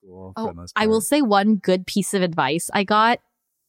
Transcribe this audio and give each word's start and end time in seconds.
school. 0.00 0.32
Oh, 0.36 0.52
I 0.76 0.86
will 0.86 1.00
say 1.00 1.22
one 1.22 1.56
good 1.56 1.86
piece 1.86 2.14
of 2.14 2.22
advice 2.22 2.70
I 2.72 2.84
got. 2.84 3.20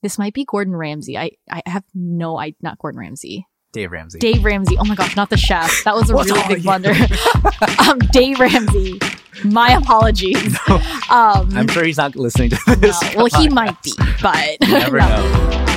This 0.01 0.17
might 0.17 0.33
be 0.33 0.45
Gordon 0.45 0.75
Ramsay. 0.75 1.17
I, 1.17 1.31
I 1.49 1.61
have 1.67 1.83
no, 1.93 2.37
I 2.37 2.55
not 2.61 2.79
Gordon 2.79 2.99
Ramsay. 2.99 3.45
Dave 3.71 3.91
Ramsey. 3.91 4.19
Dave 4.19 4.43
Ramsey. 4.43 4.77
Oh 4.77 4.83
my 4.83 4.95
gosh, 4.95 5.15
not 5.15 5.29
the 5.29 5.37
chef. 5.37 5.83
That 5.85 5.95
was 5.95 6.09
a 6.09 6.15
really 6.15 6.55
big 6.55 6.63
blunder. 6.63 6.93
um, 7.87 7.99
Dave 8.11 8.39
Ramsey. 8.39 8.99
My 9.43 9.73
apologies. 9.73 10.57
Um, 11.11 11.49
I'm 11.57 11.67
sure 11.67 11.83
he's 11.83 11.97
not 11.97 12.15
listening 12.15 12.51
to 12.51 12.57
no, 12.67 12.75
this. 12.75 12.97
well, 13.17 13.25
he 13.25 13.49
might 13.49 13.75
be, 13.83 13.91
but 14.21 14.61
never 14.61 14.99
no. 14.99 15.07
know. 15.09 15.70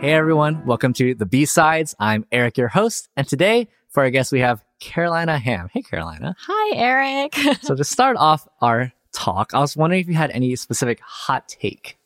Hey 0.00 0.12
everyone, 0.14 0.64
welcome 0.64 0.94
to 0.94 1.14
the 1.14 1.26
B 1.26 1.44
Sides. 1.44 1.94
I'm 1.98 2.24
Eric, 2.32 2.56
your 2.56 2.68
host, 2.68 3.08
and 3.16 3.28
today 3.28 3.68
for 3.88 4.02
our 4.02 4.08
guest 4.10 4.32
we 4.32 4.40
have 4.40 4.64
Carolina 4.80 5.38
Ham. 5.38 5.68
Hey 5.72 5.82
Carolina. 5.82 6.34
Hi, 6.46 6.76
Eric. 6.76 7.34
So 7.62 7.74
to 7.74 7.84
start 7.84 8.16
off 8.16 8.48
our 8.62 8.92
talk, 9.12 9.52
I 9.52 9.58
was 9.60 9.76
wondering 9.76 10.00
if 10.00 10.08
you 10.08 10.14
had 10.14 10.30
any 10.30 10.56
specific 10.56 11.00
hot 11.00 11.48
take. 11.48 11.98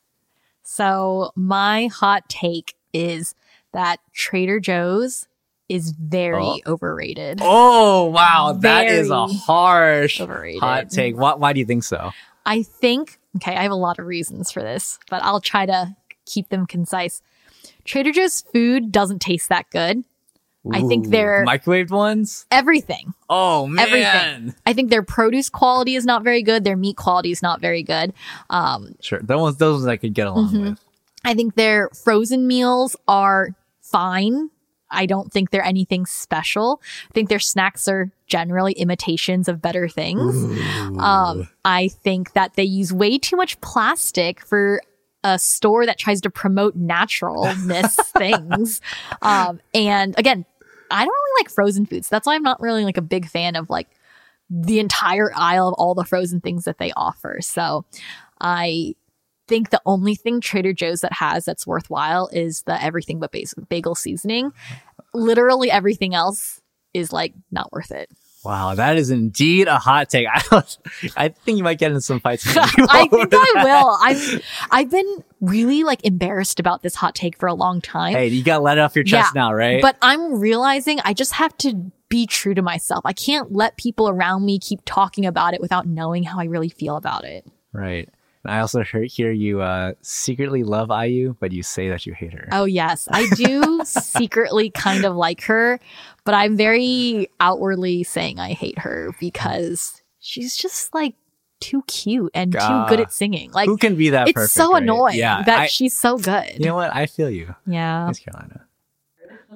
So, 0.64 1.30
my 1.36 1.86
hot 1.86 2.28
take 2.28 2.74
is 2.92 3.34
that 3.72 4.00
Trader 4.12 4.58
Joe's 4.58 5.28
is 5.68 5.90
very 5.92 6.42
Oh. 6.42 6.58
overrated. 6.66 7.38
Oh 7.42 8.06
wow, 8.06 8.56
that 8.60 8.86
is 8.88 9.10
a 9.10 9.26
harsh 9.28 10.20
overrated. 10.20 10.60
hot 10.60 10.90
take. 10.90 11.16
Why, 11.16 11.34
why 11.34 11.52
do 11.52 11.60
you 11.60 11.66
think 11.66 11.84
so? 11.84 12.10
I 12.44 12.62
think, 12.64 13.18
okay, 13.36 13.54
I 13.56 13.62
have 13.62 13.72
a 13.72 13.76
lot 13.76 13.98
of 14.00 14.06
reasons 14.06 14.50
for 14.50 14.62
this, 14.62 14.98
but 15.10 15.22
I'll 15.22 15.40
try 15.40 15.64
to 15.66 15.94
keep 16.26 16.48
them 16.48 16.66
concise. 16.66 17.22
Trader 17.84 18.12
Joe's 18.12 18.42
food 18.52 18.90
doesn't 18.92 19.20
taste 19.20 19.48
that 19.48 19.70
good. 19.70 20.04
I 20.72 20.80
think 20.80 21.06
Ooh, 21.06 21.10
they're- 21.10 21.44
microwaved 21.46 21.90
ones. 21.90 22.46
Everything. 22.50 23.12
Oh 23.28 23.66
man, 23.66 23.86
Everything. 23.86 24.54
I 24.64 24.72
think 24.72 24.88
their 24.88 25.02
produce 25.02 25.50
quality 25.50 25.94
is 25.94 26.06
not 26.06 26.22
very 26.24 26.42
good. 26.42 26.64
Their 26.64 26.76
meat 26.76 26.96
quality 26.96 27.30
is 27.30 27.42
not 27.42 27.60
very 27.60 27.82
good. 27.82 28.14
Um, 28.48 28.94
Sure, 29.02 29.20
those 29.22 29.40
ones, 29.40 29.56
those 29.58 29.74
ones 29.82 29.86
I 29.86 29.96
could 29.98 30.14
get 30.14 30.26
along 30.26 30.52
Mhm. 30.52 30.70
with. 30.70 30.80
I 31.22 31.34
think 31.34 31.54
their 31.54 31.90
frozen 31.90 32.46
meals 32.46 32.96
are 33.06 33.50
fine. 33.82 34.48
I 34.90 35.04
don't 35.06 35.30
think 35.30 35.50
they're 35.50 35.64
anything 35.64 36.06
special. 36.06 36.80
I 37.10 37.12
think 37.12 37.28
their 37.28 37.38
snacks 37.40 37.86
are 37.88 38.10
generally 38.26 38.72
imitations 38.72 39.48
of 39.48 39.60
better 39.60 39.88
things. 39.88 40.34
Um, 40.98 41.48
I 41.64 41.88
think 41.88 42.32
that 42.34 42.54
they 42.54 42.64
use 42.64 42.92
way 42.92 43.18
too 43.18 43.36
much 43.36 43.60
plastic 43.60 44.40
for 44.40 44.80
a 45.24 45.38
store 45.38 45.86
that 45.86 45.98
tries 45.98 46.20
to 46.20 46.30
promote 46.30 46.76
naturalness 46.76 47.96
things. 48.18 48.80
Um, 49.22 49.60
and 49.72 50.16
again, 50.18 50.44
I 50.90 51.04
don't 51.04 51.12
really 51.12 51.42
like 51.42 51.50
frozen 51.50 51.86
foods. 51.86 52.08
That's 52.08 52.26
why 52.26 52.34
I'm 52.34 52.42
not 52.42 52.60
really 52.60 52.84
like 52.84 52.98
a 52.98 53.02
big 53.02 53.26
fan 53.26 53.56
of 53.56 53.70
like 53.70 53.88
the 54.50 54.78
entire 54.78 55.32
aisle 55.34 55.68
of 55.68 55.74
all 55.74 55.94
the 55.94 56.04
frozen 56.04 56.40
things 56.40 56.64
that 56.64 56.78
they 56.78 56.92
offer. 56.92 57.38
So 57.40 57.86
I 58.40 58.94
think 59.48 59.70
the 59.70 59.80
only 59.86 60.14
thing 60.14 60.40
Trader 60.40 60.74
Joe's 60.74 61.00
that 61.00 61.14
has 61.14 61.46
that's 61.46 61.66
worthwhile 61.66 62.28
is 62.32 62.62
the 62.62 62.80
everything 62.82 63.18
but 63.18 63.34
bagel 63.68 63.94
seasoning. 63.94 64.52
Literally 65.14 65.70
everything 65.70 66.14
else 66.14 66.60
is 66.92 67.12
like 67.12 67.34
not 67.50 67.72
worth 67.72 67.90
it. 67.90 68.10
Wow, 68.44 68.74
that 68.74 68.96
is 68.96 69.10
indeed 69.10 69.68
a 69.68 69.78
hot 69.78 70.10
take. 70.10 70.26
I, 70.52 70.62
I 71.16 71.28
think 71.28 71.58
you 71.58 71.64
might 71.64 71.78
get 71.78 71.90
into 71.90 72.00
some 72.02 72.20
fights. 72.20 72.46
I 72.56 72.66
think 73.08 73.32
I 73.34 73.52
that. 73.54 73.62
will. 73.64 73.98
I've 74.02 74.42
I've 74.70 74.90
been 74.90 75.24
really 75.40 75.82
like 75.84 76.04
embarrassed 76.04 76.60
about 76.60 76.82
this 76.82 76.94
hot 76.94 77.14
take 77.14 77.38
for 77.38 77.46
a 77.46 77.54
long 77.54 77.80
time. 77.80 78.12
Hey, 78.12 78.28
you 78.28 78.42
got 78.44 78.56
to 78.58 78.62
let 78.62 78.78
it 78.78 78.82
off 78.82 78.94
your 78.94 79.04
chest 79.04 79.32
Yeah, 79.34 79.40
now, 79.42 79.52
right? 79.52 79.80
But 79.82 79.96
I'm 80.02 80.38
realizing 80.40 81.00
I 81.04 81.14
just 81.14 81.32
have 81.32 81.56
to 81.58 81.90
be 82.08 82.26
true 82.26 82.54
to 82.54 82.62
myself. 82.62 83.02
I 83.04 83.12
can't 83.12 83.52
let 83.52 83.76
people 83.76 84.08
around 84.08 84.44
me 84.44 84.58
keep 84.58 84.80
talking 84.84 85.26
about 85.26 85.54
it 85.54 85.60
without 85.60 85.86
knowing 85.86 86.22
how 86.22 86.38
I 86.38 86.44
really 86.44 86.68
feel 86.68 86.96
about 86.96 87.24
it. 87.24 87.46
right. 87.72 88.08
And 88.44 88.52
I 88.52 88.60
also 88.60 88.84
heard, 88.84 89.10
hear 89.10 89.32
you 89.32 89.62
uh, 89.62 89.94
secretly 90.02 90.62
love 90.62 90.90
IU, 90.90 91.34
but 91.40 91.50
you 91.52 91.62
say 91.62 91.88
that 91.88 92.04
you 92.06 92.12
hate 92.14 92.32
her. 92.34 92.48
Oh 92.52 92.66
yes, 92.66 93.08
I 93.10 93.26
do 93.34 93.80
secretly 93.84 94.70
kind 94.70 95.04
of 95.04 95.16
like 95.16 95.42
her, 95.44 95.80
but 96.24 96.34
I'm 96.34 96.56
very 96.56 97.28
outwardly 97.40 98.04
saying 98.04 98.38
I 98.38 98.52
hate 98.52 98.78
her 98.80 99.12
because 99.18 100.02
she's 100.20 100.56
just 100.56 100.92
like 100.94 101.14
too 101.60 101.82
cute 101.86 102.30
and 102.34 102.52
too 102.52 102.84
good 102.88 103.00
at 103.00 103.12
singing. 103.12 103.50
Like 103.52 103.66
Who 103.66 103.78
can 103.78 103.94
be 103.96 104.10
that? 104.10 104.28
it's 104.28 104.34
perfect, 104.34 104.52
so 104.52 104.72
right? 104.74 104.82
annoying 104.82 105.16
Yeah, 105.16 105.42
that 105.44 105.58
I- 105.60 105.66
she's 105.68 105.94
so 105.96 106.18
good. 106.18 106.50
you 106.58 106.66
know 106.66 106.74
what? 106.74 106.94
I 106.94 107.06
feel 107.06 107.30
you. 107.30 107.54
yeah. 107.66 108.04
Thanks, 108.04 108.18
Carolina. 108.18 108.66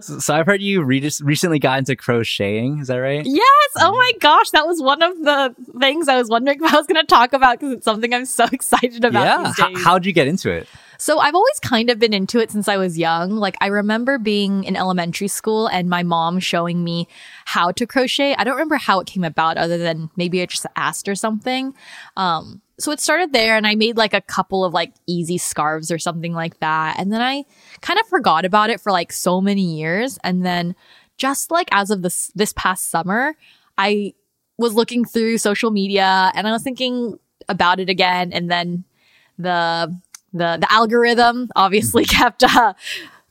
So, 0.01 0.35
I've 0.35 0.47
heard 0.47 0.63
you 0.63 0.83
re- 0.83 1.11
recently 1.21 1.59
got 1.59 1.79
into 1.79 1.97
crocheting. 1.97 2.79
Is 2.79 2.89
that 2.89 2.97
right? 2.97 3.25
Yes. 3.25 3.71
Oh 3.81 3.93
my 3.93 4.13
gosh. 4.21 4.51
That 4.51 4.67
was 4.67 4.81
one 4.81 5.03
of 5.03 5.17
the 5.19 5.55
things 5.79 6.09
I 6.09 6.17
was 6.17 6.29
wondering 6.29 6.59
if 6.63 6.73
I 6.73 6.77
was 6.77 6.87
going 6.87 7.01
to 7.01 7.07
talk 7.07 7.33
about 7.33 7.59
because 7.59 7.75
it's 7.75 7.85
something 7.85 8.13
I'm 8.13 8.25
so 8.25 8.45
excited 8.53 9.05
about 9.05 9.57
yeah. 9.59 9.69
days. 9.69 9.83
how'd 9.85 10.07
you 10.07 10.13
get 10.13 10.29
into 10.29 10.51
it? 10.51 10.69
so 11.01 11.21
I've 11.21 11.35
always 11.35 11.61
kind 11.61 11.91
of 11.91 12.01
been 12.01 12.13
into 12.13 12.41
it 12.41 12.51
since 12.51 12.67
I 12.67 12.77
was 12.77 12.99
young. 12.99 13.37
Like 13.37 13.57
I 13.61 13.69
remember 13.69 14.19
being 14.19 14.65
in 14.65 14.75
elementary 14.77 15.29
school 15.29 15.69
and 15.69 15.89
my 15.89 16.03
mom 16.03 16.41
showing 16.41 16.83
me 16.83 17.07
how 17.45 17.71
to 17.71 17.87
crochet. 17.87 18.35
I 18.37 18.43
don't 18.45 18.55
remember 18.55 18.77
how 18.77 18.99
it 18.99 19.07
came 19.07 19.25
about 19.25 19.57
other 19.57 19.79
than 19.79 20.11
maybe 20.17 20.43
I 20.43 20.47
just 20.47 20.67
asked 20.75 21.09
or 21.09 21.15
something. 21.15 21.73
Um, 22.17 22.63
so 22.81 22.93
it 22.93 23.01
started 23.01 23.33
there 23.33 23.57
and 23.57 23.67
I 23.67 23.75
made 23.75 23.97
like 23.97 24.15
a 24.15 24.21
couple 24.21 24.65
of 24.65 24.73
like 24.73 24.93
easy 25.07 25.37
scarves 25.37 25.91
or 25.91 25.99
something 25.99 26.33
like 26.33 26.61
that. 26.61 26.99
And 26.99 27.13
then 27.13 27.21
I 27.21 27.45
kind 27.81 27.99
of 27.99 28.07
forgot 28.07 28.45
about 28.45 28.71
it 28.71 28.81
for 28.81 28.93
like 28.93 29.13
so 29.13 29.41
many 29.41 29.63
years. 29.63 30.19
And 30.23 30.47
then 30.47 30.77
just 31.17 31.51
like 31.51 31.69
as 31.73 31.91
of 31.91 32.03
this, 32.03 32.31
this 32.37 32.53
past 32.53 32.89
summer, 32.89 33.35
I 33.77 34.15
was 34.59 34.75
looking 34.75 35.05
through 35.05 35.39
social 35.39 35.73
media 35.73 36.31
and 36.35 36.47
I 36.47 36.53
was 36.53 36.63
thinking 36.63 37.19
about 37.49 37.81
it 37.81 37.89
again. 37.89 38.33
And 38.33 38.49
then 38.49 38.85
the, 39.39 39.93
the, 40.33 40.59
the 40.61 40.73
algorithm 40.73 41.51
obviously 41.57 42.05
kept, 42.05 42.45
uh, 42.45 42.75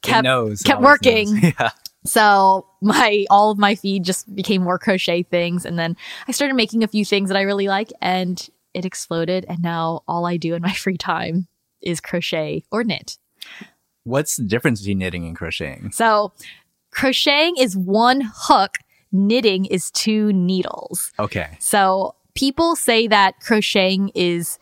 kept, 0.02 0.26
knows. 0.26 0.62
Kept 0.62 0.82
working. 0.82 1.38
Yeah. 1.60 1.72
so 2.04 2.68
my 2.82 3.26
all 3.30 3.52
of 3.52 3.58
my 3.58 3.76
feed 3.76 4.04
just 4.04 4.34
became 4.34 4.62
more 4.62 4.78
crochet 4.78 5.24
things 5.24 5.66
and 5.66 5.80
then 5.80 5.98
I 6.28 6.32
started 6.32 6.54
making 6.54 6.84
a 6.84 6.88
few 6.88 7.04
things 7.04 7.30
that 7.30 7.38
I 7.38 7.42
really 7.42 7.68
like 7.68 7.92
and 8.02 8.50
it 8.78 8.86
exploded 8.86 9.46
and 9.50 9.62
now 9.62 10.04
all 10.08 10.26
I 10.26 10.38
do 10.38 10.54
in 10.54 10.62
my 10.62 10.74
free 10.86 10.98
time 10.98 11.48
is 11.82 12.00
crochet 12.00 12.64
or 12.72 12.84
knit. 12.84 13.18
What's 14.04 14.38
the 14.38 14.46
difference 14.46 14.82
between 14.82 15.00
knitting 15.00 15.26
and 15.26 15.36
crocheting? 15.36 15.92
So 15.92 16.32
crocheting 16.92 17.58
is 17.58 17.76
one 17.76 18.22
hook, 18.34 18.76
knitting 19.12 19.66
is 19.66 19.92
two 19.92 20.32
needles. 20.32 21.12
Okay. 21.20 21.58
So 21.60 22.16
people 22.34 22.76
say 22.76 23.08
that 23.08 23.40
crocheting 23.42 24.12
is 24.16 24.60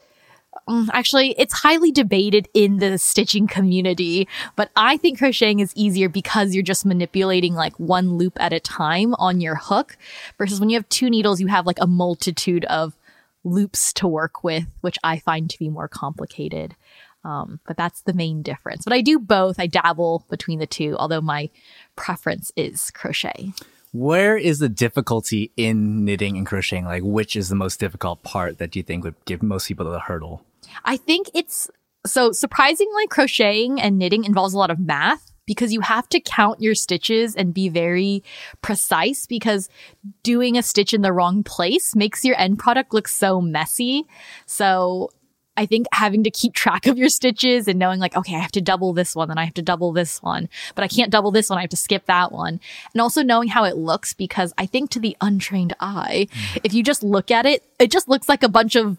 mm, 0.68 0.88
actually 0.94 1.36
it's 1.38 1.54
highly 1.54 1.92
debated 1.92 2.48
in 2.54 2.78
the 2.78 2.98
stitching 2.98 3.46
community, 3.46 4.28
but 4.56 4.72
I 4.76 4.98
think 4.98 5.20
crocheting 5.20 5.60
is 5.60 5.72
easier 5.76 6.10
because 6.10 6.56
you're 6.56 6.64
just 6.64 6.86
manipulating 6.86 7.54
like 7.54 7.80
one 7.80 8.16
loop 8.18 8.34
at 8.40 8.52
a 8.52 8.60
time 8.60 9.14
on 9.20 9.42
your 9.42 9.56
hook 9.56 9.96
versus 10.40 10.60
when 10.60 10.70
you 10.70 10.78
have 10.78 10.90
two 10.90 11.10
needles 11.10 11.40
you 11.40 11.48
have 11.48 11.68
like 11.68 11.80
a 11.80 11.88
multitude 11.88 12.66
of 12.66 12.96
loops 13.46 13.94
to 13.94 14.08
work 14.08 14.44
with, 14.44 14.66
which 14.82 14.98
I 15.04 15.20
find 15.20 15.50
to 15.50 15.60
be 15.60 15.70
more 15.70 15.88
complicated. 15.88 16.76
Um, 17.24 17.60
but 17.66 17.78
that's 17.78 18.02
the 18.02 18.14
main 18.14 18.42
difference. 18.42 18.84
But 18.84 18.94
I 18.94 19.02
do 19.02 19.18
both. 19.18 19.60
I 19.60 19.68
dabble 19.68 20.26
between 20.30 20.60
the 20.60 20.68
two, 20.68 20.96
although 21.00 21.22
my 21.22 21.50
preference 21.96 22.52
is 22.56 22.92
crochet. 22.92 23.54
Where 23.94 24.36
is 24.36 24.60
the 24.60 24.70
difficulty 24.70 25.52
in 25.56 26.04
knitting 26.04 26.38
and 26.38 26.46
crocheting? 26.46 26.86
Like, 26.86 27.04
which 27.04 27.36
is 27.36 27.50
the 27.50 27.56
most 27.56 27.80
difficult 27.80 28.24
part 28.24 28.58
that 28.58 28.76
you 28.76 28.84
think 28.84 29.06
would 29.06 29.16
give 29.26 29.42
most 29.42 29.68
people 29.68 29.90
the 29.90 30.00
hurdle? 30.00 30.44
I 30.84 30.98
think 30.98 31.30
it's 31.34 31.70
so 32.06 32.32
surprisingly 32.32 33.08
crocheting 33.08 33.80
and 33.80 33.98
knitting 33.98 34.26
involves 34.26 34.54
a 34.54 34.58
lot 34.58 34.70
of 34.70 34.80
math 34.80 35.32
because 35.46 35.74
you 35.74 35.82
have 35.82 36.08
to 36.10 36.20
count 36.20 36.62
your 36.62 36.76
stitches 36.76 37.36
and 37.36 37.54
be 37.54 37.70
very 37.70 38.24
precise 38.62 39.26
because 39.28 39.70
doing 40.24 40.58
a 40.58 40.64
stitch 40.64 40.94
in 40.94 41.02
the 41.02 41.14
wrong 41.14 41.44
place 41.44 41.96
makes 41.96 42.26
your 42.26 42.40
end 42.40 42.60
product 42.60 42.94
look 42.94 43.08
so 43.08 43.42
messy. 43.42 44.06
So 44.46 45.12
I 45.58 45.66
think 45.66 45.88
having 45.94 46.24
to 46.24 46.32
keep 46.32 46.54
track 46.54 46.86
of 46.86 46.98
your 46.98 47.10
stitches 47.10 47.68
and 47.68 47.80
knowing 47.80 48.00
like, 48.00 48.16
okay, 48.16 48.36
I 48.36 48.40
have 48.40 48.52
to 48.54 48.62
double 48.62 48.94
this 48.94 49.16
one, 49.16 49.30
then 49.30 49.38
I 49.38 49.46
have 49.46 49.54
to 49.56 49.62
double 49.62 49.94
this 49.94 50.22
one, 50.22 50.50
but 50.76 50.84
I 50.84 50.88
can't 50.88 51.12
double 51.12 51.32
this 51.32 51.50
one. 51.50 51.58
I 51.58 51.62
have 51.62 51.70
to 51.70 51.78
skip 51.78 52.06
that 52.08 52.32
one. 52.32 52.60
And 52.94 53.02
also 53.02 53.24
knowing 53.24 53.48
how 53.48 53.64
it 53.64 53.78
looks 53.78 54.14
because 54.14 54.54
I 54.58 54.66
think 54.66 54.90
to 54.92 55.00
the 55.00 55.16
untrained 55.22 55.74
eye, 55.80 56.28
mm. 56.30 56.62
if 56.64 56.74
you 56.74 56.84
just 56.84 57.04
look 57.04 57.32
at 57.32 57.46
it, 57.46 57.64
it 57.80 57.92
just 57.92 58.10
looks 58.10 58.28
like 58.28 58.44
a 58.44 58.50
bunch 58.50 58.76
of 58.76 58.98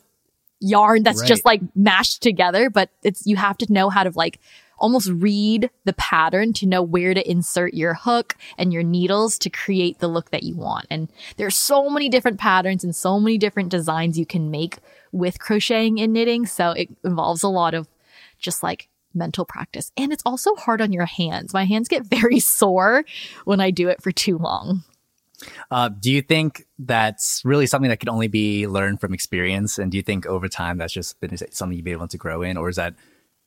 yarn 0.61 1.03
that's 1.03 1.21
Right. 1.21 1.29
just 1.29 1.45
like 1.45 1.61
mashed 1.75 2.23
together, 2.23 2.71
but 2.71 2.89
it's, 3.03 3.27
you 3.27 3.37
have 3.37 3.59
to 3.59 3.71
know 3.71 3.91
how 3.91 4.05
to 4.05 4.13
like 4.15 4.41
almost 4.79 5.11
read 5.11 5.71
the 5.85 5.93
pattern 5.95 6.53
to 6.55 6.67
know 6.67 6.83
where 6.83 7.15
to 7.15 7.31
insert 7.31 7.75
your 7.75 7.95
hook 7.95 8.37
and 8.59 8.73
your 8.73 8.83
needles 8.83 9.39
to 9.39 9.51
create 9.51 9.99
the 9.99 10.09
look 10.09 10.31
that 10.31 10.43
you 10.43 10.57
want. 10.57 10.87
And 10.91 11.09
there 11.37 11.47
are 11.47 11.51
so 11.51 11.89
many 11.91 12.09
different 12.09 12.39
patterns 12.39 12.85
and 12.85 12.95
so 12.95 13.19
many 13.19 13.39
different 13.39 13.71
designs 13.71 14.19
you 14.19 14.27
can 14.27 14.51
make 14.51 14.79
with 15.13 15.39
crocheting 15.39 16.01
and 16.01 16.13
knitting. 16.13 16.47
So 16.47 16.71
it 16.71 16.89
involves 17.05 17.43
a 17.43 17.49
lot 17.49 17.75
of 17.75 17.89
just 18.39 18.63
like 18.63 18.89
mental 19.15 19.45
practice. 19.45 19.91
And 19.97 20.13
it's 20.13 20.23
also 20.27 20.55
hard 20.57 20.81
on 20.81 20.93
your 20.93 21.07
hands. 21.07 21.55
My 21.55 21.65
hands 21.65 21.89
get 21.89 22.07
very 22.11 22.41
sore 22.41 23.05
when 23.45 23.61
I 23.61 23.71
do 23.71 23.89
it 23.89 24.03
for 24.03 24.13
too 24.13 24.39
long. 24.39 24.85
Uh, 25.71 25.89
do 25.89 26.11
you 26.11 26.23
think 26.23 26.67
that's 26.79 27.43
really 27.45 27.67
something 27.67 27.91
that 27.91 28.01
can 28.01 28.09
only 28.09 28.29
be 28.29 28.67
learned 28.67 29.01
from 29.01 29.13
experience? 29.13 29.79
And 29.79 29.91
do 29.91 29.97
you 29.97 30.03
think 30.03 30.27
over 30.27 30.49
time 30.49 30.79
that's 30.79 30.93
just 30.93 31.21
been 31.21 31.37
something 31.37 31.77
you've 31.77 31.85
been 31.85 31.93
able 31.93 32.09
to 32.09 32.17
grow 32.17 32.43
in? 32.43 32.57
Or 32.57 32.69
is 32.69 32.77
that, 32.77 32.95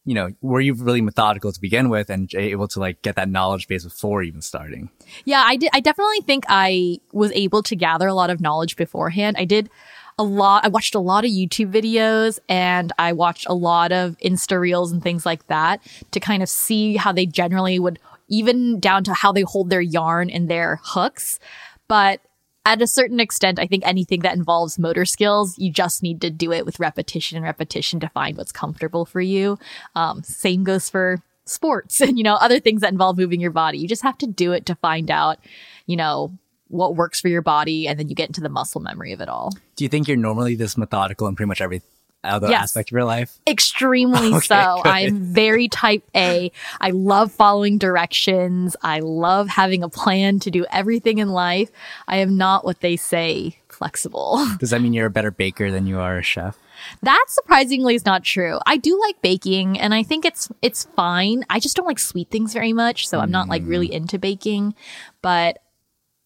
you 0.06 0.16
know, 0.16 0.30
were 0.42 0.62
you 0.62 0.74
really 0.74 1.02
methodical 1.02 1.52
to 1.52 1.60
begin 1.60 1.90
with 1.90 2.10
and 2.10 2.34
able 2.34 2.68
to 2.70 2.80
like 2.80 3.02
get 3.02 3.16
that 3.16 3.30
knowledge 3.30 3.68
base 3.68 3.84
before 3.84 4.24
even 4.24 4.42
starting? 4.42 4.90
Yeah, 5.26 5.44
I 5.46 5.56
did. 5.56 5.70
I 5.74 5.80
definitely 5.82 6.22
think 6.22 6.46
I 6.48 7.00
was 7.12 7.32
able 7.34 7.62
to 7.64 7.76
gather 7.76 8.08
a 8.08 8.14
lot 8.14 8.30
of 8.30 8.42
knowledge 8.42 8.76
beforehand. 8.76 9.38
I 9.40 9.46
did 9.46 9.70
a 10.18 10.24
lot. 10.24 10.66
I 10.66 10.68
watched 10.68 10.96
a 10.96 11.00
lot 11.00 11.26
of 11.26 11.32
YouTube 11.32 11.72
videos 11.72 12.40
and 12.50 12.92
I 13.00 13.14
watched 13.14 13.46
a 13.48 13.54
lot 13.54 13.92
of 13.92 14.18
Insta 14.18 14.60
reels 14.60 14.92
and 14.92 15.02
things 15.02 15.26
like 15.26 15.48
that 15.48 15.82
to 16.12 16.20
kind 16.20 16.44
of 16.44 16.50
see 16.50 16.98
how 16.98 17.12
they 17.12 17.26
generally 17.26 17.80
would, 17.80 18.00
even 18.28 18.80
down 18.80 19.04
to 19.06 19.14
how 19.14 19.32
they 19.32 19.42
hold 19.42 19.70
their 19.70 19.82
yarn 19.82 20.30
and 20.30 20.50
their 20.50 20.80
hooks. 20.84 21.40
But 21.88 22.22
at 22.70 22.84
a 22.84 22.88
certain 22.88 23.20
extent, 23.20 23.58
I 23.58 23.66
think 23.66 23.84
anything 23.84 24.20
that 24.20 24.38
involves 24.38 24.78
motor 24.78 25.04
skills, 25.04 25.58
you 25.58 25.72
just 25.72 26.04
need 26.04 26.22
to 26.22 26.30
do 26.30 26.54
it 26.54 26.68
with 26.68 26.80
repetition 26.80 27.36
and 27.36 27.44
repetition 27.44 28.00
to 28.02 28.10
find 28.10 28.38
what's 28.38 28.52
comfortable 28.52 29.06
for 29.06 29.20
you. 29.20 29.58
Um, 29.96 30.22
same 30.22 30.64
goes 30.64 30.88
for 30.88 31.24
sports 31.46 32.00
and, 32.06 32.16
you 32.16 32.24
know, 32.24 32.36
other 32.36 32.60
things 32.60 32.82
that 32.82 32.92
involve 32.92 33.18
moving 33.18 33.42
your 33.42 33.50
body. 33.50 33.80
You 33.80 33.88
just 33.88 34.04
have 34.04 34.20
to 34.20 34.28
do 34.28 34.52
it 34.52 34.68
to 34.68 34.76
find 34.76 35.10
out, 35.10 35.40
you 35.88 35.98
know, 35.98 36.32
what 36.68 36.96
works 36.96 37.20
for 37.20 37.28
your 37.28 37.42
body, 37.42 37.88
and 37.88 37.98
then 37.98 38.08
you 38.08 38.14
get 38.14 38.30
into 38.30 38.42
the 38.42 38.50
muscle 38.50 38.80
memory 38.80 39.14
of 39.14 39.22
it 39.22 39.30
all. 39.30 39.52
Do 39.76 39.84
you 39.84 39.90
think 39.90 40.08
you're 40.08 40.16
normally 40.16 40.54
this 40.54 40.78
methodical 40.78 41.26
in 41.26 41.36
pretty 41.36 41.48
much 41.48 41.62
every 41.62 41.82
other 42.24 42.50
yes. 42.50 42.64
aspect 42.64 42.90
of 42.90 42.94
your 42.94 43.06
life? 43.06 43.40
Extremely 43.48 44.34
okay, 44.34 44.48
so. 44.48 44.82
I'm 44.84 45.22
very 45.22 45.68
type 45.68 46.04
A. 46.16 46.52
I 46.82 46.92
love 46.92 47.32
following 47.32 47.78
directions. 47.78 48.76
I 48.82 49.00
love 49.00 49.48
having 49.48 49.84
a 49.84 49.90
plan 49.90 50.40
to 50.42 50.52
do 50.52 50.66
everything 50.72 51.20
in 51.20 51.30
life. 51.30 51.72
I 52.08 52.18
am 52.18 52.38
not 52.38 52.66
what 52.66 52.82
they 52.82 52.96
say 52.96 53.58
flexible. 53.70 54.46
Does 54.60 54.72
that 54.72 54.82
mean 54.82 54.94
you're 54.94 55.08
a 55.08 55.12
better 55.12 55.32
baker 55.32 55.72
than 55.72 55.88
you 55.88 56.00
are 56.00 56.18
a 56.18 56.24
chef? 56.24 56.58
That 57.02 57.26
surprisingly 57.28 57.96
is 57.96 58.06
not 58.06 58.24
true. 58.24 58.60
I 58.66 58.78
do 58.78 59.00
like 59.00 59.22
baking 59.22 59.80
and 59.80 59.94
I 59.94 60.04
think 60.04 60.26
it's 60.26 60.50
it's 60.62 60.88
fine. 60.96 61.44
I 61.50 61.60
just 61.60 61.76
don't 61.76 61.86
like 61.86 62.00
sweet 62.00 62.30
things 62.30 62.54
very 62.54 62.74
much, 62.74 63.08
so 63.08 63.20
I'm 63.20 63.32
not 63.32 63.50
like 63.50 63.64
really 63.66 63.90
mm. 63.90 63.94
into 63.94 64.18
baking, 64.18 64.76
but 65.22 65.60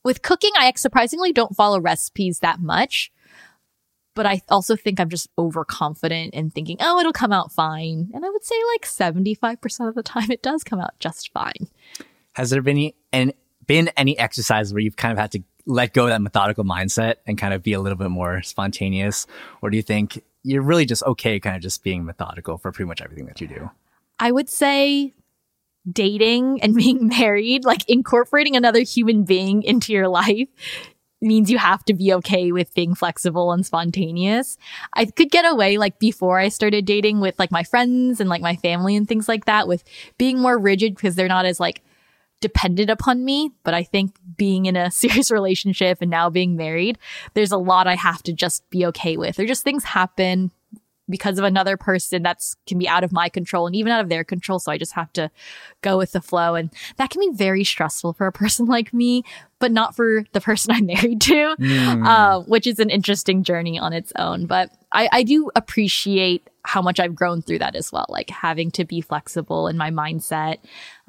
with 0.04 0.22
cooking, 0.22 0.51
I 0.57 0.72
surprisingly 0.75 1.31
don't 1.31 1.56
follow 1.56 1.80
recipes 1.80 2.40
that 2.40 2.60
much. 2.60 3.12
But 4.15 4.25
I 4.25 4.42
also 4.50 4.75
think 4.75 5.00
I'm 5.00 5.10
just 5.10 5.30
overconfident 5.38 6.33
in 6.33 6.51
thinking, 6.51 6.77
oh, 6.80 7.00
it'll 7.00 7.13
come 7.13 7.31
out 7.31 7.51
fine. 7.51 8.12
And 8.13 8.25
I 8.25 8.30
would 8.30 8.44
say 8.44 8.56
like 8.74 8.86
75% 8.86 9.88
of 9.88 9.95
the 9.95 10.04
time 10.04 10.30
it 10.30 10.44
does 10.44 10.63
come 10.63 10.80
out 10.80 11.00
just 11.00 11.31
fine. 11.33 11.68
Has 12.33 12.50
there 12.50 12.62
been 12.62 12.92
any, 13.12 13.36
been 13.65 13.89
any 13.98 14.18
exercise 14.18 14.74
where 14.74 14.81
you've 14.81 14.95
kind 14.95 15.12
of 15.12 15.18
had 15.18 15.31
to 15.31 15.44
let 15.65 15.94
go 15.94 16.04
of 16.04 16.10
that 16.10 16.21
methodical 16.21 16.63
mindset 16.63 17.15
and 17.25 17.38
kind 17.38 17.54
of 17.54 17.63
be 17.63 17.74
a 17.74 17.80
little 17.80 17.98
bit 17.98 18.10
more 18.10 18.42
spontaneous? 18.42 19.25
Or 19.62 19.69
do 19.69 19.77
you 19.77 19.83
think 19.83 20.24
you're 20.44 20.62
really 20.62 20.86
just 20.86 21.04
okay 21.04 21.39
kind 21.39 21.56
of 21.56 21.62
just 21.62 21.83
being 21.83 22.06
methodical 22.06 22.57
for 22.57 22.71
pretty 22.71 22.88
much 22.88 23.01
everything 23.01 23.25
that 23.27 23.42
you 23.42 23.48
do? 23.48 23.69
I 24.19 24.31
would 24.31 24.50
say 24.50 25.13
dating 25.92 26.62
and 26.62 26.75
being 26.75 27.07
married, 27.19 27.66
like 27.66 27.88
incorporating 27.89 28.56
another 28.56 28.81
human 28.81 29.24
being 29.24 29.63
into 29.63 29.94
your 29.94 30.07
life 30.07 30.48
means 31.24 31.50
you 31.50 31.58
have 31.58 31.84
to 31.86 31.94
be 31.94 32.14
okay 32.14 32.52
with 32.52 32.74
being 32.74 32.96
flexible 32.96 33.52
and 33.52 33.66
spontaneous. 33.66 34.58
I 34.94 35.06
could 35.06 35.31
get 35.31 35.50
away 35.50 35.78
like 35.78 36.00
before 36.00 36.40
I 36.40 36.50
started 36.50 36.86
dating 36.86 37.20
with 37.20 37.38
like 37.40 37.52
my 37.52 37.64
friends 37.64 38.20
and 38.20 38.30
like 38.30 38.42
my 38.42 38.56
family 38.58 38.96
and 38.96 39.08
things 39.08 39.28
like 39.28 39.46
that 39.46 39.68
with 39.68 39.84
being 40.18 40.40
more 40.40 40.58
rigid 40.58 40.96
because 40.96 41.16
they're 41.16 41.28
not 41.28 41.46
as 41.46 41.60
like 41.60 41.84
dependent 42.42 42.90
upon 42.90 43.24
me. 43.24 43.52
But 43.64 43.74
I 43.74 43.84
think 43.84 44.16
being 44.38 44.66
in 44.66 44.75
a 44.75 44.92
serious 45.04 45.31
relationship 45.31 46.00
and 46.02 46.12
now 46.12 46.30
being 46.30 46.56
married, 46.56 46.98
there's 47.34 47.52
a 47.52 47.58
lot 47.58 47.88
I 47.88 47.96
have 47.96 48.22
to 48.24 48.34
just 48.34 48.69
be 48.69 48.86
okay 48.88 49.18
with. 49.18 49.40
Or 49.40 49.46
just 49.46 49.64
things 49.64 49.84
happen 49.84 50.52
because 51.10 51.38
of 51.38 51.44
another 51.44 51.76
person 51.78 52.24
that's 52.24 52.56
can 52.66 52.78
be 52.78 52.88
out 52.88 53.04
of 53.04 53.12
my 53.12 53.30
control 53.30 53.68
and 53.68 53.76
even 53.76 53.92
out 53.92 54.02
of 54.02 54.10
their 54.10 54.24
control. 54.24 54.60
So 54.60 54.72
I 54.72 54.78
just 54.78 54.94
have 54.94 55.12
to 55.14 55.30
go 55.82 55.98
with 55.98 56.14
the 56.14 56.22
flow. 56.22 56.56
And 56.56 56.72
that 56.98 57.10
can 57.10 57.20
be 57.20 57.36
very 57.36 57.64
stressful 57.64 58.14
for 58.14 58.28
a 58.28 58.32
person 58.32 58.66
like 58.68 58.94
me, 58.94 59.24
but 59.60 59.72
not 59.72 59.96
for 59.96 60.24
the 60.32 60.42
person 60.42 60.74
I'm 60.74 60.86
married 60.88 61.22
to, 61.22 61.56
mm. 61.60 62.08
uh, 62.08 62.42
which 62.42 62.68
is 62.68 62.80
an 62.80 62.90
interesting 62.90 63.44
journey 63.44 63.78
on 63.78 63.94
its 63.94 64.14
own. 64.18 64.46
But 64.46 64.72
I, 64.92 65.10
I 65.12 65.24
do 65.24 65.52
appreciate 65.56 66.50
how 66.66 66.82
much 66.82 67.00
I've 67.00 67.16
grown 67.16 67.42
through 67.42 67.60
that 67.60 67.76
as 67.76 67.92
well, 67.92 68.06
like 68.08 68.30
having 68.30 68.72
to 68.72 68.86
be 68.86 69.02
flexible 69.02 69.68
in 69.68 69.76
my 69.76 69.92
mindset. 69.92 70.60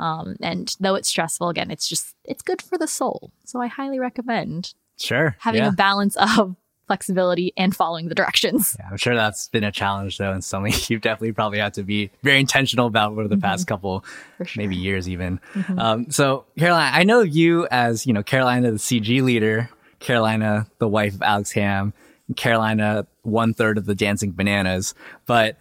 Um, 0.01 0.37
and 0.43 0.75
though 0.81 0.97
it's 0.97 1.09
stressful, 1.09 1.49
again, 1.49 1.71
it's 1.71 1.89
just, 1.89 2.17
it's 2.25 2.43
good 2.43 2.61
for 2.61 2.77
the 2.77 2.89
soul. 2.89 3.31
So 3.45 3.61
I 3.61 3.69
highly 3.69 4.01
recommend 4.01 4.75
Sure. 4.99 5.37
Having 5.41 5.63
yeah. 5.63 5.69
a 5.69 5.73
balance 5.73 6.17
of 6.39 6.57
flexibility 6.87 7.53
and 7.57 7.75
following 7.75 8.09
the 8.09 8.15
directions. 8.15 8.77
Yeah, 8.79 8.89
I'm 8.91 8.97
sure 8.97 9.15
that's 9.15 9.49
been 9.49 9.65
a 9.65 9.73
challenge 9.73 10.19
though, 10.19 10.33
and 10.33 10.43
something 10.43 10.73
you've 10.89 11.01
definitely 11.01 11.33
probably 11.33 11.59
had 11.59 11.75
to 11.75 11.83
be 11.83 12.11
very 12.23 12.41
intentional 12.41 12.87
about 12.87 13.13
over 13.13 13.29
the 13.29 13.37
mm-hmm. 13.37 13.43
past 13.43 13.67
couple, 13.67 14.05
sure. 14.45 14.63
maybe 14.63 14.77
years 14.77 15.09
even. 15.09 15.41
Mm-hmm. 15.55 15.79
Um, 15.79 16.11
so 16.11 16.45
Carolina, 16.59 16.91
I 16.97 17.05
know 17.05 17.21
you 17.21 17.67
as, 17.71 18.07
you 18.07 18.13
know, 18.13 18.23
Carolina, 18.23 18.73
the 18.73 18.79
CG 18.79 19.23
leader, 19.23 19.71
Carolina, 20.01 20.67
the 20.79 20.89
wife 20.89 21.15
of 21.15 21.23
Alex 21.23 21.53
Ham, 21.53 21.93
Carolina, 22.37 23.07
one 23.23 23.55
third 23.55 23.79
of 23.79 23.87
the 23.87 23.95
Dancing 23.95 24.33
Bananas, 24.33 24.95
but 25.27 25.59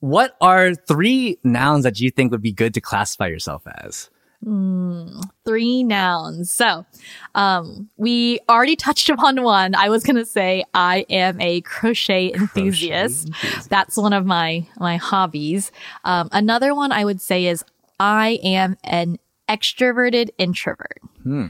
what 0.00 0.34
are 0.40 0.74
three 0.74 1.38
nouns 1.44 1.84
that 1.84 2.00
you 2.00 2.10
think 2.10 2.32
would 2.32 2.42
be 2.42 2.52
good 2.52 2.74
to 2.74 2.80
classify 2.80 3.26
yourself 3.26 3.62
as? 3.66 4.08
Mm, 4.44 5.22
three 5.44 5.84
nouns. 5.84 6.50
So, 6.50 6.86
um, 7.34 7.90
we 7.96 8.40
already 8.48 8.74
touched 8.76 9.10
upon 9.10 9.42
one. 9.42 9.74
I 9.74 9.90
was 9.90 10.02
going 10.02 10.16
to 10.16 10.24
say 10.24 10.64
I 10.72 11.04
am 11.10 11.40
a 11.40 11.60
crochet 11.60 12.32
enthusiast. 12.32 13.28
crochet 13.28 13.46
enthusiast. 13.46 13.70
That's 13.70 13.96
one 13.96 14.12
of 14.12 14.24
my, 14.24 14.66
my 14.78 14.96
hobbies. 14.96 15.72
Um, 16.04 16.30
another 16.32 16.74
one 16.74 16.90
I 16.90 17.04
would 17.04 17.20
say 17.20 17.46
is 17.46 17.64
I 17.98 18.38
am 18.42 18.78
an 18.82 19.18
extroverted 19.48 20.30
introvert. 20.38 21.00
Hmm. 21.22 21.46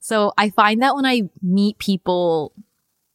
So 0.00 0.32
I 0.38 0.50
find 0.50 0.80
that 0.82 0.94
when 0.94 1.06
I 1.06 1.28
meet 1.42 1.78
people 1.78 2.52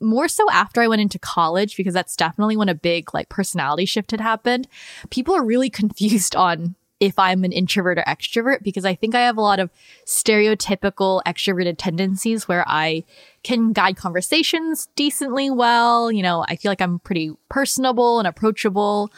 more 0.02 0.28
so 0.28 0.46
after 0.52 0.82
I 0.82 0.88
went 0.88 1.02
into 1.02 1.18
college, 1.18 1.78
because 1.78 1.94
that's 1.94 2.16
definitely 2.16 2.58
when 2.58 2.70
a 2.70 2.76
big 2.76 3.14
like 3.14 3.30
personality 3.30 3.86
shift 3.86 4.12
had 4.12 4.20
happened, 4.20 4.68
people 5.10 5.34
are 5.34 5.46
really 5.46 5.70
confused 5.72 6.36
on 6.36 6.76
if 7.04 7.20
I'm 7.20 7.44
an 7.44 7.52
introvert 7.52 7.98
or 7.98 8.04
extrovert 8.04 8.64
because 8.64 8.86
I 8.86 8.96
think 8.96 9.14
I 9.14 9.20
have 9.20 9.36
a 9.36 9.42
lot 9.42 9.60
of 9.60 9.70
stereotypical 10.06 11.22
extroverted 11.28 11.76
tendencies 11.78 12.48
where 12.48 12.64
I 12.66 13.04
can 13.44 13.74
guide 13.74 13.98
conversations 13.98 14.88
decently 14.96 15.50
well. 15.50 16.14
You 16.14 16.24
know, 16.24 16.46
I 16.48 16.56
feel 16.56 16.72
like 16.72 16.80
I'm 16.80 17.00
pretty 17.00 17.34
personable 17.50 18.20
and 18.20 18.28
approachable. 18.28 19.12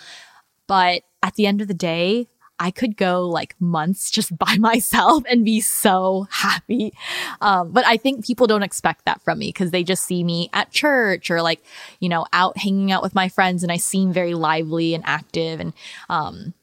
But 0.66 1.04
at 1.22 1.36
the 1.36 1.46
end 1.46 1.62
of 1.62 1.68
the 1.68 1.76
day, 1.76 2.28
I 2.58 2.72
could 2.72 2.98
go 2.98 3.30
like 3.30 3.54
months 3.60 4.10
just 4.10 4.36
by 4.40 4.58
myself 4.58 5.24
and 5.30 5.46
be 5.46 5.62
so 5.62 6.26
happy. 6.32 6.92
Um, 7.40 7.72
but 7.72 7.86
I 7.86 7.98
think 7.98 8.26
people 8.26 8.48
don't 8.48 8.64
expect 8.64 9.06
that 9.06 9.22
from 9.22 9.38
me 9.38 9.50
because 9.50 9.70
they 9.70 9.84
just 9.84 10.08
see 10.08 10.24
me 10.24 10.50
at 10.54 10.72
church 10.72 11.30
or 11.30 11.44
like, 11.44 11.64
you 12.00 12.10
know, 12.10 12.26
out 12.34 12.58
hanging 12.58 12.92
out 12.92 13.04
with 13.04 13.14
my 13.14 13.30
friends 13.30 13.62
and 13.62 13.72
I 13.72 13.78
seem 13.78 14.12
very 14.12 14.34
lively 14.34 14.96
and 14.96 15.04
active 15.06 15.60
and, 15.60 15.74
um, 16.10 16.56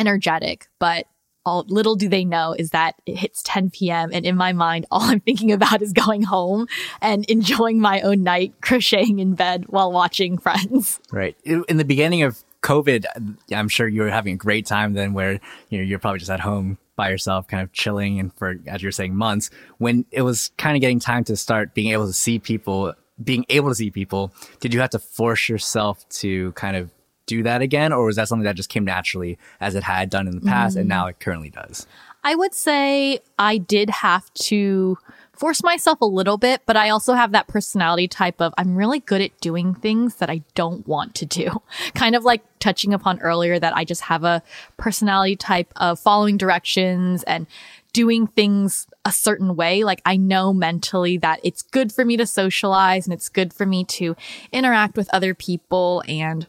energetic, 0.00 0.66
but 0.78 1.06
all 1.46 1.64
little 1.68 1.94
do 1.94 2.08
they 2.08 2.24
know 2.24 2.54
is 2.58 2.70
that 2.70 2.96
it 3.06 3.16
hits 3.16 3.42
10 3.44 3.70
p.m. 3.70 4.10
and 4.12 4.26
in 4.26 4.36
my 4.36 4.52
mind, 4.52 4.86
all 4.90 5.02
I'm 5.02 5.20
thinking 5.20 5.52
about 5.52 5.82
is 5.82 5.92
going 5.92 6.22
home 6.22 6.66
and 7.00 7.24
enjoying 7.26 7.80
my 7.80 8.00
own 8.00 8.22
night 8.22 8.54
crocheting 8.60 9.20
in 9.20 9.34
bed 9.34 9.66
while 9.68 9.90
watching 9.90 10.38
friends. 10.38 11.00
Right. 11.10 11.36
In 11.44 11.76
the 11.76 11.84
beginning 11.84 12.22
of 12.22 12.42
COVID, 12.62 13.06
I'm 13.52 13.68
sure 13.68 13.88
you 13.88 14.02
were 14.02 14.10
having 14.10 14.34
a 14.34 14.36
great 14.36 14.66
time 14.66 14.92
then 14.92 15.12
where, 15.14 15.40
you 15.70 15.78
know, 15.78 15.84
you're 15.84 15.98
probably 15.98 16.18
just 16.18 16.30
at 16.30 16.40
home 16.40 16.78
by 16.94 17.08
yourself, 17.08 17.48
kind 17.48 17.62
of 17.62 17.72
chilling 17.72 18.20
and 18.20 18.34
for, 18.34 18.56
as 18.66 18.82
you're 18.82 18.92
saying, 18.92 19.14
months 19.14 19.50
when 19.78 20.04
it 20.10 20.22
was 20.22 20.50
kind 20.58 20.76
of 20.76 20.82
getting 20.82 21.00
time 21.00 21.24
to 21.24 21.36
start 21.36 21.72
being 21.72 21.92
able 21.92 22.06
to 22.06 22.12
see 22.12 22.38
people, 22.38 22.92
being 23.22 23.46
able 23.48 23.70
to 23.70 23.74
see 23.74 23.90
people. 23.90 24.32
Did 24.60 24.74
you 24.74 24.80
have 24.80 24.90
to 24.90 24.98
force 24.98 25.48
yourself 25.48 26.06
to 26.10 26.52
kind 26.52 26.76
of 26.76 26.90
do 27.30 27.42
that 27.44 27.62
again, 27.62 27.92
or 27.92 28.04
was 28.04 28.16
that 28.16 28.28
something 28.28 28.44
that 28.44 28.56
just 28.56 28.68
came 28.68 28.84
naturally 28.84 29.38
as 29.60 29.74
it 29.74 29.84
had 29.84 30.10
done 30.10 30.26
in 30.26 30.34
the 30.34 30.44
past 30.44 30.76
mm. 30.76 30.80
and 30.80 30.88
now 30.88 31.06
it 31.06 31.20
currently 31.20 31.50
does? 31.50 31.86
I 32.22 32.34
would 32.34 32.54
say 32.54 33.20
I 33.38 33.56
did 33.56 33.88
have 33.88 34.32
to 34.34 34.98
force 35.32 35.62
myself 35.62 36.02
a 36.02 36.06
little 36.06 36.36
bit, 36.36 36.60
but 36.66 36.76
I 36.76 36.90
also 36.90 37.14
have 37.14 37.32
that 37.32 37.46
personality 37.46 38.08
type 38.08 38.42
of 38.42 38.52
I'm 38.58 38.76
really 38.76 39.00
good 39.00 39.22
at 39.22 39.40
doing 39.40 39.74
things 39.74 40.16
that 40.16 40.28
I 40.28 40.42
don't 40.54 40.86
want 40.86 41.14
to 41.14 41.26
do. 41.26 41.62
Kind 41.94 42.14
of 42.14 42.24
like 42.24 42.42
touching 42.58 42.92
upon 42.92 43.20
earlier 43.20 43.58
that 43.58 43.74
I 43.74 43.84
just 43.84 44.02
have 44.02 44.22
a 44.22 44.42
personality 44.76 45.36
type 45.36 45.72
of 45.76 45.98
following 45.98 46.36
directions 46.36 47.22
and 47.22 47.46
doing 47.94 48.26
things 48.26 48.86
a 49.06 49.12
certain 49.12 49.56
way. 49.56 49.82
Like 49.82 50.02
I 50.04 50.18
know 50.18 50.52
mentally 50.52 51.16
that 51.18 51.40
it's 51.42 51.62
good 51.62 51.90
for 51.90 52.04
me 52.04 52.18
to 52.18 52.26
socialize 52.26 53.06
and 53.06 53.14
it's 53.14 53.30
good 53.30 53.54
for 53.54 53.64
me 53.64 53.84
to 53.84 54.14
interact 54.52 54.96
with 54.96 55.08
other 55.12 55.32
people 55.32 56.02
and 56.06 56.46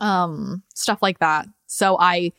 um, 0.00 0.62
stuff 0.74 1.02
like 1.02 1.18
that. 1.20 1.46
So 1.66 1.96
I 2.00 2.32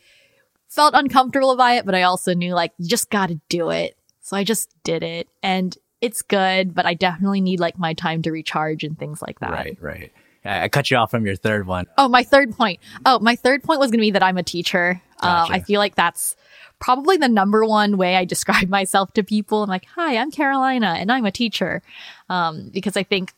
felt 0.68 0.94
uncomfortable 0.94 1.56
by 1.56 1.76
it, 1.76 1.86
but 1.86 1.96
I 1.96 2.04
also 2.04 2.34
knew 2.34 2.54
like, 2.54 2.74
you 2.78 2.88
just 2.88 3.10
got 3.10 3.28
to 3.28 3.40
do 3.50 3.70
it. 3.70 3.96
So 4.22 4.38
I 4.38 4.44
just 4.44 4.70
did 4.84 5.04
it 5.04 5.28
and 5.42 5.78
it's 6.00 6.22
good, 6.22 6.74
but 6.74 6.86
I 6.86 6.94
definitely 6.94 7.42
need 7.42 7.60
like 7.60 7.78
my 7.78 7.94
time 7.94 8.22
to 8.24 8.32
recharge 8.32 8.84
and 8.84 8.98
things 8.98 9.22
like 9.22 9.40
that. 9.40 9.52
Right, 9.52 9.78
right. 9.82 10.12
I 10.44 10.70
cut 10.70 10.90
you 10.90 10.98
off 10.98 11.12
from 11.12 11.26
your 11.26 11.36
third 11.36 11.68
one. 11.68 11.86
Oh, 11.98 12.08
my 12.08 12.24
third 12.24 12.56
point. 12.56 12.80
Oh, 13.06 13.20
my 13.20 13.36
third 13.36 13.64
point 13.64 13.80
was 13.80 13.92
going 13.92 14.00
to 14.00 14.04
be 14.04 14.12
that 14.12 14.24
I'm 14.24 14.38
a 14.38 14.44
teacher. 14.44 15.02
Gotcha. 15.22 15.54
Uh, 15.54 15.56
I 15.56 15.60
feel 15.60 15.80
like 15.80 15.94
that's 15.94 16.36
probably 16.80 17.18
the 17.18 17.28
number 17.28 17.64
one 17.64 17.98
way 17.98 18.16
I 18.16 18.26
describe 18.26 18.68
myself 18.68 19.14
to 19.14 19.24
people. 19.24 19.64
I'm 19.64 19.70
like, 19.70 19.86
hi, 19.86 20.18
I'm 20.18 20.32
Carolina 20.32 20.96
and 20.98 21.12
I'm 21.12 21.26
a 21.26 21.32
teacher. 21.32 21.84
Um, 22.30 22.70
because 22.74 22.98
I 22.98 23.04
think 23.04 23.34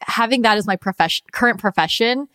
having 0.00 0.42
that 0.42 0.58
as 0.58 0.66
my 0.66 0.76
profession, 0.76 1.26
current 1.32 1.58
profession 1.58 2.28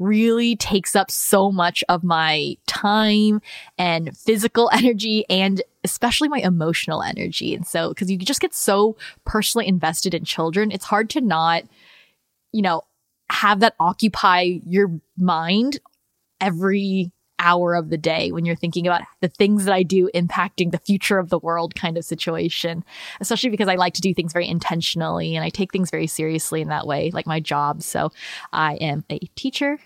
really 0.00 0.56
takes 0.56 0.96
up 0.96 1.10
so 1.10 1.52
much 1.52 1.84
of 1.88 2.02
my 2.02 2.56
time 2.66 3.40
and 3.78 4.16
physical 4.16 4.68
energy 4.74 5.24
and 5.30 5.62
especially 5.84 6.28
my 6.28 6.38
emotional 6.38 7.02
energy. 7.02 7.54
And 7.54 7.66
so, 7.66 7.94
cause 7.94 8.10
you 8.10 8.18
just 8.18 8.40
get 8.40 8.54
so 8.54 8.96
personally 9.24 9.68
invested 9.68 10.14
in 10.14 10.24
children, 10.24 10.72
it's 10.72 10.86
hard 10.86 11.08
to 11.10 11.20
not, 11.20 11.62
you 12.52 12.62
know, 12.62 12.82
have 13.30 13.60
that 13.60 13.76
occupy 13.78 14.58
your 14.66 15.00
mind 15.16 15.78
every 16.40 17.12
hour 17.40 17.74
of 17.74 17.88
the 17.88 17.98
day 17.98 18.30
when 18.30 18.44
you're 18.44 18.54
thinking 18.54 18.86
about 18.86 19.02
the 19.20 19.28
things 19.28 19.64
that 19.64 19.74
I 19.74 19.82
do 19.82 20.10
impacting 20.14 20.70
the 20.70 20.78
future 20.78 21.18
of 21.18 21.30
the 21.30 21.38
world 21.38 21.74
kind 21.74 21.96
of 21.96 22.04
situation, 22.04 22.84
especially 23.20 23.50
because 23.50 23.68
I 23.68 23.76
like 23.76 23.94
to 23.94 24.00
do 24.00 24.14
things 24.14 24.32
very 24.32 24.46
intentionally 24.46 25.34
and 25.34 25.44
I 25.44 25.48
take 25.48 25.72
things 25.72 25.90
very 25.90 26.06
seriously 26.06 26.60
in 26.60 26.68
that 26.68 26.86
way, 26.86 27.10
like 27.12 27.26
my 27.26 27.40
job. 27.40 27.82
So 27.82 28.12
I 28.52 28.74
am 28.74 29.04
a 29.10 29.18
teacher 29.36 29.78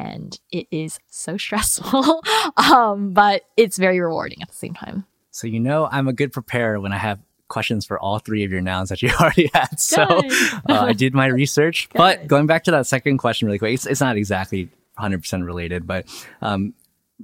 and 0.00 0.40
it 0.50 0.66
is 0.70 0.98
so 1.08 1.36
stressful, 1.36 2.22
um, 2.56 3.12
but 3.12 3.42
it's 3.56 3.76
very 3.76 4.00
rewarding 4.00 4.40
at 4.42 4.48
the 4.48 4.54
same 4.54 4.74
time. 4.74 5.04
So, 5.30 5.46
you 5.46 5.60
know, 5.60 5.88
I'm 5.90 6.08
a 6.08 6.12
good 6.12 6.32
preparer 6.32 6.80
when 6.80 6.92
I 6.92 6.98
have 6.98 7.20
questions 7.48 7.84
for 7.84 7.98
all 7.98 8.18
three 8.18 8.44
of 8.44 8.50
your 8.50 8.60
nouns 8.60 8.88
that 8.88 9.02
you 9.02 9.10
already 9.20 9.50
had. 9.52 9.78
So 9.78 10.02
uh, 10.02 10.20
I 10.68 10.92
did 10.92 11.14
my 11.14 11.26
research. 11.26 11.88
but 11.94 12.26
going 12.26 12.46
back 12.46 12.64
to 12.64 12.70
that 12.70 12.86
second 12.86 13.18
question 13.18 13.46
really 13.46 13.58
quick, 13.58 13.74
it's, 13.74 13.86
it's 13.86 14.00
not 14.00 14.16
exactly 14.16 14.70
100% 14.98 15.44
related, 15.44 15.86
but 15.86 16.06
um, 16.40 16.74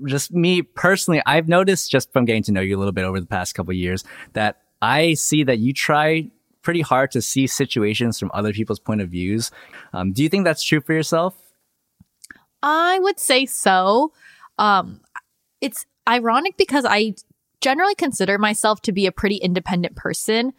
just 0.05 0.33
me 0.33 0.63
personally, 0.63 1.23
I've 1.25 1.49
noticed 1.49 1.91
just 1.91 2.13
from 2.13 2.27
getting 2.27 2.43
to 2.45 2.53
know 2.53 2.61
you 2.61 2.77
a 2.77 2.79
little 2.79 2.93
bit 2.93 3.05
over 3.05 3.21
the 3.21 3.27
past 3.27 3.55
couple 3.55 3.73
years 3.73 4.05
that 4.35 4.61
I 4.83 5.15
see 5.15 5.45
that 5.45 5.59
you 5.59 5.73
try 5.73 6.31
pretty 6.61 6.83
hard 6.83 7.13
to 7.13 7.23
see 7.23 7.47
situations 7.47 8.19
from 8.19 8.31
other 8.35 8.53
people's 8.53 8.81
point 8.81 9.01
of 9.01 9.09
views. 9.09 9.51
Um, 9.95 10.13
do 10.13 10.23
you 10.23 10.29
think 10.29 10.45
that's 10.45 10.63
true 10.63 10.81
for 10.81 10.93
yourself? 10.93 11.35
I 12.63 12.99
would 12.99 13.19
say 13.19 13.47
so. 13.47 14.13
Um, 14.59 15.01
it's 15.61 15.87
ironic 16.09 16.57
because 16.57 16.85
I 16.89 17.15
generally 17.61 17.95
consider 17.95 18.39
myself 18.39 18.81
to 18.83 18.93
be 18.93 19.07
a 19.07 19.13
pretty 19.13 19.37
independent 19.37 19.97
person. 19.97 20.53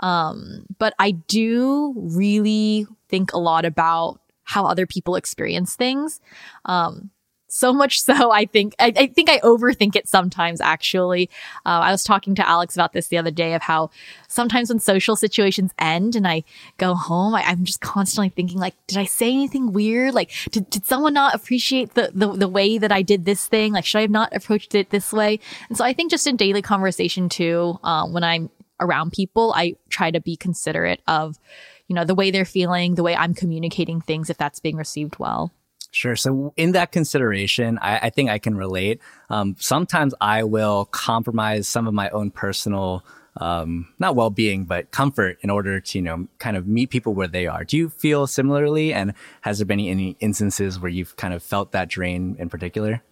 Um, 0.00 0.66
but 0.78 0.94
I 0.98 1.12
do 1.12 1.94
really 1.96 2.86
think 3.08 3.32
a 3.32 3.38
lot 3.38 3.64
about 3.64 4.20
how 4.44 4.66
other 4.66 4.86
people 4.86 5.14
experience 5.14 5.76
things. 5.76 6.20
Um, 6.64 7.10
so 7.52 7.70
much 7.70 8.00
so, 8.00 8.32
I 8.32 8.46
think, 8.46 8.74
I, 8.78 8.92
I, 8.96 9.06
think 9.08 9.28
I 9.28 9.38
overthink 9.40 9.94
it 9.94 10.08
sometimes, 10.08 10.60
actually. 10.60 11.28
Uh, 11.66 11.84
I 11.84 11.90
was 11.92 12.02
talking 12.02 12.34
to 12.36 12.48
Alex 12.48 12.74
about 12.74 12.94
this 12.94 13.08
the 13.08 13.18
other 13.18 13.30
day 13.30 13.52
of 13.52 13.60
how 13.60 13.90
sometimes 14.26 14.70
when 14.70 14.80
social 14.80 15.16
situations 15.16 15.72
end 15.78 16.16
and 16.16 16.26
I 16.26 16.44
go 16.78 16.94
home, 16.94 17.34
I, 17.34 17.42
am 17.42 17.64
just 17.64 17.82
constantly 17.82 18.30
thinking 18.30 18.58
like, 18.58 18.74
did 18.86 18.96
I 18.96 19.04
say 19.04 19.30
anything 19.30 19.72
weird? 19.72 20.14
Like, 20.14 20.32
did, 20.50 20.70
did 20.70 20.86
someone 20.86 21.12
not 21.12 21.34
appreciate 21.34 21.92
the, 21.92 22.10
the, 22.14 22.32
the 22.32 22.48
way 22.48 22.78
that 22.78 22.90
I 22.90 23.02
did 23.02 23.26
this 23.26 23.46
thing? 23.46 23.74
Like, 23.74 23.84
should 23.84 23.98
I 23.98 24.02
have 24.02 24.10
not 24.10 24.34
approached 24.34 24.74
it 24.74 24.88
this 24.88 25.12
way? 25.12 25.38
And 25.68 25.76
so 25.76 25.84
I 25.84 25.92
think 25.92 26.10
just 26.10 26.26
in 26.26 26.36
daily 26.36 26.62
conversation 26.62 27.28
too, 27.28 27.78
um, 27.84 28.14
when 28.14 28.24
I'm 28.24 28.48
around 28.80 29.12
people, 29.12 29.52
I 29.54 29.74
try 29.90 30.10
to 30.10 30.20
be 30.20 30.36
considerate 30.36 31.02
of, 31.06 31.38
you 31.86 31.94
know, 31.94 32.06
the 32.06 32.14
way 32.14 32.30
they're 32.30 32.46
feeling, 32.46 32.94
the 32.94 33.02
way 33.02 33.14
I'm 33.14 33.34
communicating 33.34 34.00
things, 34.00 34.30
if 34.30 34.38
that's 34.38 34.58
being 34.58 34.76
received 34.76 35.18
well. 35.18 35.52
Sure. 35.94 36.16
So 36.16 36.54
in 36.56 36.72
that 36.72 36.90
consideration, 36.90 37.78
I, 37.82 37.98
I 37.98 38.10
think 38.10 38.30
I 38.30 38.38
can 38.38 38.56
relate. 38.56 39.00
Um, 39.28 39.56
sometimes 39.58 40.14
I 40.22 40.42
will 40.42 40.86
compromise 40.86 41.68
some 41.68 41.86
of 41.86 41.92
my 41.92 42.08
own 42.10 42.30
personal, 42.30 43.04
um, 43.36 43.92
not 43.98 44.16
well-being, 44.16 44.64
but 44.64 44.90
comfort 44.90 45.36
in 45.42 45.50
order 45.50 45.80
to, 45.80 45.98
you 45.98 46.02
know, 46.02 46.28
kind 46.38 46.56
of 46.56 46.66
meet 46.66 46.88
people 46.88 47.12
where 47.12 47.28
they 47.28 47.46
are. 47.46 47.62
Do 47.62 47.76
you 47.76 47.90
feel 47.90 48.26
similarly? 48.26 48.94
And 48.94 49.12
has 49.42 49.58
there 49.58 49.66
been 49.66 49.80
any 49.80 50.16
instances 50.18 50.80
where 50.80 50.90
you've 50.90 51.16
kind 51.16 51.34
of 51.34 51.42
felt 51.42 51.72
that 51.72 51.90
drain 51.90 52.36
in 52.38 52.48
particular? 52.48 53.02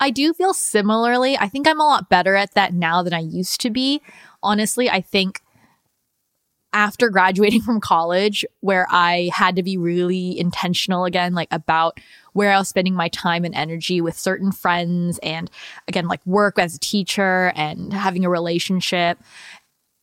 I 0.00 0.10
do 0.10 0.32
feel 0.34 0.54
similarly. 0.54 1.38
I 1.38 1.48
think 1.48 1.68
I'm 1.68 1.80
a 1.80 1.84
lot 1.84 2.08
better 2.08 2.34
at 2.34 2.54
that 2.54 2.74
now 2.74 3.04
than 3.04 3.14
I 3.14 3.20
used 3.20 3.60
to 3.60 3.70
be. 3.70 4.02
Honestly, 4.42 4.90
I 4.90 5.00
think 5.00 5.40
after 6.72 7.10
graduating 7.10 7.60
from 7.62 7.80
college 7.80 8.44
where 8.60 8.86
I 8.90 9.30
had 9.32 9.56
to 9.56 9.62
be 9.62 9.76
really 9.76 10.38
intentional 10.38 11.04
again, 11.04 11.34
like 11.34 11.48
about 11.50 12.00
where 12.32 12.52
I 12.52 12.58
was 12.58 12.68
spending 12.68 12.94
my 12.94 13.08
time 13.08 13.44
and 13.44 13.54
energy 13.54 14.00
with 14.00 14.18
certain 14.18 14.52
friends 14.52 15.18
and 15.22 15.50
again, 15.86 16.08
like 16.08 16.24
work 16.26 16.58
as 16.58 16.76
a 16.76 16.80
teacher 16.80 17.52
and 17.54 17.92
having 17.92 18.24
a 18.24 18.30
relationship. 18.30 19.18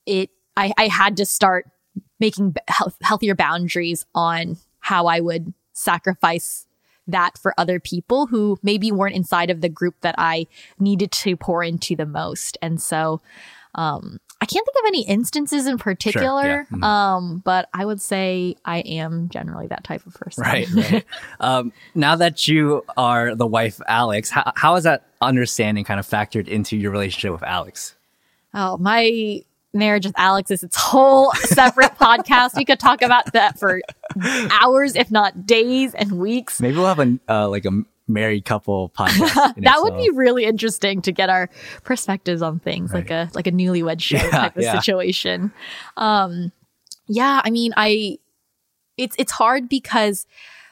It, 0.05 0.29
I, 0.55 0.73
I 0.77 0.87
had 0.87 1.17
to 1.17 1.25
start 1.25 1.67
making 2.19 2.55
health, 2.67 2.97
healthier 3.01 3.35
boundaries 3.35 4.05
on 4.13 4.57
how 4.79 5.07
I 5.07 5.19
would 5.19 5.53
sacrifice 5.73 6.67
that 7.07 7.37
for 7.37 7.53
other 7.57 7.79
people 7.79 8.27
who 8.27 8.59
maybe 8.61 8.91
weren't 8.91 9.15
inside 9.15 9.49
of 9.49 9.61
the 9.61 9.69
group 9.69 9.95
that 10.01 10.15
I 10.17 10.45
needed 10.77 11.11
to 11.11 11.35
pour 11.35 11.63
into 11.63 11.95
the 11.95 12.05
most. 12.05 12.57
And 12.61 12.79
so, 12.79 13.21
um, 13.75 14.19
I 14.41 14.45
can't 14.45 14.65
think 14.65 14.85
of 14.85 14.87
any 14.87 15.05
instances 15.05 15.67
in 15.67 15.77
particular, 15.77 16.41
sure, 16.41 16.49
yeah. 16.49 16.63
mm-hmm. 16.63 16.83
um, 16.83 17.41
but 17.43 17.67
I 17.73 17.85
would 17.85 17.99
say 17.99 18.55
I 18.63 18.79
am 18.79 19.27
generally 19.29 19.67
that 19.67 19.83
type 19.83 20.05
of 20.05 20.13
person. 20.13 20.43
Right. 20.43 20.69
right. 20.73 21.05
um, 21.41 21.73
now 21.93 22.15
that 22.15 22.47
you 22.47 22.85
are 22.95 23.35
the 23.35 23.45
wife, 23.45 23.81
Alex, 23.87 24.29
how, 24.29 24.53
how 24.55 24.75
has 24.75 24.85
that 24.85 25.07
understanding 25.21 25.83
kind 25.83 25.99
of 25.99 26.07
factored 26.07 26.47
into 26.47 26.77
your 26.77 26.91
relationship 26.91 27.33
with 27.33 27.43
Alex? 27.43 27.95
Oh, 28.53 28.77
my 28.77 29.43
marriage 29.73 30.05
with 30.05 30.17
Alex 30.17 30.51
is 30.51 30.63
its 30.63 30.77
whole 30.77 31.31
separate 31.33 31.95
podcast. 31.99 32.55
We 32.55 32.65
could 32.65 32.79
talk 32.79 33.01
about 33.01 33.33
that 33.33 33.59
for 33.59 33.81
hours, 34.51 34.95
if 34.95 35.11
not 35.11 35.45
days 35.45 35.93
and 35.93 36.13
weeks. 36.13 36.61
Maybe 36.61 36.77
we'll 36.77 36.87
have 36.87 36.99
a 36.99 37.19
uh, 37.27 37.49
like 37.49 37.65
a 37.65 37.83
married 38.09 38.45
couple 38.45 38.89
podcast. 38.89 39.33
that 39.35 39.57
itself. 39.57 39.83
would 39.83 39.97
be 39.97 40.09
really 40.09 40.45
interesting 40.45 41.01
to 41.03 41.11
get 41.11 41.29
our 41.29 41.49
perspectives 41.83 42.41
on 42.41 42.59
things, 42.59 42.91
right. 42.91 43.01
like 43.01 43.11
a 43.11 43.29
like 43.33 43.47
a 43.47 43.51
newlywed 43.51 44.01
show 44.01 44.17
yeah, 44.17 44.31
type 44.31 44.57
of 44.57 44.63
yeah. 44.63 44.79
situation. 44.79 45.51
Um, 45.95 46.51
yeah, 47.07 47.41
I 47.43 47.49
mean, 47.49 47.73
I 47.77 48.17
it's 48.97 49.15
it's 49.19 49.31
hard 49.31 49.69
because 49.69 50.25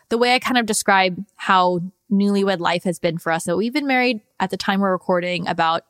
the 0.09 0.17
way 0.17 0.33
I 0.33 0.39
kind 0.39 0.57
of 0.57 0.65
describe 0.65 1.23
how 1.35 1.81
newlywed 2.11 2.59
life 2.59 2.83
has 2.83 2.99
been 2.99 3.17
for 3.17 3.31
us. 3.31 3.45
So 3.45 3.57
we've 3.57 3.73
been 3.73 3.87
married 3.87 4.21
at 4.39 4.49
the 4.49 4.57
time 4.57 4.79
we're 4.79 4.91
recording 4.91 5.47
about 5.47 5.83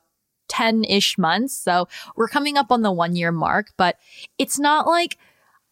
10 0.47 0.83
ish 0.85 1.17
months. 1.17 1.55
So 1.55 1.87
we're 2.15 2.27
coming 2.27 2.57
up 2.57 2.71
on 2.71 2.81
the 2.81 2.91
one 2.91 3.15
year 3.15 3.31
mark, 3.31 3.71
but 3.77 3.97
it's 4.37 4.59
not 4.59 4.87
like 4.87 5.17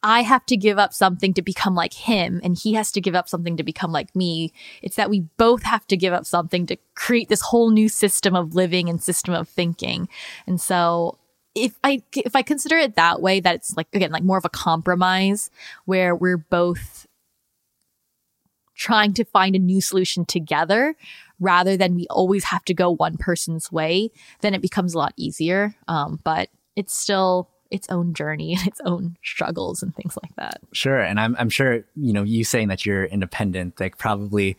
I 0.06 0.22
have 0.22 0.46
to 0.46 0.56
give 0.56 0.78
up 0.78 0.94
something 0.94 1.34
to 1.34 1.42
become 1.42 1.74
like 1.74 1.94
him 1.94 2.40
and 2.44 2.56
he 2.56 2.76
has 2.76 2.92
to 2.92 3.02
give 3.02 3.16
up 3.16 3.28
something 3.28 3.58
to 3.58 3.64
become 3.64 3.92
like 3.92 4.16
me. 4.16 4.54
It's 4.84 4.98
that 4.98 5.10
we 5.10 5.22
both 5.38 5.64
have 5.64 5.88
to 5.88 5.98
give 5.98 6.14
up 6.14 6.28
something 6.28 6.68
to 6.68 6.78
create 6.94 7.28
this 7.28 7.42
whole 7.42 7.72
new 7.72 7.90
system 7.90 8.36
of 8.36 8.54
living 8.54 8.88
and 8.88 9.02
system 9.02 9.34
of 9.34 9.50
thinking. 9.50 10.08
And 10.46 10.62
so 10.62 11.18
if 11.56 11.80
I 11.84 12.04
if 12.16 12.36
I 12.36 12.44
consider 12.44 12.78
it 12.78 12.96
that 12.98 13.20
way 13.20 13.40
that 13.40 13.56
it's 13.56 13.76
like 13.76 13.88
again 13.94 14.12
like 14.12 14.22
more 14.22 14.38
of 14.38 14.46
a 14.46 14.50
compromise 14.50 15.50
where 15.86 16.16
we're 16.16 16.38
both 16.38 17.08
trying 18.76 19.14
to 19.16 19.26
find 19.26 19.56
a 19.56 19.60
new 19.60 19.82
solution 19.82 20.24
together 20.24 20.94
rather 21.40 21.76
than 21.76 21.96
we 21.96 22.06
always 22.12 22.44
have 22.44 22.64
to 22.66 22.76
go 22.76 22.92
one 22.92 23.18
person's 23.18 23.72
way, 23.72 24.12
then 24.42 24.54
it 24.54 24.62
becomes 24.62 24.94
a 24.94 25.00
lot 25.00 25.14
easier. 25.18 25.74
Um, 25.88 26.20
but 26.24 26.50
it's 26.76 26.96
still 26.96 27.50
its 27.76 27.88
own 27.90 28.14
journey 28.14 28.54
and 28.58 28.68
its 28.68 28.82
own 28.86 29.18
struggles 29.24 29.84
and 29.84 29.96
things 29.96 30.18
like 30.22 30.36
that. 30.38 30.60
Sure. 30.72 31.00
And 31.00 31.20
I'm, 31.20 31.36
I'm 31.38 31.50
sure, 31.50 31.86
you 31.96 32.14
know, 32.14 32.24
you 32.24 32.44
saying 32.44 32.70
that 32.70 32.86
you're 32.86 33.06
independent, 33.06 33.80
like 33.80 33.98
probably 33.98 34.58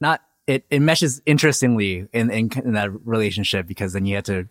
not, 0.00 0.22
it, 0.46 0.64
it 0.70 0.80
meshes 0.80 1.22
interestingly 1.26 2.08
in, 2.12 2.30
in, 2.30 2.50
in 2.64 2.72
that 2.74 2.90
relationship 3.06 3.66
because 3.66 3.92
then 3.92 4.06
you 4.06 4.14
have 4.16 4.24
to 4.24 4.48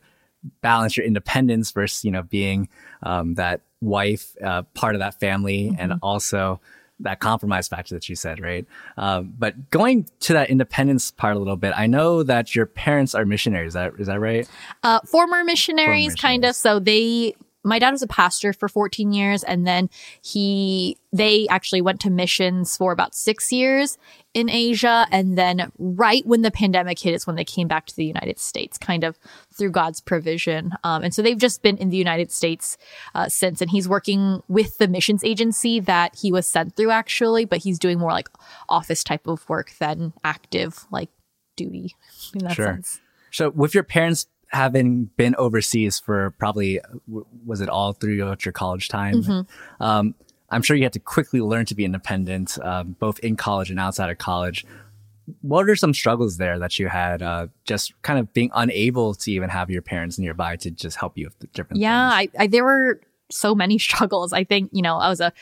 balance 0.62 0.96
your 0.96 1.06
independence 1.06 1.72
versus, 1.72 2.04
you 2.06 2.12
know, 2.12 2.24
being, 2.24 2.70
um, 3.04 3.36
that 3.36 3.62
wife, 3.82 4.36
uh, 4.44 4.62
part 4.74 4.96
of 4.96 5.00
that 5.00 5.20
family 5.20 5.70
mm-hmm. 5.70 5.80
and 5.80 5.94
also, 6.02 6.60
that 7.00 7.20
compromise 7.20 7.68
factor 7.68 7.94
that 7.96 8.08
you 8.08 8.16
said, 8.16 8.40
right? 8.40 8.66
Um, 8.98 9.34
but 9.38 9.70
going 9.70 10.08
to 10.22 10.34
that 10.34 10.50
independence 10.50 11.12
part 11.12 11.36
a 11.36 11.40
little 11.40 11.58
bit, 11.58 11.74
I 11.76 11.88
know 11.88 12.24
that 12.24 12.56
your 12.56 12.66
parents 12.66 13.14
are 13.14 13.26
missionaries. 13.26 13.70
Is 13.70 13.74
that 13.74 13.94
is 14.00 14.08
that 14.08 14.20
right? 14.20 14.50
Uh, 14.82 15.02
former 15.02 15.44
missionaries, 15.44 15.84
former 15.84 15.94
missionaries, 15.94 16.16
kind 16.16 16.46
of. 16.46 16.56
So 16.56 16.80
they 16.80 17.36
my 17.66 17.80
dad 17.80 17.92
was 17.92 18.02
a 18.02 18.08
pastor 18.08 18.54
for 18.54 18.70
14 18.70 19.12
years 19.12 19.44
and 19.44 19.66
then 19.66 19.90
he 20.22 20.98
they 21.12 21.48
actually 21.50 21.82
went 21.82 22.00
to 22.02 22.10
missions 22.10 22.78
for 22.78 22.92
about 22.92 23.16
6 23.16 23.52
years 23.52 23.98
in 24.34 24.50
Asia 24.50 25.08
and 25.12 25.38
then 25.38 25.72
right 25.78 26.26
when 26.26 26.42
the 26.42 26.52
pandemic 26.52 27.00
hit 27.00 27.14
is 27.14 27.26
when 27.26 27.36
they 27.36 27.44
came 27.44 27.68
back 27.68 27.86
to 27.88 27.96
the 27.96 28.06
United 28.06 28.40
States 28.40 28.78
kind 28.78 29.04
of 29.04 29.18
through 29.54 29.72
God's 29.72 30.00
provision 30.00 30.72
um, 30.84 31.04
and 31.04 31.14
so 31.14 31.22
they've 31.22 31.38
just 31.38 31.62
been 31.62 31.78
in 31.78 31.90
the 31.90 31.98
United 31.98 32.32
States 32.32 32.78
uh, 33.16 33.28
since 33.28 33.62
and 33.62 33.72
he's 33.72 33.90
working 33.90 34.42
with 34.48 34.78
the 34.78 34.88
missions 34.88 35.24
agency 35.24 35.80
that 35.80 36.16
he 36.16 36.32
was 36.32 36.46
sent 36.46 36.76
through 36.76 36.92
actually 36.92 37.46
but 37.46 37.60
he's 37.60 37.80
doing 37.80 38.00
more 38.00 38.12
like 38.12 38.30
office 38.70 39.04
type 39.04 39.28
of 39.28 39.48
work 39.50 39.72
than 39.80 40.14
active 40.24 40.86
like 40.92 41.10
duty 41.56 41.96
in 42.34 42.46
that 42.46 42.54
sure. 42.54 42.66
sense. 42.66 43.02
So 43.32 43.50
with 43.50 43.74
your 43.74 43.84
parents 43.84 44.28
having 44.50 45.06
been 45.18 45.36
overseas 45.38 46.00
for 46.00 46.32
probably 46.32 46.80
was 47.46 47.62
it 47.62 47.70
all 47.70 47.94
throughout 47.94 48.46
your 48.46 48.52
college 48.52 48.88
time 48.88 49.22
mm-hmm. 49.22 49.84
um, 49.84 50.16
i'm 50.50 50.62
sure 50.62 50.76
you 50.76 50.84
had 50.84 50.94
to 50.94 51.00
quickly 51.00 51.42
learn 51.42 51.66
to 51.66 51.76
be 51.76 51.86
independent 51.86 52.58
um, 52.64 52.96
both 53.00 53.20
in 53.20 53.36
college 53.36 53.70
and 53.70 53.80
outside 53.80 54.10
of 54.10 54.18
college 54.18 54.66
what 55.42 55.68
are 55.68 55.76
some 55.76 55.94
struggles 55.94 56.38
there 56.38 56.60
that 56.60 56.78
you 56.78 56.88
had 56.88 57.22
uh, 57.22 57.48
just 57.64 58.00
kind 58.04 58.20
of 58.20 58.32
being 58.34 58.52
unable 58.54 59.16
to 59.16 59.32
even 59.32 59.50
have 59.50 59.72
your 59.72 59.82
parents 59.82 60.20
nearby 60.20 60.56
to 60.56 60.70
just 60.70 60.98
help 60.98 61.18
you 61.18 61.26
with 61.26 61.52
different 61.52 61.78
things? 61.78 61.82
yeah 61.82 62.10
I, 62.10 62.30
I, 62.38 62.48
there 62.48 62.64
were 62.64 63.02
so 63.32 63.56
many 63.56 63.78
struggles 63.80 64.34
i 64.34 64.44
think 64.44 64.70
you 64.72 64.82
know 64.82 64.98
i 64.98 65.10
was 65.10 65.20
a 65.20 65.34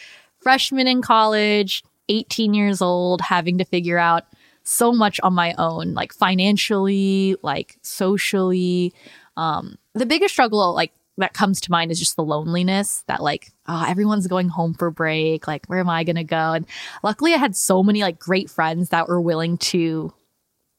freshman 0.41 0.87
in 0.87 1.01
college 1.01 1.83
18 2.09 2.53
years 2.53 2.81
old 2.81 3.21
having 3.21 3.57
to 3.57 3.65
figure 3.65 3.97
out 3.97 4.23
so 4.63 4.91
much 4.91 5.19
on 5.23 5.33
my 5.33 5.53
own, 5.57 5.93
like 5.93 6.13
financially, 6.13 7.35
like 7.41 7.77
socially. 7.81 8.93
Um, 9.37 9.77
the 9.93 10.05
biggest 10.05 10.33
struggle, 10.33 10.73
like 10.73 10.93
that 11.17 11.33
comes 11.33 11.61
to 11.61 11.71
mind 11.71 11.91
is 11.91 11.99
just 11.99 12.15
the 12.15 12.23
loneliness 12.23 13.03
that 13.07 13.21
like 13.21 13.51
oh, 13.67 13.85
everyone's 13.87 14.27
going 14.27 14.49
home 14.49 14.73
for 14.73 14.89
break 14.89 15.47
like 15.47 15.65
where 15.67 15.79
am 15.79 15.89
i 15.89 16.03
going 16.03 16.15
to 16.15 16.23
go 16.23 16.53
and 16.53 16.65
luckily 17.03 17.33
i 17.33 17.37
had 17.37 17.55
so 17.55 17.83
many 17.83 18.01
like 18.01 18.17
great 18.17 18.49
friends 18.49 18.89
that 18.89 19.07
were 19.07 19.21
willing 19.21 19.57
to 19.57 20.11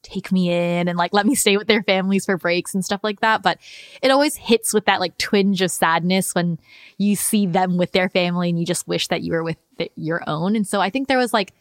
take 0.04 0.30
me 0.30 0.50
in 0.50 0.86
and 0.86 0.96
like 0.96 1.12
let 1.12 1.26
me 1.26 1.34
stay 1.34 1.56
with 1.56 1.66
their 1.66 1.82
families 1.82 2.26
for 2.26 2.36
breaks 2.36 2.74
and 2.74 2.84
stuff 2.84 3.00
like 3.02 3.20
that 3.20 3.42
but 3.42 3.58
it 4.02 4.10
always 4.10 4.36
hits 4.36 4.72
with 4.72 4.84
that 4.84 5.00
like 5.00 5.16
twinge 5.18 5.60
of 5.62 5.70
sadness 5.70 6.34
when 6.34 6.58
you 6.98 7.16
see 7.16 7.46
them 7.46 7.76
with 7.76 7.92
their 7.92 8.08
family 8.08 8.50
and 8.50 8.58
you 8.60 8.66
just 8.66 8.86
wish 8.86 9.08
that 9.08 9.22
you 9.22 9.32
were 9.32 9.42
with 9.42 9.56
the, 9.78 9.90
your 9.96 10.22
own 10.28 10.54
and 10.54 10.66
so 10.66 10.80
i 10.80 10.90
think 10.90 11.08
there 11.08 11.18
was 11.18 11.32
like 11.32 11.52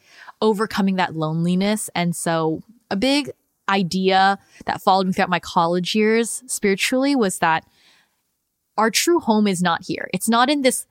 overcoming 0.43 0.97
that 0.97 1.15
loneliness. 1.15 1.89
And 1.95 2.15
so 2.15 2.61
a 2.91 2.95
big 2.95 3.31
idea 3.69 4.37
that 4.65 4.81
followed 4.81 5.07
me 5.07 5.13
throughout 5.13 5.29
my 5.29 5.39
college 5.39 5.95
years 5.95 6.43
spiritually 6.47 7.15
was 7.15 7.39
that 7.39 7.65
our 8.77 8.91
true 8.91 9.19
home 9.19 9.47
is 9.47 9.63
not 9.63 9.85
here. 9.85 10.09
It's 10.13 10.27
not 10.27 10.49
in 10.49 10.61
this 10.61 10.85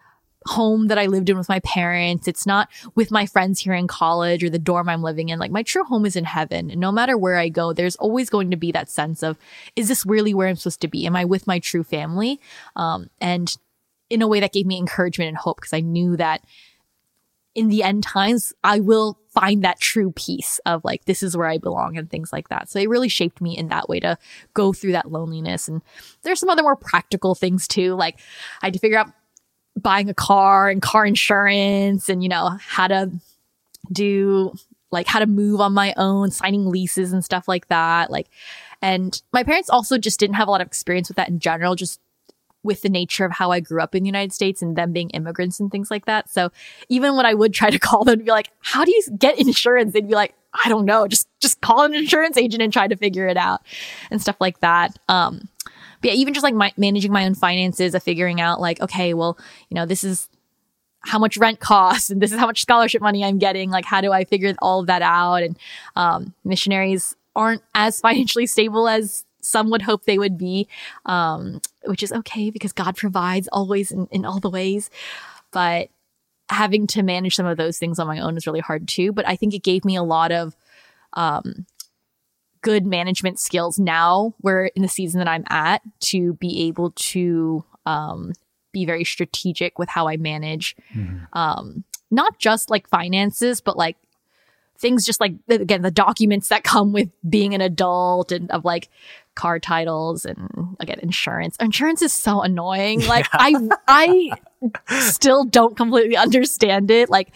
home 0.46 0.88
that 0.88 0.98
I 0.98 1.06
lived 1.06 1.28
in 1.28 1.38
with 1.38 1.48
my 1.48 1.60
parents. 1.60 2.28
It's 2.28 2.46
not 2.46 2.68
with 2.94 3.10
my 3.10 3.26
friends 3.26 3.60
here 3.60 3.74
in 3.74 3.86
college 3.86 4.42
or 4.42 4.50
the 4.50 4.58
dorm 4.58 4.88
I'm 4.88 5.02
living 5.02 5.28
in. 5.28 5.38
Like 5.38 5.50
my 5.50 5.62
true 5.62 5.84
home 5.84 6.06
is 6.06 6.16
in 6.16 6.24
heaven. 6.24 6.70
And 6.70 6.80
no 6.80 6.92
matter 6.92 7.16
where 7.16 7.36
I 7.36 7.48
go, 7.48 7.72
there's 7.72 7.96
always 7.96 8.30
going 8.30 8.50
to 8.50 8.56
be 8.56 8.72
that 8.72 8.90
sense 8.90 9.22
of, 9.22 9.38
is 9.76 9.88
this 9.88 10.06
really 10.06 10.34
where 10.34 10.48
I'm 10.48 10.56
supposed 10.56 10.80
to 10.82 10.88
be? 10.88 11.06
Am 11.06 11.16
I 11.16 11.24
with 11.24 11.46
my 11.46 11.58
true 11.58 11.84
family? 11.84 12.40
Um, 12.76 13.10
and 13.20 13.56
in 14.10 14.22
a 14.22 14.28
way 14.28 14.40
that 14.40 14.52
gave 14.52 14.66
me 14.66 14.78
encouragement 14.78 15.28
and 15.28 15.36
hope 15.36 15.56
because 15.56 15.72
I 15.72 15.80
knew 15.80 16.16
that 16.16 16.42
in 17.54 17.68
the 17.68 17.82
end 17.82 18.02
times, 18.02 18.52
I 18.64 18.80
will 18.80 19.18
find 19.28 19.62
that 19.64 19.80
true 19.80 20.12
peace 20.12 20.60
of 20.64 20.84
like, 20.84 21.04
this 21.04 21.22
is 21.22 21.36
where 21.36 21.46
I 21.46 21.58
belong 21.58 21.96
and 21.96 22.08
things 22.08 22.32
like 22.32 22.48
that. 22.48 22.70
So 22.70 22.78
it 22.78 22.88
really 22.88 23.08
shaped 23.08 23.40
me 23.40 23.56
in 23.56 23.68
that 23.68 23.88
way 23.88 24.00
to 24.00 24.18
go 24.54 24.72
through 24.72 24.92
that 24.92 25.10
loneliness. 25.10 25.68
And 25.68 25.82
there's 26.22 26.40
some 26.40 26.50
other 26.50 26.62
more 26.62 26.76
practical 26.76 27.34
things 27.34 27.68
too. 27.68 27.94
Like 27.94 28.20
I 28.62 28.66
had 28.66 28.74
to 28.74 28.78
figure 28.78 28.98
out 28.98 29.12
buying 29.76 30.08
a 30.08 30.14
car 30.14 30.68
and 30.68 30.82
car 30.82 31.06
insurance 31.06 32.08
and, 32.08 32.22
you 32.22 32.28
know, 32.28 32.56
how 32.60 32.86
to 32.86 33.10
do 33.90 34.54
like 34.90 35.06
how 35.06 35.18
to 35.18 35.26
move 35.26 35.60
on 35.60 35.72
my 35.72 35.94
own, 35.96 36.30
signing 36.30 36.68
leases 36.68 37.12
and 37.12 37.24
stuff 37.24 37.48
like 37.48 37.68
that. 37.68 38.10
Like, 38.10 38.28
and 38.82 39.20
my 39.32 39.42
parents 39.42 39.70
also 39.70 39.96
just 39.96 40.20
didn't 40.20 40.36
have 40.36 40.48
a 40.48 40.50
lot 40.50 40.60
of 40.60 40.66
experience 40.66 41.08
with 41.08 41.16
that 41.16 41.28
in 41.28 41.38
general, 41.38 41.74
just 41.74 41.98
with 42.62 42.82
the 42.82 42.88
nature 42.88 43.24
of 43.24 43.32
how 43.32 43.50
I 43.50 43.60
grew 43.60 43.82
up 43.82 43.94
in 43.94 44.02
the 44.02 44.08
United 44.08 44.32
States 44.32 44.62
and 44.62 44.76
them 44.76 44.92
being 44.92 45.10
immigrants 45.10 45.58
and 45.58 45.70
things 45.70 45.90
like 45.90 46.04
that. 46.04 46.30
So 46.30 46.52
even 46.88 47.16
when 47.16 47.26
I 47.26 47.34
would 47.34 47.52
try 47.52 47.70
to 47.70 47.78
call 47.78 48.04
them 48.04 48.18
to 48.18 48.24
be 48.24 48.30
like, 48.30 48.50
how 48.60 48.84
do 48.84 48.92
you 48.92 49.02
get 49.18 49.38
insurance? 49.40 49.92
They'd 49.92 50.06
be 50.06 50.14
like, 50.14 50.34
I 50.64 50.68
don't 50.68 50.84
know, 50.84 51.08
just, 51.08 51.26
just 51.40 51.60
call 51.60 51.82
an 51.82 51.94
insurance 51.94 52.36
agent 52.36 52.62
and 52.62 52.72
try 52.72 52.86
to 52.86 52.96
figure 52.96 53.26
it 53.26 53.36
out 53.36 53.62
and 54.10 54.20
stuff 54.20 54.36
like 54.38 54.60
that. 54.60 54.98
Um, 55.08 55.48
but 56.02 56.10
yeah, 56.10 56.16
even 56.16 56.34
just 56.34 56.44
like 56.44 56.54
my, 56.54 56.72
managing 56.76 57.12
my 57.12 57.24
own 57.24 57.34
finances 57.34 57.94
of 57.94 58.02
figuring 58.02 58.40
out 58.40 58.60
like, 58.60 58.80
okay, 58.80 59.14
well, 59.14 59.38
you 59.70 59.76
know, 59.76 59.86
this 59.86 60.02
is 60.02 60.28
how 61.04 61.18
much 61.18 61.36
rent 61.36 61.60
costs 61.60 62.10
and 62.10 62.20
this 62.20 62.32
is 62.32 62.38
how 62.38 62.46
much 62.46 62.60
scholarship 62.60 63.00
money 63.00 63.24
I'm 63.24 63.38
getting. 63.38 63.70
Like, 63.70 63.84
how 63.84 64.00
do 64.00 64.12
I 64.12 64.24
figure 64.24 64.54
all 64.60 64.80
of 64.80 64.88
that 64.88 65.02
out? 65.02 65.42
And, 65.42 65.58
um, 65.96 66.34
missionaries 66.44 67.16
aren't 67.34 67.62
as 67.74 68.00
financially 68.02 68.46
stable 68.46 68.88
as 68.88 69.24
some 69.40 69.70
would 69.70 69.82
hope 69.82 70.04
they 70.04 70.18
would 70.18 70.36
be, 70.36 70.68
um, 71.06 71.60
which 71.84 72.02
is 72.02 72.12
okay 72.12 72.50
because 72.50 72.72
God 72.72 72.96
provides 72.96 73.48
always 73.52 73.90
in, 73.90 74.06
in 74.10 74.24
all 74.24 74.40
the 74.40 74.50
ways. 74.50 74.90
But 75.52 75.88
having 76.48 76.86
to 76.88 77.02
manage 77.02 77.36
some 77.36 77.46
of 77.46 77.56
those 77.56 77.78
things 77.78 77.98
on 77.98 78.06
my 78.06 78.18
own 78.18 78.36
is 78.36 78.46
really 78.46 78.60
hard 78.60 78.88
too. 78.88 79.12
But 79.12 79.26
I 79.26 79.36
think 79.36 79.54
it 79.54 79.62
gave 79.62 79.84
me 79.84 79.96
a 79.96 80.02
lot 80.02 80.32
of 80.32 80.56
um, 81.14 81.66
good 82.62 82.86
management 82.86 83.38
skills 83.38 83.78
now, 83.78 84.34
where 84.38 84.66
in 84.66 84.82
the 84.82 84.88
season 84.88 85.18
that 85.18 85.28
I'm 85.28 85.44
at, 85.50 85.82
to 86.06 86.34
be 86.34 86.66
able 86.68 86.92
to 86.92 87.64
um, 87.86 88.32
be 88.72 88.86
very 88.86 89.04
strategic 89.04 89.78
with 89.78 89.88
how 89.88 90.08
I 90.08 90.16
manage, 90.16 90.76
mm-hmm. 90.94 91.24
um, 91.32 91.84
not 92.10 92.38
just 92.38 92.70
like 92.70 92.88
finances, 92.88 93.60
but 93.60 93.76
like 93.76 93.96
things 94.78 95.06
just 95.06 95.20
like 95.20 95.34
again 95.48 95.82
the 95.82 95.90
documents 95.90 96.48
that 96.48 96.64
come 96.64 96.92
with 96.92 97.08
being 97.28 97.54
an 97.54 97.60
adult 97.60 98.32
and 98.32 98.50
of 98.50 98.64
like 98.64 98.88
car 99.34 99.58
titles 99.58 100.24
and 100.24 100.76
again 100.80 100.98
insurance. 101.00 101.56
Insurance 101.58 102.02
is 102.02 102.12
so 102.12 102.42
annoying. 102.42 103.00
Like 103.06 103.26
yeah. 103.32 103.68
I 103.86 104.32
I 104.88 105.00
still 105.00 105.44
don't 105.44 105.76
completely 105.76 106.16
understand 106.16 106.90
it. 106.90 107.08
Like 107.08 107.32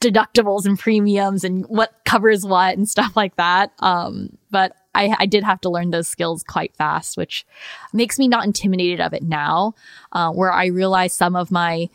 deductibles 0.00 0.66
and 0.66 0.78
premiums 0.78 1.44
and 1.44 1.64
what 1.66 1.92
covers 2.04 2.44
what 2.44 2.76
and 2.76 2.88
stuff 2.88 3.16
like 3.16 3.36
that. 3.36 3.72
Um, 3.78 4.36
but 4.50 4.76
I, 4.94 5.14
I 5.18 5.26
did 5.26 5.44
have 5.44 5.60
to 5.62 5.70
learn 5.70 5.90
those 5.90 6.08
skills 6.08 6.42
quite 6.42 6.74
fast, 6.74 7.16
which 7.16 7.46
makes 7.92 8.18
me 8.18 8.28
not 8.28 8.44
intimidated 8.44 9.00
of 9.00 9.12
it 9.12 9.22
now, 9.22 9.74
uh, 10.12 10.30
where 10.32 10.52
I 10.52 10.66
realize 10.66 11.12
some 11.12 11.36
of 11.36 11.50
my 11.50 11.88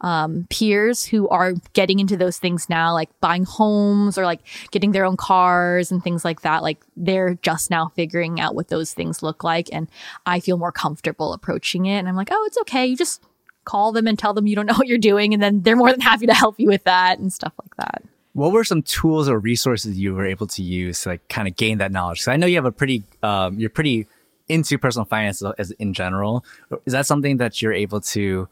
um, 0.00 0.46
peers 0.48 1.04
who 1.04 1.28
are 1.28 1.54
getting 1.72 1.98
into 1.98 2.16
those 2.16 2.38
things 2.38 2.68
now, 2.68 2.92
like 2.94 3.10
buying 3.20 3.44
homes 3.44 4.16
or 4.16 4.24
like 4.24 4.40
getting 4.70 4.92
their 4.92 5.04
own 5.04 5.16
cars 5.16 5.90
and 5.90 6.02
things 6.02 6.24
like 6.24 6.42
that. 6.42 6.62
Like 6.62 6.84
they're 6.96 7.34
just 7.42 7.70
now 7.70 7.88
figuring 7.94 8.40
out 8.40 8.54
what 8.54 8.68
those 8.68 8.92
things 8.92 9.22
look 9.22 9.42
like. 9.42 9.68
And 9.72 9.88
I 10.26 10.40
feel 10.40 10.58
more 10.58 10.72
comfortable 10.72 11.32
approaching 11.32 11.86
it. 11.86 11.98
And 11.98 12.08
I'm 12.08 12.16
like, 12.16 12.28
oh, 12.30 12.44
it's 12.46 12.58
okay. 12.58 12.86
You 12.86 12.96
just 12.96 13.22
call 13.68 13.92
them 13.92 14.06
and 14.06 14.18
tell 14.18 14.34
them 14.34 14.46
you 14.46 14.56
don't 14.56 14.66
know 14.66 14.74
what 14.74 14.88
you're 14.88 14.98
doing. 14.98 15.34
And 15.34 15.42
then 15.42 15.62
they're 15.62 15.76
more 15.76 15.90
than 15.90 16.00
happy 16.00 16.26
to 16.26 16.34
help 16.34 16.58
you 16.58 16.68
with 16.68 16.84
that 16.84 17.18
and 17.18 17.32
stuff 17.32 17.52
like 17.62 17.76
that. 17.76 18.02
What 18.32 18.52
were 18.52 18.64
some 18.64 18.82
tools 18.82 19.28
or 19.28 19.38
resources 19.38 19.98
you 19.98 20.14
were 20.14 20.26
able 20.26 20.46
to 20.48 20.62
use 20.62 21.02
to 21.02 21.10
like 21.10 21.28
kind 21.28 21.48
of 21.48 21.56
gain 21.56 21.78
that 21.78 21.92
knowledge? 21.92 22.20
Because 22.20 22.28
I 22.28 22.36
know 22.36 22.46
you 22.46 22.56
have 22.56 22.64
a 22.64 22.72
pretty, 22.72 23.02
um, 23.22 23.58
you're 23.58 23.70
pretty 23.70 24.06
into 24.48 24.78
personal 24.78 25.04
finance 25.04 25.42
as 25.58 25.70
in 25.72 25.92
general. 25.92 26.44
Is 26.86 26.92
that 26.92 27.06
something 27.06 27.36
that 27.38 27.60
you're 27.60 27.72
able 27.72 28.00
to 28.00 28.48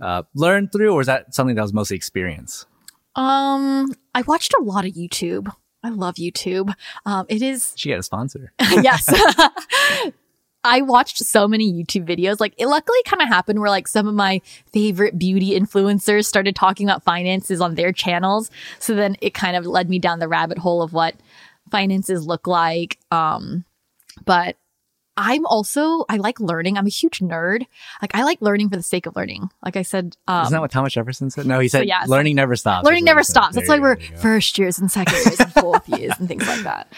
uh, 0.00 0.22
learn 0.34 0.68
through, 0.68 0.92
or 0.92 1.00
is 1.00 1.06
that 1.06 1.34
something 1.34 1.56
that 1.56 1.62
was 1.62 1.72
mostly 1.72 1.96
experience? 1.96 2.66
Um, 3.16 3.92
I 4.14 4.22
watched 4.22 4.54
a 4.58 4.62
lot 4.62 4.84
of 4.84 4.92
YouTube. 4.92 5.52
I 5.82 5.88
love 5.88 6.16
YouTube. 6.16 6.72
Um, 7.06 7.26
it 7.28 7.42
is. 7.42 7.72
She 7.76 7.88
got 7.88 7.98
a 7.98 8.02
sponsor. 8.02 8.52
yes. 8.60 9.08
I 10.62 10.82
watched 10.82 11.18
so 11.18 11.48
many 11.48 11.72
YouTube 11.72 12.06
videos. 12.06 12.40
Like 12.40 12.54
it 12.58 12.66
luckily 12.66 12.98
kind 13.06 13.22
of 13.22 13.28
happened 13.28 13.60
where 13.60 13.70
like 13.70 13.88
some 13.88 14.06
of 14.06 14.14
my 14.14 14.40
favorite 14.72 15.18
beauty 15.18 15.58
influencers 15.58 16.26
started 16.26 16.54
talking 16.54 16.86
about 16.86 17.02
finances 17.02 17.60
on 17.60 17.74
their 17.74 17.92
channels. 17.92 18.50
So 18.78 18.94
then 18.94 19.16
it 19.20 19.32
kind 19.32 19.56
of 19.56 19.64
led 19.66 19.88
me 19.88 19.98
down 19.98 20.18
the 20.18 20.28
rabbit 20.28 20.58
hole 20.58 20.82
of 20.82 20.92
what 20.92 21.14
finances 21.70 22.26
look 22.26 22.46
like. 22.46 22.98
Um, 23.10 23.64
but 24.26 24.56
I'm 25.22 25.44
also 25.44 26.06
I 26.08 26.16
like 26.16 26.40
learning. 26.40 26.78
I'm 26.78 26.86
a 26.86 26.90
huge 26.90 27.18
nerd. 27.18 27.66
Like 28.00 28.14
I 28.14 28.24
like 28.24 28.40
learning 28.40 28.70
for 28.70 28.76
the 28.76 28.82
sake 28.82 29.04
of 29.04 29.14
learning. 29.14 29.50
Like 29.62 29.76
I 29.76 29.82
said, 29.82 30.16
um, 30.26 30.44
isn't 30.44 30.52
that 30.52 30.62
what 30.62 30.70
Thomas 30.70 30.94
Jefferson 30.94 31.28
said? 31.28 31.44
No, 31.44 31.60
he 31.60 31.68
said 31.68 31.80
so 31.80 31.84
yeah, 31.84 32.04
learning 32.08 32.36
never 32.36 32.56
stops. 32.56 32.86
Learning 32.86 33.04
never 33.04 33.22
stops. 33.22 33.54
That's 33.54 33.68
why 33.68 33.78
we're 33.80 33.96
first 34.16 34.56
years 34.56 34.78
and 34.78 34.90
second 34.90 35.12
years 35.12 35.38
and 35.38 35.52
fourth 35.52 35.86
years 36.00 36.14
and 36.18 36.26
things 36.26 36.48
like 36.48 36.62
that. 36.62 36.90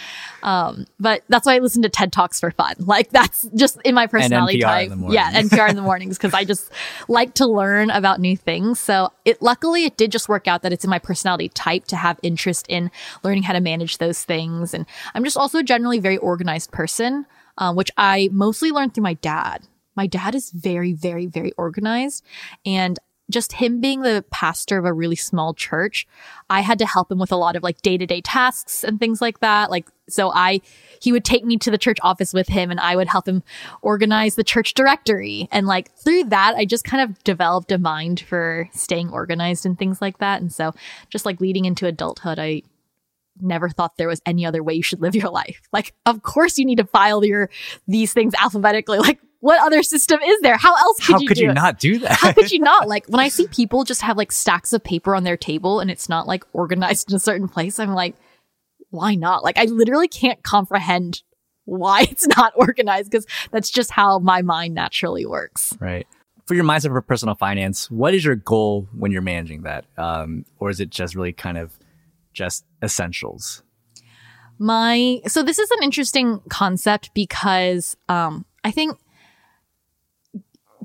Um, 0.44 0.86
but 1.00 1.24
that's 1.28 1.46
why 1.46 1.56
I 1.56 1.58
listen 1.58 1.82
to 1.82 1.88
TED 1.88 2.12
Talks 2.12 2.38
for 2.38 2.52
fun. 2.52 2.76
Like 2.78 3.10
that's 3.10 3.42
just 3.56 3.80
in 3.84 3.96
my 3.96 4.06
personality 4.06 4.60
type. 4.60 4.92
Yeah, 5.08 5.32
NPR 5.32 5.70
in 5.70 5.74
the 5.74 5.82
mornings 5.90 6.16
because 6.16 6.32
I 6.32 6.44
just 6.44 6.70
like 7.08 7.34
to 7.34 7.46
learn 7.46 7.90
about 7.90 8.20
new 8.20 8.36
things. 8.36 8.78
So 8.78 9.10
it 9.24 9.42
luckily 9.42 9.84
it 9.84 9.96
did 9.96 10.12
just 10.12 10.28
work 10.28 10.46
out 10.46 10.62
that 10.62 10.72
it's 10.72 10.84
in 10.84 10.90
my 10.90 11.00
personality 11.00 11.48
type 11.48 11.86
to 11.86 11.96
have 11.96 12.20
interest 12.22 12.66
in 12.68 12.92
learning 13.24 13.42
how 13.42 13.52
to 13.52 13.60
manage 13.60 13.98
those 13.98 14.22
things. 14.22 14.74
And 14.74 14.86
I'm 15.12 15.24
just 15.24 15.36
also 15.36 15.60
generally 15.60 15.98
very 15.98 16.18
organized 16.18 16.70
person 16.70 17.26
um, 17.58 17.76
which 17.76 17.90
I 17.96 18.28
mostly 18.32 18.70
learned 18.70 18.94
through 18.94 19.04
my 19.04 19.14
dad. 19.14 19.68
my 19.94 20.06
dad 20.06 20.34
is 20.34 20.50
very, 20.50 20.92
very, 20.94 21.26
very 21.26 21.52
organized. 21.52 22.24
And 22.64 22.98
just 23.30 23.54
him 23.54 23.80
being 23.80 24.02
the 24.02 24.24
pastor 24.30 24.78
of 24.78 24.84
a 24.84 24.92
really 24.92 25.16
small 25.16 25.54
church, 25.54 26.06
I 26.50 26.60
had 26.60 26.78
to 26.80 26.86
help 26.86 27.10
him 27.10 27.18
with 27.18 27.32
a 27.32 27.36
lot 27.36 27.56
of 27.56 27.62
like 27.62 27.82
day 27.82 27.96
to 27.96 28.06
day 28.06 28.20
tasks 28.20 28.84
and 28.84 28.98
things 28.98 29.20
like 29.20 29.40
that. 29.40 29.70
Like, 29.70 29.88
so 30.08 30.32
I, 30.32 30.60
he 31.00 31.12
would 31.12 31.24
take 31.24 31.44
me 31.44 31.56
to 31.58 31.70
the 31.70 31.78
church 31.78 31.98
office 32.02 32.32
with 32.32 32.48
him 32.48 32.70
and 32.70 32.78
I 32.78 32.96
would 32.96 33.08
help 33.08 33.26
him 33.26 33.42
organize 33.80 34.34
the 34.34 34.44
church 34.44 34.74
directory. 34.74 35.48
And 35.50 35.66
like 35.66 35.90
through 35.96 36.24
that, 36.24 36.54
I 36.56 36.64
just 36.64 36.84
kind 36.84 37.08
of 37.08 37.22
developed 37.24 37.72
a 37.72 37.78
mind 37.78 38.20
for 38.20 38.68
staying 38.72 39.10
organized 39.10 39.64
and 39.64 39.78
things 39.78 40.02
like 40.02 40.18
that. 40.18 40.40
And 40.40 40.52
so 40.52 40.74
just 41.08 41.24
like 41.24 41.40
leading 41.40 41.64
into 41.64 41.86
adulthood, 41.86 42.38
I, 42.38 42.62
never 43.42 43.68
thought 43.68 43.96
there 43.96 44.08
was 44.08 44.20
any 44.26 44.46
other 44.46 44.62
way 44.62 44.74
you 44.74 44.82
should 44.82 45.00
live 45.00 45.14
your 45.14 45.30
life. 45.30 45.60
Like, 45.72 45.94
of 46.06 46.22
course 46.22 46.58
you 46.58 46.64
need 46.64 46.76
to 46.78 46.84
file 46.84 47.24
your 47.24 47.50
these 47.86 48.12
things 48.12 48.34
alphabetically. 48.34 48.98
Like, 48.98 49.20
what 49.40 49.60
other 49.60 49.82
system 49.82 50.20
is 50.22 50.40
there? 50.40 50.56
How 50.56 50.74
else 50.76 50.98
could 51.04 51.14
How 51.14 51.18
you 51.20 51.26
could 51.28 51.36
do 51.36 51.42
you 51.44 51.50
it? 51.50 51.54
not 51.54 51.78
do 51.80 51.98
that? 51.98 52.12
How 52.12 52.32
could 52.32 52.50
you 52.52 52.58
not? 52.60 52.86
Like 52.88 53.06
when 53.08 53.18
I 53.20 53.28
see 53.28 53.48
people 53.48 53.82
just 53.84 54.02
have 54.02 54.16
like 54.16 54.30
stacks 54.30 54.72
of 54.72 54.84
paper 54.84 55.16
on 55.16 55.24
their 55.24 55.36
table 55.36 55.80
and 55.80 55.90
it's 55.90 56.08
not 56.08 56.28
like 56.28 56.44
organized 56.52 57.10
in 57.10 57.16
a 57.16 57.18
certain 57.18 57.48
place, 57.48 57.80
I'm 57.80 57.92
like, 57.92 58.14
why 58.90 59.16
not? 59.16 59.42
Like 59.42 59.58
I 59.58 59.64
literally 59.64 60.06
can't 60.06 60.42
comprehend 60.44 61.22
why 61.64 62.02
it's 62.10 62.26
not 62.28 62.52
organized 62.54 63.10
because 63.10 63.26
that's 63.50 63.70
just 63.70 63.90
how 63.90 64.20
my 64.20 64.42
mind 64.42 64.74
naturally 64.74 65.26
works. 65.26 65.76
right. 65.80 66.06
For 66.46 66.54
your 66.54 66.64
mindset 66.64 66.88
for 66.88 67.00
personal 67.00 67.34
finance, 67.36 67.88
what 67.90 68.14
is 68.14 68.24
your 68.24 68.34
goal 68.34 68.88
when 68.96 69.10
you're 69.12 69.22
managing 69.22 69.62
that? 69.62 69.86
Um, 69.96 70.44
or 70.58 70.70
is 70.70 70.80
it 70.80 70.90
just 70.90 71.14
really 71.14 71.32
kind 71.32 71.56
of 71.56 71.72
just 72.32 72.64
essentials? 72.82 73.62
my 74.62 75.20
so 75.26 75.42
this 75.42 75.58
is 75.58 75.70
an 75.72 75.82
interesting 75.82 76.40
concept 76.48 77.10
because 77.14 77.96
um 78.08 78.44
i 78.62 78.70
think 78.70 78.96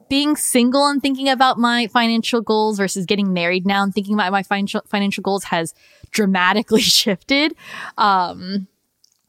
being 0.09 0.35
single 0.35 0.87
and 0.87 1.01
thinking 1.01 1.29
about 1.29 1.59
my 1.59 1.85
financial 1.87 2.41
goals 2.41 2.77
versus 2.77 3.05
getting 3.05 3.33
married 3.33 3.67
now 3.67 3.83
and 3.83 3.93
thinking 3.93 4.15
about 4.15 4.31
my 4.31 4.41
financial 4.41 4.81
financial 4.87 5.21
goals 5.21 5.43
has 5.45 5.75
dramatically 6.09 6.81
shifted 6.99 7.53
um 7.99 8.67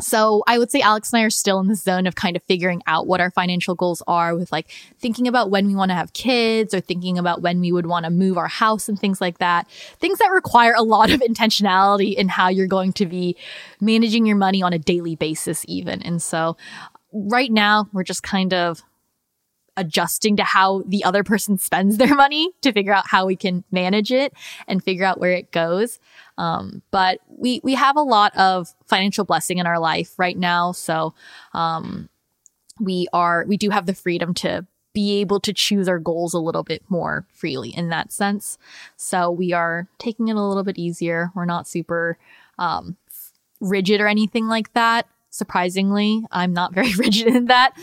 so 0.00 0.44
I 0.46 0.58
would 0.58 0.70
say 0.70 0.80
Alex 0.80 1.12
and 1.12 1.20
I 1.20 1.24
are 1.24 1.30
still 1.30 1.58
in 1.58 1.66
the 1.66 1.74
zone 1.74 2.06
of 2.06 2.14
kind 2.14 2.36
of 2.36 2.42
figuring 2.44 2.82
out 2.86 3.08
what 3.08 3.20
our 3.20 3.32
financial 3.32 3.74
goals 3.74 4.00
are 4.06 4.36
with 4.36 4.52
like 4.52 4.70
thinking 5.00 5.26
about 5.26 5.50
when 5.50 5.66
we 5.66 5.74
want 5.74 5.90
to 5.90 5.96
have 5.96 6.12
kids 6.12 6.72
or 6.72 6.78
thinking 6.78 7.18
about 7.18 7.42
when 7.42 7.60
we 7.60 7.72
would 7.72 7.86
want 7.86 8.04
to 8.04 8.10
move 8.10 8.38
our 8.38 8.46
house 8.46 8.88
and 8.88 8.98
things 8.98 9.20
like 9.20 9.38
that. 9.38 9.68
Things 9.98 10.18
that 10.18 10.28
require 10.28 10.74
a 10.76 10.82
lot 10.82 11.10
of 11.10 11.20
intentionality 11.28 12.14
in 12.14 12.28
how 12.28 12.48
you're 12.48 12.68
going 12.68 12.92
to 12.94 13.06
be 13.06 13.36
managing 13.80 14.24
your 14.24 14.36
money 14.36 14.62
on 14.62 14.72
a 14.72 14.78
daily 14.78 15.16
basis 15.16 15.64
even. 15.66 16.00
And 16.02 16.22
so 16.22 16.56
right 17.12 17.50
now 17.50 17.88
we're 17.92 18.04
just 18.04 18.22
kind 18.22 18.54
of 18.54 18.82
adjusting 19.78 20.36
to 20.36 20.44
how 20.44 20.82
the 20.86 21.04
other 21.04 21.24
person 21.24 21.56
spends 21.56 21.96
their 21.96 22.14
money 22.14 22.50
to 22.60 22.72
figure 22.72 22.92
out 22.92 23.06
how 23.06 23.24
we 23.24 23.36
can 23.36 23.64
manage 23.70 24.12
it 24.12 24.34
and 24.66 24.82
figure 24.82 25.04
out 25.04 25.20
where 25.20 25.32
it 25.32 25.52
goes. 25.52 25.98
Um, 26.36 26.82
but 26.90 27.20
we 27.28 27.60
we 27.64 27.74
have 27.74 27.96
a 27.96 28.02
lot 28.02 28.36
of 28.36 28.74
financial 28.86 29.24
blessing 29.24 29.58
in 29.58 29.66
our 29.66 29.78
life 29.78 30.18
right 30.18 30.36
now, 30.36 30.72
so 30.72 31.14
um, 31.54 32.08
we 32.78 33.08
are 33.12 33.44
we 33.46 33.56
do 33.56 33.70
have 33.70 33.86
the 33.86 33.94
freedom 33.94 34.34
to 34.34 34.66
be 34.94 35.20
able 35.20 35.38
to 35.38 35.52
choose 35.52 35.88
our 35.88 35.98
goals 35.98 36.34
a 36.34 36.40
little 36.40 36.64
bit 36.64 36.82
more 36.88 37.26
freely 37.32 37.70
in 37.70 37.88
that 37.90 38.12
sense. 38.12 38.58
So 38.96 39.30
we 39.30 39.52
are 39.52 39.86
taking 39.98 40.28
it 40.28 40.36
a 40.36 40.42
little 40.42 40.64
bit 40.64 40.78
easier. 40.78 41.30
We're 41.34 41.44
not 41.44 41.68
super 41.68 42.18
um, 42.58 42.96
rigid 43.60 44.00
or 44.00 44.08
anything 44.08 44.48
like 44.48 44.72
that. 44.72 45.06
Surprisingly, 45.38 46.24
I'm 46.32 46.52
not 46.52 46.74
very 46.74 46.92
rigid 46.98 47.28
in 47.28 47.44
that. 47.46 47.78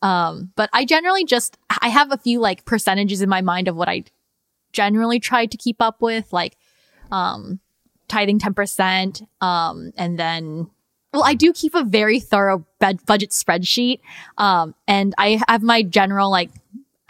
Um, 0.00 0.52
but 0.54 0.70
I 0.72 0.84
generally 0.84 1.24
just, 1.24 1.58
I 1.82 1.88
have 1.88 2.12
a 2.12 2.16
few 2.16 2.40
like 2.40 2.64
percentages 2.64 3.20
in 3.20 3.28
my 3.28 3.40
mind 3.40 3.66
of 3.66 3.74
what 3.74 3.88
I 3.88 4.04
generally 4.72 5.18
try 5.18 5.46
to 5.46 5.56
keep 5.56 5.82
up 5.82 6.00
with, 6.00 6.32
like, 6.32 6.56
um, 7.10 7.58
tithing 8.06 8.38
10%. 8.38 9.26
Um, 9.42 9.92
and 9.96 10.18
then, 10.18 10.70
well, 11.12 11.24
I 11.24 11.34
do 11.34 11.52
keep 11.52 11.74
a 11.74 11.82
very 11.82 12.20
thorough 12.20 12.64
bed- 12.78 13.04
budget 13.06 13.30
spreadsheet. 13.30 13.98
Um, 14.38 14.76
and 14.86 15.12
I 15.18 15.40
have 15.48 15.62
my 15.62 15.82
general 15.82 16.30
like 16.30 16.50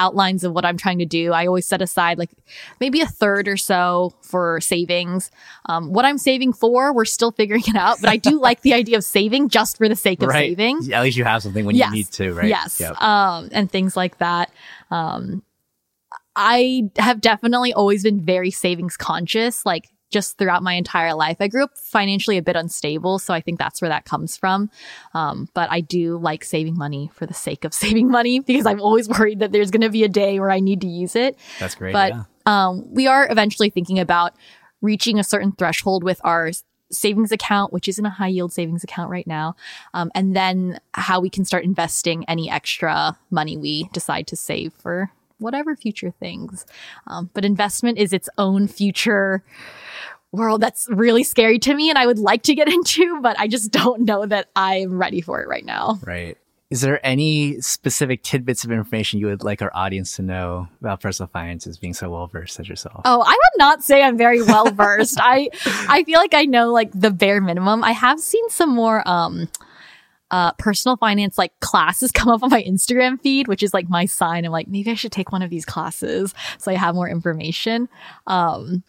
outlines 0.00 0.42
of 0.42 0.52
what 0.52 0.64
I'm 0.64 0.76
trying 0.76 0.98
to 0.98 1.04
do. 1.04 1.32
I 1.32 1.46
always 1.46 1.66
set 1.66 1.80
aside 1.82 2.18
like 2.18 2.30
maybe 2.80 3.00
a 3.00 3.06
third 3.06 3.46
or 3.46 3.56
so 3.56 4.14
for 4.22 4.60
savings. 4.60 5.30
Um, 5.66 5.92
what 5.92 6.04
I'm 6.04 6.18
saving 6.18 6.54
for, 6.54 6.92
we're 6.92 7.04
still 7.04 7.30
figuring 7.30 7.62
it 7.68 7.76
out, 7.76 7.98
but 8.00 8.10
I 8.10 8.16
do 8.16 8.40
like 8.40 8.62
the 8.62 8.72
idea 8.74 8.96
of 8.96 9.04
saving 9.04 9.48
just 9.50 9.76
for 9.76 9.88
the 9.88 9.94
sake 9.94 10.22
of 10.22 10.28
right. 10.28 10.50
saving. 10.50 10.92
At 10.92 11.02
least 11.02 11.16
you 11.16 11.24
have 11.24 11.42
something 11.42 11.64
when 11.64 11.76
Yes. 11.76 11.90
you 11.90 11.96
need 11.96 12.06
to, 12.12 12.32
right? 12.34 12.48
Yes. 12.48 12.80
Yep. 12.80 13.00
Um, 13.00 13.50
and 13.52 13.70
things 13.70 13.96
like 13.96 14.18
that. 14.18 14.50
Um, 14.90 15.42
I 16.34 16.90
have 16.96 17.20
definitely 17.20 17.72
always 17.72 18.02
been 18.02 18.24
very 18.24 18.50
savings 18.50 18.96
conscious, 18.96 19.66
like 19.66 19.90
just 20.10 20.38
throughout 20.38 20.62
my 20.62 20.74
entire 20.74 21.14
life. 21.14 21.36
I 21.40 21.48
grew 21.48 21.64
up 21.64 21.78
financially 21.78 22.36
a 22.36 22.42
bit 22.42 22.56
unstable, 22.56 23.18
so 23.18 23.32
I 23.32 23.40
think 23.40 23.58
that's 23.58 23.80
where 23.80 23.88
that 23.88 24.04
comes 24.04 24.36
from. 24.36 24.70
Um, 25.14 25.48
but 25.54 25.70
I 25.70 25.80
do 25.80 26.18
like 26.18 26.44
saving 26.44 26.76
money 26.76 27.10
for 27.14 27.26
the 27.26 27.34
sake 27.34 27.64
of 27.64 27.72
saving 27.84 28.08
money 28.08 28.40
because 28.40 28.66
I'm 28.66 28.80
always 28.80 29.08
worried 29.08 29.40
that 29.40 29.52
there's 29.52 29.70
going 29.70 29.82
to 29.82 29.90
be 29.90 30.04
a 30.04 30.08
day 30.08 30.38
where 30.40 30.50
I 30.50 30.60
need 30.60 30.80
to 30.82 30.88
use 30.88 31.16
it. 31.16 31.38
That's 31.58 31.74
great. 31.74 31.92
But 31.92 32.12
yeah. 32.12 32.24
um, 32.46 32.92
we 32.92 33.06
are 33.06 33.30
eventually 33.30 33.70
thinking 33.70 33.98
about 33.98 34.34
reaching 34.82 35.18
a 35.18 35.24
certain 35.24 35.52
threshold 35.52 36.02
with 36.02 36.20
our 36.24 36.50
savings 36.90 37.30
account, 37.30 37.72
which 37.72 37.88
isn't 37.88 38.04
a 38.04 38.10
high 38.10 38.28
yield 38.28 38.52
savings 38.52 38.82
account 38.82 39.10
right 39.10 39.26
now, 39.26 39.54
um, 39.94 40.10
and 40.14 40.34
then 40.34 40.80
how 40.94 41.20
we 41.20 41.30
can 41.30 41.44
start 41.44 41.64
investing 41.64 42.24
any 42.26 42.50
extra 42.50 43.16
money 43.30 43.56
we 43.56 43.88
decide 43.92 44.26
to 44.26 44.36
save 44.36 44.72
for 44.72 45.10
whatever 45.40 45.74
future 45.76 46.12
things. 46.20 46.66
Um, 47.06 47.30
but 47.34 47.44
investment 47.44 47.98
is 47.98 48.12
its 48.12 48.28
own 48.38 48.68
future 48.68 49.42
world 50.32 50.60
that's 50.60 50.86
really 50.90 51.24
scary 51.24 51.58
to 51.58 51.74
me 51.74 51.88
and 51.88 51.98
I 51.98 52.06
would 52.06 52.18
like 52.18 52.42
to 52.44 52.54
get 52.54 52.68
into, 52.72 53.20
but 53.20 53.38
I 53.38 53.48
just 53.48 53.72
don't 53.72 54.02
know 54.02 54.26
that 54.26 54.48
I'm 54.54 54.98
ready 54.98 55.20
for 55.20 55.42
it 55.42 55.48
right 55.48 55.64
now. 55.64 55.98
Right. 56.04 56.36
Is 56.70 56.82
there 56.82 57.04
any 57.04 57.60
specific 57.60 58.22
tidbits 58.22 58.62
of 58.62 58.70
information 58.70 59.18
you 59.18 59.26
would 59.26 59.42
like 59.42 59.60
our 59.60 59.72
audience 59.74 60.14
to 60.16 60.22
know 60.22 60.68
about 60.80 61.00
personal 61.00 61.28
finances 61.32 61.76
being 61.78 61.94
so 61.94 62.10
well 62.10 62.28
versed 62.28 62.60
as 62.60 62.68
yourself? 62.68 63.00
Oh, 63.04 63.22
I 63.22 63.32
would 63.32 63.58
not 63.58 63.82
say 63.82 64.04
I'm 64.04 64.16
very 64.16 64.40
well 64.40 64.70
versed. 64.70 65.18
I 65.20 65.48
I 65.88 66.04
feel 66.04 66.20
like 66.20 66.32
I 66.32 66.44
know 66.44 66.70
like 66.70 66.92
the 66.94 67.10
bare 67.10 67.40
minimum. 67.40 67.82
I 67.82 67.90
have 67.90 68.20
seen 68.20 68.48
some 68.50 68.70
more 68.72 69.02
um 69.08 69.48
uh 70.30 70.52
personal 70.52 70.96
finance 70.96 71.36
like 71.38 71.58
classes 71.60 72.10
come 72.14 72.28
up 72.28 72.42
on 72.42 72.50
my 72.50 72.62
Instagram 72.62 73.20
feed, 73.20 73.48
which 73.48 73.62
is 73.62 73.74
like 73.74 73.88
my 73.88 74.04
sign. 74.06 74.44
I'm 74.44 74.52
like, 74.52 74.68
maybe 74.68 74.90
I 74.90 74.94
should 74.94 75.12
take 75.12 75.32
one 75.32 75.42
of 75.42 75.50
these 75.50 75.64
classes 75.64 76.34
so 76.58 76.70
I 76.70 76.74
have 76.74 76.94
more 76.94 77.08
information. 77.08 77.88
Um 78.26 78.82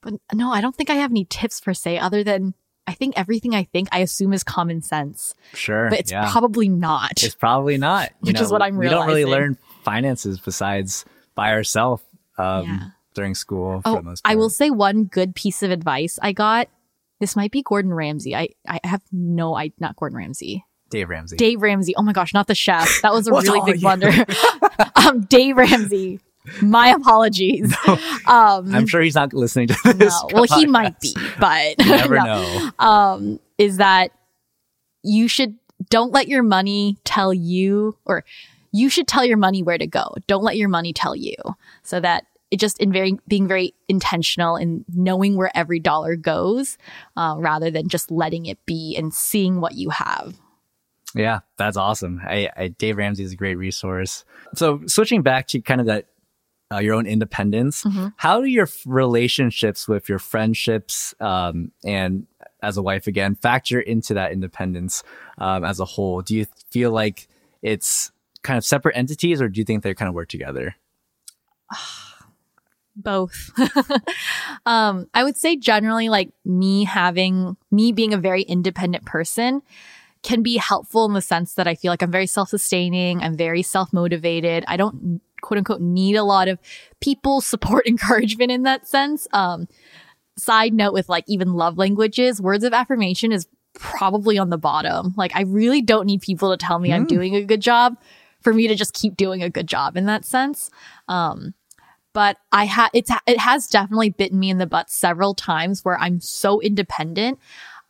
but 0.00 0.14
no, 0.32 0.50
I 0.52 0.60
don't 0.60 0.74
think 0.74 0.90
I 0.90 0.94
have 0.94 1.10
any 1.12 1.24
tips 1.26 1.60
per 1.60 1.74
se 1.74 1.98
other 1.98 2.24
than 2.24 2.54
I 2.86 2.94
think 2.94 3.14
everything 3.16 3.54
I 3.54 3.62
think 3.64 3.88
I 3.92 4.00
assume 4.00 4.32
is 4.32 4.42
common 4.42 4.82
sense, 4.82 5.36
Sure. 5.54 5.88
but 5.88 6.00
it's 6.00 6.10
yeah. 6.10 6.28
probably 6.32 6.68
not. 6.68 7.22
It's 7.22 7.36
probably 7.36 7.78
not. 7.78 8.10
You 8.24 8.32
Which 8.32 8.40
is 8.40 8.50
what 8.50 8.60
I'm 8.60 8.76
really. 8.76 8.92
We 8.92 8.98
don't 8.98 9.06
really 9.06 9.24
learn 9.24 9.56
finances 9.84 10.40
besides 10.40 11.04
by 11.36 11.52
ourselves 11.52 12.02
um, 12.38 12.66
Yeah. 12.66 12.80
during 13.14 13.36
school 13.36 13.80
for 13.82 13.88
Oh, 13.88 13.94
the 13.96 14.02
most 14.02 14.24
part. 14.24 14.32
I 14.32 14.34
will 14.34 14.50
say 14.50 14.70
one 14.70 15.04
good 15.04 15.36
piece 15.36 15.62
of 15.62 15.70
advice 15.70 16.18
I 16.20 16.32
got. 16.32 16.68
This 17.22 17.36
might 17.36 17.52
be 17.52 17.62
Gordon 17.62 17.94
Ramsay. 17.94 18.34
I, 18.34 18.48
I 18.66 18.80
have 18.82 19.00
no, 19.12 19.56
I 19.56 19.70
not 19.78 19.94
Gordon 19.94 20.18
Ramsay. 20.18 20.64
Dave 20.90 21.08
Ramsey. 21.08 21.36
Dave 21.36 21.62
Ramsey. 21.62 21.94
Oh 21.96 22.02
my 22.02 22.12
gosh, 22.12 22.34
not 22.34 22.48
the 22.48 22.54
chef. 22.56 23.00
That 23.02 23.12
was 23.12 23.28
a 23.28 23.30
really 23.32 23.60
big 23.64 23.80
blunder. 23.80 24.10
um, 24.96 25.20
Dave 25.20 25.56
Ramsey. 25.56 26.18
My 26.60 26.88
apologies. 26.88 27.72
Um, 28.26 28.74
I'm 28.74 28.86
sure 28.88 29.00
he's 29.02 29.14
not 29.14 29.32
listening 29.32 29.68
to 29.68 29.92
this. 29.94 30.12
no, 30.12 30.28
well, 30.32 30.58
he 30.58 30.66
might 30.66 30.98
be, 31.00 31.14
but 31.38 31.78
You 31.78 31.90
never 31.90 32.16
no. 32.16 32.24
know. 32.24 32.70
um, 32.84 33.40
is 33.56 33.76
that 33.76 34.10
you 35.04 35.28
should 35.28 35.56
don't 35.90 36.12
let 36.12 36.26
your 36.26 36.42
money 36.42 36.96
tell 37.04 37.32
you, 37.32 37.96
or 38.04 38.24
you 38.72 38.88
should 38.88 39.06
tell 39.06 39.24
your 39.24 39.36
money 39.36 39.62
where 39.62 39.78
to 39.78 39.86
go. 39.86 40.14
Don't 40.26 40.42
let 40.42 40.56
your 40.56 40.68
money 40.68 40.92
tell 40.92 41.14
you. 41.14 41.36
So 41.84 42.00
that 42.00 42.24
it 42.52 42.60
just 42.60 42.78
in 42.78 42.92
very 42.92 43.18
being 43.26 43.48
very 43.48 43.74
intentional 43.88 44.56
in 44.56 44.84
knowing 44.94 45.36
where 45.36 45.50
every 45.56 45.80
dollar 45.80 46.14
goes, 46.14 46.78
uh, 47.16 47.34
rather 47.38 47.70
than 47.70 47.88
just 47.88 48.10
letting 48.10 48.46
it 48.46 48.64
be 48.66 48.94
and 48.96 49.12
seeing 49.12 49.60
what 49.60 49.74
you 49.74 49.90
have. 49.90 50.36
Yeah, 51.14 51.40
that's 51.56 51.76
awesome. 51.76 52.20
I, 52.24 52.48
I 52.56 52.68
Dave 52.68 52.96
Ramsey 52.98 53.24
is 53.24 53.32
a 53.32 53.36
great 53.36 53.56
resource. 53.56 54.24
So 54.54 54.82
switching 54.86 55.22
back 55.22 55.46
to 55.48 55.60
kind 55.60 55.80
of 55.80 55.86
that 55.88 56.06
uh, 56.72 56.78
your 56.78 56.94
own 56.94 57.06
independence, 57.06 57.84
Mm-hmm. 57.84 58.08
how 58.16 58.40
do 58.40 58.46
your 58.46 58.68
relationships 58.86 59.88
with 59.88 60.08
your 60.08 60.18
friendships 60.18 61.14
um, 61.20 61.70
and 61.84 62.26
as 62.62 62.76
a 62.76 62.82
wife 62.82 63.06
again 63.06 63.34
factor 63.34 63.80
into 63.80 64.14
that 64.14 64.32
independence 64.32 65.02
um, 65.38 65.64
as 65.64 65.80
a 65.80 65.84
whole? 65.84 66.22
Do 66.22 66.34
you 66.36 66.46
feel 66.70 66.90
like 66.90 67.28
it's 67.60 68.10
kind 68.42 68.56
of 68.58 68.64
separate 68.64 68.96
entities, 68.96 69.40
or 69.42 69.48
do 69.48 69.58
you 69.60 69.64
think 69.64 69.82
they 69.82 69.94
kind 69.94 70.08
of 70.08 70.14
work 70.14 70.28
together? 70.28 70.76
both 72.94 73.50
um 74.66 75.06
i 75.14 75.24
would 75.24 75.36
say 75.36 75.56
generally 75.56 76.08
like 76.08 76.30
me 76.44 76.84
having 76.84 77.56
me 77.70 77.92
being 77.92 78.12
a 78.12 78.18
very 78.18 78.42
independent 78.42 79.04
person 79.04 79.62
can 80.22 80.42
be 80.42 80.56
helpful 80.56 81.04
in 81.04 81.14
the 81.14 81.20
sense 81.20 81.54
that 81.54 81.66
I 81.66 81.74
feel 81.74 81.90
like 81.90 82.02
I'm 82.02 82.10
very 82.10 82.26
self 82.26 82.48
sustaining. 82.48 83.22
I'm 83.22 83.36
very 83.36 83.62
self 83.62 83.92
motivated. 83.92 84.64
I 84.68 84.76
don't 84.76 85.20
quote 85.40 85.58
unquote 85.58 85.80
need 85.80 86.16
a 86.16 86.24
lot 86.24 86.48
of 86.48 86.58
people 87.00 87.40
support 87.40 87.86
encouragement 87.86 88.50
in 88.50 88.62
that 88.62 88.86
sense. 88.86 89.26
Um, 89.32 89.68
side 90.38 90.72
note 90.72 90.94
with 90.94 91.08
like 91.08 91.24
even 91.26 91.54
love 91.54 91.76
languages, 91.76 92.40
words 92.40 92.64
of 92.64 92.72
affirmation 92.72 93.32
is 93.32 93.46
probably 93.74 94.38
on 94.38 94.50
the 94.50 94.58
bottom. 94.58 95.14
Like 95.16 95.34
I 95.34 95.42
really 95.42 95.82
don't 95.82 96.06
need 96.06 96.22
people 96.22 96.50
to 96.50 96.56
tell 96.56 96.78
me 96.78 96.90
mm. 96.90 96.94
I'm 96.94 97.02
hmm. 97.02 97.08
doing 97.08 97.34
a 97.36 97.44
good 97.44 97.60
job 97.60 97.96
for 98.40 98.52
me 98.52 98.66
to 98.68 98.74
just 98.74 98.94
keep 98.94 99.16
doing 99.16 99.42
a 99.42 99.50
good 99.50 99.66
job 99.66 99.96
in 99.96 100.06
that 100.06 100.24
sense. 100.24 100.70
Um, 101.08 101.54
but 102.12 102.38
I 102.52 102.64
had 102.64 102.90
it's 102.92 103.10
it 103.26 103.38
has 103.38 103.68
definitely 103.68 104.10
bitten 104.10 104.38
me 104.38 104.50
in 104.50 104.58
the 104.58 104.66
butt 104.66 104.90
several 104.90 105.34
times 105.34 105.84
where 105.84 105.98
I'm 105.98 106.20
so 106.20 106.60
independent. 106.60 107.38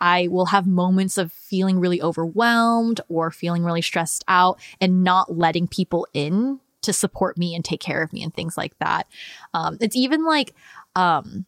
I 0.01 0.27
will 0.27 0.47
have 0.47 0.67
moments 0.67 1.17
of 1.17 1.31
feeling 1.31 1.79
really 1.79 2.03
overwhelmed 2.03 3.01
or 3.09 3.31
feeling 3.31 3.63
really 3.63 3.83
stressed 3.83 4.25
out 4.27 4.59
and 4.81 5.05
not 5.05 5.39
letting 5.39 5.69
people 5.69 6.09
in 6.13 6.59
to 6.81 6.93
support 6.93 7.39
me 7.39 7.55
and 7.55 7.65
take 7.65 7.81
care 7.81 8.03
of 8.03 8.13
me 8.13 8.23
and 8.25 8.35
things 8.35 8.57
like 8.57 8.77
that. 8.81 9.07
Um, 9.55 9.79
it's 9.81 9.95
even 9.95 10.25
like, 10.25 10.55
um, 10.97 11.47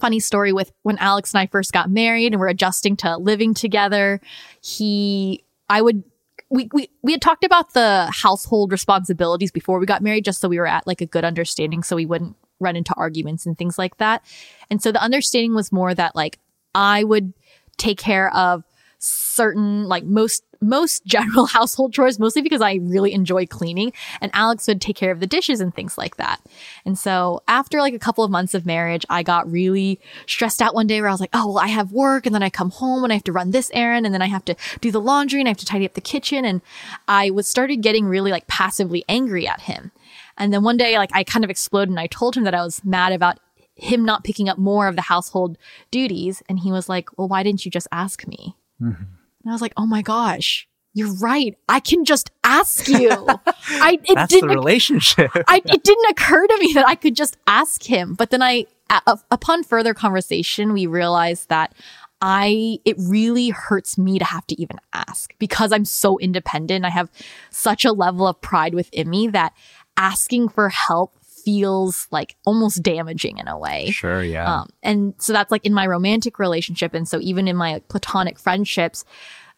funny 0.00 0.20
story 0.20 0.52
with 0.52 0.72
when 0.82 0.98
Alex 0.98 1.34
and 1.34 1.40
I 1.40 1.46
first 1.48 1.72
got 1.72 1.90
married 1.90 2.32
and 2.32 2.40
we're 2.40 2.48
adjusting 2.48 2.96
to 2.98 3.16
living 3.16 3.54
together. 3.54 4.20
He, 4.62 5.44
I 5.68 5.82
would, 5.82 6.04
we, 6.50 6.68
we, 6.72 6.90
we 7.02 7.12
had 7.12 7.22
talked 7.22 7.44
about 7.44 7.74
the 7.74 8.10
household 8.12 8.72
responsibilities 8.72 9.52
before 9.52 9.78
we 9.78 9.86
got 9.86 10.02
married, 10.02 10.24
just 10.24 10.40
so 10.40 10.48
we 10.48 10.58
were 10.58 10.66
at 10.66 10.86
like 10.86 11.00
a 11.00 11.06
good 11.06 11.24
understanding 11.24 11.82
so 11.82 11.94
we 11.96 12.06
wouldn't 12.06 12.36
run 12.58 12.76
into 12.76 12.92
arguments 12.94 13.46
and 13.46 13.56
things 13.56 13.78
like 13.78 13.96
that. 13.98 14.22
And 14.68 14.82
so 14.82 14.92
the 14.92 15.02
understanding 15.02 15.54
was 15.54 15.72
more 15.72 15.94
that 15.94 16.14
like 16.14 16.38
I 16.74 17.04
would 17.04 17.32
take 17.78 17.98
care 17.98 18.34
of 18.34 18.64
certain 18.98 19.84
like 19.84 20.04
most 20.04 20.44
most 20.60 21.04
general 21.06 21.46
household 21.46 21.92
chores 21.92 22.18
mostly 22.18 22.42
because 22.42 22.60
I 22.60 22.74
really 22.74 23.12
enjoy 23.12 23.46
cleaning 23.46 23.92
and 24.20 24.30
Alex 24.34 24.66
would 24.68 24.80
take 24.80 24.96
care 24.96 25.10
of 25.10 25.20
the 25.20 25.26
dishes 25.26 25.60
and 25.60 25.74
things 25.74 25.96
like 25.98 26.16
that. 26.16 26.40
And 26.84 26.98
so 26.98 27.42
after 27.48 27.80
like 27.80 27.94
a 27.94 27.98
couple 27.98 28.24
of 28.24 28.30
months 28.30 28.54
of 28.54 28.66
marriage, 28.66 29.04
I 29.08 29.22
got 29.22 29.50
really 29.50 30.00
stressed 30.26 30.62
out 30.62 30.74
one 30.74 30.86
day 30.86 31.00
where 31.00 31.08
I 31.08 31.12
was 31.12 31.20
like, 31.20 31.30
"Oh, 31.32 31.48
well 31.48 31.58
I 31.58 31.68
have 31.68 31.92
work 31.92 32.26
and 32.26 32.34
then 32.34 32.42
I 32.42 32.50
come 32.50 32.70
home 32.70 33.04
and 33.04 33.12
I 33.12 33.16
have 33.16 33.24
to 33.24 33.32
run 33.32 33.50
this 33.50 33.70
errand 33.74 34.06
and 34.06 34.14
then 34.14 34.22
I 34.22 34.26
have 34.26 34.44
to 34.46 34.56
do 34.80 34.90
the 34.90 35.00
laundry 35.00 35.40
and 35.40 35.48
I 35.48 35.50
have 35.50 35.58
to 35.58 35.66
tidy 35.66 35.86
up 35.86 35.94
the 35.94 36.00
kitchen." 36.00 36.44
And 36.44 36.60
I 37.08 37.30
was 37.30 37.48
started 37.48 37.76
getting 37.82 38.06
really 38.06 38.30
like 38.30 38.46
passively 38.46 39.04
angry 39.08 39.46
at 39.46 39.62
him. 39.62 39.92
And 40.36 40.52
then 40.52 40.62
one 40.62 40.76
day 40.76 40.98
like 40.98 41.10
I 41.12 41.24
kind 41.24 41.44
of 41.44 41.50
exploded 41.50 41.90
and 41.90 42.00
I 42.00 42.06
told 42.06 42.36
him 42.36 42.44
that 42.44 42.54
I 42.54 42.62
was 42.64 42.84
mad 42.84 43.12
about 43.12 43.38
him 43.80 44.04
not 44.04 44.24
picking 44.24 44.48
up 44.48 44.58
more 44.58 44.88
of 44.88 44.96
the 44.96 45.02
household 45.02 45.56
duties. 45.90 46.42
And 46.48 46.58
he 46.60 46.70
was 46.70 46.88
like, 46.88 47.08
well, 47.16 47.28
why 47.28 47.42
didn't 47.42 47.64
you 47.64 47.70
just 47.70 47.88
ask 47.90 48.26
me? 48.26 48.54
Mm-hmm. 48.80 49.04
And 49.42 49.50
I 49.50 49.54
was 49.54 49.62
like, 49.62 49.72
oh 49.76 49.86
my 49.86 50.02
gosh, 50.02 50.68
you're 50.92 51.14
right. 51.14 51.56
I 51.68 51.80
can 51.80 52.04
just 52.04 52.30
ask 52.42 52.88
you. 52.88 53.10
I, 53.46 53.98
it 54.04 54.14
That's 54.14 54.32
didn't, 54.32 54.48
the 54.48 54.54
relationship. 54.54 55.30
I, 55.46 55.62
it 55.64 55.84
didn't 55.84 56.10
occur 56.10 56.46
to 56.46 56.58
me 56.58 56.72
that 56.74 56.86
I 56.86 56.94
could 56.94 57.14
just 57.14 57.36
ask 57.46 57.84
him. 57.84 58.14
But 58.14 58.30
then 58.30 58.42
I, 58.42 58.66
a, 58.90 59.18
upon 59.30 59.62
further 59.62 59.94
conversation, 59.94 60.72
we 60.72 60.86
realized 60.86 61.48
that 61.48 61.74
I, 62.20 62.78
it 62.84 62.96
really 62.98 63.50
hurts 63.50 63.96
me 63.96 64.18
to 64.18 64.24
have 64.24 64.46
to 64.48 64.60
even 64.60 64.78
ask 64.92 65.32
because 65.38 65.72
I'm 65.72 65.84
so 65.84 66.18
independent. 66.18 66.84
I 66.84 66.90
have 66.90 67.10
such 67.50 67.84
a 67.84 67.92
level 67.92 68.26
of 68.26 68.40
pride 68.40 68.74
within 68.74 69.08
me 69.08 69.28
that 69.28 69.54
asking 69.96 70.48
for 70.50 70.68
help 70.68 71.14
feels 71.44 72.08
like 72.10 72.36
almost 72.44 72.82
damaging 72.82 73.38
in 73.38 73.48
a 73.48 73.58
way. 73.58 73.90
Sure, 73.90 74.22
yeah. 74.22 74.60
Um, 74.60 74.70
and 74.82 75.14
so 75.18 75.32
that's 75.32 75.50
like 75.50 75.64
in 75.64 75.74
my 75.74 75.86
romantic 75.86 76.38
relationship. 76.38 76.94
And 76.94 77.08
so 77.08 77.20
even 77.20 77.48
in 77.48 77.56
my 77.56 77.74
like, 77.74 77.88
platonic 77.88 78.38
friendships, 78.38 79.04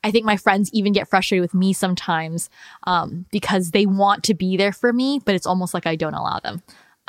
I 0.05 0.11
think 0.11 0.27
my 0.27 0.37
friends 0.37 0.71
even 0.73 0.93
get 0.93 1.09
frustrated 1.09 1.43
with 1.43 1.55
me 1.55 1.73
sometimes 1.73 2.51
um, 2.85 3.27
because 3.31 3.71
they 3.71 3.87
want 3.87 4.25
to 4.25 4.35
be 4.35 4.57
there 4.57 4.73
for 4.73 4.93
me, 4.93 5.21
but 5.25 5.35
it's 5.35 5.47
almost 5.47 5.75
like 5.75 5.87
I 5.87 5.97
don't 5.97 6.15
allow 6.15 6.41
them. 6.41 6.63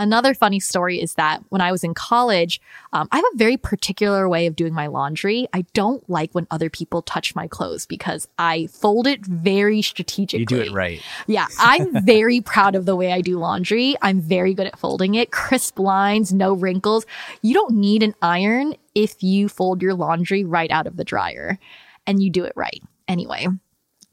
Another 0.04 0.34
funny 0.34 0.60
story 0.60 1.02
is 1.02 1.13
that 1.13 1.42
when 1.48 1.62
I 1.62 1.72
was 1.72 1.82
in 1.82 1.94
college, 1.94 2.60
um, 2.92 3.08
I 3.13 3.16
have 3.16 3.26
a 3.34 3.38
very 3.38 3.56
particular 3.56 4.28
way 4.28 4.48
of 4.48 4.56
doing 4.58 4.74
my 4.74 4.88
laundry. 4.88 5.48
I 5.54 5.62
don't 5.74 6.08
like 6.10 6.34
when 6.34 6.46
other 6.52 6.70
people 6.70 7.02
touch 7.02 7.34
my 7.36 7.48
clothes 7.48 7.86
because 7.86 8.28
I 8.38 8.68
fold 8.68 9.08
it 9.08 9.26
very 9.26 9.82
strategically. 9.82 10.42
You 10.42 10.46
do 10.46 10.60
it 10.60 10.74
right. 10.74 11.02
Yeah, 11.26 11.48
I'm 11.58 12.04
very 12.06 12.42
proud 12.42 12.76
of 12.76 12.86
the 12.86 12.98
way 12.98 13.13
I 13.13 13.22
do 13.22 13.39
laundry. 13.39 13.96
I'm 14.02 14.20
very 14.20 14.54
good 14.54 14.68
at 14.68 14.78
folding 14.78 15.16
it. 15.16 15.32
Crisp 15.32 15.80
lines, 15.80 16.34
no 16.34 16.52
wrinkles. 16.52 17.06
You 17.42 17.54
don't 17.54 17.76
need 17.76 18.04
an 18.04 18.13
iron 18.22 18.76
if 18.94 19.24
you 19.24 19.48
fold 19.48 19.82
your 19.82 19.94
laundry 19.94 20.44
right 20.44 20.70
out 20.70 20.86
of 20.86 20.98
the 20.98 21.06
dryer 21.06 21.60
and 22.06 22.22
you 22.22 22.30
do 22.30 22.44
it 22.44 22.52
right. 22.58 22.84
Anyway, 23.08 23.48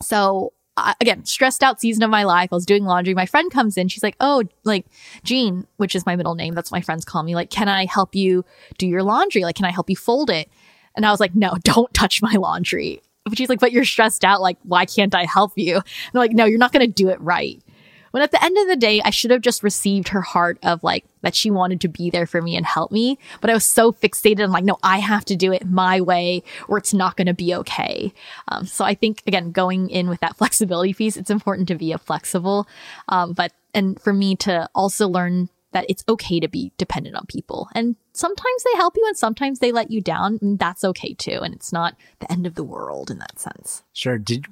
so 0.01 0.53
again, 1.01 1.25
stressed 1.25 1.63
out 1.63 1.81
season 1.81 2.03
of 2.03 2.11
my 2.11 2.25
life. 2.25 2.51
I 2.53 2.55
was 2.55 2.67
doing 2.67 2.85
laundry. 2.85 3.15
My 3.15 3.27
friend 3.27 3.51
comes 3.51 3.77
in. 3.77 3.89
She's 3.89 4.03
like, 4.03 4.17
Oh, 4.21 4.45
like 4.65 4.87
Jean, 5.25 5.67
which 5.77 5.95
is 5.95 6.07
my 6.07 6.17
middle 6.17 6.35
name. 6.35 6.55
That's 6.55 6.71
what 6.71 6.79
my 6.79 6.83
friends 6.83 7.05
call 7.05 7.23
me. 7.23 7.35
Like, 7.35 7.51
can 7.51 7.69
I 7.69 7.87
help 7.87 8.15
you 8.15 8.45
do 8.79 8.87
your 8.87 9.03
laundry? 9.03 9.43
Like, 9.43 9.57
can 9.57 9.65
I 9.65 9.71
help 9.71 9.91
you 9.91 9.97
fold 9.97 10.31
it? 10.31 10.51
And 10.97 11.07
I 11.07 11.11
was 11.11 11.21
like, 11.21 11.35
no, 11.35 11.55
don't 11.63 11.93
touch 11.95 12.23
my 12.23 12.35
laundry. 12.35 13.03
But 13.25 13.37
she's 13.37 13.49
like, 13.49 13.61
but 13.61 13.73
you're 13.73 13.85
stressed 13.85 14.25
out. 14.25 14.41
Like, 14.41 14.59
why 14.63 14.87
can't 14.87 15.15
I 15.15 15.25
help 15.25 15.53
you? 15.57 15.77
And 15.77 15.85
I'm 16.15 16.21
like, 16.21 16.33
no, 16.33 16.47
you're 16.47 16.59
not 16.59 16.73
going 16.73 16.87
to 16.87 16.93
do 16.93 17.11
it 17.11 17.21
right. 17.21 17.63
When 18.11 18.23
at 18.23 18.31
the 18.31 18.43
end 18.43 18.57
of 18.59 18.69
the 18.69 18.77
day, 18.77 19.01
I 19.05 19.11
should 19.11 19.31
have 19.31 19.41
just 19.41 19.63
received 19.63 20.09
her 20.09 20.21
heart 20.21 20.59
of 20.63 20.83
like 20.83 21.05
that 21.23 21.35
she 21.35 21.51
wanted 21.51 21.81
to 21.83 21.89
be 21.89 22.11
there 22.11 22.27
for 22.27 22.41
me 22.43 22.57
and 22.57 22.67
help 22.67 22.91
me. 22.91 23.19
But 23.41 23.51
I 23.51 23.55
was 23.55 23.65
so 23.65 23.93
fixated 23.93 24.43
on 24.43 24.51
like, 24.51 24.65
no, 24.65 24.79
I 24.83 24.99
have 24.99 25.25
to 25.27 25.37
do 25.37 25.53
it 25.53 25.67
my 25.67 26.01
way 26.01 26.43
or 26.69 26.79
it's 26.79 26.95
not 26.95 27.17
going 27.17 27.27
to 27.27 27.35
be 27.35 27.55
okay. 27.57 28.13
Um, 28.49 28.67
so 28.67 28.85
I 28.85 28.95
think 28.95 29.23
again, 29.27 29.53
going 29.53 29.91
in 29.91 30.09
with 30.09 30.21
that 30.21 30.37
flexibility 30.39 30.95
piece, 30.95 31.17
it's 31.17 31.31
important 31.31 31.69
to 31.69 31.75
be 31.75 31.93
a 31.93 31.99
flexible. 31.99 32.67
Um, 33.09 33.33
but, 33.33 33.53
and 33.75 34.01
for 34.01 34.13
me 34.13 34.35
to 34.37 34.69
also 34.75 35.09
learn 35.09 35.49
that 35.73 35.87
it's 35.89 36.05
okay 36.09 36.41
to 36.41 36.49
be 36.49 36.73
dependent 36.79 37.17
on 37.17 37.27
people. 37.27 37.69
And 37.75 37.97
sometimes 38.13 38.65
they 38.65 38.77
help 38.77 38.97
you 38.97 39.05
and 39.07 39.17
sometimes 39.17 39.61
they 39.61 39.73
let 39.73 39.91
you 39.91 40.01
down. 40.01 40.39
And 40.43 40.59
that's 40.59 40.85
okay 40.85 41.15
too. 41.15 41.41
And 41.43 41.55
it's 41.55 41.73
not 41.73 41.97
the 42.19 42.31
end 42.31 42.47
of 42.47 42.55
the 42.55 42.65
world 42.65 43.11
in 43.11 43.19
that 43.19 43.39
sense. 43.39 43.85
Sure. 43.93 44.19
Did 44.19 44.47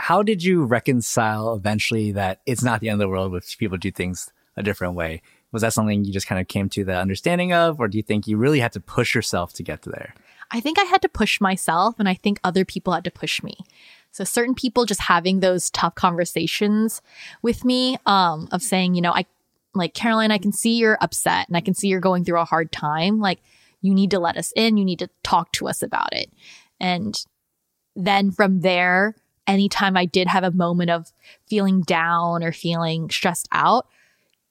how 0.00 0.22
did 0.22 0.42
you 0.42 0.64
reconcile 0.64 1.54
eventually 1.54 2.10
that 2.12 2.40
it's 2.46 2.62
not 2.62 2.80
the 2.80 2.88
end 2.88 2.94
of 2.94 3.06
the 3.06 3.08
world 3.08 3.34
if 3.34 3.58
people 3.58 3.76
do 3.76 3.90
things 3.90 4.32
a 4.56 4.62
different 4.62 4.94
way? 4.94 5.20
Was 5.52 5.60
that 5.60 5.74
something 5.74 6.04
you 6.06 6.12
just 6.12 6.26
kind 6.26 6.40
of 6.40 6.48
came 6.48 6.70
to 6.70 6.84
the 6.84 6.96
understanding 6.96 7.52
of, 7.52 7.78
or 7.78 7.86
do 7.86 7.98
you 7.98 8.02
think 8.02 8.26
you 8.26 8.38
really 8.38 8.60
had 8.60 8.72
to 8.72 8.80
push 8.80 9.14
yourself 9.14 9.52
to 9.52 9.62
get 9.62 9.82
to 9.82 9.90
there? 9.90 10.14
I 10.50 10.60
think 10.60 10.78
I 10.78 10.84
had 10.84 11.02
to 11.02 11.08
push 11.08 11.38
myself, 11.38 11.96
and 11.98 12.08
I 12.08 12.14
think 12.14 12.40
other 12.42 12.64
people 12.64 12.94
had 12.94 13.04
to 13.04 13.10
push 13.10 13.42
me. 13.42 13.58
So 14.10 14.24
certain 14.24 14.54
people 14.54 14.86
just 14.86 15.02
having 15.02 15.40
those 15.40 15.68
tough 15.68 15.96
conversations 15.96 17.02
with 17.42 17.62
me, 17.62 17.98
um, 18.06 18.48
of 18.52 18.62
saying, 18.62 18.94
you 18.94 19.02
know, 19.02 19.12
I 19.12 19.26
like 19.74 19.92
Caroline, 19.92 20.30
I 20.30 20.38
can 20.38 20.52
see 20.52 20.78
you're 20.78 20.98
upset 21.02 21.46
and 21.46 21.58
I 21.58 21.60
can 21.60 21.74
see 21.74 21.88
you're 21.88 22.00
going 22.00 22.24
through 22.24 22.40
a 22.40 22.44
hard 22.46 22.72
time. 22.72 23.20
Like 23.20 23.40
you 23.82 23.94
need 23.94 24.10
to 24.12 24.18
let 24.18 24.38
us 24.38 24.50
in. 24.56 24.78
You 24.78 24.84
need 24.84 24.98
to 25.00 25.10
talk 25.22 25.52
to 25.52 25.68
us 25.68 25.82
about 25.82 26.12
it. 26.12 26.32
And 26.80 27.14
then 27.94 28.30
from 28.30 28.60
there, 28.60 29.14
anytime 29.50 29.96
I 29.96 30.06
did 30.06 30.28
have 30.28 30.44
a 30.44 30.50
moment 30.50 30.90
of 30.90 31.12
feeling 31.48 31.82
down 31.82 32.42
or 32.42 32.52
feeling 32.52 33.10
stressed 33.10 33.48
out, 33.52 33.86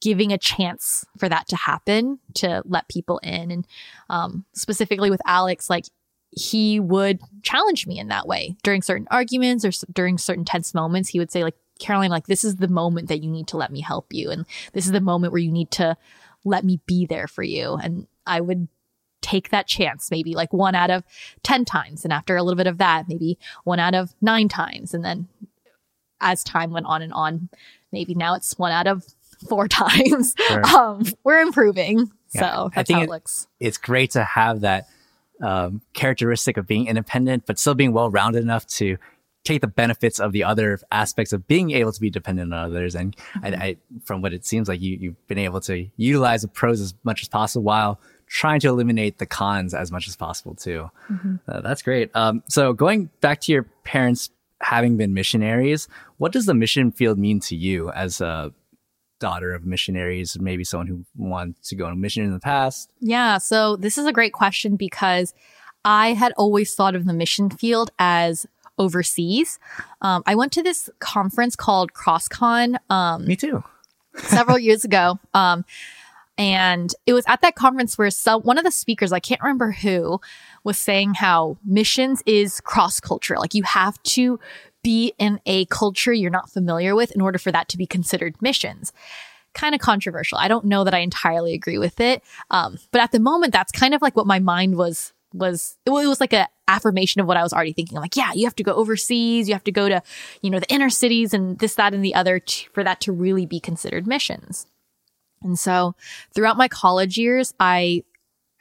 giving 0.02 0.32
a 0.32 0.38
chance 0.38 1.06
for 1.18 1.28
that 1.30 1.48
to 1.50 1.56
happen 1.56 2.20
to 2.36 2.62
let 2.66 2.88
people 2.88 3.20
in. 3.20 3.52
And 3.52 3.68
um, 4.10 4.46
specifically 4.54 5.10
with 5.10 5.22
Alex, 5.26 5.70
like 5.70 5.86
he 6.32 6.80
would 6.80 7.20
challenge 7.42 7.88
me 7.88 8.00
in 8.00 8.08
that 8.10 8.28
way 8.28 8.56
during 8.64 8.82
certain 8.82 9.08
arguments 9.10 9.66
or 9.66 9.70
s- 9.70 9.86
during 9.92 10.18
certain 10.18 10.46
tense 10.46 10.74
moments. 10.74 11.10
He 11.10 11.20
would 11.20 11.32
say, 11.32 11.44
like, 11.44 11.56
Caroline, 11.80 12.12
like, 12.12 12.28
this 12.28 12.44
is 12.44 12.58
the 12.58 12.68
moment 12.68 13.08
that 13.08 13.24
you 13.24 13.32
need 13.32 13.48
to 13.48 13.58
let 13.58 13.72
me 13.72 13.82
help 13.82 14.08
you. 14.12 14.30
And 14.30 14.46
this 14.74 14.86
is 14.86 14.92
the 14.92 15.02
moment 15.02 15.32
where 15.32 15.42
you 15.42 15.52
need 15.52 15.72
to 15.72 15.98
let 16.44 16.64
me 16.64 16.80
be 16.86 17.06
there 17.06 17.28
for 17.28 17.44
you. 17.44 17.76
And 17.76 18.08
I 18.28 18.42
would 18.42 18.68
take 19.22 19.50
that 19.50 19.68
chance, 19.68 20.12
maybe 20.12 20.34
like 20.34 20.54
one 20.54 20.76
out 20.76 20.90
of 20.90 21.04
10 21.44 21.66
times. 21.66 22.04
And 22.04 22.14
after 22.14 22.36
a 22.36 22.44
little 22.44 22.58
bit 22.58 22.68
of 22.68 22.78
that, 22.78 23.08
maybe 23.08 23.38
one 23.64 23.80
out 23.80 23.96
of 23.96 24.14
nine 24.22 24.48
times. 24.48 24.94
And 24.94 25.04
then 25.04 25.28
as 26.22 26.44
time 26.44 26.72
went 26.72 26.86
on 26.86 27.02
and 27.02 27.14
on, 27.14 27.50
maybe 27.92 28.14
now 28.14 28.36
it's 28.36 28.58
one 28.58 28.72
out 28.72 28.88
of 28.88 29.06
four 29.48 29.68
times. 29.70 30.36
Sure. 30.48 30.66
Um, 30.66 31.06
we're 31.24 31.42
improving. 31.42 32.12
Yeah, 32.34 32.42
so 32.42 32.72
that's 32.76 32.92
how 32.92 33.02
it, 33.02 33.04
it 33.06 33.10
looks. 33.10 33.48
It's 33.60 33.78
great 33.78 34.12
to 34.12 34.24
have 34.24 34.62
that 34.62 34.88
um, 35.42 35.82
characteristic 35.94 36.58
of 36.58 36.68
being 36.68 36.88
independent, 36.88 37.46
but 37.46 37.58
still 37.58 37.76
being 37.76 37.94
well 37.94 38.10
rounded 38.10 38.44
enough 38.44 38.68
to 38.68 38.98
take 39.44 39.62
the 39.62 39.68
benefits 39.68 40.20
of 40.20 40.32
the 40.32 40.44
other 40.44 40.80
aspects 40.92 41.32
of 41.34 41.48
being 41.48 41.72
able 41.72 41.92
to 41.92 42.02
be 42.02 42.10
dependent 42.10 42.54
on 42.54 42.60
others. 42.60 42.94
And 42.96 43.16
mm-hmm. 43.16 43.46
I, 43.46 43.66
I, 43.66 43.78
from 44.04 44.22
what 44.22 44.34
it 44.34 44.46
seems 44.46 44.68
like, 44.68 44.82
you, 44.82 44.98
you've 45.00 45.28
been 45.28 45.38
able 45.38 45.62
to 45.62 45.88
utilize 45.96 46.42
the 46.42 46.50
pros 46.50 46.82
as 46.82 46.94
much 47.04 47.22
as 47.22 47.30
possible 47.30 47.64
while 47.64 48.00
trying 48.30 48.60
to 48.62 48.68
eliminate 48.68 49.18
the 49.18 49.26
cons 49.26 49.74
as 49.74 49.92
much 49.92 50.08
as 50.08 50.16
possible 50.16 50.56
too. 50.56 50.90
Mm-hmm. 51.12 51.36
Uh, 51.48 51.62
that's 51.62 51.82
great. 51.82 52.16
Um, 52.16 52.44
so 52.48 52.74
going 52.74 53.10
back 53.22 53.42
to 53.42 53.52
your 53.52 53.64
parents 53.84 54.30
having 54.62 54.98
been 54.98 55.14
missionaries, 55.14 55.88
what 56.18 56.32
does 56.32 56.46
the 56.46 56.54
mission 56.54 56.92
field 56.92 57.18
mean 57.18 57.40
to 57.42 57.56
you 57.56 57.90
as 57.92 58.22
a 58.22 58.54
daughter 59.20 59.54
of 59.54 59.66
missionaries, 59.66 60.38
maybe 60.40 60.64
someone 60.64 60.88
who 60.88 61.06
wanted 61.18 61.62
to 61.64 61.76
go 61.76 61.86
on 61.86 61.94
a 61.94 61.96
mission 61.96 62.24
in 62.24 62.32
the 62.32 62.40
past? 62.40 62.92
Yeah. 63.00 63.40
So 63.40 63.76
this 63.76 63.98
is 63.98 64.06
a 64.06 64.14
great 64.14 64.32
question 64.34 64.76
because 64.76 65.34
I 65.84 66.14
had 66.14 66.32
always 66.38 66.76
thought 66.76 66.96
of 66.96 67.06
the 67.06 67.14
mission 67.14 67.50
field 67.50 67.92
as 67.98 68.46
overseas. 68.78 69.60
Um, 70.02 70.24
I 70.26 70.36
went 70.36 70.52
to 70.54 70.64
this 70.64 70.90
conference 71.00 71.56
called 71.56 71.94
CrossCon. 71.94 72.78
Um, 72.90 73.26
Me 73.26 73.36
too. 73.36 73.64
several 74.16 74.60
years 74.68 74.86
ago. 74.86 75.20
Um, 75.34 75.66
and 76.40 76.96
it 77.06 77.12
was 77.12 77.26
at 77.28 77.42
that 77.42 77.56
conference 77.56 77.98
where 77.98 78.10
some, 78.10 78.42
one 78.44 78.58
of 78.58 78.64
the 78.64 78.72
speakers, 78.72 79.12
I 79.12 79.20
can't 79.20 79.42
remember 79.42 79.72
who, 79.72 80.22
was 80.64 80.78
saying 80.78 81.16
how 81.16 81.58
missions 81.66 82.24
is 82.26 82.62
cross 82.62 83.02
culture. 83.02 83.38
Like 83.38 83.54
you 83.54 83.64
have 83.64 84.02
to 84.04 84.40
be 84.82 85.14
in 85.20 85.42
a 85.46 85.66
culture 85.66 86.14
you're 86.14 86.32
not 86.32 86.50
familiar 86.50 86.96
with 86.96 87.12
in 87.12 87.20
order 87.20 87.38
for 87.38 87.52
that 87.52 87.68
to 87.68 87.78
be 87.78 87.86
considered 87.86 88.42
missions. 88.42 88.94
Kind 89.54 89.76
of 89.76 89.82
controversial. 89.82 90.38
I 90.38 90.48
don't 90.48 90.64
know 90.64 90.86
that 90.86 90.94
I 90.94 91.00
entirely 91.00 91.54
agree 91.54 91.78
with 91.78 92.00
it. 92.00 92.24
Um, 92.50 92.78
but 92.92 93.02
at 93.02 93.12
the 93.12 93.20
moment, 93.20 93.52
that's 93.52 93.74
kind 93.74 93.94
of 93.94 94.02
like 94.02 94.16
what 94.16 94.26
my 94.26 94.40
mind 94.40 94.78
was 94.78 95.12
was 95.34 95.78
it 95.86 95.90
was 95.92 96.22
like 96.22 96.34
a 96.34 96.48
affirmation 96.68 97.20
of 97.20 97.28
what 97.28 97.36
I 97.36 97.44
was 97.44 97.52
already 97.52 97.74
thinking. 97.74 97.98
I'm 97.98 98.02
like, 98.02 98.16
yeah, 98.16 98.32
you 98.34 98.46
have 98.46 98.56
to 98.56 98.64
go 98.64 98.74
overseas, 98.74 99.48
you 99.50 99.54
have 99.54 99.64
to 99.66 99.72
go 99.72 99.90
to, 99.90 100.02
you 100.42 100.50
know, 100.50 100.60
the 100.60 100.74
inner 100.74 100.90
cities 100.90 101.34
and 101.34 101.60
this, 101.60 101.76
that, 101.76 101.94
and 101.94 102.04
the 102.04 102.16
other 102.16 102.42
for 102.74 102.84
that 102.84 103.02
to 103.02 103.12
really 103.12 103.46
be 103.46 103.60
considered 103.60 104.08
missions. 104.08 104.66
And 105.42 105.58
so 105.58 105.96
throughout 106.34 106.58
my 106.58 106.68
college 106.68 107.18
years, 107.18 107.54
I 107.60 108.04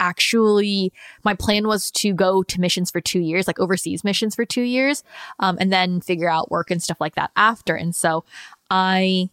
actually 0.01 0.93
my 1.25 1.35
plan 1.35 1.67
was 1.67 1.91
to 1.91 2.13
go 2.13 2.43
to 2.43 2.61
missions 2.61 2.91
for 2.91 3.01
two 3.01 3.21
years 3.21 3.47
like 3.47 3.59
overseas 3.59 4.05
missions 4.05 4.35
for 4.35 4.45
two 4.45 4.63
years 4.63 5.03
um, 5.39 5.57
and 5.61 5.73
then 5.73 6.01
figure 6.01 6.31
out 6.31 6.51
work 6.51 6.71
and 6.71 6.83
stuff 6.83 7.01
like 7.01 7.15
that 7.15 7.31
after. 7.37 7.75
And 7.75 7.95
so 7.95 8.25
i 8.71 9.29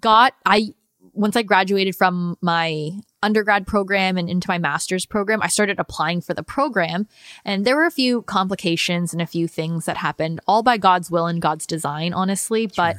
got 0.00 0.34
i 0.46 0.68
once 1.12 1.34
i 1.34 1.42
graduated 1.42 1.96
from 1.96 2.36
my 2.40 2.90
undergrad 3.22 3.66
program 3.66 4.16
and 4.16 4.30
into 4.30 4.48
my 4.48 4.58
master's 4.58 5.04
program 5.04 5.42
i 5.42 5.48
started 5.48 5.78
applying 5.80 6.20
for 6.20 6.34
the 6.34 6.42
program. 6.42 7.08
And 7.44 7.64
there 7.64 7.76
were 7.76 7.86
a 7.86 7.90
few 7.90 8.22
complications 8.22 9.12
and 9.12 9.20
a 9.20 9.26
few 9.26 9.48
things 9.48 9.86
that 9.86 9.96
happened 9.96 10.40
all 10.46 10.62
by 10.62 10.78
god's 10.78 11.10
will 11.10 11.26
and 11.26 11.42
god's 11.42 11.66
design 11.66 12.12
honestly. 12.12 12.68
Sure. 12.68 12.70
but 12.76 12.96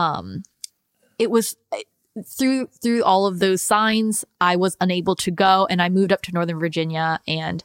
um 0.00 0.42
it 1.18 1.30
was 1.32 1.56
through 2.26 2.68
through 2.82 3.04
all 3.04 3.26
of 3.26 3.38
those 3.38 3.62
signs, 3.62 4.24
I 4.40 4.56
was 4.56 4.76
unable 4.80 5.16
to 5.16 5.30
go, 5.30 5.66
and 5.70 5.80
I 5.82 5.88
moved 5.88 6.12
up 6.12 6.22
to 6.22 6.32
Northern 6.32 6.58
Virginia. 6.58 7.20
And 7.26 7.64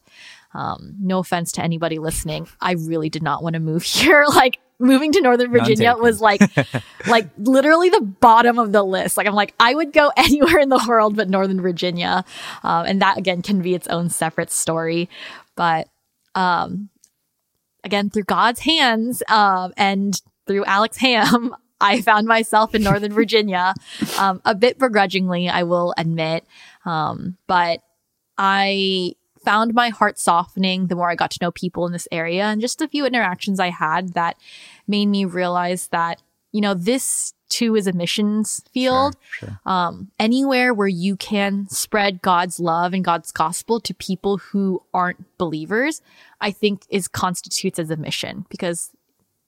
um, 0.54 0.96
no 1.00 1.20
offense 1.20 1.52
to 1.54 1.64
anybody 1.64 2.00
listening, 2.00 2.48
I 2.62 2.74
really 2.74 3.10
did 3.10 3.24
not 3.24 3.44
want 3.44 3.54
to 3.56 3.60
move 3.60 3.84
here. 3.84 4.26
like 4.28 4.60
moving 4.80 5.12
to 5.14 5.22
Northern 5.22 5.52
Virginia 5.52 5.96
was 5.96 6.20
like 6.20 6.42
like 7.08 7.30
literally 7.38 7.90
the 7.90 8.02
bottom 8.02 8.60
of 8.60 8.72
the 8.72 8.84
list. 8.84 9.18
Like 9.18 9.28
I'm 9.28 9.34
like 9.34 9.54
I 9.60 9.74
would 9.74 9.94
go 9.94 10.12
anywhere 10.18 10.60
in 10.60 10.70
the 10.70 10.84
world 10.88 11.16
but 11.16 11.30
Northern 11.30 11.62
Virginia, 11.62 12.24
um, 12.64 12.86
and 12.86 13.02
that 13.02 13.18
again 13.18 13.42
can 13.42 13.62
be 13.62 13.74
its 13.74 13.88
own 13.88 14.10
separate 14.10 14.52
story. 14.52 15.10
But 15.56 15.88
um, 16.36 16.90
again, 17.84 18.10
through 18.10 18.24
God's 18.24 18.62
hands 18.62 19.24
um, 19.30 19.74
and 19.78 20.20
through 20.48 20.66
Alex 20.66 20.98
Ham, 20.98 21.56
I 21.84 22.02
found 22.02 22.28
myself 22.28 22.74
in 22.74 22.82
Northern 22.82 23.14
Virginia, 23.14 23.74
um, 24.18 24.42
a 24.46 24.56
bit 24.56 24.80
begrudgingly, 24.80 25.50
I 25.50 25.64
will 25.64 25.94
admit. 25.98 26.46
Um, 26.86 27.38
but 27.46 27.82
I 28.38 29.16
found 29.44 29.74
my 29.74 29.90
heart 29.90 30.18
softening 30.18 30.88
the 30.88 30.96
more 30.96 31.10
I 31.10 31.16
got 31.16 31.32
to 31.32 31.40
know 31.42 31.52
people 31.52 31.86
in 31.86 31.92
this 31.92 32.08
area 32.12 32.46
and 32.46 32.62
just 32.62 32.82
a 32.82 32.88
few 32.88 33.06
interactions 33.06 33.60
I 33.60 33.70
had 33.70 34.14
that 34.14 34.38
made 34.88 35.08
me 35.08 35.26
realize 35.26 35.90
that, 35.90 36.22
you 36.52 36.62
know, 36.62 36.74
this 36.74 37.34
too 37.50 37.76
is 37.76 37.86
a 37.86 37.94
missions 37.94 38.62
field. 38.74 39.16
Sure, 39.30 39.50
sure. 39.50 39.60
Um, 39.66 40.12
anywhere 40.20 40.74
where 40.74 40.88
you 40.88 41.16
can 41.16 41.68
spread 41.70 42.22
God's 42.22 42.60
love 42.60 42.94
and 42.94 43.04
God's 43.04 43.32
gospel 43.32 43.80
to 43.82 43.94
people 43.94 44.38
who 44.38 44.82
aren't 44.94 45.38
believers, 45.38 46.02
I 46.42 46.52
think 46.52 46.84
is 46.90 47.08
constitutes 47.08 47.78
as 47.78 47.92
a 47.92 47.98
mission 47.98 48.46
because 48.50 48.92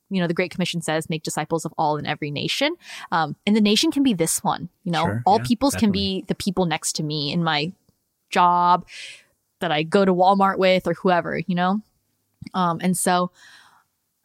you 0.09 0.21
know, 0.21 0.27
the 0.27 0.33
Great 0.33 0.51
Commission 0.51 0.81
says, 0.81 1.09
make 1.09 1.23
disciples 1.23 1.65
of 1.65 1.73
all 1.77 1.97
in 1.97 2.05
every 2.05 2.31
nation. 2.31 2.75
Um, 3.11 3.35
and 3.45 3.55
the 3.55 3.61
nation 3.61 3.91
can 3.91 4.03
be 4.03 4.13
this 4.13 4.43
one, 4.43 4.69
you 4.83 4.91
know, 4.91 5.05
sure, 5.05 5.23
all 5.25 5.37
yeah, 5.39 5.45
peoples 5.47 5.73
definitely. 5.73 5.87
can 5.87 5.91
be 5.91 6.25
the 6.27 6.35
people 6.35 6.65
next 6.65 6.93
to 6.97 7.03
me 7.03 7.31
in 7.31 7.43
my 7.43 7.71
job 8.29 8.85
that 9.61 9.71
I 9.71 9.83
go 9.83 10.05
to 10.05 10.13
Walmart 10.13 10.57
with 10.57 10.87
or 10.87 10.93
whoever, 10.93 11.39
you 11.39 11.55
know? 11.55 11.81
Um, 12.53 12.79
and 12.81 12.95
so 12.95 13.31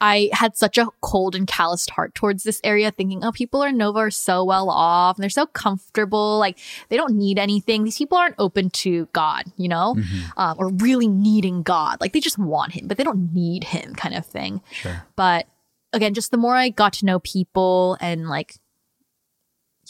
I 0.00 0.30
had 0.32 0.56
such 0.56 0.78
a 0.78 0.86
cold 1.02 1.34
and 1.34 1.46
calloused 1.46 1.90
heart 1.90 2.14
towards 2.14 2.42
this 2.42 2.60
area, 2.64 2.90
thinking, 2.90 3.22
oh, 3.22 3.32
people 3.32 3.62
in 3.62 3.76
Nova 3.76 3.98
are 3.98 4.10
so 4.10 4.44
well 4.44 4.70
off 4.70 5.16
and 5.16 5.22
they're 5.22 5.30
so 5.30 5.46
comfortable. 5.46 6.38
Like 6.38 6.58
they 6.88 6.96
don't 6.96 7.16
need 7.16 7.38
anything. 7.38 7.84
These 7.84 7.98
people 7.98 8.16
aren't 8.16 8.34
open 8.38 8.70
to 8.70 9.08
God, 9.12 9.44
you 9.56 9.68
know, 9.68 9.94
mm-hmm. 9.98 10.40
um, 10.40 10.56
or 10.58 10.70
really 10.70 11.06
needing 11.06 11.62
God. 11.62 12.00
Like 12.00 12.12
they 12.14 12.20
just 12.20 12.38
want 12.38 12.72
him, 12.72 12.88
but 12.88 12.96
they 12.96 13.04
don't 13.04 13.32
need 13.34 13.64
him 13.64 13.94
kind 13.94 14.14
of 14.14 14.24
thing. 14.24 14.62
Sure. 14.72 15.06
But 15.16 15.46
again, 15.92 16.14
just 16.14 16.30
the 16.30 16.36
more 16.36 16.54
I 16.54 16.68
got 16.68 16.94
to 16.94 17.06
know 17.06 17.20
people 17.20 17.96
and 18.00 18.28
like 18.28 18.54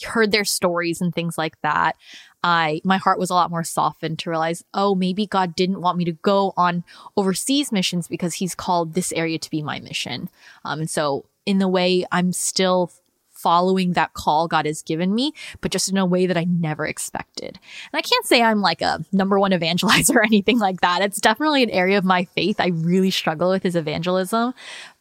heard 0.05 0.33
their 0.33 0.45
stories 0.45 1.01
and 1.01 1.15
things 1.15 1.37
like 1.37 1.61
that, 1.63 1.97
I 2.43 2.81
my 2.85 2.97
heart 2.97 3.19
was 3.19 3.31
a 3.31 3.35
lot 3.35 3.51
more 3.51 3.65
softened 3.65 4.19
to 4.21 4.31
realize, 4.31 4.65
oh, 4.73 4.95
maybe 4.95 5.27
God 5.27 5.55
didn't 5.55 5.81
want 5.81 5.99
me 5.99 6.05
to 6.07 6.13
go 6.13 6.53
on 6.57 6.85
overseas 7.17 7.71
missions 7.71 8.09
because 8.09 8.35
He's 8.35 8.55
called 8.55 8.95
this 8.95 9.13
area 9.13 9.39
to 9.39 9.51
be 9.51 9.63
my 9.63 9.81
mission. 9.81 10.31
Um, 10.65 10.81
and 10.81 10.91
so, 10.91 11.27
in 11.45 11.59
the 11.59 11.69
way, 11.69 12.05
I'm 12.11 12.33
still 12.33 12.93
following 13.31 13.95
that 13.95 14.13
call 14.13 14.49
God 14.49 14.67
has 14.67 14.83
given 14.83 15.15
me, 15.15 15.33
but 15.63 15.71
just 15.71 15.89
in 15.89 15.97
a 15.97 16.05
way 16.05 16.27
that 16.27 16.37
I 16.37 16.45
never 16.45 16.87
expected. 16.87 17.59
And 17.93 17.99
I 17.99 18.03
can't 18.03 18.27
say 18.27 18.43
I'm 18.43 18.61
like 18.61 18.83
a 18.83 19.05
number 19.13 19.39
one 19.39 19.51
evangelizer 19.53 20.17
or 20.17 20.25
anything 20.25 20.59
like 20.59 20.81
that. 20.83 21.03
It's 21.03 21.21
definitely 21.21 21.63
an 21.63 21.71
area 21.71 21.99
of 21.99 22.05
my 22.05 22.25
faith 22.25 22.61
I 22.61 22.69
really 22.69 23.11
struggle 23.11 23.51
with 23.51 23.65
is 23.65 23.77
evangelism, 23.77 24.55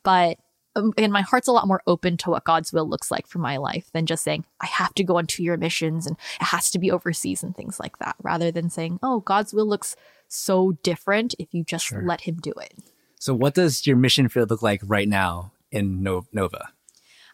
but 0.03 0.39
and 0.75 1.11
my 1.11 1.21
heart's 1.21 1.47
a 1.47 1.51
lot 1.51 1.67
more 1.67 1.81
open 1.87 2.17
to 2.17 2.29
what 2.29 2.43
God's 2.43 2.71
will 2.71 2.87
looks 2.87 3.11
like 3.11 3.27
for 3.27 3.39
my 3.39 3.57
life 3.57 3.89
than 3.93 4.05
just 4.05 4.23
saying, 4.23 4.45
I 4.61 4.67
have 4.67 4.93
to 4.95 5.03
go 5.03 5.17
on 5.17 5.27
two 5.27 5.43
year 5.43 5.57
missions 5.57 6.05
and 6.05 6.15
it 6.39 6.45
has 6.45 6.71
to 6.71 6.79
be 6.79 6.91
overseas 6.91 7.43
and 7.43 7.55
things 7.55 7.79
like 7.79 7.97
that, 7.99 8.15
rather 8.21 8.51
than 8.51 8.69
saying, 8.69 8.99
oh, 9.01 9.21
God's 9.21 9.53
will 9.53 9.67
looks 9.67 9.95
so 10.27 10.73
different 10.83 11.35
if 11.39 11.53
you 11.53 11.63
just 11.63 11.85
sure. 11.85 12.03
let 12.03 12.21
Him 12.21 12.35
do 12.35 12.51
it. 12.51 12.73
So, 13.19 13.33
what 13.33 13.55
does 13.55 13.85
your 13.85 13.97
mission 13.97 14.29
field 14.29 14.49
look 14.49 14.61
like 14.61 14.81
right 14.85 15.07
now 15.07 15.51
in 15.71 16.03
Nova? 16.03 16.69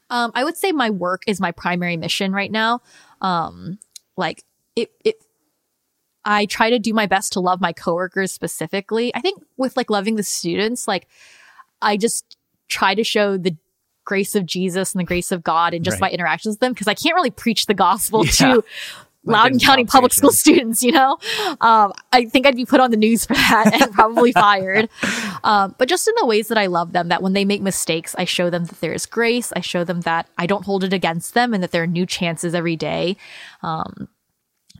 Um, 0.10 0.32
I 0.34 0.44
would 0.44 0.58
say 0.58 0.72
my 0.72 0.90
work 0.90 1.24
is 1.28 1.40
my 1.40 1.52
primary 1.52 1.98
mission 1.98 2.32
right 2.32 2.52
now. 2.52 2.82
Um, 3.22 3.80
like 4.18 4.44
it, 4.76 4.92
it, 5.04 5.16
I 6.24 6.46
try 6.46 6.70
to 6.70 6.80
do 6.80 6.94
my 6.94 7.06
best 7.06 7.34
to 7.34 7.40
love 7.40 7.62
my 7.62 7.74
coworkers 7.74 8.32
specifically. 8.32 9.14
I 9.14 9.22
think 9.22 9.44
with 9.58 9.78
like 9.78 9.90
loving 9.90 10.16
the 10.16 10.24
students, 10.24 10.88
like 10.88 11.08
I 11.82 11.98
just 11.98 12.38
try 12.68 12.96
to 12.96 13.04
show 13.04 13.38
the 13.38 13.56
grace 14.06 14.36
of 14.36 14.46
Jesus 14.46 14.94
and 14.94 15.00
the 15.00 15.06
grace 15.06 15.32
of 15.32 15.44
God 15.44 15.74
and 15.74 15.84
just 15.84 15.96
right. 15.96 16.10
my 16.10 16.14
interactions 16.14 16.54
with 16.54 16.60
them 16.60 16.74
because 16.74 16.88
I 16.88 16.94
can't 16.94 17.16
really 17.16 17.32
preach 17.32 17.66
the 17.66 17.74
gospel 17.74 18.26
yeah. 18.26 18.32
to 18.32 18.64
Loudoun 19.26 19.60
County 19.60 19.86
public 19.86 20.14
school 20.14 20.32
students, 20.32 20.84
you 20.84 20.92
know? 20.92 21.18
Um, 21.60 21.94
I 22.14 22.26
think 22.26 22.46
I'd 22.46 22.56
be 22.56 22.66
put 22.66 22.80
on 22.80 22.92
the 22.92 22.98
news 22.98 23.26
for 23.26 23.34
that 23.34 23.82
and 23.82 23.92
probably 23.92 24.32
fired. 24.32 24.90
Um, 25.44 25.76
but 25.78 25.90
just 25.90 26.08
in 26.08 26.14
the 26.18 26.26
ways 26.26 26.48
that 26.48 26.58
I 26.58 26.68
love 26.68 26.94
them, 26.94 27.10
that 27.10 27.22
when 27.22 27.34
they 27.34 27.46
make 27.46 27.62
mistakes, 27.62 28.16
I 28.18 28.26
show 28.26 28.50
them 28.50 28.66
that 28.66 28.80
there 28.82 28.94
is 28.94 29.06
grace. 29.06 29.52
I 29.56 29.62
show 29.62 29.84
them 29.84 30.02
that 30.02 30.30
I 30.38 30.46
don't 30.46 30.66
hold 30.66 30.84
it 30.84 30.94
against 30.94 31.34
them 31.34 31.54
and 31.54 31.64
that 31.64 31.72
there 31.72 31.84
are 31.84 31.88
new 31.88 32.06
chances 32.06 32.54
every 32.54 32.76
day. 32.76 33.18
Um, 33.64 34.08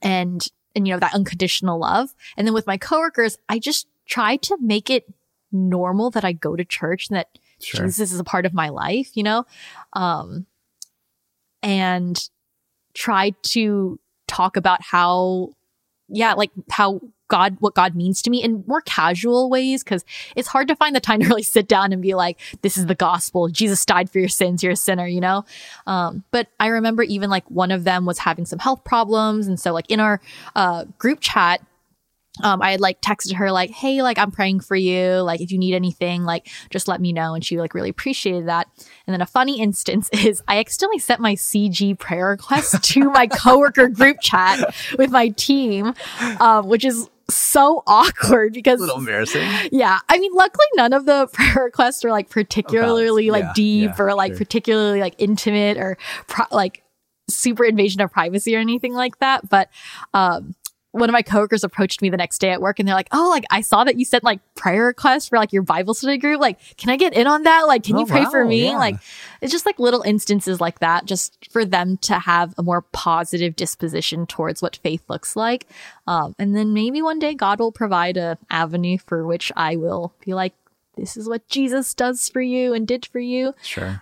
and, 0.02 0.46
and, 0.76 0.88
you 0.88 0.94
know, 0.94 1.00
that 1.00 1.16
unconditional 1.16 1.80
love. 1.80 2.14
And 2.38 2.46
then 2.46 2.54
with 2.54 2.68
my 2.68 2.78
coworkers, 2.78 3.38
I 3.50 3.60
just 3.60 3.88
try 4.06 4.38
to 4.38 4.58
make 4.62 4.90
it 4.90 5.12
normal 5.52 6.12
that 6.12 6.26
I 6.26 6.34
go 6.34 6.56
to 6.56 6.64
church 6.64 7.10
and 7.10 7.18
that 7.18 7.30
sure. 7.62 7.86
Jesus 7.86 8.12
is 8.12 8.20
a 8.20 8.24
part 8.24 8.46
of 8.46 8.54
my 8.54 8.70
life, 8.70 9.12
you 9.16 9.24
know? 9.24 9.46
Um, 9.94 10.46
and 11.62 12.30
try 12.94 13.32
to 13.44 14.00
talk 14.28 14.58
about 14.58 14.82
how, 14.82 15.50
yeah, 16.08 16.34
like 16.34 16.52
how 16.70 17.02
God, 17.28 17.58
what 17.60 17.74
God 17.74 17.96
means 17.96 18.22
to 18.22 18.30
me 18.30 18.44
in 18.44 18.64
more 18.68 18.82
casual 18.82 19.50
ways, 19.50 19.84
because 19.84 20.06
it's 20.36 20.48
hard 20.48 20.68
to 20.68 20.76
find 20.76 20.96
the 20.96 21.00
time 21.00 21.22
to 21.22 21.28
really 21.30 21.44
sit 21.44 21.68
down 21.68 21.92
and 21.92 22.02
be 22.02 22.14
like, 22.14 22.40
this 22.62 22.78
is 22.78 22.86
the 22.86 22.96
gospel. 22.96 23.50
Jesus 23.50 23.84
died 23.86 24.10
for 24.10 24.20
your 24.20 24.30
sins. 24.30 24.62
You're 24.62 24.74
a 24.74 24.78
sinner, 24.78 25.08
you 25.08 25.22
know? 25.22 25.46
Um, 25.88 26.24
but 26.32 26.48
I 26.60 26.68
remember 26.68 27.04
even 27.04 27.30
like 27.30 27.50
one 27.50 27.72
of 27.72 27.84
them 27.84 28.06
was 28.06 28.20
having 28.20 28.46
some 28.46 28.60
health 28.60 28.84
problems. 28.84 29.48
And 29.48 29.60
so 29.60 29.74
like 29.74 29.90
in 29.90 30.00
our, 30.00 30.22
uh, 30.56 30.86
group 30.98 31.20
chat, 31.20 31.62
um, 32.44 32.62
I 32.62 32.72
had 32.72 32.82
like 32.82 33.02
texted 33.02 33.34
her 33.36 33.52
like, 33.52 33.72
Hey, 33.72 34.02
like 34.02 34.18
I'm 34.18 34.32
praying 34.32 34.62
for 34.62 34.76
you. 34.76 35.22
Like 35.22 35.42
if 35.42 35.52
you 35.52 35.58
need 35.58 35.74
anything, 35.74 36.24
like 36.24 36.48
just 36.70 36.88
let 36.88 37.02
me 37.02 37.14
know. 37.14 37.34
And 37.34 37.44
she 37.44 37.60
like 37.60 37.74
really 37.74 37.90
appreciated 37.90 38.48
that. 38.48 38.68
And 39.08 39.14
then 39.14 39.22
a 39.22 39.26
funny 39.26 39.60
instance 39.60 40.10
is 40.14 40.42
I 40.48 40.60
accidentally 40.60 41.00
sent 41.00 41.22
my 41.22 41.36
CG 41.36 41.98
prayer 42.00 42.28
request 42.28 42.84
to 42.94 43.10
my 43.12 43.28
coworker 43.28 43.88
group 43.88 44.18
chat 44.22 44.76
with 44.98 45.12
my 45.12 45.30
team, 45.30 45.94
um, 46.40 46.68
which 46.68 46.86
is 46.86 47.10
so 47.30 47.84
awkward 47.88 48.54
because 48.54 48.80
a 48.80 48.84
little 48.84 49.00
embarrassing. 49.00 49.48
Yeah. 49.72 50.00
I 50.10 50.20
mean, 50.20 50.32
luckily 50.34 50.66
none 50.76 50.94
of 50.94 51.06
the 51.06 51.28
prayer 51.34 51.66
requests 51.66 52.06
are 52.06 52.12
like 52.12 52.30
particularly 52.30 53.32
like 53.32 53.44
yeah, 53.44 53.54
deep 53.56 53.92
yeah, 53.98 54.04
or 54.04 54.14
like 54.14 54.32
sure. 54.32 54.38
particularly 54.38 55.00
like 55.00 55.16
intimate 55.18 55.78
or 55.78 55.98
pro- 56.28 56.46
like 56.52 56.84
super 57.28 57.66
invasion 57.66 58.02
of 58.02 58.12
privacy 58.12 58.56
or 58.56 58.60
anything 58.60 58.94
like 58.94 59.18
that. 59.20 59.50
But, 59.50 59.70
um, 60.14 60.56
one 60.96 61.10
of 61.10 61.14
my 61.14 61.22
coworkers 61.22 61.64
approached 61.64 62.02
me 62.02 62.10
the 62.10 62.18
next 62.18 62.40
day 62.40 62.52
at 62.52 62.62
work 62.62 62.80
and 62.80 62.88
they're 62.88 62.96
like, 62.96 63.10
Oh, 63.12 63.30
like 63.30 63.44
I 63.52 63.62
saw 63.62 63.84
that 63.84 63.98
you 64.00 64.06
sent 64.06 64.24
like 64.24 64.40
prayer 64.56 64.86
requests 64.86 65.28
for 65.28 65.38
like 65.38 65.52
your 65.52 65.62
Bible 65.62 65.94
study 65.94 66.18
group. 66.18 66.40
Like, 66.40 66.58
can 66.78 66.90
I 66.90 66.96
get 66.98 67.14
in 67.14 67.28
on 67.28 67.44
that? 67.44 67.68
Like, 67.68 67.84
can 67.84 67.96
Oh, 67.96 68.00
you 68.00 68.06
pray 68.06 68.26
for 68.26 68.46
me? 68.46 68.68
yeah. 68.70 68.78
Like, 68.78 68.96
it's 69.42 69.52
just 69.52 69.66
like 69.66 69.78
little 69.78 70.02
instances 70.02 70.62
like 70.62 70.80
that, 70.80 71.06
just 71.06 71.48
for 71.52 71.66
them 71.66 71.98
to 71.98 72.18
have 72.20 72.54
a 72.58 72.64
more 72.64 72.82
positive 72.82 73.56
disposition 73.56 74.26
towards 74.26 74.62
what 74.62 74.78
faith 74.78 75.04
looks 75.10 75.36
like. 75.36 75.68
Um, 76.08 76.34
and 76.40 76.56
then 76.56 76.74
maybe 76.74 77.02
one 77.02 77.20
day 77.20 77.34
God 77.34 77.60
will 77.60 77.72
provide 77.72 78.18
a 78.18 78.38
avenue 78.50 78.98
for 78.98 79.26
which 79.26 79.52
I 79.56 79.76
will 79.76 80.14
be 80.26 80.34
like, 80.34 80.54
this 80.98 81.18
is 81.18 81.28
what 81.28 81.46
Jesus 81.50 81.94
does 81.94 82.30
for 82.30 82.42
you 82.42 82.74
and 82.74 82.88
did 82.88 83.06
for 83.06 83.20
you. 83.20 83.54
Sure. 83.62 84.02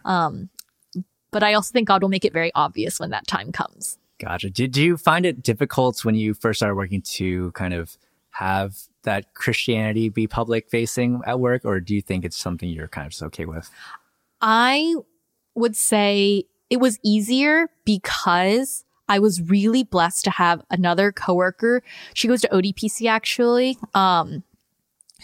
But 1.31 1.41
I 1.41 1.55
also 1.55 1.71
think 1.71 1.87
God 1.87 2.03
will 2.03 2.09
make 2.09 2.25
it 2.25 2.33
very 2.33 2.51
obvious 2.53 2.99
when 2.99 3.09
that 3.09 3.25
time 3.25 3.51
comes. 3.51 3.97
Gotcha. 4.23 4.49
Did 4.49 4.77
you 4.77 4.97
find 4.97 5.25
it 5.25 5.43
difficult 5.43 6.03
when 6.05 6.15
you 6.15 6.33
first 6.33 6.59
started 6.59 6.75
working 6.75 7.01
to 7.01 7.51
kind 7.51 7.73
of 7.73 7.97
have 8.31 8.77
that 9.03 9.33
Christianity 9.33 10.09
be 10.09 10.27
public 10.27 10.69
facing 10.69 11.21
at 11.25 11.39
work, 11.39 11.65
or 11.65 11.79
do 11.79 11.93
you 11.93 12.01
think 12.01 12.25
it's 12.25 12.37
something 12.37 12.69
you're 12.69 12.87
kind 12.87 13.05
of 13.05 13.11
just 13.11 13.23
okay 13.23 13.45
with? 13.45 13.69
I 14.41 14.95
would 15.55 15.75
say 15.75 16.45
it 16.69 16.77
was 16.77 16.99
easier 17.03 17.69
because 17.85 18.85
I 19.07 19.19
was 19.19 19.41
really 19.41 19.83
blessed 19.83 20.23
to 20.25 20.31
have 20.31 20.63
another 20.69 21.11
coworker. 21.11 21.83
She 22.13 22.27
goes 22.27 22.41
to 22.41 22.47
ODPC 22.49 23.07
actually, 23.07 23.77
um, 23.93 24.43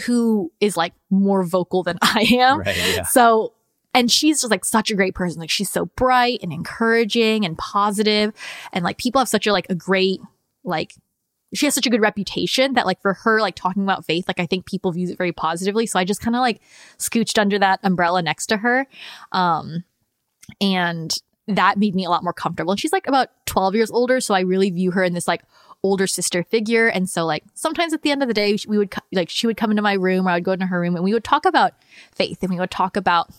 who 0.05 0.51
is 0.59 0.77
like 0.77 0.93
more 1.09 1.43
vocal 1.43 1.83
than 1.83 1.97
I 2.01 2.27
am. 2.31 2.59
Right. 2.59 2.77
Yeah. 2.77 3.03
So, 3.03 3.53
and 3.93 4.11
she's 4.11 4.41
just 4.41 4.51
like 4.51 4.65
such 4.65 4.91
a 4.91 4.95
great 4.95 5.15
person. 5.15 5.39
Like 5.39 5.49
she's 5.49 5.69
so 5.69 5.85
bright 5.85 6.39
and 6.41 6.53
encouraging 6.53 7.45
and 7.45 7.57
positive, 7.57 8.33
and 8.71 8.83
like 8.83 8.97
people 8.97 9.19
have 9.19 9.29
such 9.29 9.47
a 9.47 9.53
like 9.53 9.67
a 9.69 9.75
great 9.75 10.21
like. 10.63 10.93
She 11.55 11.65
has 11.65 11.73
such 11.73 11.87
a 11.87 11.89
good 11.89 12.01
reputation 12.01 12.73
that 12.73 12.85
like 12.85 13.01
for 13.01 13.15
her 13.15 13.41
like 13.41 13.55
talking 13.55 13.81
about 13.81 14.05
faith 14.05 14.25
like 14.27 14.39
I 14.39 14.45
think 14.45 14.67
people 14.67 14.91
views 14.91 15.09
it 15.09 15.17
very 15.17 15.31
positively. 15.31 15.87
So 15.87 15.97
I 15.97 16.03
just 16.03 16.21
kind 16.21 16.35
of 16.35 16.41
like 16.41 16.61
scooched 16.99 17.39
under 17.39 17.57
that 17.57 17.79
umbrella 17.81 18.21
next 18.21 18.47
to 18.47 18.57
her. 18.57 18.85
Um 19.31 19.83
and 20.61 21.17
that 21.47 21.79
made 21.79 21.95
me 21.95 22.05
a 22.05 22.09
lot 22.09 22.23
more 22.23 22.33
comfortable. 22.33 22.71
And 22.71 22.79
she's 22.79 22.93
like 22.93 23.07
about 23.07 23.29
12 23.47 23.75
years 23.75 23.89
older. 23.89 24.19
So 24.21 24.35
I 24.35 24.41
really 24.41 24.69
view 24.69 24.91
her 24.91 25.03
in 25.03 25.13
this 25.13 25.27
like 25.27 25.41
older 25.83 26.07
sister 26.07 26.43
figure. 26.43 26.87
And 26.87 27.09
so 27.09 27.25
like 27.25 27.43
sometimes 27.53 27.93
at 27.93 28.01
the 28.01 28.11
end 28.11 28.21
of 28.21 28.27
the 28.27 28.33
day 28.33 28.57
we 28.67 28.77
would 28.77 28.93
like 29.11 29.29
she 29.29 29.47
would 29.47 29.57
come 29.57 29.71
into 29.71 29.81
my 29.81 29.93
room 29.93 30.27
or 30.27 30.31
I 30.31 30.35
would 30.35 30.43
go 30.43 30.51
into 30.51 30.67
her 30.67 30.79
room 30.79 30.95
and 30.95 31.03
we 31.03 31.13
would 31.13 31.23
talk 31.23 31.45
about 31.45 31.73
faith 32.13 32.43
and 32.43 32.51
we 32.51 32.59
would 32.59 32.71
talk 32.71 32.95
about 32.95 33.29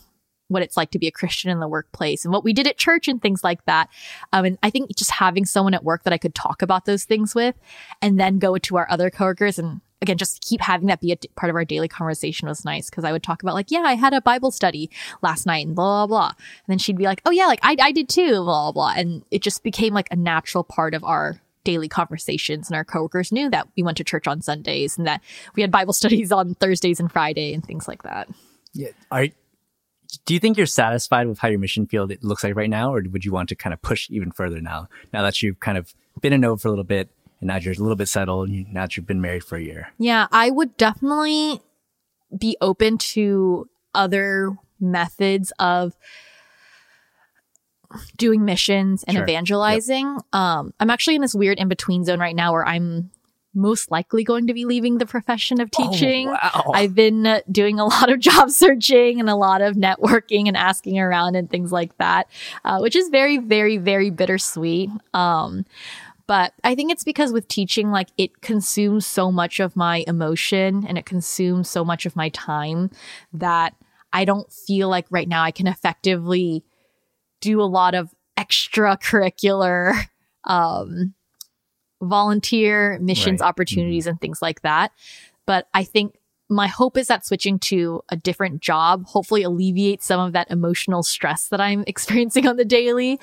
what 0.51 0.63
it's 0.63 0.77
like 0.77 0.91
to 0.91 0.99
be 0.99 1.07
a 1.07 1.11
Christian 1.11 1.49
in 1.49 1.59
the 1.59 1.67
workplace 1.67 2.25
and 2.25 2.33
what 2.33 2.43
we 2.43 2.53
did 2.53 2.67
at 2.67 2.77
church 2.77 3.07
and 3.07 3.21
things 3.21 3.43
like 3.43 3.63
that. 3.65 3.89
Um, 4.33 4.45
and 4.45 4.57
I 4.61 4.69
think 4.69 4.95
just 4.95 5.11
having 5.11 5.45
someone 5.45 5.73
at 5.73 5.83
work 5.83 6.03
that 6.03 6.13
I 6.13 6.17
could 6.17 6.35
talk 6.35 6.61
about 6.61 6.85
those 6.85 7.05
things 7.05 7.33
with 7.33 7.55
and 8.01 8.19
then 8.19 8.39
go 8.39 8.57
to 8.57 8.77
our 8.77 8.87
other 8.89 9.09
coworkers 9.09 9.57
and 9.57 9.81
again, 10.01 10.17
just 10.17 10.41
keep 10.41 10.61
having 10.61 10.87
that 10.87 10.99
be 10.99 11.11
a 11.11 11.17
part 11.35 11.49
of 11.49 11.55
our 11.55 11.63
daily 11.63 11.87
conversation 11.87 12.47
was 12.47 12.65
nice 12.65 12.89
because 12.89 13.03
I 13.03 13.11
would 13.11 13.23
talk 13.23 13.43
about 13.43 13.53
like, 13.53 13.69
yeah, 13.69 13.81
I 13.81 13.93
had 13.93 14.13
a 14.13 14.21
Bible 14.21 14.51
study 14.51 14.89
last 15.21 15.45
night 15.45 15.65
and 15.65 15.75
blah, 15.75 16.07
blah, 16.07 16.17
blah. 16.17 16.27
And 16.29 16.67
then 16.67 16.77
she'd 16.79 16.97
be 16.97 17.03
like, 17.03 17.21
oh 17.25 17.31
yeah, 17.31 17.45
like 17.45 17.59
I, 17.61 17.75
I 17.79 17.91
did 17.91 18.09
too, 18.09 18.31
blah, 18.31 18.43
blah, 18.43 18.71
blah. 18.71 18.93
And 18.97 19.23
it 19.31 19.41
just 19.41 19.63
became 19.63 19.93
like 19.93 20.07
a 20.11 20.15
natural 20.15 20.63
part 20.63 20.93
of 20.93 21.03
our 21.03 21.39
daily 21.63 21.87
conversations 21.87 22.67
and 22.67 22.75
our 22.75 22.83
coworkers 22.83 23.31
knew 23.31 23.49
that 23.51 23.67
we 23.77 23.83
went 23.83 23.97
to 23.97 24.03
church 24.03 24.27
on 24.27 24.41
Sundays 24.41 24.97
and 24.97 25.05
that 25.05 25.21
we 25.55 25.61
had 25.61 25.71
Bible 25.71 25.93
studies 26.01 26.31
on 26.31 26.55
Thursdays 26.55 26.99
and 26.99 27.11
Friday 27.11 27.53
and 27.53 27.63
things 27.63 27.87
like 27.87 28.03
that. 28.03 28.27
Yeah. 28.73 28.89
Are 29.11 29.27
do 30.25 30.33
you 30.33 30.39
think 30.39 30.57
you're 30.57 30.65
satisfied 30.65 31.27
with 31.27 31.39
how 31.39 31.47
your 31.47 31.59
mission 31.59 31.85
field 31.87 32.11
it 32.11 32.23
looks 32.23 32.43
like 32.43 32.55
right 32.55 32.69
now, 32.69 32.93
or 32.93 33.01
would 33.11 33.23
you 33.25 33.31
want 33.31 33.49
to 33.49 33.55
kind 33.55 33.73
of 33.73 33.81
push 33.81 34.09
even 34.09 34.31
further 34.31 34.59
now? 34.61 34.87
Now 35.13 35.21
that 35.23 35.41
you've 35.41 35.59
kind 35.59 35.77
of 35.77 35.93
been 36.21 36.33
a 36.33 36.37
node 36.37 36.61
for 36.61 36.67
a 36.67 36.71
little 36.71 36.83
bit, 36.83 37.09
and 37.39 37.47
now 37.47 37.57
you're 37.57 37.73
a 37.73 37.77
little 37.77 37.95
bit 37.95 38.07
settled, 38.07 38.49
and 38.49 38.71
now 38.73 38.81
that 38.81 38.97
you've 38.97 39.07
been 39.07 39.21
married 39.21 39.43
for 39.43 39.57
a 39.57 39.61
year. 39.61 39.89
Yeah, 39.97 40.27
I 40.31 40.49
would 40.49 40.75
definitely 40.77 41.61
be 42.37 42.57
open 42.61 42.97
to 42.97 43.69
other 43.93 44.57
methods 44.79 45.51
of 45.59 45.95
doing 48.17 48.45
missions 48.45 49.03
and 49.03 49.15
Sure. 49.15 49.23
evangelizing. 49.23 50.17
Um, 50.31 50.73
I'm 50.79 50.89
actually 50.89 51.15
in 51.15 51.21
this 51.21 51.35
weird 51.35 51.59
in 51.59 51.67
between 51.67 52.05
zone 52.05 52.19
right 52.19 52.35
now 52.35 52.53
where 52.53 52.65
I'm 52.65 53.11
most 53.53 53.91
likely 53.91 54.23
going 54.23 54.47
to 54.47 54.53
be 54.53 54.65
leaving 54.65 54.97
the 54.97 55.05
profession 55.05 55.59
of 55.59 55.69
teaching. 55.71 56.29
Oh, 56.29 56.31
wow. 56.31 56.71
I've 56.73 56.95
been 56.95 57.25
uh, 57.27 57.41
doing 57.51 57.79
a 57.79 57.85
lot 57.85 58.09
of 58.09 58.19
job 58.19 58.49
searching 58.49 59.19
and 59.19 59.29
a 59.29 59.35
lot 59.35 59.61
of 59.61 59.75
networking 59.75 60.47
and 60.47 60.55
asking 60.55 60.99
around 60.99 61.35
and 61.35 61.49
things 61.49 61.71
like 61.71 61.97
that, 61.97 62.27
uh, 62.63 62.79
which 62.79 62.95
is 62.95 63.09
very, 63.09 63.37
very, 63.37 63.77
very 63.77 64.09
bittersweet. 64.09 64.89
Um, 65.13 65.65
but 66.27 66.53
I 66.63 66.75
think 66.75 66.91
it's 66.91 67.03
because 67.03 67.33
with 67.33 67.47
teaching, 67.49 67.91
like 67.91 68.07
it 68.17 68.41
consumes 68.41 69.05
so 69.05 69.31
much 69.31 69.59
of 69.59 69.75
my 69.75 70.05
emotion 70.07 70.85
and 70.87 70.97
it 70.97 71.05
consumes 71.05 71.69
so 71.69 71.83
much 71.83 72.05
of 72.05 72.15
my 72.15 72.29
time 72.29 72.89
that 73.33 73.75
I 74.13 74.23
don't 74.23 74.51
feel 74.51 74.87
like 74.87 75.07
right 75.09 75.27
now 75.27 75.43
I 75.43 75.51
can 75.51 75.67
effectively 75.67 76.63
do 77.41 77.61
a 77.61 77.63
lot 77.63 77.95
of 77.95 78.13
extracurricular 78.37 79.93
um, 80.45 81.13
volunteer 82.01 82.97
missions 82.99 83.41
Right. 83.41 83.47
opportunities 83.47 84.07
and 84.07 84.19
things 84.19 84.41
like 84.41 84.61
that. 84.61 84.91
But 85.45 85.67
I 85.73 85.83
think 85.83 86.15
my 86.49 86.67
hope 86.67 86.97
is 86.97 87.07
that 87.07 87.25
switching 87.25 87.57
to 87.59 88.01
a 88.09 88.17
different 88.17 88.61
job 88.61 89.05
hopefully 89.05 89.41
alleviates 89.43 90.05
some 90.05 90.19
of 90.19 90.33
that 90.33 90.51
emotional 90.51 91.01
stress 91.03 91.47
that 91.47 91.61
I'm 91.61 91.83
experiencing 91.87 92.45
on 92.47 92.57
the 92.57 92.65
daily 92.65 93.19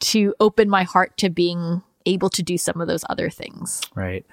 to 0.00 0.34
open 0.40 0.68
my 0.68 0.82
heart 0.82 1.16
to 1.18 1.30
being 1.30 1.82
able 2.06 2.28
to 2.30 2.42
do 2.42 2.58
some 2.58 2.80
of 2.80 2.88
those 2.88 3.04
other 3.08 3.30
things. 3.30 3.80
right? 3.94 4.26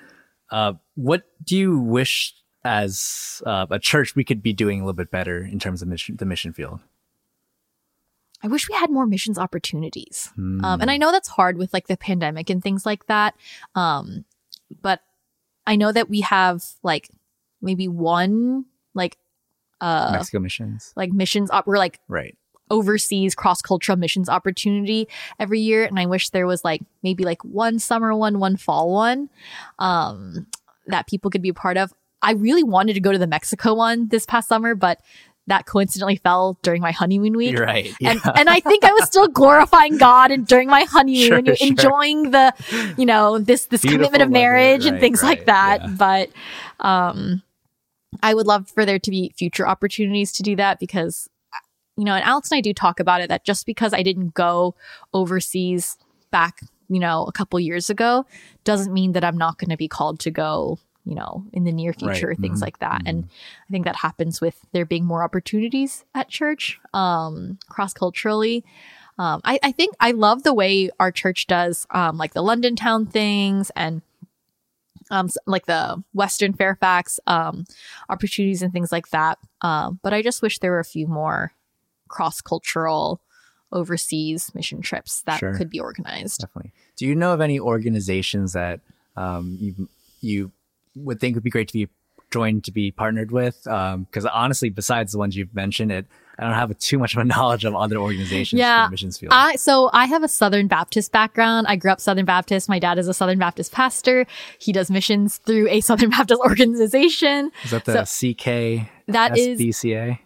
Uh, 0.51 0.73
what 0.95 1.23
do 1.45 1.55
you 1.57 1.79
wish 1.79 2.33
as 2.65 3.41
uh, 3.45 3.65
a 3.69 3.79
church 3.79 4.15
we 4.15 4.23
could 4.23 4.43
be 4.43 4.53
doing 4.53 4.81
a 4.81 4.83
little 4.83 4.93
bit 4.93 5.09
better 5.09 5.41
in 5.43 5.57
terms 5.59 5.81
of 5.81 5.87
mission, 5.87 6.15
the 6.17 6.25
mission 6.25 6.51
field? 6.51 6.79
I 8.43 8.47
wish 8.47 8.67
we 8.67 8.75
had 8.75 8.89
more 8.89 9.05
missions 9.05 9.37
opportunities. 9.37 10.31
Um, 10.65 10.81
and 10.81 10.89
I 10.89 10.97
know 10.97 11.11
that's 11.11 11.27
hard 11.27 11.57
with 11.57 11.73
like 11.73 11.87
the 11.87 11.97
pandemic 11.97 12.49
and 12.49 12.61
things 12.61 12.85
like 12.85 13.05
that. 13.07 13.35
Um, 13.75 14.25
but 14.81 15.01
I 15.67 15.75
know 15.75 15.91
that 15.91 16.09
we 16.09 16.21
have 16.21 16.63
like 16.83 17.09
maybe 17.61 17.87
one 17.87 18.65
like 18.93 19.17
uh 19.79 20.09
Mexico 20.11 20.39
missions, 20.39 20.93
like 20.95 21.11
missions 21.11 21.49
op- 21.51 21.67
we're 21.67 21.77
like 21.77 21.99
right? 22.07 22.35
overseas 22.69 23.35
cross 23.35 23.61
cultural 23.61 23.97
missions 23.97 24.29
opportunity 24.29 25.07
every 25.39 25.59
year 25.59 25.83
and 25.83 25.99
i 25.99 26.05
wish 26.05 26.29
there 26.29 26.47
was 26.47 26.63
like 26.63 26.81
maybe 27.03 27.23
like 27.23 27.43
one 27.43 27.77
summer 27.77 28.15
one 28.15 28.39
one 28.39 28.55
fall 28.55 28.91
one 28.91 29.29
um 29.79 30.47
that 30.87 31.05
people 31.07 31.29
could 31.29 31.41
be 31.41 31.49
a 31.49 31.53
part 31.53 31.75
of 31.77 31.93
i 32.21 32.31
really 32.31 32.63
wanted 32.63 32.93
to 32.93 33.01
go 33.01 33.11
to 33.11 33.17
the 33.17 33.27
mexico 33.27 33.73
one 33.73 34.07
this 34.07 34.25
past 34.25 34.47
summer 34.47 34.73
but 34.73 35.01
that 35.51 35.65
coincidentally 35.65 36.15
fell 36.15 36.57
during 36.63 36.81
my 36.81 36.91
honeymoon 36.91 37.35
week 37.37 37.59
right. 37.59 37.87
and 38.01 38.19
Yeah. 38.23 38.31
and 38.35 38.49
I 38.49 38.59
think 38.61 38.83
I 38.83 38.91
was 38.93 39.05
still 39.05 39.27
glorifying 39.41 39.97
God 39.97 40.31
and 40.31 40.47
during 40.47 40.69
my 40.69 40.83
honeymoon, 40.85 41.45
Sure, 41.45 41.55
sure. 41.55 41.67
enjoying 41.67 42.31
the, 42.31 42.53
you 42.97 43.05
know, 43.05 43.37
this 43.37 43.65
this 43.65 43.81
Beautiful 43.81 44.07
commitment 44.07 44.23
of 44.23 44.31
marriage 44.31 44.85
and 44.85 44.99
things 44.99 45.21
right, 45.21 45.37
like 45.37 45.45
that. 45.47 45.81
yeah. 45.81 45.95
But 45.97 46.29
um, 46.79 47.43
I 48.23 48.33
would 48.33 48.47
love 48.47 48.69
for 48.69 48.85
there 48.85 48.99
to 48.99 49.11
be 49.11 49.33
future 49.37 49.67
opportunities 49.67 50.31
to 50.33 50.43
do 50.43 50.55
that 50.55 50.79
because, 50.79 51.29
you 51.97 52.03
know, 52.05 52.13
and 52.15 52.23
Alex 52.23 52.51
and 52.51 52.57
I 52.57 52.61
do 52.61 52.73
talk 52.73 52.99
about 52.99 53.21
it 53.21 53.29
that 53.29 53.45
just 53.45 53.65
because 53.65 53.93
I 53.93 54.03
didn't 54.03 54.33
go 54.33 54.75
overseas 55.13 55.97
back, 56.31 56.61
you 56.89 56.99
know, 56.99 57.25
a 57.25 57.31
couple 57.31 57.59
years 57.59 57.89
ago, 57.89 58.25
doesn't 58.63 58.93
mean 58.93 59.11
that 59.13 59.23
I'm 59.23 59.37
not 59.37 59.57
going 59.57 59.69
to 59.69 59.77
be 59.77 59.87
called 59.87 60.19
to 60.21 60.31
go. 60.31 60.79
You 61.03 61.15
know, 61.15 61.45
in 61.51 61.63
the 61.63 61.71
near 61.71 61.93
future, 61.93 62.27
Right. 62.27 62.39
things 62.39 62.59
Mhm. 62.59 62.61
like 62.61 62.79
that, 62.79 63.01
and 63.07 63.27
I 63.67 63.71
think 63.71 63.85
that 63.85 63.95
happens 63.97 64.39
with 64.39 64.65
there 64.71 64.85
being 64.85 65.03
more 65.05 65.23
opportunities 65.23 66.05
at 66.13 66.29
church, 66.29 66.79
um, 66.93 67.57
cross 67.69 67.93
culturally. 67.93 68.63
Um, 69.17 69.41
I, 69.43 69.59
I 69.63 69.71
think 69.71 69.95
I 69.99 70.11
love 70.11 70.43
the 70.43 70.53
way 70.53 70.89
our 70.99 71.11
church 71.11 71.47
does, 71.47 71.85
um, 71.89 72.17
like 72.17 72.33
the 72.33 72.41
Loudoun 72.43 72.75
town 72.75 73.05
things 73.07 73.71
and 73.75 74.01
um, 75.09 75.29
like 75.45 75.65
the 75.65 76.03
Western 76.13 76.53
Fairfax 76.53 77.19
um, 77.27 77.65
opportunities 78.09 78.61
and 78.61 78.71
things 78.71 78.91
like 78.91 79.09
that. 79.09 79.37
Um, 79.61 79.99
but 80.03 80.13
I 80.13 80.21
just 80.21 80.41
wish 80.41 80.59
there 80.59 80.71
were 80.71 80.79
a 80.79 80.85
few 80.85 81.07
more 81.07 81.53
cross 82.07 82.41
cultural 82.41 83.21
overseas 83.71 84.53
mission 84.55 84.81
trips 84.81 85.21
that 85.23 85.39
Sure. 85.39 85.53
could 85.55 85.69
be 85.69 85.79
organized. 85.79 86.41
Definitely. 86.41 86.71
Do 86.95 87.05
you 87.05 87.15
know 87.15 87.33
of 87.33 87.41
any 87.41 87.59
organizations 87.59 88.53
that 88.53 88.79
um, 89.15 89.57
you 89.59 89.89
you 90.21 90.51
would 90.95 91.19
think 91.19 91.35
would 91.35 91.43
be 91.43 91.49
great 91.49 91.67
to 91.69 91.73
be 91.73 91.87
joined 92.31 92.63
to 92.65 92.71
be 92.71 92.91
partnered 92.91 93.31
with? 93.31 93.61
Because 93.63 94.25
honestly, 94.25 94.69
besides 94.69 95.11
the 95.11 95.17
ones 95.17 95.35
you've 95.35 95.53
mentioned, 95.53 95.91
it 95.91 96.07
I 96.39 96.45
don't 96.45 96.53
have 96.53 96.75
too 96.79 96.97
much 96.97 97.13
of 97.13 97.19
a 97.19 97.23
knowledge 97.33 97.65
of 97.65 97.75
other 97.75 97.97
organizations 97.97 98.57
Yeah, 98.59 98.85
the 98.85 98.91
missions 98.91 99.17
field. 99.17 99.33
I 99.33 99.57
so 99.57 99.89
I 99.93 100.05
have 100.05 100.23
a 100.23 100.27
Southern 100.27 100.67
Baptist 100.67 101.11
background. 101.11 101.67
I 101.67 101.75
grew 101.75 101.91
up 101.91 101.99
Southern 102.01 102.25
Baptist. 102.25 102.67
My 102.69 102.79
dad 102.79 102.97
is 102.97 103.07
a 103.07 103.13
Southern 103.13 103.37
Baptist 103.37 103.71
pastor. 103.71 104.25
He 104.57 104.71
does 104.71 104.89
missions 104.89 105.37
through 105.37 105.67
a 105.69 105.81
Southern 105.89 106.09
Baptist 106.09 106.41
organization. 106.41 107.51
is 107.63 107.71
that 107.71 107.85
the 107.85 108.03
CK 108.05 108.87
That 109.07 109.37
is 109.37 109.59
BCA. 109.59 110.19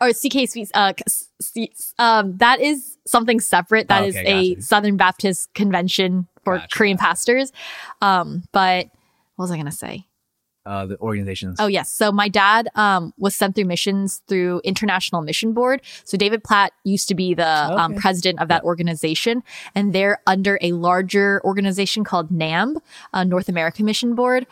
or 0.00 0.10
CK 0.10 0.68
uh, 0.74 0.92
C- 1.40 1.72
um, 1.98 2.36
that 2.38 2.60
is 2.60 2.98
something 3.06 3.40
separate. 3.40 3.88
That 3.88 4.02
Oh, 4.02 4.06
is 4.06 4.16
okay, 4.16 4.26
a 4.26 4.54
gotcha. 4.56 4.62
Southern 4.62 4.96
Baptist 4.96 5.54
convention 5.54 6.26
for 6.44 6.58
Gotcha, 6.58 6.76
Korean 6.76 6.98
pastors. 6.98 7.52
Um, 8.02 8.42
but 8.52 8.86
what 9.36 9.44
was 9.44 9.50
I 9.52 9.56
going 9.56 9.66
to 9.66 9.72
say? 9.72 10.06
Uh, 10.64 10.86
the 10.86 10.98
organizations? 11.00 11.56
Oh 11.58 11.66
yes. 11.66 11.92
So 11.92 12.12
my 12.12 12.28
dad 12.28 12.68
um, 12.74 13.12
was 13.18 13.34
sent 13.34 13.54
through 13.54 13.64
missions 13.64 14.22
through 14.28 14.60
International 14.64 15.22
Mission 15.22 15.52
Board. 15.52 15.82
So 16.04 16.16
David 16.16 16.44
Platt 16.44 16.72
used 16.84 17.08
to 17.08 17.14
be 17.14 17.34
the 17.34 17.46
um, 17.46 17.94
president 17.94 18.40
of 18.40 18.48
that 18.48 18.62
organization, 18.64 19.42
and 19.74 19.92
they're 19.92 20.20
under 20.26 20.58
a 20.60 20.72
larger 20.72 21.40
organization 21.44 22.04
called 22.04 22.30
NAMB, 22.30 22.76
uh, 23.12 23.24
North 23.24 23.48
American 23.48 23.86
Mission 23.86 24.14
Board. 24.14 24.46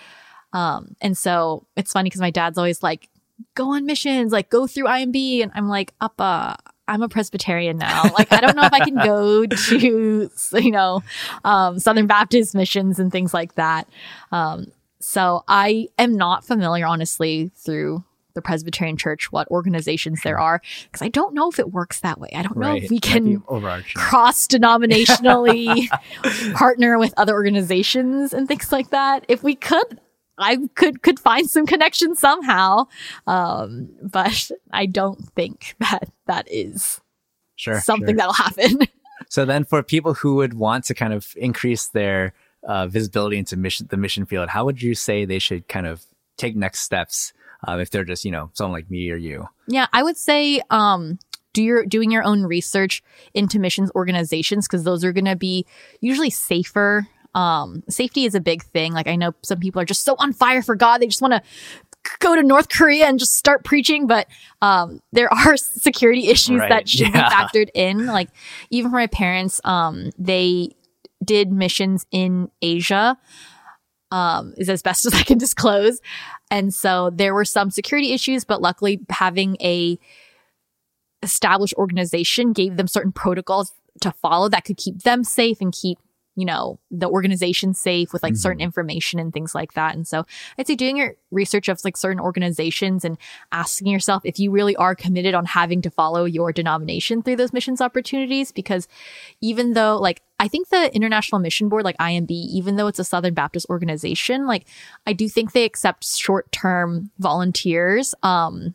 Um, 0.53 0.97
and 1.01 1.17
so 1.17 1.67
it's 1.77 1.93
funny 1.93 2.09
because 2.09 2.21
my 2.21 2.31
dad's 2.31 2.59
always 2.59 2.83
like, 2.83 3.09
"Go 3.55 3.75
on 3.75 3.87
missions, 3.87 4.33
like 4.33 4.51
go 4.51 4.67
through 4.67 4.87
IMB," 4.87 5.43
and 5.43 5.53
I'm 5.55 5.69
like, 5.69 5.97
"Uppa." 6.01 6.57
I'm 6.89 7.03
a 7.03 7.09
Presbyterian 7.09 7.79
now. 7.79 8.03
Like, 8.19 8.33
I 8.33 8.41
don't 8.41 8.57
know 8.57 8.65
if 8.65 8.73
I 8.73 8.81
can 8.81 8.97
go 8.97 9.47
to, 9.47 10.31
you 10.55 10.71
know, 10.73 11.05
um, 11.45 11.79
Southern 11.79 12.09
Baptist 12.09 12.53
missions 12.53 12.99
and 12.99 13.13
things 13.13 13.33
like 13.33 13.55
that. 13.55 13.87
Um, 14.33 14.73
so 15.01 15.45
I 15.49 15.89
am 15.99 16.17
not 16.17 16.45
familiar, 16.45 16.87
honestly, 16.87 17.51
through 17.57 18.05
the 18.35 18.43
Presbyterian 18.43 18.97
Church, 18.97 19.33
what 19.33 19.49
organizations 19.51 20.21
there 20.23 20.39
are, 20.39 20.63
because 20.85 21.03
I 21.03 21.09
don't 21.09 21.35
know 21.35 21.49
if 21.49 21.59
it 21.59 21.73
works 21.73 22.01
that 22.01 22.21
way. 22.21 22.29
I 22.35 22.43
don't 22.43 22.57
know 22.57 22.75
if 22.77 22.91
we 22.91 23.01
can 23.01 23.41
cross 23.95 24.47
denominationally 24.47 25.89
partner 26.55 26.99
with 26.99 27.13
other 27.17 27.33
organizations 27.33 28.33
and 28.33 28.47
things 28.47 28.71
like 28.71 28.91
that. 28.91 29.25
If 29.29 29.43
we 29.43 29.55
could, 29.57 30.01
I 30.39 30.59
could 30.75 31.03
could 31.03 31.19
find 31.19 31.51
some 31.51 31.67
connection 31.67 32.15
somehow, 32.15 32.87
um, 33.27 33.89
but 34.03 34.51
I 34.73 34.87
don't 34.87 35.21
think 35.35 35.75
that 35.81 36.11
that 36.27 36.47
is 36.51 37.01
Sure. 37.57 37.81
something 37.81 38.09
sure. 38.09 38.17
that'll 38.17 38.33
happen. 38.33 38.79
So 39.29 39.45
then, 39.45 39.65
for 39.65 39.83
people 39.83 40.15
who 40.15 40.37
would 40.37 40.55
want 40.55 40.85
to 40.85 40.95
kind 40.95 41.13
of 41.13 41.35
increase 41.37 41.89
their 41.89 42.33
uh, 42.65 42.87
visibility 42.87 43.39
into 43.39 43.57
mission, 43.57 43.87
the 43.91 43.97
mission 43.97 44.27
field, 44.27 44.49
how 44.51 44.65
would 44.65 44.83
you 44.83 44.95
say 44.95 45.25
they 45.25 45.39
should 45.39 45.69
kind 45.69 45.87
of 45.87 46.05
take 46.37 46.57
next 46.57 46.81
steps 46.81 47.33
uh, 47.67 47.77
if 47.79 47.91
they're 47.91 48.05
just 48.05 48.25
you 48.25 48.31
know 48.31 48.51
someone 48.55 48.79
like 48.79 48.91
me 48.91 49.11
or 49.11 49.17
you? 49.17 49.47
Yeah, 49.69 49.87
I 49.93 50.03
would 50.03 50.17
say 50.17 50.61
um 50.71 51.19
do 51.53 51.63
your 51.63 51.85
doing 51.85 52.11
your 52.11 52.23
own 52.23 52.45
research 52.45 53.03
into 53.35 53.59
missions 53.59 53.91
organizations 53.95 54.67
because 54.67 54.85
those 54.85 55.05
are 55.05 55.13
going 55.13 55.25
to 55.25 55.37
be 55.37 55.67
usually 56.01 56.31
safer. 56.31 57.07
Um 57.35 57.83
safety 57.89 58.25
is 58.25 58.35
a 58.35 58.41
big 58.41 58.63
thing. 58.63 58.93
Like 58.93 59.07
I 59.07 59.17
know 59.17 59.33
some 59.43 59.61
people 59.61 59.81
are 59.81 59.85
just 59.85 60.05
so 60.05 60.17
on 60.19 60.33
fire 60.33 60.63
for 60.63 60.77
God, 60.77 60.99
they 60.99 61.07
just 61.07 61.23
want 61.23 61.35
to 61.35 61.43
go 62.19 62.35
to 62.35 62.43
North 62.43 62.69
Korea 62.71 63.07
and 63.07 63.19
just 63.19 63.37
start 63.37 63.65
preaching, 63.65 64.07
but 64.07 64.27
um 64.63 65.01
there 65.13 65.33
are 65.33 65.57
security 65.57 66.29
issues 66.29 66.61
Right, 66.61 66.69
that 66.69 66.89
should 66.89 67.13
yeah. 67.15 67.29
be 67.29 67.35
factored 67.59 67.69
in. 67.75 68.07
Like 68.07 68.31
even 68.71 68.91
for 68.91 68.97
my 68.97 69.07
parents, 69.07 69.61
um 69.65 70.11
they 70.19 70.71
did 71.25 71.53
missions 71.53 72.07
in 72.11 72.51
Asia 72.63 73.17
um, 74.11 74.55
is 74.57 74.69
as 74.69 74.83
best 74.83 75.05
as 75.07 75.15
I 75.15 75.23
can 75.23 75.39
disclose. 75.39 76.01
And 76.51 76.75
so 76.75 77.11
there 77.13 77.35
were 77.35 77.45
some 77.45 77.71
security 77.71 78.13
issues, 78.13 78.45
but 78.45 78.61
luckily 78.61 79.01
having 79.11 79.57
a 79.61 79.99
established 81.23 81.75
organization 81.75 82.53
gave 82.53 82.77
them 82.77 82.87
certain 82.87 83.13
protocols 83.13 83.73
to 84.01 84.11
follow 84.11 84.49
that 84.49 84.65
could 84.65 84.79
keep 84.79 85.03
them 85.03 85.23
safe 85.23 85.61
and 85.61 85.73
keep 85.73 85.99
you 86.41 86.47
know 86.47 86.79
the 86.91 87.09
organization 87.09 87.75
safe 87.75 88.13
with 88.13 88.23
like 88.23 88.37
certain 88.37 88.61
information 88.61 89.21
and 89.21 89.33
things 89.33 89.55
like 89.55 89.75
that. 89.75 89.95
And 89.95 90.09
so 90.09 90.25
i'd 90.59 90.67
say 90.67 90.75
doing 90.75 90.97
your 90.97 91.15
research 91.31 91.69
of 91.69 91.83
like 91.85 91.97
certain 91.97 92.21
organizations 92.21 93.05
and 93.05 93.17
asking 93.53 93.89
yourself 93.89 94.23
if 94.25 94.39
you 94.39 94.51
really 94.51 94.77
are 94.77 94.95
committed 94.95 95.35
on 95.35 95.45
having 95.45 95.83
to 95.83 95.91
follow 95.91 96.25
your 96.25 96.53
denomination 96.53 97.23
through 97.23 97.37
those 97.37 97.53
missions 97.53 97.81
opportunities 97.81 98.53
because 98.53 98.89
even 99.41 99.75
though 99.75 99.97
like 99.97 100.23
i 100.39 100.49
think 100.49 100.69
the 100.69 100.95
international 100.95 101.41
mission 101.41 101.69
board 101.69 101.85
like 101.85 101.97
imb 101.99 102.31
even 102.31 102.77
though 102.77 102.87
it's 102.87 102.99
a 102.99 103.05
southern 103.05 103.35
baptist 103.35 103.67
organization 103.71 104.47
like 104.47 104.67
i 105.07 105.13
do 105.13 105.29
think 105.29 105.53
they 105.53 105.65
accept 105.65 106.05
short-term 106.05 107.11
volunteers 107.19 108.15
um 108.23 108.75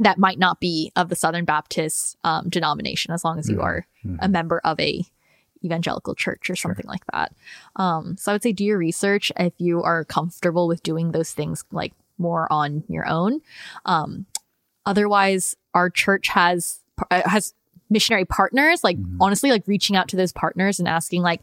that 0.00 0.16
might 0.16 0.38
not 0.38 0.58
be 0.58 0.90
of 0.96 1.10
the 1.10 1.14
Southern 1.14 1.44
Baptist 1.44 2.16
um, 2.24 2.48
denomination, 2.48 3.12
as 3.12 3.24
long 3.24 3.38
as 3.38 3.50
you 3.50 3.60
are 3.60 3.86
a 4.20 4.28
member 4.28 4.58
of 4.64 4.80
a 4.80 5.04
evangelical 5.64 6.14
church 6.14 6.50
or 6.50 6.56
something 6.56 6.86
like 6.86 7.02
that. 7.12 7.32
Um, 7.76 8.16
so 8.16 8.32
I 8.32 8.34
would 8.34 8.42
say 8.42 8.52
do 8.52 8.64
your 8.64 8.78
research 8.78 9.30
if 9.38 9.52
you 9.58 9.82
are 9.82 10.04
comfortable 10.04 10.66
with 10.68 10.82
doing 10.82 11.12
those 11.12 11.32
things 11.32 11.64
like 11.72 11.92
more 12.18 12.50
on 12.52 12.84
your 12.88 13.08
own. 13.08 13.40
Um, 13.84 14.26
otherwise, 14.86 15.56
our 15.74 15.90
church 15.90 16.28
has 16.28 16.80
uh, 17.10 17.22
has 17.28 17.54
missionary 17.90 18.24
partners. 18.24 18.82
Like 18.84 18.98
honestly, 19.20 19.50
like 19.50 19.66
reaching 19.66 19.96
out 19.96 20.08
to 20.08 20.16
those 20.16 20.32
partners 20.32 20.78
and 20.78 20.88
asking 20.88 21.22
like 21.22 21.42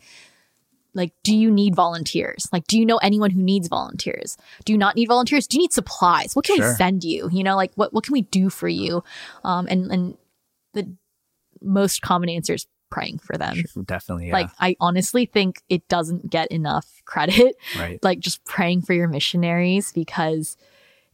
like 0.96 1.14
do 1.24 1.36
you 1.36 1.52
need 1.52 1.76
volunteers 1.76 2.48
like 2.52 2.66
do 2.66 2.78
you 2.80 2.84
know 2.84 2.98
anyone 2.98 3.30
who 3.30 3.44
needs 3.44 3.68
volunteers 3.68 4.38
do 4.66 4.74
you 4.74 4.78
not 4.78 4.96
need 4.96 5.08
volunteers 5.08 5.46
do 5.46 5.58
you 5.58 5.62
need 5.62 5.72
supplies 5.72 6.36
what 6.36 6.44
can 6.44 6.56
we 6.56 6.62
Sure. 6.62 6.74
send 6.76 7.04
you 7.04 7.30
you 7.32 7.44
know 7.44 7.56
like 7.56 7.72
what, 7.76 7.94
what 7.94 8.04
can 8.04 8.12
we 8.12 8.24
do 8.24 8.50
for 8.50 8.68
you 8.68 9.04
um 9.44 9.68
and 9.70 9.92
and 9.92 10.18
the 10.74 10.92
most 11.62 12.02
common 12.02 12.28
answer 12.28 12.56
is 12.56 12.66
praying 12.90 13.20
for 13.20 13.38
them 13.38 13.64
Definitely, 13.86 14.28
yeah. 14.28 14.34
like 14.34 14.50
i 14.60 14.76
honestly 14.80 15.26
think 15.26 15.62
it 15.70 15.88
doesn't 15.88 16.30
get 16.30 16.52
enough 16.52 17.02
credit 17.06 17.56
right. 17.78 18.00
like 18.04 18.20
just 18.20 18.44
praying 18.46 18.82
for 18.82 18.94
your 18.94 19.08
missionaries 19.08 19.92
because 19.92 20.58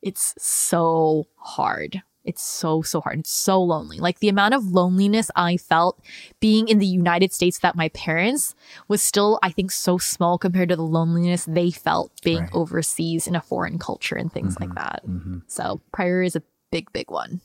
it's 0.06 0.36
so 0.38 1.28
hard. 1.38 2.04
It's 2.24 2.44
so, 2.44 2.84
so 2.84 3.02
hard. 3.02 3.20
It's 3.20 3.32
so 3.32 3.62
lonely. 3.62 3.98
Like 3.98 4.20
the 4.20 4.30
amount 4.30 4.54
of 4.54 4.66
loneliness 4.66 5.32
I 5.36 5.58
felt 5.58 6.00
being 6.40 6.68
in 6.68 6.78
the 6.78 6.86
United 6.86 7.34
States 7.34 7.58
without 7.58 7.76
my 7.76 7.90
parents 7.90 8.54
was 8.88 9.02
still, 9.02 9.40
I 9.42 9.50
think, 9.52 9.72
so 9.72 9.98
small 9.98 10.38
compared 10.38 10.70
to 10.70 10.76
the 10.76 10.84
loneliness 10.84 11.46
they 11.46 11.72
felt 11.72 12.12
being 12.24 12.42
Right. 12.42 12.54
overseas 12.54 13.26
in 13.26 13.36
a 13.36 13.42
foreign 13.42 13.80
culture 13.80 14.16
and 14.16 14.32
things 14.32 14.60
like 14.60 14.70
mm-hmm. 14.70 14.78
that. 14.78 15.02
Mm-hmm. 15.08 15.38
So 15.48 15.82
prayer 15.92 16.22
is 16.22 16.36
a 16.36 16.44
big, 16.72 16.94
big 16.94 17.10
one. 17.10 17.42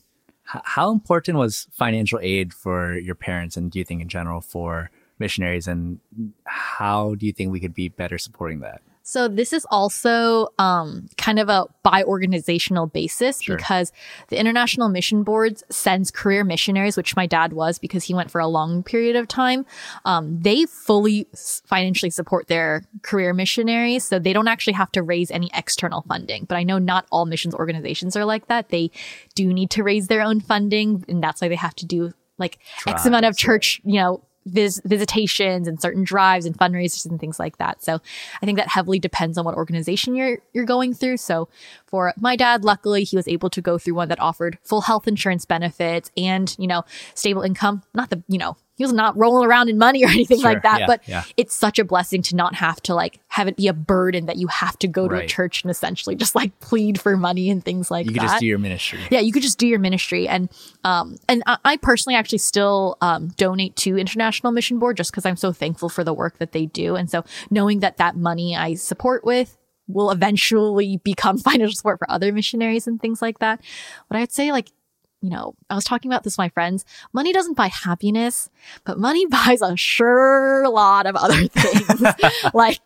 How 0.63 0.91
important 0.91 1.37
was 1.37 1.67
financial 1.71 2.19
aid 2.21 2.53
for 2.53 2.97
your 2.97 3.15
parents, 3.15 3.55
and 3.55 3.71
do 3.71 3.79
you 3.79 3.85
think 3.85 4.01
in 4.01 4.09
general 4.09 4.41
for 4.41 4.91
missionaries, 5.19 5.67
and 5.67 5.99
how 6.45 7.15
do 7.15 7.25
you 7.25 7.31
think 7.31 7.51
we 7.51 7.59
could 7.59 7.73
be 7.73 7.89
better 7.89 8.17
supporting 8.17 8.59
that? 8.59 8.81
So 9.03 9.27
this 9.27 9.53
is 9.53 9.65
also 9.71 10.49
um, 10.59 11.09
kind 11.17 11.39
of 11.39 11.49
a 11.49 11.65
by 11.83 12.03
organizational 12.03 12.87
basis 12.87 13.41
Sure. 13.41 13.57
because 13.57 13.91
the 14.29 14.39
International 14.39 14.89
Mission 14.89 15.23
Boards 15.23 15.63
sends 15.69 16.11
career 16.11 16.43
missionaries, 16.43 16.97
which 16.97 17.15
my 17.15 17.25
dad 17.25 17.53
was 17.53 17.79
because 17.79 18.03
he 18.03 18.13
went 18.13 18.29
for 18.29 18.39
a 18.39 18.47
long 18.47 18.83
period 18.83 19.15
of 19.15 19.27
time. 19.27 19.65
Um, 20.05 20.39
they 20.41 20.65
fully 20.65 21.27
financially 21.65 22.09
support 22.11 22.47
their 22.47 22.83
career 23.01 23.33
missionaries, 23.33 24.03
so 24.03 24.19
they 24.19 24.33
don't 24.33 24.47
actually 24.47 24.73
have 24.73 24.91
to 24.93 25.01
raise 25.01 25.31
any 25.31 25.49
external 25.53 26.03
funding. 26.07 26.45
But 26.45 26.57
I 26.57 26.63
know 26.63 26.77
not 26.77 27.05
all 27.11 27.25
missions 27.25 27.55
organizations 27.55 28.15
are 28.15 28.25
like 28.25 28.47
that. 28.47 28.69
They 28.69 28.91
do 29.35 29.53
need 29.53 29.71
to 29.71 29.83
raise 29.83 30.07
their 30.07 30.21
own 30.21 30.39
funding, 30.39 31.03
and 31.07 31.23
that's 31.23 31.41
why 31.41 31.47
they 31.47 31.55
have 31.55 31.75
to 31.75 31.85
do 31.85 32.13
like 32.37 32.59
X 32.87 33.05
amount 33.05 33.25
of 33.25 33.37
church, 33.37 33.81
you 33.83 33.99
know, 33.99 34.23
vis- 34.45 34.81
visitations 34.85 35.67
and 35.67 35.81
certain 35.81 36.03
drives 36.03 36.45
and 36.45 36.57
fundraisers 36.57 37.05
and 37.05 37.19
things 37.19 37.39
like 37.39 37.57
that. 37.57 37.83
So 37.83 37.99
I 38.41 38.45
think 38.45 38.57
that 38.57 38.67
heavily 38.67 38.99
depends 38.99 39.37
on 39.37 39.45
what 39.45 39.55
organization 39.55 40.15
you're 40.15 40.39
you're 40.53 40.65
going 40.65 40.93
through. 40.93 41.17
So 41.17 41.49
for 41.85 42.13
my 42.17 42.35
dad, 42.35 42.63
luckily 42.63 43.03
he 43.03 43.15
was 43.15 43.27
able 43.27 43.49
to 43.51 43.61
go 43.61 43.77
through 43.77 43.95
one 43.95 44.09
that 44.09 44.19
offered 44.19 44.57
full 44.63 44.81
health 44.81 45.07
insurance 45.07 45.45
benefits 45.45 46.11
and, 46.17 46.55
you 46.57 46.67
know, 46.67 46.83
stable 47.13 47.41
income. 47.41 47.83
Not 47.93 48.09
the, 48.09 48.23
you 48.27 48.37
know, 48.37 48.57
he 48.81 48.85
was 48.85 48.93
not 48.93 49.15
rolling 49.17 49.47
around 49.47 49.69
in 49.69 49.77
money 49.77 50.03
or 50.03 50.07
anything 50.17 50.39
Sure, 50.39 50.53
like 50.53 50.63
that, 50.63 50.79
yeah, 50.81 50.87
but 50.87 51.07
yeah. 51.07 51.23
it's 51.37 51.53
such 51.55 51.77
a 51.79 51.85
blessing 51.85 52.21
to 52.23 52.35
not 52.35 52.55
have 52.55 52.81
to 52.81 52.95
like 52.95 53.19
have 53.27 53.47
it 53.47 53.55
be 53.55 53.67
a 53.67 53.73
burden 53.73 54.25
that 54.25 54.37
you 54.37 54.47
have 54.47 54.77
to 54.79 54.87
go 54.87 55.07
to 55.07 55.15
a 55.15 55.25
church 55.27 55.63
and 55.63 55.69
essentially 55.69 56.15
just 56.15 56.33
like 56.35 56.57
plead 56.59 56.99
for 56.99 57.15
money 57.15 57.49
and 57.49 57.63
things 57.63 57.91
like 57.91 58.05
You 58.07 58.13
that 58.13 58.15
You 58.15 58.19
could 58.21 58.27
just 58.29 58.39
do 58.39 58.47
your 58.47 58.57
ministry. 58.59 58.99
yeah 59.11 59.19
you 59.19 59.31
could 59.31 59.43
just 59.43 59.57
do 59.59 59.67
your 59.67 59.79
ministry. 59.79 60.27
And 60.27 60.49
um 60.83 61.17
and 61.29 61.43
i, 61.45 61.57
I 61.63 61.77
personally 61.77 62.15
actually 62.15 62.39
still 62.39 62.97
um 63.01 63.27
donate 63.37 63.75
to 63.77 63.97
international 63.97 64.51
mission 64.51 64.79
board 64.79 64.97
just 64.97 65.11
because 65.11 65.25
i'm 65.25 65.37
so 65.37 65.51
thankful 65.53 65.89
for 65.89 66.03
the 66.03 66.13
work 66.13 66.39
that 66.39 66.51
they 66.51 66.65
do. 66.65 66.95
And 66.95 67.09
so 67.09 67.23
knowing 67.49 67.79
that 67.81 67.97
that 67.97 68.17
money 68.17 68.55
i 68.57 68.73
support 68.73 69.23
with 69.23 69.57
will 69.87 70.11
eventually 70.11 70.97
become 71.03 71.37
financial 71.49 71.75
support 71.75 71.99
for 71.99 72.09
other 72.09 72.31
missionaries 72.31 72.87
and 72.87 73.01
things 73.01 73.21
like 73.21 73.39
that. 73.39 73.61
But 74.09 74.17
i'd 74.17 74.31
say 74.31 74.51
like 74.51 74.69
you 75.21 75.29
know, 75.29 75.53
I 75.69 75.75
was 75.75 75.83
talking 75.83 76.11
about 76.11 76.23
this 76.23 76.33
with 76.33 76.39
my 76.39 76.49
friends. 76.49 76.83
Money 77.13 77.31
doesn't 77.31 77.55
buy 77.55 77.67
happiness, 77.67 78.49
but 78.85 78.97
money 78.97 79.25
buys 79.29 79.61
a 79.61 79.77
sure 79.77 80.67
lot 80.67 81.05
of 81.05 81.15
other 81.15 81.47
things, 81.47 82.01
like 82.53 82.79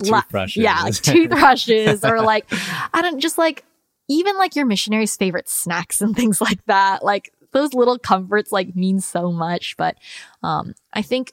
la- 0.00 0.20
Toothbrushes. 0.22 0.62
yeah, 0.62 0.82
like 0.82 0.94
toothbrushes, 0.94 2.04
or 2.04 2.22
like 2.22 2.46
I 2.94 3.02
don't 3.02 3.20
just 3.20 3.38
like 3.38 3.64
even 4.08 4.36
like 4.36 4.56
your 4.56 4.66
missionary's 4.66 5.16
favorite 5.16 5.48
snacks 5.48 6.00
and 6.00 6.14
things 6.16 6.40
like 6.40 6.64
that. 6.66 7.04
Like 7.04 7.32
those 7.52 7.74
little 7.74 7.98
comforts 7.98 8.52
like 8.52 8.76
mean 8.76 9.00
so 9.00 9.32
much. 9.32 9.76
But 9.76 9.96
um, 10.42 10.74
I 10.92 11.02
think 11.02 11.32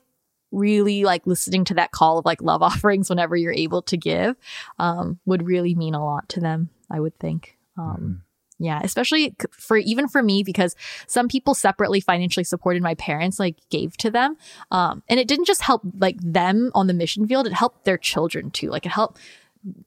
really 0.52 1.04
like 1.04 1.28
listening 1.28 1.66
to 1.66 1.74
that 1.76 1.92
call 1.92 2.18
of 2.20 2.26
like 2.26 2.42
love 2.42 2.62
offerings 2.64 3.10
whenever 3.10 3.36
you're 3.36 3.54
able 3.54 3.82
to 3.84 3.98
give 3.98 4.36
um, 4.80 5.20
would 5.26 5.46
really 5.46 5.76
mean 5.76 5.94
a 5.94 6.04
lot 6.04 6.30
to 6.30 6.40
them. 6.40 6.70
I 6.90 7.00
would 7.00 7.20
think. 7.20 7.58
Um, 7.78 8.24
Yeah, 8.60 8.80
especially 8.84 9.36
for 9.52 9.78
even 9.78 10.08
for 10.08 10.24
me 10.24 10.42
because 10.42 10.76
some 11.06 11.28
people 11.28 11.54
separately 11.54 12.00
financially 12.00 12.44
supported 12.44 12.82
my 12.82 12.96
parents, 12.96 13.40
like 13.40 13.58
gave 13.70 13.96
to 13.98 14.10
them, 14.10 14.36
um, 14.72 15.04
and 15.08 15.20
it 15.20 15.28
didn't 15.28 15.46
just 15.46 15.62
help 15.62 15.84
like 16.00 16.18
them 16.20 16.72
on 16.74 16.88
the 16.88 16.94
mission 16.94 17.28
field; 17.28 17.46
it 17.46 17.54
helped 17.54 17.86
their 17.86 18.00
children 18.00 18.50
too. 18.50 18.70
Like 18.70 18.86
it 18.86 18.92
helped 18.92 19.20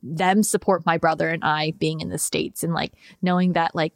them 0.02 0.42
support 0.42 0.86
my 0.86 0.98
brother 0.98 1.28
and 1.28 1.42
I 1.42 1.72
being 1.72 2.00
in 2.00 2.10
the 2.10 2.18
States 2.18 2.62
and 2.62 2.72
like 2.72 2.92
knowing 3.22 3.54
that 3.54 3.74
like 3.74 3.94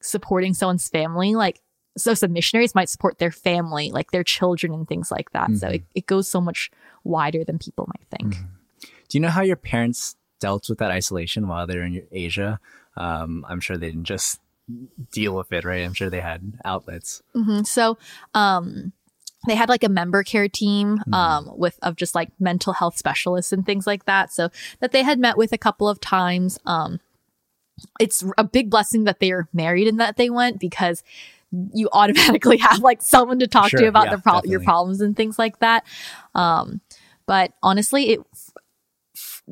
supporting 0.00 0.54
someone's 0.54 0.88
family, 0.88 1.34
like 1.34 1.60
so 1.96 2.14
some 2.14 2.32
missionaries 2.32 2.74
might 2.74 2.88
support 2.88 3.18
their 3.18 3.30
family, 3.30 3.90
like 3.90 4.10
their 4.10 4.24
children 4.24 4.72
and 4.72 4.88
things 4.88 5.10
like 5.10 5.30
that. 5.30 5.48
Mm-hmm. 5.48 5.56
So 5.56 5.68
it, 5.68 5.82
it 5.94 6.06
goes 6.06 6.28
so 6.28 6.40
much 6.40 6.70
wider 7.04 7.44
than 7.44 7.58
people 7.58 7.88
might 7.88 8.06
think. 8.10 8.34
Mm-hmm. 8.34 8.46
Do 9.08 9.18
you 9.18 9.20
know 9.20 9.28
how 9.28 9.42
your 9.42 9.56
parents 9.56 10.16
dealt 10.40 10.68
with 10.68 10.78
that 10.78 10.90
isolation 10.90 11.48
while 11.48 11.66
they're 11.66 11.82
in 11.82 12.06
Asia? 12.12 12.60
Um, 12.96 13.44
I'm 13.48 13.60
sure 13.60 13.76
they 13.76 13.90
didn't 13.90 14.04
just 14.04 14.40
deal 15.12 15.34
with 15.34 15.52
it, 15.52 15.64
right? 15.64 15.84
I'm 15.84 15.94
sure 15.94 16.10
they 16.10 16.20
had 16.20 16.54
outlets. 16.64 17.22
Mm-hmm. 17.34 17.62
So, 17.62 17.98
um, 18.34 18.92
they 19.46 19.54
had 19.54 19.68
like 19.68 19.84
a 19.84 19.88
member 19.88 20.22
care 20.22 20.48
team 20.48 20.98
mm-hmm. 20.98 21.14
um, 21.14 21.50
with 21.56 21.78
of 21.82 21.96
just 21.96 22.14
like 22.14 22.30
mental 22.40 22.72
health 22.72 22.96
specialists 22.96 23.52
and 23.52 23.64
things 23.64 23.86
like 23.86 24.04
that. 24.06 24.32
So 24.32 24.50
that 24.80 24.92
they 24.92 25.02
had 25.02 25.18
met 25.18 25.36
with 25.36 25.52
a 25.52 25.58
couple 25.58 25.88
of 25.88 26.00
times. 26.00 26.58
Um, 26.66 27.00
it's 28.00 28.24
a 28.38 28.44
big 28.44 28.70
blessing 28.70 29.04
that 29.04 29.20
they 29.20 29.30
are 29.32 29.48
married 29.52 29.86
and 29.86 30.00
that 30.00 30.16
they 30.16 30.30
went 30.30 30.58
because 30.58 31.02
you 31.72 31.88
automatically 31.92 32.56
have 32.60 32.80
like 32.80 33.02
someone 33.02 33.38
to 33.38 33.46
talk 33.46 33.70
sure, 33.70 33.80
to 33.80 33.86
about 33.86 34.06
yeah, 34.06 34.16
the 34.16 34.22
pro- 34.22 34.42
your 34.44 34.60
problems 34.60 35.00
and 35.00 35.16
things 35.16 35.38
like 35.38 35.58
that. 35.60 35.84
Um, 36.34 36.80
but 37.26 37.52
honestly, 37.62 38.10
it 38.10 38.20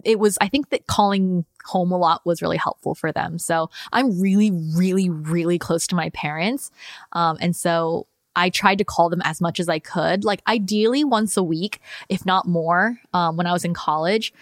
it 0.05 0.19
was 0.19 0.39
I 0.41 0.49
think 0.49 0.71
that 0.71 0.87
calling 0.87 1.45
home 1.65 1.93
a 1.93 1.99
lot 1.99 2.25
was 2.25 2.43
really 2.43 2.57
helpful 2.57 2.95
for 2.95 3.13
them. 3.13 3.39
So 3.39 3.71
I'm 3.93 4.21
really, 4.21 4.51
really, 4.51 5.09
really 5.09 5.59
close 5.59 5.87
to 5.89 5.95
my 5.95 6.11
parents, 6.11 6.71
um, 7.13 7.37
and 7.41 7.55
so 7.55 8.07
I 8.37 8.51
tried 8.51 8.79
to 8.79 8.85
call 8.85 9.11
them 9.11 9.23
as 9.25 9.41
much 9.41 9.61
as 9.61 9.69
I 9.69 9.79
could, 9.79 10.25
like 10.25 10.43
ideally 10.49 11.05
once 11.05 11.37
a 11.37 11.43
week, 11.43 11.81
if 12.09 12.27
not 12.27 12.49
more, 12.49 12.99
um, 13.13 13.37
when 13.37 13.47
I 13.47 13.53
was 13.53 13.65
in 13.65 13.75
college. 13.75 14.33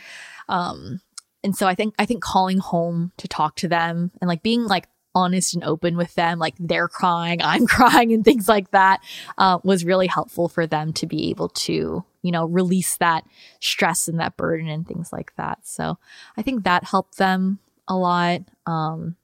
Um, 0.48 1.00
and 1.44 1.56
so 1.56 1.66
I 1.66 1.74
think 1.74 1.94
I 1.98 2.06
think 2.06 2.22
calling 2.22 2.58
home 2.58 3.12
to 3.18 3.28
talk 3.28 3.56
to 3.56 3.68
them 3.68 4.12
and 4.20 4.28
like 4.28 4.42
being 4.42 4.64
like 4.64 4.88
honest 5.14 5.54
and 5.54 5.64
open 5.64 5.96
with 5.96 6.14
them, 6.14 6.38
like 6.38 6.54
they're 6.58 6.88
crying, 6.88 7.40
I'm 7.42 7.66
crying, 7.68 8.12
and 8.12 8.24
things 8.24 8.48
like 8.48 8.70
that, 8.70 9.00
uh, 9.38 9.58
was 9.62 9.84
really 9.84 10.06
helpful 10.06 10.48
for 10.48 10.66
them 10.66 10.92
to 10.94 11.06
be 11.06 11.30
able 11.30 11.48
to, 11.48 12.04
you 12.22 12.30
know, 12.30 12.46
release 12.46 12.96
that 12.98 13.24
stress 13.60 14.08
and 14.08 14.20
that 14.20 14.36
burden 14.36 14.68
and 14.68 14.86
things 14.86 15.12
like 15.12 15.34
that. 15.36 15.60
So 15.62 15.98
I 16.36 16.42
think 16.42 16.64
that 16.64 16.84
helped 16.84 17.18
them 17.18 17.58
a 17.88 17.96
lot. 17.96 18.42
Um, 18.66 19.16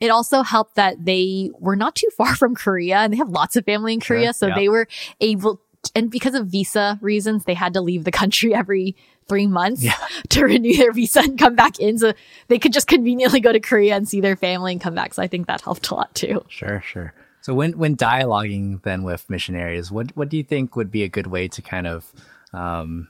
it 0.00 0.10
also 0.10 0.42
helped 0.42 0.76
that 0.76 1.04
they 1.04 1.50
were 1.58 1.76
not 1.76 1.96
too 1.96 2.08
far 2.16 2.34
from 2.36 2.54
Korea 2.54 2.98
and 2.98 3.12
they 3.12 3.16
have 3.16 3.30
lots 3.30 3.56
of 3.56 3.64
family 3.64 3.94
in 3.94 4.00
Korea. 4.00 4.32
so 4.32 4.48
yeah. 4.48 4.54
they 4.54 4.68
were 4.68 4.86
able, 5.20 5.60
and 5.94 6.10
because 6.10 6.34
of 6.34 6.46
visa 6.46 6.98
reasons, 7.00 7.44
they 7.44 7.54
had 7.54 7.74
to 7.74 7.80
leave 7.80 8.04
the 8.04 8.10
country 8.10 8.54
every 8.62 8.96
three 9.28 9.46
months 9.46 9.82
yeah. 9.82 9.94
to 10.30 10.44
renew 10.44 10.76
their 10.76 10.92
visa 10.92 11.20
and 11.20 11.38
come 11.38 11.54
back 11.54 11.78
in. 11.78 11.98
So 11.98 12.12
they 12.48 12.58
could 12.58 12.72
just 12.72 12.86
conveniently 12.86 13.40
go 13.40 13.52
to 13.52 13.60
Korea 13.60 13.94
and 13.94 14.08
see 14.08 14.20
their 14.20 14.36
family 14.36 14.72
and 14.72 14.80
come 14.80 14.94
back. 14.94 15.14
So 15.14 15.22
I 15.22 15.26
think 15.26 15.46
that 15.46 15.60
helped 15.60 15.90
a 15.90 15.94
lot 15.94 16.14
too. 16.14 16.44
Sure, 16.48 16.80
sure. 16.80 17.14
So 17.40 17.54
when 17.54 17.78
when 17.78 17.96
dialoguing 17.96 18.82
then 18.82 19.04
with 19.04 19.30
missionaries, 19.30 19.90
what 19.90 20.14
what 20.16 20.28
do 20.28 20.36
you 20.36 20.42
think 20.42 20.76
would 20.76 20.90
be 20.90 21.02
a 21.02 21.08
good 21.08 21.28
way 21.28 21.48
to 21.48 21.62
kind 21.62 21.86
of 21.86 22.12
um, 22.52 23.08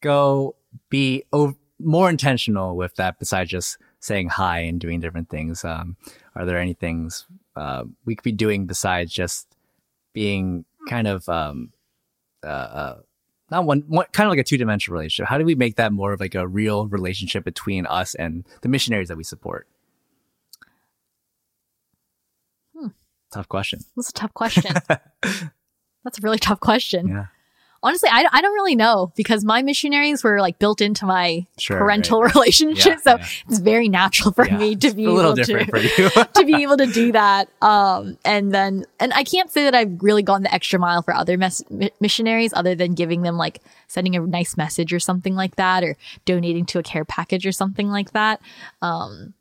go 0.00 0.56
be 0.88 1.24
more 1.78 2.10
intentional 2.10 2.76
with 2.76 2.94
that 2.96 3.18
besides 3.18 3.50
just 3.50 3.78
saying 4.00 4.28
hi 4.28 4.60
and 4.60 4.80
doing 4.80 5.00
different 5.00 5.28
things? 5.28 5.64
Um, 5.64 5.96
are 6.34 6.44
there 6.46 6.58
any 6.58 6.72
things 6.72 7.26
uh, 7.54 7.84
we 8.04 8.16
could 8.16 8.24
be 8.24 8.32
doing 8.32 8.66
besides 8.66 9.12
just 9.12 9.46
being 10.12 10.64
kind 10.88 11.06
of 11.06 11.28
um, 11.28 11.72
uh, 12.44 12.46
uh, 12.46 12.98
not 13.50 13.64
one, 13.64 13.84
one 13.88 14.06
kind 14.12 14.26
of 14.26 14.30
like 14.30 14.38
a 14.38 14.44
two 14.44 14.56
dimensional 14.56 14.96
relationship. 14.96 15.28
How 15.28 15.38
do 15.38 15.44
we 15.44 15.54
make 15.54 15.76
that 15.76 15.92
more 15.92 16.12
of 16.12 16.20
like 16.20 16.34
a 16.34 16.46
real 16.46 16.86
relationship 16.86 17.44
between 17.44 17.86
us 17.86 18.14
and 18.14 18.46
the 18.62 18.68
missionaries 18.68 19.08
that 19.08 19.16
we 19.16 19.24
support? 19.24 19.66
Hmm. 22.76 22.88
Tough 23.32 23.48
question. 23.48 23.80
That's 23.96 24.10
a 24.10 24.12
tough 24.12 24.34
question. 24.34 24.74
That's 26.02 26.18
a 26.18 26.22
really 26.22 26.38
tough 26.38 26.60
question. 26.60 27.08
Yeah 27.08 27.26
honestly, 27.82 28.08
I, 28.12 28.26
I 28.30 28.42
don't 28.42 28.52
really 28.54 28.76
know 28.76 29.12
because 29.16 29.44
my 29.44 29.62
missionaries 29.62 30.22
were 30.22 30.40
like 30.40 30.58
built 30.58 30.80
into 30.80 31.06
my 31.06 31.46
sure, 31.58 31.78
parental 31.78 32.22
right. 32.22 32.34
relationship. 32.34 32.98
Yeah, 32.98 33.00
so 33.02 33.16
yeah. 33.16 33.26
it's 33.48 33.58
very 33.58 33.88
natural 33.88 34.32
for 34.32 34.46
yeah, 34.46 34.58
me 34.58 34.76
to 34.76 34.92
be 34.92 35.04
able 35.04 35.34
to, 35.34 35.44
to 36.34 36.44
be 36.44 36.62
able 36.62 36.76
to 36.76 36.86
do 36.86 37.12
that. 37.12 37.48
Um, 37.62 38.18
and 38.24 38.52
then, 38.52 38.84
and 38.98 39.12
I 39.12 39.24
can't 39.24 39.50
say 39.50 39.64
that 39.64 39.74
I've 39.74 40.02
really 40.02 40.22
gone 40.22 40.42
the 40.42 40.52
extra 40.52 40.78
mile 40.78 41.02
for 41.02 41.14
other 41.14 41.38
mes- 41.38 41.64
missionaries 42.00 42.52
other 42.54 42.74
than 42.74 42.94
giving 42.94 43.22
them 43.22 43.36
like 43.36 43.60
sending 43.88 44.16
a 44.16 44.20
nice 44.20 44.56
message 44.56 44.92
or 44.92 45.00
something 45.00 45.34
like 45.34 45.56
that 45.56 45.82
or 45.82 45.96
donating 46.24 46.66
to 46.66 46.78
a 46.78 46.82
care 46.82 47.04
package 47.04 47.46
or 47.46 47.52
something 47.52 47.88
like 47.88 48.12
that. 48.12 48.40
Um, 48.82 49.34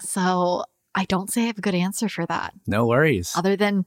so 0.00 0.64
I 0.94 1.04
don't 1.04 1.30
say 1.30 1.42
I 1.42 1.46
have 1.46 1.58
a 1.58 1.62
good 1.62 1.74
answer 1.74 2.08
for 2.08 2.26
that. 2.26 2.54
No 2.66 2.86
worries. 2.86 3.32
Other 3.36 3.56
than 3.56 3.84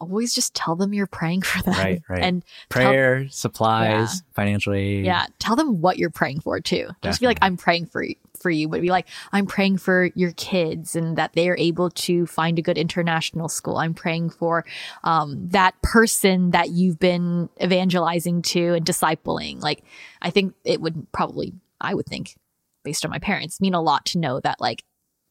always 0.00 0.34
just 0.34 0.54
tell 0.54 0.76
them 0.76 0.92
you're 0.92 1.06
praying 1.06 1.42
for 1.42 1.62
them. 1.62 1.74
Right, 1.74 2.02
right. 2.08 2.22
And 2.22 2.44
prayer, 2.68 3.24
tell, 3.24 3.30
supplies, 3.30 4.14
yeah. 4.16 4.34
financial 4.34 4.74
aid. 4.74 5.04
Yeah. 5.04 5.26
Tell 5.38 5.56
them 5.56 5.80
what 5.80 5.98
you're 5.98 6.10
praying 6.10 6.40
for 6.40 6.60
too. 6.60 6.76
Definitely. 6.76 7.08
Just 7.08 7.20
be 7.20 7.26
like, 7.26 7.38
I'm 7.42 7.56
praying 7.56 7.86
for 7.86 8.02
you 8.02 8.14
for 8.36 8.50
you, 8.50 8.68
but 8.68 8.80
be 8.80 8.90
like, 8.90 9.08
I'm 9.32 9.46
praying 9.46 9.78
for 9.78 10.10
your 10.14 10.32
kids 10.32 10.94
and 10.94 11.16
that 11.16 11.32
they 11.32 11.48
are 11.48 11.56
able 11.56 11.90
to 11.90 12.26
find 12.26 12.58
a 12.58 12.62
good 12.62 12.78
international 12.78 13.48
school. 13.48 13.78
I'm 13.78 13.94
praying 13.94 14.30
for 14.30 14.64
um, 15.04 15.48
that 15.48 15.80
person 15.82 16.50
that 16.50 16.70
you've 16.70 16.98
been 16.98 17.48
evangelizing 17.62 18.42
to 18.42 18.74
and 18.74 18.84
discipling. 18.84 19.62
Like, 19.62 19.82
I 20.20 20.30
think 20.30 20.54
it 20.64 20.80
would 20.80 21.10
probably, 21.12 21.54
I 21.80 21.94
would 21.94 22.06
think, 22.06 22.36
based 22.84 23.04
on 23.04 23.10
my 23.10 23.18
parents, 23.18 23.60
mean 23.60 23.74
a 23.74 23.80
lot 23.80 24.06
to 24.06 24.18
know 24.18 24.38
that 24.40 24.60
like 24.60 24.84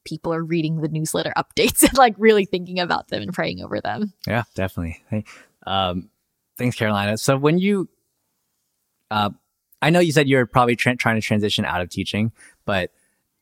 people 0.05 0.33
are 0.33 0.43
reading 0.43 0.81
the 0.81 0.87
newsletter 0.87 1.33
updates 1.37 1.83
and 1.87 1.97
like 1.97 2.15
really 2.17 2.45
thinking 2.45 2.79
about 2.79 3.09
them 3.09 3.21
and 3.21 3.33
praying 3.33 3.61
over 3.61 3.81
them. 3.81 4.13
Yeah, 4.25 4.43
definitely. 4.55 5.01
Hey, 5.09 5.25
um, 5.67 6.09
thanks, 6.57 6.75
Carolina. 6.75 7.17
So 7.17 7.37
when 7.37 7.59
you, 7.59 7.89
uh, 9.11 9.31
I 9.81 9.89
know 9.89 9.99
you 9.99 10.11
said 10.11 10.27
you're 10.27 10.45
probably 10.45 10.75
tra- 10.75 10.95
trying 10.95 11.15
to 11.15 11.21
transition 11.21 11.65
out 11.65 11.81
of 11.81 11.89
teaching, 11.89 12.31
but 12.65 12.91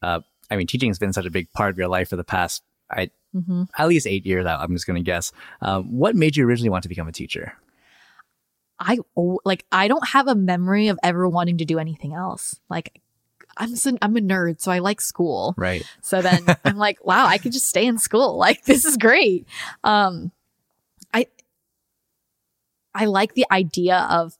uh, 0.02 0.22
I 0.50 0.56
mean, 0.56 0.68
teaching 0.68 0.90
has 0.90 1.00
been 1.00 1.14
such 1.14 1.26
a 1.26 1.32
big 1.32 1.52
part 1.54 1.70
of 1.72 1.78
your 1.78 1.88
life 1.88 2.10
for 2.10 2.16
the 2.16 2.24
past, 2.24 2.64
I 2.90 3.10
mm-hmm. 3.36 3.64
at 3.78 3.88
least 3.88 4.08
eight 4.08 4.26
years. 4.26 4.46
I'm 4.46 4.74
just 4.74 4.88
going 4.88 4.98
to 4.98 5.04
guess. 5.04 5.32
Um, 5.62 5.98
what 5.98 6.16
made 6.16 6.36
you 6.36 6.46
originally 6.46 6.70
want 6.70 6.84
to 6.84 6.90
become 6.90 7.08
a 7.08 7.12
teacher? 7.12 7.54
I 8.80 9.00
like 9.46 9.66
I 9.72 9.88
don't 9.88 10.08
have 10.10 10.28
a 10.28 10.36
memory 10.36 10.88
of 10.90 11.00
ever 11.04 11.28
wanting 11.28 11.60
to 11.60 11.66
do 11.66 11.80
anything 11.80 12.14
else. 12.14 12.60
Like 12.70 13.02
I'm 13.58 13.76
so, 13.76 13.98
I'm 14.02 14.16
a 14.18 14.22
nerd, 14.22 14.62
so 14.62 14.72
I 14.72 14.80
like 14.80 15.02
school. 15.02 15.54
Right. 15.58 15.84
So 16.02 16.22
then 16.22 16.46
I'm 16.66 16.78
like, 16.78 17.04
wow, 17.06 17.26
I 17.26 17.38
could 17.38 17.52
just 17.52 17.68
stay 17.68 17.86
in 17.86 17.98
school. 17.98 18.38
Like 18.44 18.66
this 18.66 18.84
is 18.84 18.98
great. 18.98 19.48
Um, 19.86 20.32
I 21.14 21.28
I 22.94 23.06
like 23.06 23.36
the 23.36 23.46
idea 23.50 24.06
of 24.10 24.38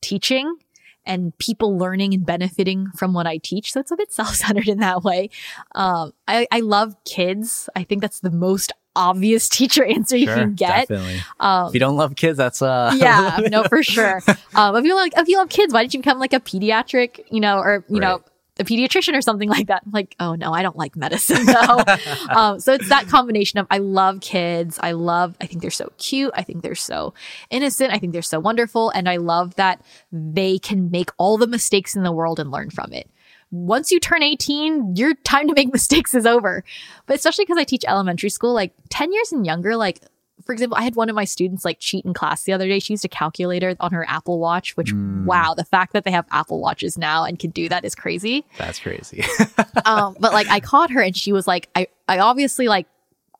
teaching 0.00 0.56
and 1.04 1.36
people 1.38 1.76
learning 1.76 2.14
and 2.14 2.24
benefiting 2.24 2.88
from 2.96 3.12
what 3.12 3.26
I 3.26 3.36
teach. 3.38 3.72
So 3.72 3.80
it's 3.80 3.90
a 3.90 3.96
bit 3.96 4.12
self-centered 4.20 4.68
in 4.68 4.78
that 4.78 5.02
way. 5.02 5.30
Um, 5.74 6.12
I, 6.26 6.46
I 6.50 6.60
love 6.60 6.96
kids. 7.04 7.68
I 7.76 7.84
think 7.84 8.00
that's 8.00 8.20
the 8.20 8.30
most 8.30 8.72
obvious 8.96 9.48
teacher 9.48 9.84
answer 9.84 10.16
you 10.16 10.26
can 10.26 10.54
get. 10.54 10.88
Definitely. 10.88 11.20
Um, 11.40 11.68
if 11.68 11.74
you 11.74 11.80
don't 11.80 11.96
love 11.96 12.16
kids, 12.16 12.38
that's 12.38 12.62
uh 12.62 12.94
yeah, 12.96 13.40
no, 13.50 13.64
for 13.64 13.82
sure. 13.82 14.22
Um, 14.54 14.76
if 14.76 14.84
you 14.84 14.94
like, 14.94 15.12
if 15.16 15.28
you 15.28 15.36
love 15.36 15.48
kids, 15.48 15.74
why 15.74 15.82
did 15.82 15.92
you 15.92 16.00
become 16.00 16.18
like 16.18 16.32
a 16.32 16.40
pediatric, 16.40 17.24
you 17.30 17.40
know, 17.40 17.58
or 17.58 17.84
you 17.88 17.98
right. 17.98 18.08
know, 18.08 18.22
a 18.58 18.64
pediatrician 18.64 19.16
or 19.16 19.20
something 19.20 19.48
like 19.56 19.66
that. 19.68 19.82
I'm 19.84 19.92
like, 19.92 20.14
oh 20.20 20.34
no, 20.34 20.52
I 20.52 20.62
don't 20.62 20.76
like 20.76 20.96
medicine 20.96 21.46
though. 21.46 21.84
um, 22.30 22.60
so 22.60 22.72
it's 22.72 22.88
that 22.88 23.08
combination 23.08 23.58
of 23.58 23.66
I 23.70 23.78
love 23.78 24.20
kids. 24.20 24.78
I 24.82 24.92
love, 24.92 25.36
I 25.40 25.46
think 25.46 25.62
they're 25.62 25.70
so 25.70 25.92
cute. 25.98 26.32
I 26.34 26.42
think 26.42 26.62
they're 26.62 26.74
so 26.74 27.14
innocent. 27.50 27.92
I 27.92 27.98
think 27.98 28.12
they're 28.12 28.22
so 28.22 28.40
wonderful. 28.40 28.90
And 28.90 29.08
I 29.08 29.16
love 29.16 29.54
that 29.56 29.84
they 30.12 30.58
can 30.58 30.90
make 30.90 31.10
all 31.18 31.38
the 31.38 31.46
mistakes 31.46 31.94
in 31.94 32.02
the 32.02 32.12
world 32.12 32.38
and 32.38 32.50
learn 32.50 32.70
from 32.70 32.92
it. 32.92 33.10
Once 33.50 33.92
you 33.92 34.00
turn 34.00 34.22
18, 34.22 34.96
your 34.96 35.14
time 35.14 35.46
to 35.46 35.54
make 35.54 35.72
mistakes 35.72 36.12
is 36.12 36.26
over. 36.26 36.64
But 37.06 37.16
especially 37.16 37.44
because 37.44 37.58
I 37.58 37.64
teach 37.64 37.84
elementary 37.86 38.30
school, 38.30 38.52
like 38.52 38.72
10 38.88 39.12
years 39.12 39.30
and 39.30 39.46
younger, 39.46 39.76
like 39.76 40.00
for 40.44 40.52
example, 40.52 40.76
I 40.76 40.82
had 40.82 40.94
one 40.94 41.08
of 41.08 41.16
my 41.16 41.24
students 41.24 41.64
like 41.64 41.78
cheat 41.80 42.04
in 42.04 42.12
class 42.12 42.44
the 42.44 42.52
other 42.52 42.68
day. 42.68 42.78
She 42.78 42.92
used 42.92 43.04
a 43.04 43.08
calculator 43.08 43.74
on 43.80 43.92
her 43.92 44.04
Apple 44.08 44.38
Watch, 44.38 44.76
which 44.76 44.92
mm. 44.92 45.24
wow, 45.24 45.54
the 45.54 45.64
fact 45.64 45.92
that 45.94 46.04
they 46.04 46.10
have 46.10 46.26
Apple 46.30 46.60
Watches 46.60 46.98
now 46.98 47.24
and 47.24 47.38
can 47.38 47.50
do 47.50 47.68
that 47.68 47.84
is 47.84 47.94
crazy. 47.94 48.44
That's 48.58 48.78
crazy. 48.78 49.24
um, 49.84 50.16
but 50.20 50.32
like 50.32 50.48
I 50.48 50.60
caught 50.60 50.90
her 50.90 51.00
and 51.00 51.16
she 51.16 51.32
was 51.32 51.46
like, 51.46 51.68
I, 51.74 51.88
I 52.08 52.18
obviously 52.18 52.68
like 52.68 52.86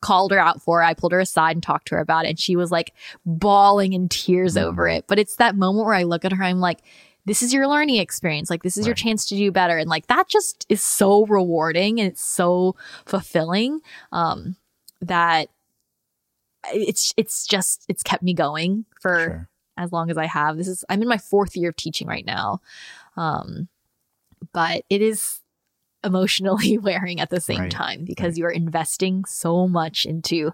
called 0.01 0.33
her 0.33 0.39
out 0.39 0.63
for 0.63 0.83
it. 0.83 0.87
I 0.87 0.95
pulled 0.95 1.13
her 1.13 1.21
aside 1.21 1.57
and 1.57 1.63
talked 1.63 1.89
to 1.89 1.97
her 1.97 2.01
about 2.01 2.25
it. 2.25 2.31
And 2.31 2.39
she 2.39 2.57
was 2.57 2.71
like 2.71 2.93
bawling 3.27 3.93
in 3.93 4.09
tears 4.09 4.55
mm. 4.55 4.63
over 4.63 4.89
it. 4.89 5.05
But 5.07 5.19
it's 5.19 5.37
that 5.37 5.57
moment 5.57 5.87
where 5.87 5.95
I 5.95 6.05
look 6.05 6.25
at 6.25 6.33
her, 6.33 6.45
I'm 6.45 6.61
like, 6.61 6.81
this 7.27 7.43
is 7.43 7.55
your 7.55 7.67
learning 7.67 7.97
experience. 7.97 8.51
Like, 8.51 8.63
this 8.63 8.77
is 8.77 8.83
right. 8.83 8.89
your 8.89 8.95
chance 8.95 9.27
to 9.29 9.37
do 9.37 9.51
better. 9.51 9.79
And 9.79 9.89
like, 9.89 10.09
that 10.09 10.29
just 10.29 10.67
is 10.69 10.83
so 10.83 11.25
rewarding 11.27 12.01
and 12.01 12.11
it's 12.11 12.23
so 12.23 12.77
fulfilling. 13.07 13.81
Um, 14.13 14.57
that 15.01 15.49
it's 16.73 17.13
it's 17.17 17.47
just 17.47 17.85
it's 17.89 18.03
kept 18.03 18.23
me 18.23 18.35
going 18.35 18.85
for 19.01 19.19
sure. 19.19 19.49
as 19.77 19.93
long 19.93 20.11
as 20.11 20.17
I 20.19 20.27
have. 20.27 20.57
This 20.57 20.69
is 20.69 20.85
I'm 20.89 21.03
in 21.03 21.09
my 21.09 21.19
fourth 21.19 21.57
year 21.57 21.71
of 21.71 21.77
teaching 21.77 22.07
right 22.09 22.25
now. 22.27 22.61
Um 23.17 23.69
but 24.53 24.85
it 24.91 25.01
is 25.03 25.41
emotionally 26.05 26.77
wearing 26.83 27.21
at 27.21 27.31
the 27.31 27.41
same 27.41 27.61
Right. 27.61 27.71
time 27.71 28.05
because 28.05 28.37
you 28.39 28.45
are 28.45 28.51
investing 28.51 29.25
so 29.25 29.67
much 29.67 30.05
into 30.05 30.53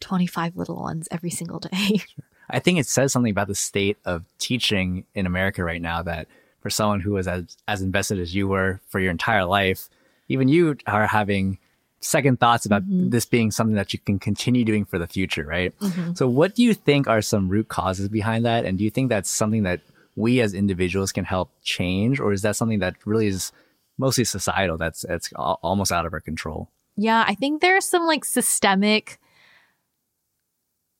25 0.00 0.56
little 0.56 0.76
ones 0.76 1.08
every 1.10 1.30
single 1.30 1.58
day. 1.58 2.00
I 2.50 2.58
think 2.58 2.78
it 2.78 2.86
says 2.86 3.12
something 3.12 3.30
about 3.30 3.46
the 3.48 3.54
state 3.54 3.96
of 4.04 4.24
teaching 4.38 5.04
in 5.14 5.24
America 5.26 5.62
right 5.62 5.80
now 5.80 6.02
that 6.02 6.26
for 6.60 6.68
someone 6.68 7.00
who 7.00 7.12
was 7.12 7.28
as, 7.28 7.56
as 7.68 7.80
invested 7.80 8.18
as 8.18 8.34
you 8.34 8.48
were 8.48 8.80
for 8.88 8.98
your 9.00 9.10
entire 9.12 9.44
life, 9.44 9.88
even 10.28 10.48
you 10.48 10.76
are 10.86 11.06
having 11.06 11.58
second 12.00 12.40
thoughts 12.40 12.66
about 12.66 12.82
mm-hmm. 12.82 13.10
this 13.10 13.24
being 13.24 13.50
something 13.50 13.76
that 13.76 13.92
you 13.92 13.98
can 13.98 14.18
continue 14.18 14.64
doing 14.64 14.84
for 14.84 14.98
the 14.98 15.06
future, 15.06 15.44
right? 15.44 15.78
Mm-hmm. 15.80 16.14
So, 16.14 16.28
what 16.28 16.54
do 16.54 16.62
you 16.62 16.74
think 16.74 17.06
are 17.06 17.22
some 17.22 17.48
root 17.48 17.68
causes 17.68 18.08
behind 18.08 18.44
that? 18.44 18.64
And 18.64 18.78
do 18.78 18.84
you 18.84 18.90
think 18.90 19.08
that's 19.08 19.30
something 19.30 19.62
that 19.64 19.80
we 20.16 20.40
as 20.40 20.54
individuals 20.54 21.12
can 21.12 21.24
help 21.24 21.50
change? 21.62 22.20
Or 22.20 22.32
is 22.32 22.42
that 22.42 22.56
something 22.56 22.78
that 22.80 22.96
really 23.04 23.26
is 23.26 23.52
mostly 23.98 24.24
societal 24.24 24.78
that's, 24.78 25.02
that's 25.02 25.32
almost 25.34 25.92
out 25.92 26.06
of 26.06 26.12
our 26.12 26.20
control? 26.20 26.70
Yeah, 26.96 27.24
I 27.26 27.34
think 27.34 27.60
there's 27.60 27.84
some 27.84 28.06
like 28.06 28.24
systemic 28.24 29.18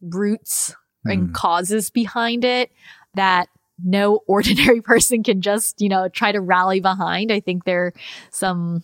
roots 0.01 0.75
and 1.05 1.29
hmm. 1.29 1.33
causes 1.33 1.91
behind 1.91 2.45
it 2.45 2.71
that 3.15 3.49
no 3.83 4.21
ordinary 4.27 4.81
person 4.81 5.23
can 5.23 5.41
just, 5.41 5.81
you 5.81 5.89
know, 5.89 6.09
try 6.09 6.33
to 6.33 6.41
rally 6.41 6.81
behind. 6.81 7.33
I 7.33 7.41
think 7.41 7.65
there 7.65 7.87
are 7.87 7.93
some 8.31 8.83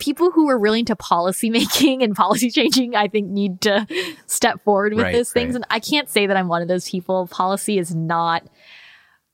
people 0.00 0.30
who 0.32 0.48
are 0.50 0.58
really 0.58 0.80
into 0.80 0.96
policy 0.96 1.50
making 1.50 2.02
and 2.02 2.16
policy 2.16 2.50
changing, 2.50 2.96
I 2.96 3.06
think 3.08 3.28
need 3.28 3.60
to 3.62 3.86
step 4.26 4.60
forward 4.64 4.94
with 4.94 5.04
Right, 5.04 5.12
those 5.14 5.30
things. 5.32 5.50
right. 5.54 5.56
And 5.56 5.66
I 5.70 5.78
can't 5.78 6.08
say 6.08 6.26
that 6.26 6.36
I'm 6.36 6.48
one 6.48 6.62
of 6.62 6.68
those 6.68 6.88
people. 6.90 7.26
Policy 7.28 7.78
is 7.78 7.94
not 7.94 8.42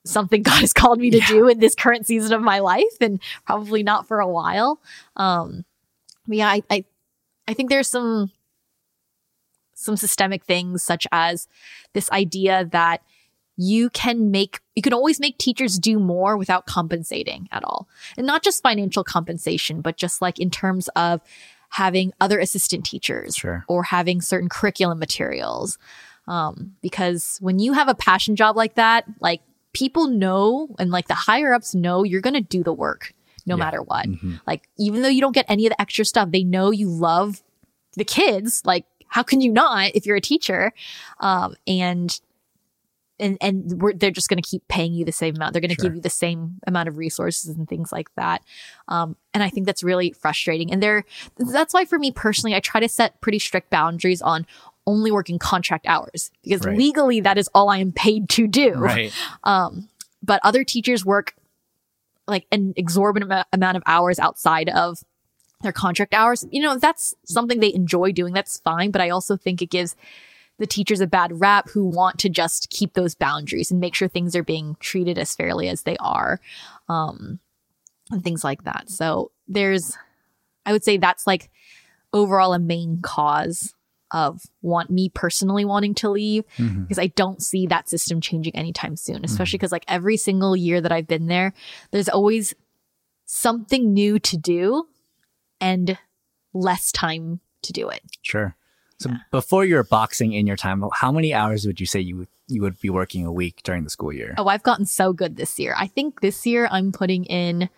something 0.04 0.42
God 0.44 0.60
has 0.60 0.72
called 0.72 0.98
me 0.98 1.10
to 1.10 1.20
do 1.20 1.48
in 1.48 1.58
this 1.58 1.74
current 1.74 2.06
season 2.06 2.32
of 2.34 2.42
my 2.42 2.58
life 2.58 2.96
and 3.00 3.20
probably 3.46 3.82
not 3.82 4.06
for 4.06 4.20
a 4.20 4.28
while. 4.28 4.80
Um, 5.16 5.64
but 6.26 6.36
yeah, 6.36 6.48
I, 6.48 6.62
I, 6.70 6.84
I 7.48 7.54
think 7.54 7.70
there's 7.70 7.88
some, 7.88 8.30
some 9.74 9.96
systemic 9.96 10.44
things 10.44 10.82
such 10.82 11.06
as 11.12 11.48
this 11.92 12.10
idea 12.10 12.64
that 12.72 13.02
you 13.56 13.88
can 13.90 14.30
make, 14.30 14.60
you 14.74 14.82
can 14.82 14.92
always 14.92 15.18
make 15.18 15.38
teachers 15.38 15.78
do 15.78 15.98
more 15.98 16.36
without 16.36 16.66
compensating 16.66 17.48
at 17.52 17.64
all. 17.64 17.88
And 18.16 18.26
not 18.26 18.42
just 18.42 18.62
financial 18.62 19.02
compensation, 19.04 19.80
but 19.80 19.96
just 19.96 20.20
like 20.20 20.38
in 20.38 20.50
terms 20.50 20.88
of 20.96 21.20
having 21.70 22.12
other 22.20 22.38
assistant 22.38 22.84
teachers 22.84 23.34
Sure. 23.34 23.64
or 23.68 23.82
having 23.84 24.20
certain 24.20 24.48
curriculum 24.48 24.98
materials. 24.98 25.78
Um, 26.28 26.74
because 26.82 27.38
when 27.40 27.58
you 27.58 27.72
have 27.72 27.88
a 27.88 27.94
passion 27.94 28.36
job 28.36 28.56
like 28.56 28.74
that, 28.74 29.04
like 29.20 29.40
people 29.72 30.06
know 30.08 30.68
and 30.78 30.90
like 30.90 31.08
the 31.08 31.14
higher 31.14 31.52
ups 31.54 31.74
know 31.74 32.02
you're 32.02 32.20
going 32.20 32.34
to 32.34 32.40
do 32.40 32.62
the 32.62 32.72
work 32.72 33.12
no 33.46 33.54
Yeah. 33.56 33.64
matter 33.64 33.80
what. 33.82 34.06
Mhm. 34.06 34.40
Like 34.46 34.68
even 34.78 35.02
though 35.02 35.08
you 35.08 35.20
don't 35.20 35.34
get 35.34 35.46
any 35.48 35.66
of 35.66 35.70
the 35.70 35.80
extra 35.80 36.04
stuff, 36.04 36.30
they 36.32 36.42
know 36.44 36.70
you 36.72 36.88
love 36.88 37.42
the 37.94 38.04
kids. 38.04 38.60
Like 38.64 38.84
how 39.08 39.22
can 39.22 39.40
you 39.40 39.52
not 39.52 39.92
if 39.94 40.04
you're 40.04 40.16
a 40.16 40.20
teacher? 40.20 40.72
Um, 41.20 41.54
and 41.66 42.20
and 43.18 43.38
and 43.40 43.80
we're, 43.80 43.92
they're 43.94 44.10
just 44.10 44.28
going 44.28 44.42
to 44.42 44.48
keep 44.48 44.66
paying 44.68 44.92
you 44.94 45.04
the 45.04 45.12
same 45.12 45.36
amount. 45.36 45.52
They're 45.52 45.60
going 45.60 45.70
to 45.70 45.74
Sure. 45.76 45.84
give 45.90 45.96
you 45.96 46.00
the 46.02 46.10
same 46.10 46.58
amount 46.66 46.88
of 46.88 46.96
resources 46.98 47.56
and 47.56 47.68
things 47.68 47.92
like 47.92 48.14
that. 48.16 48.42
Um, 48.88 49.16
and 49.34 49.42
I 49.42 49.48
think 49.50 49.66
that's 49.66 49.82
really 49.82 50.12
frustrating. 50.12 50.70
And 50.72 50.82
there, 50.82 51.04
that's 51.38 51.72
why 51.74 51.84
for 51.84 51.98
me 51.98 52.10
personally, 52.12 52.54
I 52.54 52.60
try 52.60 52.80
to 52.80 52.88
set 52.88 53.20
pretty 53.20 53.38
strict 53.38 53.70
boundaries 53.70 54.20
on 54.22 54.46
only 54.86 55.10
working 55.10 55.38
contract 55.38 55.86
hours 55.86 56.30
because 56.44 56.64
Right. 56.64 56.76
legally 56.76 57.20
that 57.20 57.38
is 57.38 57.48
all 57.54 57.68
I 57.68 57.78
am 57.78 57.90
paid 57.92 58.28
to 58.30 58.46
do 58.46 58.72
Right. 58.74 59.12
um, 59.44 59.88
but 60.22 60.40
other 60.44 60.62
teachers 60.64 61.04
work 61.04 61.34
like 62.28 62.46
an 62.52 62.72
exorbitant 62.76 63.32
amount 63.52 63.76
of 63.76 63.82
hours 63.86 64.18
outside 64.18 64.68
of 64.68 64.98
their 65.62 65.72
contract 65.72 66.12
hours. 66.12 66.44
You 66.50 66.60
know, 66.62 66.78
that's 66.78 67.14
something 67.24 67.60
they 67.60 67.72
enjoy 67.72 68.12
doing, 68.12 68.32
that's 68.34 68.58
fine. 68.60 68.90
But 68.90 69.00
I 69.00 69.10
also 69.10 69.36
think 69.36 69.62
it 69.62 69.70
gives 69.70 69.96
the 70.58 70.66
teachers 70.66 71.00
a 71.00 71.06
bad 71.06 71.40
rap 71.40 71.68
who 71.70 71.84
want 71.84 72.18
to 72.20 72.28
just 72.28 72.70
keep 72.70 72.94
those 72.94 73.14
boundaries 73.14 73.70
and 73.70 73.78
make 73.80 73.94
sure 73.94 74.08
things 74.08 74.34
are 74.34 74.42
being 74.42 74.76
treated 74.80 75.18
as 75.18 75.34
fairly 75.36 75.68
as 75.68 75.82
they 75.82 75.96
are, 75.98 76.40
um, 76.88 77.38
and 78.10 78.22
things 78.24 78.42
like 78.44 78.64
that. 78.64 78.88
So 78.88 79.32
there's, 79.48 79.96
I 80.64 80.72
would 80.72 80.84
say 80.84 80.96
that's 80.96 81.26
like 81.26 81.50
overall 82.12 82.54
a 82.54 82.58
main 82.58 83.00
cause 83.02 83.74
of 84.12 84.42
want 84.62 84.88
me 84.88 85.08
personally 85.08 85.64
wanting 85.64 85.92
to 85.92 86.08
leave 86.08 86.44
Mhm. 86.58 86.82
because 86.84 86.98
I 86.98 87.08
don't 87.08 87.42
see 87.42 87.66
that 87.66 87.88
system 87.88 88.20
changing 88.20 88.54
anytime 88.54 88.96
soon, 88.96 89.24
especially 89.24 89.58
because 89.58 89.72
like 89.72 89.84
every 89.88 90.16
single 90.16 90.56
year 90.56 90.80
that 90.80 90.92
I've 90.92 91.08
been 91.08 91.26
there, 91.26 91.52
there's 91.90 92.08
always 92.08 92.54
something 93.24 93.92
new 93.92 94.18
to 94.20 94.36
do 94.36 94.86
and 95.60 95.98
less 96.54 96.92
time 96.92 97.40
to 97.62 97.72
do 97.72 97.88
it. 97.88 98.02
Sure. 98.22 98.54
So 98.98 99.10
before 99.30 99.64
you 99.64 99.74
were 99.76 99.84
boxing 99.84 100.32
in 100.32 100.46
your 100.46 100.56
time, 100.56 100.82
how 100.94 101.12
many 101.12 101.34
hours 101.34 101.66
would 101.66 101.78
you 101.80 101.86
say 101.86 102.00
you 102.00 102.16
would 102.16 102.28
you 102.48 102.62
would 102.62 102.80
be 102.80 102.88
working 102.90 103.26
a 103.26 103.32
week 103.32 103.60
during 103.62 103.84
the 103.84 103.90
school 103.90 104.12
year? 104.12 104.34
Oh, 104.38 104.46
I've 104.48 104.62
gotten 104.62 104.86
so 104.86 105.12
good 105.12 105.36
this 105.36 105.58
year. 105.58 105.74
I 105.76 105.86
think 105.86 106.20
this 106.20 106.46
year 106.46 106.66
I'm 106.70 106.92
putting 106.92 107.24
in, 107.24 107.68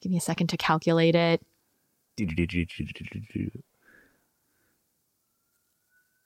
give 0.00 0.10
me 0.12 0.16
a 0.16 0.20
second 0.20 0.46
to 0.48 0.56
calculate 0.56 1.14
it. 1.14 1.42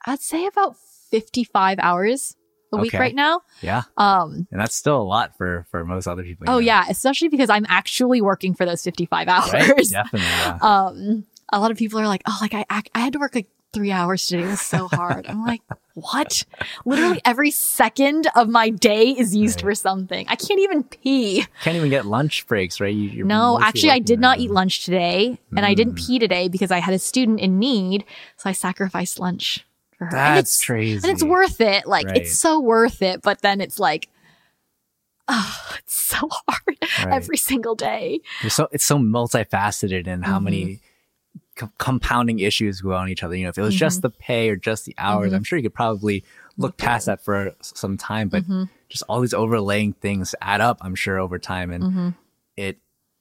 I'd 0.06 0.20
say 0.20 0.46
about 0.46 0.76
55 1.10 1.78
hours 1.80 2.36
a 2.72 2.76
week 2.76 2.90
Okay. 2.94 2.98
right 2.98 3.14
now. 3.14 3.40
Yeah, 3.62 3.82
Um, 3.96 4.46
and 4.50 4.60
that's 4.60 4.74
still 4.74 5.00
a 5.00 5.02
lot 5.04 5.36
for 5.36 5.66
for 5.70 5.84
most 5.84 6.06
other 6.06 6.22
people. 6.22 6.44
oh 6.48 6.54
know. 6.54 6.58
yeah, 6.58 6.84
especially 6.88 7.28
because 7.28 7.50
I'm 7.50 7.66
actually 7.68 8.20
working 8.20 8.54
for 8.54 8.64
those 8.66 8.82
55 8.82 9.28
hours. 9.28 9.52
right? 9.52 9.66
Definitely. 9.88 10.20
Yeah. 10.28 10.58
um 10.62 11.26
a 11.52 11.60
lot 11.60 11.70
of 11.70 11.76
people 11.76 12.00
are 12.00 12.08
like 12.08 12.22
oh 12.26 12.36
like 12.40 12.52
i, 12.54 12.64
I 12.92 12.98
had 12.98 13.12
to 13.12 13.20
work 13.20 13.32
like 13.36 13.46
three 13.76 13.92
hours 13.92 14.26
today 14.26 14.46
was 14.46 14.58
so 14.58 14.88
hard 14.88 15.26
i'm 15.26 15.44
like 15.44 15.60
what 15.92 16.44
literally 16.86 17.20
every 17.26 17.50
second 17.50 18.26
of 18.34 18.48
my 18.48 18.70
day 18.70 19.10
is 19.10 19.36
used 19.36 19.58
Right. 19.62 19.72
for 19.72 19.74
something 19.74 20.24
i 20.30 20.34
can't 20.34 20.60
even 20.60 20.82
pee 20.82 21.44
Can't 21.60 21.76
even 21.76 21.90
get 21.90 22.06
lunch 22.06 22.46
breaks, 22.46 22.80
right? 22.80 22.94
You, 22.94 23.08
you're 23.10 23.26
no 23.26 23.60
actually 23.60 23.90
i 23.90 23.98
did 23.98 24.18
not 24.18 24.38
eat 24.38 24.50
lunch 24.50 24.86
today 24.86 25.38
and 25.54 25.66
i 25.66 25.74
didn't 25.74 25.92
Mm. 25.96 26.06
pee 26.06 26.18
today 26.18 26.48
because 26.48 26.70
i 26.70 26.78
had 26.78 26.94
a 26.94 26.98
student 26.98 27.38
in 27.40 27.58
need 27.58 28.06
so 28.38 28.48
i 28.48 28.52
sacrificed 28.52 29.18
lunch 29.20 29.66
for 29.98 30.06
her 30.06 30.16
and 30.16 30.36
That's 30.38 30.54
it's, 30.54 30.64
crazy. 30.64 31.06
and 31.06 31.12
it's 31.14 31.22
worth 31.24 31.60
it 31.60 31.86
like 31.86 32.06
Right. 32.06 32.16
it's 32.16 32.38
so 32.38 32.58
worth 32.58 33.02
it 33.02 33.20
but 33.20 33.42
then 33.42 33.60
it's 33.60 33.78
like 33.78 34.08
oh 35.28 35.66
it's 35.80 35.94
so 36.00 36.28
hard 36.48 36.78
Right. 37.04 37.12
every 37.12 37.36
single 37.36 37.74
day 37.74 38.20
so 38.48 38.68
it's 38.72 38.86
so 38.86 38.96
multifaceted 38.98 40.06
and 40.06 40.24
how 40.24 40.38
Mhm. 40.38 40.44
many 40.44 40.80
co- 41.56 41.72
compounding 41.78 42.38
issues 42.38 42.80
go 42.80 42.92
on 42.92 43.08
each 43.08 43.22
other. 43.22 43.34
You 43.36 43.44
know, 43.44 43.48
if 43.50 43.58
it 43.58 43.62
was 43.62 43.74
Mm-hmm. 43.74 43.78
just 43.78 44.02
the 44.02 44.10
pay 44.10 44.48
or 44.50 44.56
just 44.56 44.84
the 44.84 44.94
hours, 44.98 45.32
I'm 45.32 45.42
sure 45.44 45.58
you 45.58 45.62
could 45.64 45.74
probably 45.74 46.24
look 46.56 46.76
past 46.76 47.06
that 47.06 47.20
for 47.20 47.54
some 47.60 47.96
time. 47.96 48.28
But 48.28 48.44
Mm-hmm. 48.44 48.64
just 48.88 49.02
all 49.08 49.20
these 49.20 49.34
overlaying 49.34 49.94
things 49.94 50.34
add 50.40 50.60
up, 50.60 50.78
I'm 50.80 50.94
sure, 50.94 51.18
over 51.18 51.38
time. 51.38 51.70
And 51.72 51.84
Mm-hmm. 51.84 52.08
it, 52.56 52.78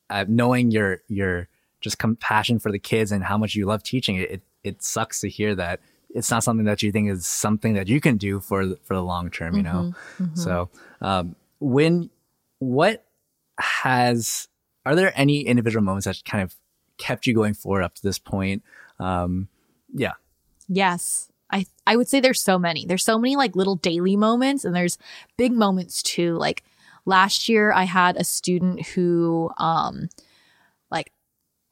uh, 0.10 0.26
knowing 0.28 0.72
your 0.72 1.00
your 1.08 1.48
just 1.82 1.98
compassion 1.98 2.60
for 2.60 2.72
the 2.72 2.80
kids 2.80 3.12
and 3.12 3.24
how 3.24 3.38
much 3.38 3.56
you 3.56 3.66
love 3.66 3.82
teaching, 3.84 4.18
it, 4.18 4.30
it 4.32 4.42
it 4.64 4.84
sucks 4.84 5.20
to 5.22 5.30
hear 5.30 5.56
that 5.56 5.80
it's 6.14 6.32
not 6.32 6.44
something 6.44 6.66
that 6.66 6.82
you 6.82 6.92
think 6.92 7.10
is 7.10 7.26
something 7.28 7.74
that 7.74 7.88
you 7.88 8.00
can 8.00 8.18
do 8.18 8.40
for 8.40 8.76
for 8.84 8.94
the 8.94 9.04
long 9.04 9.30
term. 9.30 9.56
You 9.58 9.64
know, 9.64 9.94
Mm-hmm. 10.20 10.36
so 10.36 10.70
um, 11.02 11.36
when 11.60 12.10
what 12.60 13.04
has 13.60 14.48
are 14.86 14.96
there 14.96 15.12
any 15.16 15.42
individual 15.42 15.84
moments 15.84 16.06
that 16.06 16.24
kind 16.26 16.44
of 16.44 16.56
kept 16.98 17.28
you 17.28 17.34
going 17.34 17.54
forward 17.54 17.84
up 17.84 17.96
to 17.96 18.04
this 18.04 18.20
point? 18.20 18.64
Um, 19.00 19.48
yeah, 19.94 20.14
Yes. 20.68 21.30
I 21.52 21.66
I 21.86 21.96
would 21.96 22.08
say 22.08 22.20
there's 22.20 22.42
so 22.42 22.58
many. 22.58 22.86
There's 22.86 23.04
so 23.04 23.20
many 23.20 23.36
like 23.36 23.56
little 23.56 23.76
daily 23.76 24.16
moments 24.16 24.66
and 24.66 24.76
there's 24.76 24.98
big 25.38 25.52
moments 25.52 26.02
too. 26.02 26.36
Like 26.38 26.64
last 27.06 27.48
year 27.48 27.72
I 27.72 27.84
had 27.84 28.18
a 28.18 28.24
student 28.24 28.88
who 28.88 29.52
um 29.58 30.10
like 30.90 31.12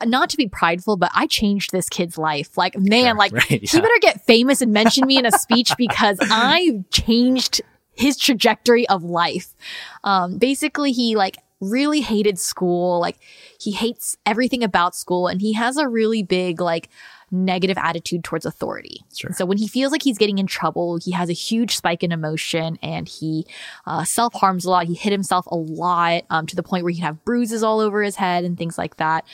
not 0.06 0.30
to 0.30 0.38
be 0.38 0.48
prideful, 0.48 0.96
but 0.98 1.12
I 1.16 1.26
changed 1.28 1.72
this 1.72 1.90
kid's 1.90 2.18
life. 2.18 2.56
Like 2.56 2.78
man, 2.78 3.06
Sure, 3.06 3.16
like 3.16 3.34
right, 3.34 3.68
he 3.68 3.82
better 3.82 3.90
get 4.00 4.24
famous 4.26 4.62
and 4.62 4.72
mention 4.72 5.08
me 5.08 5.18
in 5.18 5.26
a 5.26 5.32
speech 5.32 5.72
because 5.78 6.20
I 6.22 6.84
changed 6.92 7.62
his 7.94 8.16
trajectory 8.18 8.88
of 8.90 9.04
life. 9.04 9.56
Um 10.04 10.38
basically 10.38 10.92
he 10.92 11.16
like 11.16 11.38
really 11.64 12.01
hated 12.01 12.39
school. 12.39 12.99
Like 12.99 13.18
he 13.59 13.72
hates 13.72 14.18
everything 14.26 14.64
about 14.64 14.95
school 14.95 15.28
and 15.28 15.41
he 15.41 15.53
has 15.53 15.78
a 15.78 15.88
really 15.88 16.24
big 16.24 16.59
like 16.61 16.89
negative 17.34 17.78
attitude 17.78 18.24
towards 18.24 18.45
authority. 18.45 19.03
Sure. 19.14 19.32
So 19.34 19.45
when 19.45 19.57
he 19.57 19.68
feels 19.68 19.91
like 19.91 20.03
he's 20.03 20.20
getting 20.20 20.38
in 20.38 20.45
trouble, 20.45 20.97
he 20.97 21.11
has 21.11 21.30
a 21.30 21.34
huge 21.34 21.76
spike 21.76 22.03
in 22.03 22.11
emotion 22.11 22.78
and 22.82 23.09
he 23.09 23.47
uh, 23.86 24.03
self 24.03 24.34
harms 24.36 24.66
a 24.66 24.70
lot. 24.70 24.86
He 24.86 24.93
hit 24.93 25.11
himself 25.11 25.45
a 25.47 25.55
lot 25.55 26.24
um, 26.30 26.45
to 26.45 26.55
the 26.55 26.64
point 26.64 26.84
where 26.84 26.93
he'd 26.93 27.01
have 27.01 27.26
bruises 27.26 27.64
all 27.64 27.80
over 27.80 28.03
his 28.03 28.16
head 28.16 28.43
and 28.43 28.57
things 28.57 28.78
like 28.78 28.97
that. 28.97 29.26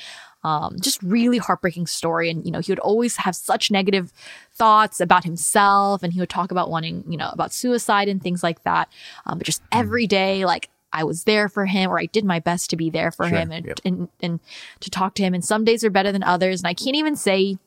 Um, 0.41 0.77
just 0.79 1.03
really 1.03 1.37
heartbreaking 1.37 1.87
story. 1.87 2.29
And, 2.29 2.45
you 2.45 2.51
know, 2.51 2.59
he 2.59 2.71
would 2.71 2.79
always 2.79 3.17
have 3.17 3.35
such 3.35 3.69
negative 3.69 4.13
thoughts 4.53 5.01
about 5.01 5.25
himself 5.25 6.01
and 6.01 6.13
he 6.13 6.21
would 6.21 6.29
talk 6.29 6.51
about 6.51 6.69
wanting, 6.69 7.03
you 7.09 7.17
know, 7.17 7.29
about 7.33 7.51
suicide 7.51 8.07
and 8.07 8.23
things 8.23 8.41
like 8.41 8.63
that. 8.63 8.89
Um, 9.25 9.37
but 9.37 9.45
just 9.45 9.61
every 9.73 10.07
day, 10.07 10.45
like, 10.45 10.69
I 10.91 11.03
was 11.03 11.23
there 11.25 11.47
for 11.49 11.65
him 11.65 11.89
or 11.91 11.99
I 11.99 12.05
did 12.07 12.25
my 12.25 12.39
best 12.39 12.69
to 12.71 12.75
be 12.75 12.89
there 12.89 13.11
for 13.11 13.27
Sure, 13.27 13.37
him 13.37 13.51
and, 13.51 13.65
yep. 13.65 13.79
and 13.85 14.09
and 14.21 14.39
to 14.79 14.89
talk 14.89 15.15
to 15.15 15.23
him 15.23 15.33
and 15.33 15.43
some 15.45 15.63
days 15.63 15.83
are 15.83 15.89
better 15.89 16.11
than 16.11 16.23
others 16.23 16.61
and 16.61 16.67
I 16.67 16.73
can't 16.73 16.95
even 16.95 17.15
say 17.15 17.57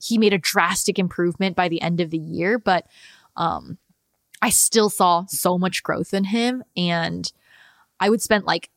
he 0.00 0.18
made 0.18 0.32
a 0.32 0.38
drastic 0.38 0.98
improvement 0.98 1.54
by 1.54 1.68
the 1.68 1.80
end 1.82 2.00
of 2.00 2.10
the 2.10 2.18
year 2.18 2.58
but 2.58 2.86
um 3.36 3.78
I 4.40 4.50
still 4.50 4.90
saw 4.90 5.26
so 5.26 5.56
much 5.58 5.82
growth 5.82 6.12
in 6.14 6.24
him 6.24 6.64
and 6.76 7.30
I 8.00 8.10
would 8.10 8.22
spend 8.22 8.44
like 8.44 8.70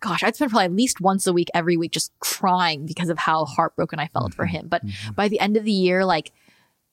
gosh, 0.00 0.22
I'd 0.22 0.36
spend 0.36 0.52
probably 0.52 0.66
at 0.66 0.72
least 0.72 1.00
once 1.00 1.26
a 1.26 1.32
week 1.32 1.48
every 1.52 1.76
week 1.76 1.90
just 1.90 2.12
crying 2.20 2.86
because 2.86 3.08
of 3.08 3.18
how 3.18 3.44
heartbroken 3.44 3.98
I 3.98 4.06
felt 4.06 4.32
for 4.32 4.46
him. 4.46 4.68
But 4.68 4.82
by 5.16 5.26
the 5.26 5.40
end 5.40 5.56
of 5.56 5.64
the 5.64 5.72
year, 5.72 6.04
like 6.04 6.30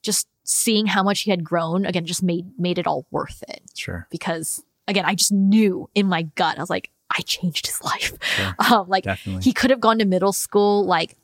just 0.01 0.27
seeing 0.43 0.87
how 0.87 1.03
much 1.03 1.21
he 1.21 1.29
had 1.29 1.43
grown 1.43 1.85
again 1.85 2.05
just 2.07 2.23
made 2.23 2.59
made 2.59 2.79
it 2.79 2.87
all 2.87 3.05
worth 3.11 3.43
it 3.47 3.61
Sure. 3.75 4.07
because 4.09 4.63
again, 4.87 5.05
I 5.05 5.15
just 5.15 5.31
knew 5.31 5.89
in 5.95 6.07
my 6.07 6.23
gut, 6.23 6.57
I 6.57 6.61
was 6.61 6.69
like, 6.69 6.91
I 7.17 7.21
changed 7.21 7.67
his 7.67 7.81
life. 7.83 8.13
Sure. 8.21 8.55
Um, 8.59 8.87
like 8.87 9.03
Definitely. 9.03 9.43
he 9.43 9.53
could 9.53 9.69
have 9.69 9.79
gone 9.79 9.99
to 9.99 10.05
middle 10.05 10.33
school, 10.33 10.85
like, 10.85 11.15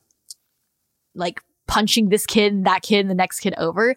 like 1.16 1.41
punching 1.68 2.09
this 2.09 2.26
kid, 2.26 2.53
and 2.53 2.66
that 2.66 2.82
kid, 2.82 2.99
and 2.99 3.09
the 3.09 3.16
next 3.16 3.39
kid 3.39 3.53
over. 3.57 3.95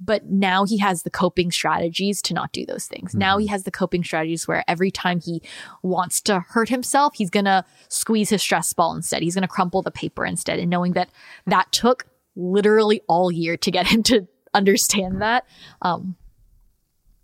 But 0.00 0.26
now 0.26 0.64
he 0.64 0.78
has 0.78 1.02
the 1.02 1.10
coping 1.10 1.50
strategies 1.50 2.22
to 2.22 2.34
not 2.34 2.52
do 2.52 2.64
those 2.64 2.86
things. 2.86 3.14
Now 3.16 3.38
he 3.38 3.48
has 3.48 3.64
the 3.64 3.72
coping 3.72 4.04
strategies 4.04 4.46
where 4.46 4.62
every 4.68 4.92
time 4.92 5.20
he 5.20 5.42
wants 5.82 6.20
to 6.22 6.40
hurt 6.40 6.68
himself, 6.68 7.14
he's 7.16 7.30
going 7.30 7.46
to 7.46 7.64
squeeze 7.88 8.30
his 8.30 8.40
stress 8.40 8.72
ball 8.72 8.94
instead. 8.94 9.22
He's 9.22 9.34
going 9.34 9.42
to 9.42 9.48
crumple 9.48 9.82
the 9.82 9.90
paper 9.90 10.24
instead. 10.24 10.60
And 10.60 10.70
knowing 10.70 10.92
that 10.92 11.10
that 11.46 11.72
took 11.72 12.06
literally 12.36 13.00
all 13.08 13.32
year 13.32 13.56
to 13.56 13.70
get 13.72 13.86
him 13.92 14.04
to 14.04 14.28
understand 14.54 15.20
that, 15.20 15.44
um, 15.82 16.14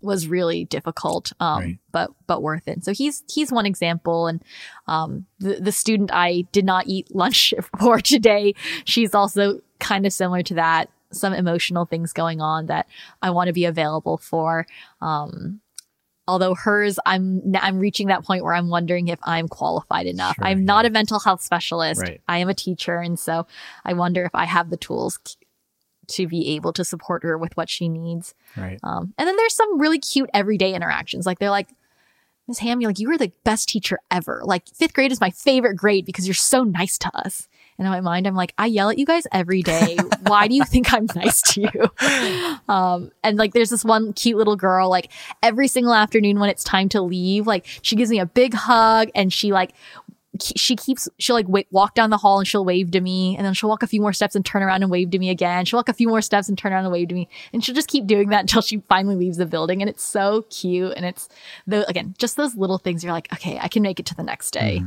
was 0.05 0.27
really 0.27 0.65
difficult, 0.65 1.33
um, 1.39 1.59
Right. 1.61 1.79
but 1.91 2.11
but 2.27 2.41
worth 2.41 2.67
it. 2.67 2.85
So 2.85 2.93
he's 2.93 3.23
he's 3.27 3.51
one 3.51 3.65
example, 3.65 4.27
and 4.27 4.41
um, 4.87 5.25
the 5.39 5.55
the 5.55 5.71
student 5.71 6.11
I 6.13 6.45
did 6.51 6.65
not 6.65 6.87
eat 6.87 7.13
lunch 7.13 7.53
for 7.79 7.99
today, 7.99 8.53
she's 8.85 9.13
also 9.13 9.59
kind 9.79 10.05
of 10.05 10.13
similar 10.13 10.43
to 10.43 10.53
that. 10.55 10.89
Some 11.11 11.33
emotional 11.33 11.85
things 11.85 12.13
going 12.13 12.41
on 12.41 12.65
that 12.67 12.87
I 13.21 13.29
want 13.31 13.47
to 13.47 13.53
be 13.53 13.65
available 13.65 14.17
for. 14.17 14.65
Um, 15.01 15.61
although 16.27 16.55
hers, 16.55 16.97
I'm 17.05 17.41
I'm 17.61 17.79
reaching 17.79 18.07
that 18.07 18.25
point 18.25 18.43
where 18.43 18.53
I'm 18.53 18.69
wondering 18.69 19.07
if 19.07 19.19
I'm 19.23 19.47
qualified 19.47 20.07
enough. 20.07 20.35
Sure, 20.35 20.45
I'm 20.47 20.65
not 20.65 20.85
a 20.85 20.89
mental 20.89 21.19
health 21.19 21.41
specialist. 21.41 22.01
Right. 22.01 22.21
I 22.27 22.39
am 22.39 22.49
a 22.49 22.53
teacher, 22.53 22.97
and 22.97 23.17
so 23.19 23.47
I 23.85 23.93
wonder 23.93 24.25
if 24.25 24.31
I 24.33 24.45
have 24.45 24.69
the 24.69 24.77
tools 24.77 25.19
to 26.09 26.27
be 26.27 26.55
able 26.55 26.73
to 26.73 26.83
support 26.83 27.23
her 27.23 27.37
with 27.37 27.55
what 27.57 27.69
she 27.69 27.89
needs. 27.89 28.33
Right. 28.57 28.79
Um, 28.83 29.13
and 29.17 29.27
then 29.27 29.35
there's 29.35 29.55
some 29.55 29.79
really 29.79 29.99
cute 29.99 30.29
everyday 30.33 30.73
interactions. 30.73 31.25
Like 31.25 31.39
they're 31.39 31.49
like, 31.49 31.69
Miss 32.47 32.59
Ham, 32.59 32.79
you're 32.79 32.89
like, 32.89 32.99
you 32.99 33.09
were 33.09 33.17
the 33.17 33.31
best 33.43 33.69
teacher 33.69 33.99
ever. 34.11 34.41
Like 34.43 34.67
fifth 34.67 34.93
grade 34.93 35.11
is 35.11 35.19
my 35.19 35.31
favorite 35.31 35.75
grade 35.75 36.05
because 36.05 36.27
you're 36.27 36.35
so 36.35 36.63
nice 36.63 36.97
to 36.99 37.17
us. 37.17 37.47
And 37.77 37.85
in 37.85 37.91
my 37.91 38.01
mind, 38.01 38.25
I'm 38.25 38.35
like, 38.35 38.53
I 38.57 38.67
yell 38.67 38.89
at 38.89 38.97
you 38.97 39.05
guys 39.05 39.27
every 39.31 39.61
day. 39.61 39.97
Why 40.21 40.47
do 40.47 40.55
you 40.55 40.63
think 40.63 40.93
I'm 40.93 41.07
nice 41.15 41.41
to 41.53 41.61
you? 41.61 41.91
Um, 42.67 43.11
and 43.23 43.37
like, 43.37 43.53
there's 43.53 43.69
this 43.69 43.85
one 43.85 44.13
cute 44.13 44.37
little 44.37 44.55
girl, 44.55 44.89
like 44.89 45.11
every 45.43 45.67
single 45.67 45.93
afternoon 45.93 46.39
when 46.39 46.49
it's 46.49 46.63
time 46.63 46.89
to 46.89 47.01
leave, 47.01 47.45
like 47.45 47.67
she 47.83 47.95
gives 47.95 48.09
me 48.09 48.19
a 48.19 48.25
big 48.25 48.55
hug 48.55 49.09
and 49.13 49.31
she 49.31 49.51
like, 49.51 49.71
ke- 49.71 49.73
she 50.41 50.75
keeps, 50.75 51.07
she'll 51.17 51.35
like 51.35 51.47
wait, 51.47 51.67
walk 51.71 51.95
down 51.95 52.09
the 52.09 52.17
hall 52.17 52.39
and 52.39 52.47
she'll 52.47 52.65
wave 52.65 52.91
to 52.91 53.01
me. 53.01 53.35
And 53.37 53.45
then 53.45 53.53
she'll 53.53 53.69
walk 53.69 53.83
a 53.83 53.87
few 53.87 54.01
more 54.01 54.13
steps 54.13 54.35
and 54.35 54.45
turn 54.45 54.63
around 54.63 54.83
and 54.83 54.91
wave 54.91 55.11
to 55.11 55.19
me 55.19 55.29
again. 55.29 55.65
She'll 55.65 55.77
walk 55.77 55.89
a 55.89 55.93
few 55.93 56.07
more 56.07 56.21
steps 56.21 56.49
and 56.49 56.57
turn 56.57 56.73
around 56.73 56.85
and 56.85 56.91
wave 56.91 57.09
to 57.09 57.15
me. 57.15 57.27
And 57.53 57.63
she'll 57.63 57.75
just 57.75 57.87
keep 57.87 58.07
doing 58.07 58.29
that 58.29 58.41
until 58.41 58.61
she 58.61 58.81
finally 58.89 59.15
leaves 59.15 59.37
the 59.37 59.45
building. 59.45 59.81
And 59.81 59.89
it's 59.89 60.03
so 60.03 60.43
cute. 60.49 60.93
And 60.95 61.05
it's 61.05 61.29
the, 61.67 61.87
again, 61.89 62.15
just 62.17 62.37
those 62.37 62.55
little 62.55 62.77
things 62.77 63.03
you're 63.03 63.13
like, 63.13 63.31
okay, 63.33 63.59
I 63.59 63.67
can 63.67 63.81
make 63.83 63.99
it 63.99 64.05
to 64.07 64.15
the 64.15 64.23
next 64.23 64.51
day. 64.51 64.81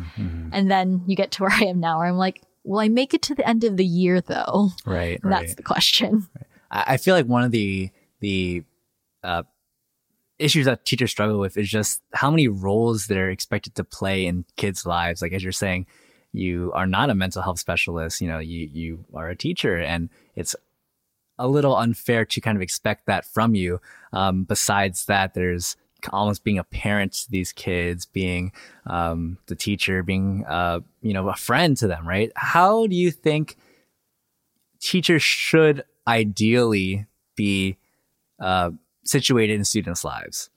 And 0.53 0.70
then 0.70 1.03
you 1.07 1.16
get 1.16 1.30
to 1.32 1.42
where 1.42 1.53
I 1.53 1.64
am 1.64 1.80
now 1.80 1.99
where 1.99 2.09
I'm 2.09 2.16
like, 2.16 2.42
will 2.64 2.80
I 2.80 2.88
make 2.88 3.14
it 3.14 3.22
to 3.22 3.34
the 3.34 3.49
end 3.49 3.64
of 3.64 3.76
the 3.76 3.84
year 3.84 4.20
though? 4.20 4.70
Right. 4.84 5.18
Right. 5.22 5.40
that's 5.40 5.55
the 5.55 5.62
question. 5.62 6.28
I 6.70 6.84
I 6.94 6.96
feel 6.99 7.14
like 7.14 7.26
one 7.26 7.44
of 7.44 7.51
the 7.51 7.90
the 8.20 8.64
uh, 9.22 9.42
issues 10.39 10.66
that 10.66 10.84
teachers 10.84 11.11
struggle 11.11 11.39
with 11.39 11.57
is 11.57 11.68
just 11.68 12.03
how 12.14 12.30
many 12.30 12.49
roles 12.49 13.07
they're 13.07 13.30
expected 13.30 13.74
to 13.74 13.84
play 13.84 14.26
in 14.26 14.45
kids' 14.57 14.86
lives. 14.86 15.20
Like 15.20 15.32
as 15.32 15.43
you're 15.43 15.53
saying, 15.53 15.86
you 16.32 16.72
are 16.74 16.86
not 16.86 17.11
a 17.11 17.14
mental 17.14 17.43
health 17.43 17.59
specialist. 17.59 18.20
You 18.20 18.28
know, 18.28 18.39
you 18.39 18.68
you 18.72 19.05
are 19.14 19.28
a 19.28 19.36
teacher, 19.36 19.78
and 19.78 20.11
it's 20.34 20.55
a 21.39 21.49
little 21.49 21.76
unfair 21.76 22.24
to 22.24 22.41
kind 22.41 22.57
of 22.57 22.62
expect 22.62 23.07
that 23.07 23.24
from 23.24 23.55
you. 23.55 23.80
Um, 24.12 24.45
besides 24.45 25.07
that, 25.07 25.34
there's 25.34 25.76
almost 26.11 26.45
being 26.45 26.59
a 26.59 26.64
parent 26.64 27.12
to 27.12 27.30
these 27.30 27.53
kids, 27.53 28.07
being 28.07 28.53
um, 28.86 29.39
the 29.47 29.57
teacher, 29.57 30.03
being 30.03 30.45
uh, 30.47 30.80
you 31.03 31.12
know 31.12 31.28
a 31.28 31.34
friend 31.34 31.76
to 31.78 31.86
them, 31.86 32.07
right? 32.07 32.30
How 32.36 32.86
do 32.86 32.95
you 32.95 33.11
think 33.11 33.57
teachers 34.80 35.22
should 35.22 35.84
ideally 36.07 37.07
be 37.36 37.78
uh, 38.41 38.70
situated 39.09 39.54
in 39.54 39.64
students' 39.64 40.04
lives? 40.04 40.50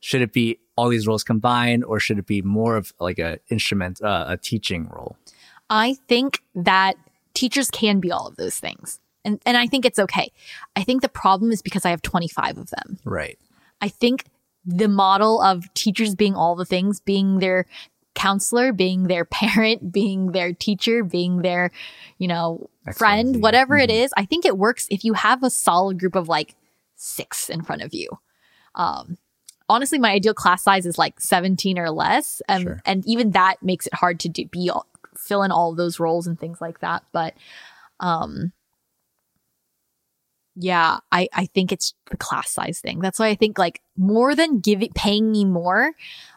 Should 0.00 0.22
it 0.22 0.32
be 0.32 0.58
all 0.76 0.88
these 0.88 1.06
roles 1.06 1.24
combined, 1.24 1.84
or 1.84 1.98
should 1.98 2.18
it 2.18 2.26
be 2.26 2.42
more 2.42 2.76
of 2.76 2.92
like 3.00 3.18
a 3.18 3.38
instrument, 3.48 4.02
uh, 4.02 4.26
a 4.28 4.36
teaching 4.36 4.88
role? 4.88 5.16
I 5.70 5.96
think 6.08 6.42
that 6.54 6.96
teachers 7.32 7.70
can 7.70 8.00
be 8.00 8.10
all 8.10 8.26
of 8.26 8.36
those 8.36 8.58
things. 8.58 9.00
And, 9.24 9.40
and 9.46 9.56
I 9.56 9.66
think 9.66 9.84
it's 9.84 9.98
okay. 9.98 10.30
I 10.76 10.82
think 10.82 11.02
the 11.02 11.08
problem 11.08 11.50
is 11.50 11.62
because 11.62 11.84
I 11.84 11.90
have 11.90 12.02
25 12.02 12.58
of 12.58 12.70
them. 12.70 12.98
Right. 13.04 13.38
I 13.80 13.88
think 13.88 14.26
the 14.66 14.88
model 14.88 15.40
of 15.40 15.72
teachers 15.74 16.14
being 16.14 16.34
all 16.34 16.54
the 16.54 16.64
things, 16.64 17.00
being 17.00 17.38
their 17.38 17.66
counselor, 18.14 18.72
being 18.72 19.04
their 19.04 19.24
parent, 19.40 19.92
being 19.92 20.32
their 20.32 20.52
teacher, 20.52 21.02
being 21.02 21.42
their, 21.42 21.70
you 22.18 22.28
know, 22.28 22.68
Excellent. 22.86 22.98
friend, 22.98 23.42
whatever 23.42 23.76
it 23.76 23.90
is, 23.90 24.12
I 24.16 24.24
think 24.24 24.44
it 24.44 24.58
works 24.58 24.86
if 24.90 25.04
you 25.04 25.14
have 25.14 25.42
a 25.42 25.50
solid 25.50 25.98
group 25.98 26.14
of 26.14 26.28
like 26.28 26.54
six 27.04 27.48
in 27.48 27.62
front 27.62 27.82
of 27.82 27.92
you. 27.94 28.08
Um, 28.74 29.18
honestly, 29.68 29.98
my 29.98 30.12
ideal 30.12 30.34
class 30.34 30.62
size 30.62 30.86
is 30.86 30.98
like 30.98 31.20
17 31.20 31.78
or 31.78 31.90
less. 31.90 32.42
Um, 32.48 32.62
Sure. 32.62 32.80
And 32.84 33.06
even 33.06 33.32
that 33.32 33.62
makes 33.62 33.86
it 33.86 33.94
hard 33.94 34.20
to 34.20 34.28
do, 34.28 34.46
be 34.46 34.70
all, 34.70 34.86
fill 35.16 35.42
in 35.42 35.52
all 35.52 35.74
those 35.74 36.00
roles 36.00 36.26
and 36.26 36.38
things 36.38 36.60
like 36.60 36.80
that. 36.80 37.04
But, 37.12 37.34
um, 38.00 38.52
yeah, 40.56 40.98
I, 41.10 41.28
I 41.32 41.46
think 41.46 41.72
it's 41.72 41.94
the 42.10 42.16
class 42.16 42.50
size 42.50 42.78
thing. 42.78 43.00
That's 43.00 43.18
why 43.18 43.26
I 43.28 43.34
think 43.34 43.58
like 43.58 43.80
more 43.96 44.36
than 44.36 44.60
giving 44.60 44.90
paying 44.94 45.32
me 45.32 45.44
more, 45.44 45.92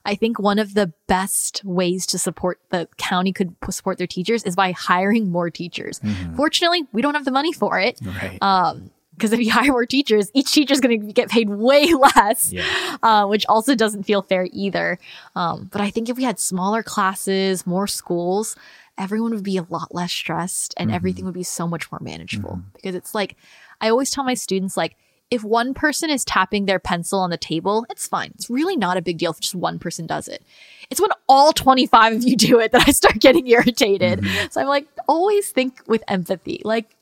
I 0.05 0.15
think 0.15 0.39
one 0.39 0.57
of 0.57 0.74
the 0.74 0.91
best 1.07 1.63
ways 1.63 2.07
to 2.07 2.18
support 2.18 2.59
the 2.72 2.88
county 2.97 3.32
could 3.32 3.55
support 3.70 3.99
their 3.99 4.07
teachers 4.07 4.43
is 4.43 4.55
by 4.55 4.72
hiring 4.72 5.30
more 5.30 5.51
teachers. 5.51 6.01
Fortunately, 6.36 6.84
we 6.91 7.03
don't 7.03 7.13
have 7.13 7.26
the 7.26 7.32
money 7.32 7.53
for 7.53 7.80
it. 7.80 7.99
Right. 8.01 8.39
Um, 8.41 8.89
because 9.18 9.34
if 9.34 9.39
you 9.39 9.51
hire 9.51 9.72
more 9.72 9.86
teachers, 9.86 10.32
each 10.34 10.51
teacher 10.51 10.74
is 10.74 10.80
going 10.80 11.01
to 11.01 11.13
get 11.13 11.30
paid 11.30 11.49
way 11.49 11.93
less, 12.15 12.53
yeah. 12.53 12.97
uh, 13.03 13.26
which 13.26 13.45
also 13.47 13.76
doesn't 13.76 14.03
feel 14.03 14.22
fair 14.22 14.47
either. 14.51 14.99
Um, 15.36 15.70
but 15.72 15.82
I 15.82 15.89
think 15.89 16.09
if 16.09 16.18
we 16.18 16.24
had 16.24 16.39
smaller 16.39 16.84
classes, 16.84 17.65
more 17.65 17.88
schools, 17.88 18.55
everyone 18.97 19.34
would 19.34 19.43
be 19.43 19.57
a 19.57 19.65
lot 19.70 19.93
less 19.93 20.11
stressed 20.11 20.74
and 20.78 20.91
everything 20.91 21.26
would 21.26 21.34
be 21.34 21.43
so 21.43 21.68
much 21.68 21.91
more 21.91 21.99
manageable. 22.01 22.61
Because 22.74 22.95
it's 22.95 23.13
like, 23.13 23.36
I 23.80 23.89
always 23.89 24.09
tell 24.09 24.24
my 24.24 24.34
students, 24.34 24.76
like, 24.76 24.95
if 25.30 25.43
one 25.43 25.74
person 25.74 26.09
is 26.09 26.24
tapping 26.24 26.65
their 26.65 26.80
pencil 26.80 27.20
on 27.20 27.30
the 27.30 27.38
table, 27.38 27.86
it's 27.89 28.07
fine. 28.07 28.32
It's 28.36 28.49
really 28.49 28.78
not 28.78 28.95
a 28.95 29.01
big 29.01 29.18
deal 29.18 29.32
if 29.32 29.41
just 29.41 29.55
one 29.55 29.78
person 29.78 30.07
does 30.07 30.30
it. 30.30 30.41
It's 30.89 31.01
when 31.01 31.11
all 31.28 31.51
25 31.51 32.13
of 32.13 32.24
you 32.24 32.38
do 32.38 32.59
it 32.59 32.72
that 32.72 32.88
I 32.88 32.91
start 32.91 33.15
getting 33.20 33.45
irritated. 33.47 34.26
So 34.51 34.61
I'm 34.61 34.68
like, 34.68 34.88
always 35.07 35.49
think 35.49 35.82
with 35.86 36.01
empathy. 36.07 36.61
Like, 36.63 36.95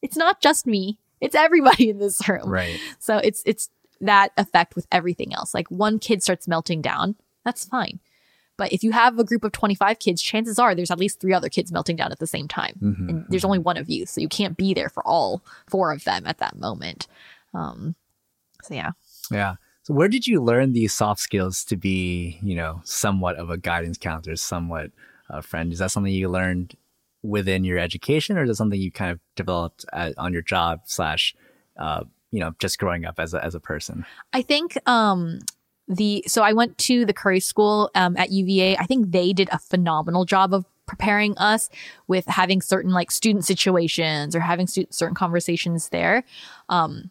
it's 0.00 0.16
not 0.16 0.40
just 0.40 0.66
me, 0.66 0.98
it's 1.22 1.34
everybody 1.34 1.88
in 1.88 1.98
this 1.98 2.28
room. 2.28 2.50
Right. 2.50 2.78
So 2.98 3.16
it's 3.16 3.42
it's 3.46 3.70
that 4.02 4.32
effect 4.36 4.74
with 4.74 4.86
everything 4.92 5.32
else. 5.32 5.54
Like 5.54 5.70
one 5.70 5.98
kid 5.98 6.22
starts 6.22 6.46
melting 6.46 6.82
down, 6.82 7.14
that's 7.44 7.64
fine. 7.64 8.00
But 8.58 8.72
if 8.72 8.84
you 8.84 8.92
have 8.92 9.18
a 9.18 9.24
group 9.24 9.44
of 9.44 9.52
25 9.52 9.98
kids, 9.98 10.20
chances 10.20 10.58
are 10.58 10.74
there's 10.74 10.90
at 10.90 10.98
least 10.98 11.20
three 11.20 11.32
other 11.32 11.48
kids 11.48 11.72
melting 11.72 11.96
down 11.96 12.12
at 12.12 12.18
the 12.18 12.26
same 12.26 12.48
time. 12.48 12.74
Mm-hmm. 12.82 13.08
And 13.08 13.26
there's 13.28 13.44
only 13.44 13.58
one 13.58 13.76
of 13.76 13.88
you. 13.88 14.04
So 14.04 14.20
you 14.20 14.28
can't 14.28 14.56
be 14.56 14.74
there 14.74 14.90
for 14.90 15.06
all 15.06 15.42
four 15.68 15.90
of 15.92 16.04
them 16.04 16.26
at 16.26 16.38
that 16.38 16.58
moment. 16.58 17.06
Um, 17.54 17.94
so 18.62 18.74
yeah. 18.74 18.90
Yeah. 19.30 19.54
So 19.84 19.94
where 19.94 20.08
did 20.08 20.26
you 20.26 20.42
learn 20.42 20.72
these 20.72 20.92
soft 20.92 21.20
skills 21.20 21.64
to 21.64 21.76
be, 21.76 22.38
you 22.42 22.54
know, 22.54 22.82
somewhat 22.84 23.36
of 23.36 23.50
a 23.50 23.56
guidance 23.56 23.98
counselor, 23.98 24.36
somewhat 24.36 24.90
a 25.30 25.42
friend? 25.42 25.72
Is 25.72 25.78
that 25.78 25.90
something 25.90 26.12
you 26.12 26.28
learned 26.28 26.76
within 27.22 27.64
your 27.64 27.78
education, 27.78 28.36
or 28.36 28.44
is 28.44 28.50
it 28.50 28.54
something 28.54 28.80
you 28.80 28.92
kind 28.92 29.10
of 29.10 29.20
developed 29.36 29.84
at, 29.92 30.16
on 30.18 30.32
your 30.32 30.42
job 30.42 30.80
slash, 30.84 31.34
uh, 31.78 32.04
you 32.30 32.40
know, 32.40 32.54
just 32.58 32.78
growing 32.78 33.04
up 33.04 33.18
as 33.18 33.34
a 33.34 33.44
as 33.44 33.54
a 33.54 33.60
person? 33.60 34.04
I 34.32 34.42
think 34.42 34.76
um 34.88 35.38
the 35.88 36.24
so 36.26 36.42
I 36.42 36.52
went 36.52 36.78
to 36.78 37.04
the 37.04 37.12
Curry 37.12 37.40
School 37.40 37.90
um, 37.94 38.16
at 38.16 38.30
UVA. 38.30 38.76
I 38.76 38.84
think 38.84 39.10
they 39.10 39.32
did 39.32 39.48
a 39.52 39.58
phenomenal 39.58 40.24
job 40.24 40.54
of 40.54 40.64
preparing 40.86 41.36
us 41.38 41.70
with 42.08 42.26
having 42.26 42.60
certain 42.60 42.92
like 42.92 43.10
student 43.10 43.44
situations 43.44 44.34
or 44.34 44.40
having 44.40 44.66
stu- 44.66 44.86
certain 44.90 45.14
conversations 45.14 45.88
there. 45.90 46.24
Um, 46.68 47.10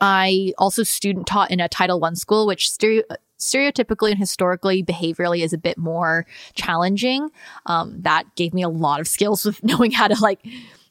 I 0.00 0.52
also 0.58 0.82
student 0.82 1.26
taught 1.26 1.50
in 1.50 1.60
a 1.60 1.68
Title 1.68 2.00
One 2.00 2.16
school, 2.16 2.46
which 2.46 2.70
stereo- 2.70 3.04
stereotypically 3.38 4.10
and 4.10 4.18
historically, 4.18 4.82
behaviorally 4.82 5.42
is 5.42 5.52
a 5.52 5.58
bit 5.58 5.78
more 5.78 6.26
challenging. 6.54 7.30
Um, 7.66 8.00
that 8.02 8.24
gave 8.36 8.54
me 8.54 8.62
a 8.62 8.68
lot 8.68 9.00
of 9.00 9.08
skills 9.08 9.44
with 9.44 9.62
knowing 9.64 9.90
how 9.90 10.08
to 10.08 10.20
like 10.20 10.40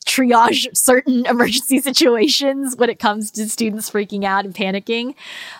triage 0.06 0.76
certain 0.76 1.26
emergency 1.30 1.80
situations 1.80 2.76
when 2.76 2.90
it 2.90 3.00
comes 3.00 3.32
to 3.32 3.50
students 3.50 3.90
freaking 3.90 4.24
out 4.24 4.46
and 4.46 4.54
panicking. 4.54 5.16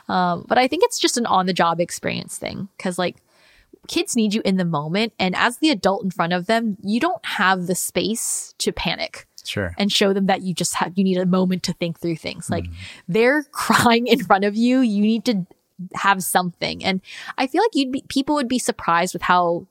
Um, 0.10 0.46
but 0.48 0.58
I 0.58 0.68
think 0.68 0.84
it's 0.84 1.00
just 1.00 1.18
an 1.18 1.26
on 1.26 1.46
the 1.46 1.54
job 1.54 1.80
experience 1.80 2.38
thing 2.38 2.70
because 2.78 2.98
like 2.98 3.18
kids 3.88 4.16
need 4.16 4.34
you 4.34 4.42
in 4.46 4.58
the 4.58 4.66
moment. 4.66 5.14
And 5.20 5.36
as 5.36 5.58
the 5.58 5.70
adult 5.70 6.04
in 6.04 6.12
front 6.12 6.34
of 6.34 6.46
them, 6.46 6.78
you 6.82 7.00
don't 7.00 7.26
have 7.26 7.68
the 7.68 7.76
space 7.76 8.54
to 8.60 8.72
panic. 8.72 9.28
Sure. 9.46 9.76
And 9.78 9.92
show 9.92 10.14
them 10.14 10.28
that 10.28 10.42
you 10.42 10.54
just 10.54 10.76
have, 10.76 10.94
you 10.96 11.04
need 11.04 11.18
a 11.18 11.26
moment 11.26 11.64
to 11.64 11.74
think 11.74 12.00
through 12.00 12.16
things. 12.16 12.50
Like 12.50 12.64
mm. 12.64 12.74
they're 13.10 13.44
crying 13.52 14.08
in 14.08 14.24
front 14.24 14.46
of 14.46 14.56
you. 14.56 14.80
You 14.80 15.02
need 15.02 15.26
to 15.26 15.46
have 15.96 16.24
something. 16.24 16.84
And 16.84 17.02
I 17.38 17.48
feel 17.48 17.62
like 17.62 17.72
you'd 17.74 17.92
be, 17.92 18.04
people 18.08 18.36
would 18.36 18.48
be 18.48 18.60
surprised 18.60 19.14
with 19.14 19.24
how 19.24 19.68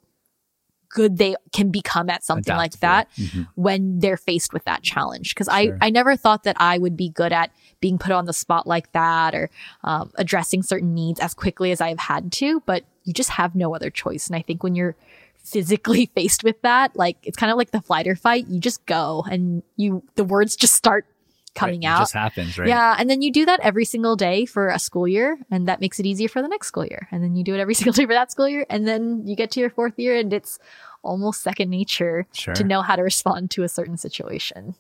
good 0.93 1.17
they 1.17 1.35
can 1.53 1.71
become 1.71 2.11
at 2.11 2.23
something 2.23 2.53
Adaptable. 2.53 2.59
like 2.59 2.81
that 2.81 3.09
mm-hmm. 3.17 3.43
when 3.55 3.99
they're 3.99 4.17
faced 4.17 4.53
with 4.53 4.65
that 4.65 4.83
challenge. 4.83 5.35
Cause 5.35 5.47
sure. 5.47 5.79
I, 5.81 5.87
I 5.87 5.91
never 5.91 6.17
thought 6.17 6.45
that 6.45 6.57
I 6.61 6.79
would 6.79 6.97
be 6.97 7.09
good 7.09 7.33
at 7.33 7.51
being 7.81 7.99
put 7.99 8.13
on 8.13 8.27
the 8.27 8.33
spot 8.33 8.67
like 8.67 8.93
that 8.93 9.35
or 9.35 9.51
um, 9.85 10.13
addressing 10.17 10.63
certain 10.63 10.95
needs 10.95 11.19
as 11.19 11.35
quickly 11.35 11.73
as 11.73 11.81
I've 11.81 11.99
had 11.99 12.31
to, 12.33 12.61
but 12.67 12.85
you 13.05 13.13
just 13.13 13.31
have 13.31 13.55
no 13.55 13.75
other 13.75 13.91
choice. 13.91 14.29
And 14.29 14.37
I 14.37 14.43
think 14.43 14.63
when 14.63 14.75
you're 14.75 14.95
physically 15.43 16.07
faced 16.15 16.45
with 16.45 16.61
that, 16.63 16.95
like 16.95 17.17
it's 17.23 17.37
kind 17.37 17.51
of 17.51 17.59
like 17.59 17.71
the 17.71 17.81
flight 17.81 18.07
or 18.07 18.15
fight, 18.15 18.47
you 18.49 18.61
just 18.61 18.85
go 18.87 19.25
and 19.31 19.63
you, 19.77 20.03
the 20.15 20.25
words 20.25 20.57
just 20.57 20.75
start 20.75 21.07
coming 21.55 21.83
right. 21.83 21.89
out. 21.89 21.99
It 21.99 22.03
just 22.03 22.15
happens, 22.15 22.59
right? 22.59 22.69
Yeah. 22.69 22.97
And 22.99 23.09
then 23.09 23.23
you 23.23 23.33
do 23.33 23.45
that 23.47 23.61
every 23.61 23.85
single 23.85 24.17
day 24.17 24.47
for 24.47 24.69
a 24.69 24.79
school 24.79 25.07
year, 25.07 25.39
and 25.51 25.69
that 25.69 25.81
makes 25.81 26.01
it 26.01 26.07
easier 26.07 26.29
for 26.29 26.43
the 26.43 26.49
next 26.49 26.69
school 26.69 26.85
year. 26.85 27.09
And 27.11 27.23
then 27.23 27.37
you 27.37 27.45
do 27.45 27.55
it 27.55 27.61
every 27.61 27.75
single 27.75 27.93
day 27.93 28.07
for 28.07 28.15
that 28.15 28.31
school 28.31 28.49
year. 28.49 28.67
And 28.69 28.87
then 28.87 29.27
you 29.27 29.37
get 29.37 29.51
to 29.53 29.61
your 29.61 29.71
fourth 29.71 29.99
year, 29.99 30.17
and 30.17 30.33
it's 30.33 30.59
almost 31.03 31.43
second 31.43 31.71
nature 31.71 32.27
sure. 32.33 32.55
to 32.55 32.65
know 32.65 32.83
how 32.83 32.97
to 32.97 33.03
respond 33.03 33.51
to 33.53 33.63
a 33.63 33.69
certain 33.69 33.97
situation. 33.97 34.75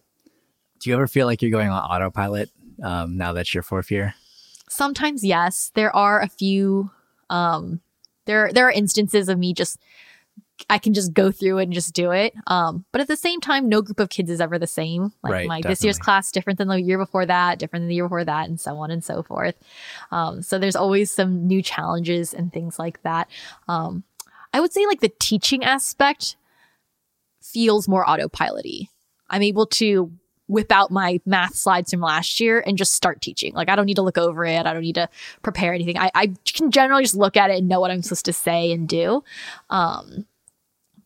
Do 0.80 0.90
you 0.90 0.96
ever 0.96 1.06
feel 1.06 1.26
like 1.26 1.42
you're 1.42 1.50
going 1.50 1.68
on 1.68 1.82
autopilot 1.82 2.50
um, 2.82 3.16
now 3.16 3.32
that 3.34 3.52
you're 3.54 3.62
fourth 3.62 3.90
year? 3.90 4.14
Sometimes, 4.68 5.22
yes. 5.22 5.70
There 5.74 5.94
are 5.94 6.20
a 6.20 6.28
few. 6.28 6.90
Um, 7.30 7.80
there, 8.24 8.50
there 8.52 8.66
are 8.66 8.72
instances 8.72 9.28
of 9.28 9.38
me 9.38 9.52
just 9.52 9.78
I 10.68 10.78
can 10.78 10.94
just 10.94 11.12
go 11.12 11.30
through 11.30 11.58
it 11.58 11.64
and 11.64 11.72
just 11.72 11.94
do 11.94 12.10
it. 12.12 12.34
Um, 12.46 12.84
but 12.92 13.00
at 13.00 13.08
the 13.08 13.16
same 13.16 13.40
time, 13.40 13.68
no 13.68 13.82
group 13.82 14.00
of 14.00 14.10
kids 14.10 14.30
is 14.30 14.40
ever 14.40 14.58
the 14.58 14.66
same. 14.66 15.12
Like 15.22 15.32
right, 15.32 15.48
my 15.48 15.58
definitely. 15.58 15.72
this 15.72 15.84
year's 15.84 15.98
class 15.98 16.30
different 16.30 16.58
than 16.58 16.68
the 16.68 16.80
year 16.80 16.98
before 16.98 17.26
that, 17.26 17.58
different 17.58 17.82
than 17.82 17.88
the 17.88 17.94
year 17.94 18.04
before 18.04 18.24
that, 18.24 18.48
and 18.48 18.60
so 18.60 18.76
on 18.76 18.90
and 18.90 19.02
so 19.02 19.22
forth. 19.22 19.56
Um, 20.10 20.42
so 20.42 20.58
there's 20.58 20.76
always 20.76 21.10
some 21.10 21.46
new 21.46 21.62
challenges 21.62 22.32
and 22.34 22.52
things 22.52 22.78
like 22.78 23.02
that. 23.02 23.28
Um, 23.68 24.04
I 24.52 24.60
would 24.60 24.72
say 24.72 24.86
like 24.86 25.00
the 25.00 25.12
teaching 25.18 25.64
aspect 25.64 26.36
feels 27.40 27.88
more 27.88 28.04
autopiloty. 28.04 28.88
I'm 29.28 29.42
able 29.42 29.66
to 29.66 30.12
whip 30.48 30.70
out 30.70 30.90
my 30.90 31.20
math 31.24 31.54
slides 31.54 31.90
from 31.90 32.00
last 32.00 32.38
year 32.40 32.62
and 32.66 32.76
just 32.76 32.92
start 32.92 33.22
teaching. 33.22 33.54
Like 33.54 33.68
I 33.68 33.76
don't 33.76 33.86
need 33.86 33.96
to 33.96 34.02
look 34.02 34.18
over 34.18 34.44
it. 34.44 34.66
I 34.66 34.72
don't 34.72 34.82
need 34.82 34.96
to 34.96 35.08
prepare 35.42 35.72
anything. 35.72 35.98
I, 35.98 36.10
I 36.14 36.34
can 36.44 36.70
generally 36.70 37.04
just 37.04 37.14
look 37.14 37.36
at 37.36 37.50
it 37.50 37.58
and 37.58 37.68
know 37.68 37.80
what 37.80 37.90
I'm 37.90 38.02
supposed 38.02 38.26
to 38.26 38.32
say 38.32 38.70
and 38.72 38.88
do. 38.88 39.24
Um, 39.70 40.26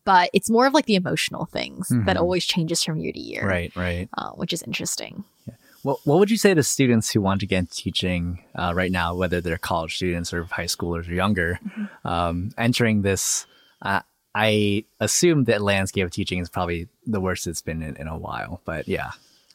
but 0.07 0.31
it's 0.33 0.49
more 0.49 0.67
of 0.67 0.73
like 0.73 0.87
the 0.87 0.95
emotional 0.95 1.45
things 1.47 1.89
mm-hmm. 1.91 2.07
that 2.07 2.17
always 2.17 2.47
changes 2.47 2.83
from 2.83 2.97
year 2.97 3.13
to 3.13 3.21
year. 3.21 3.47
Right, 3.47 3.75
right. 3.77 4.09
Uh, 4.17 4.31
which 4.31 4.55
is 4.55 4.63
interesting. 4.63 5.25
Yeah. 5.47 5.55
Well, 5.83 6.01
what 6.05 6.21
would 6.21 6.31
you 6.31 6.37
say 6.37 6.55
to 6.55 6.63
students 6.63 7.11
who 7.11 7.21
want 7.21 7.41
to 7.41 7.47
get 7.47 7.59
into 7.59 7.75
teaching 7.75 8.43
uh, 8.55 8.73
right 8.75 8.91
now, 8.91 9.15
whether 9.15 9.41
they're 9.41 9.59
college 9.59 9.97
students 9.97 10.33
or 10.33 10.45
high 10.45 10.65
schoolers 10.65 11.09
or 11.09 11.13
younger, 11.13 11.59
mm-hmm. 11.65 12.09
um, 12.09 12.51
entering 12.57 13.03
this? 13.03 13.47
Uh, 13.83 14.01
I 14.35 14.85
assume 15.01 15.45
that 15.45 15.61
landscape 15.61 16.05
of 16.05 16.13
teaching 16.13 16.39
is 16.39 16.49
probably 16.49 16.89
the 17.05 17.21
worst 17.21 17.47
it's 17.47 17.63
been 17.63 17.83
in, 17.83 17.97
in 17.97 18.07
a 18.07 18.17
while, 18.17 18.63
but 18.65 18.87
yeah. 18.87 19.11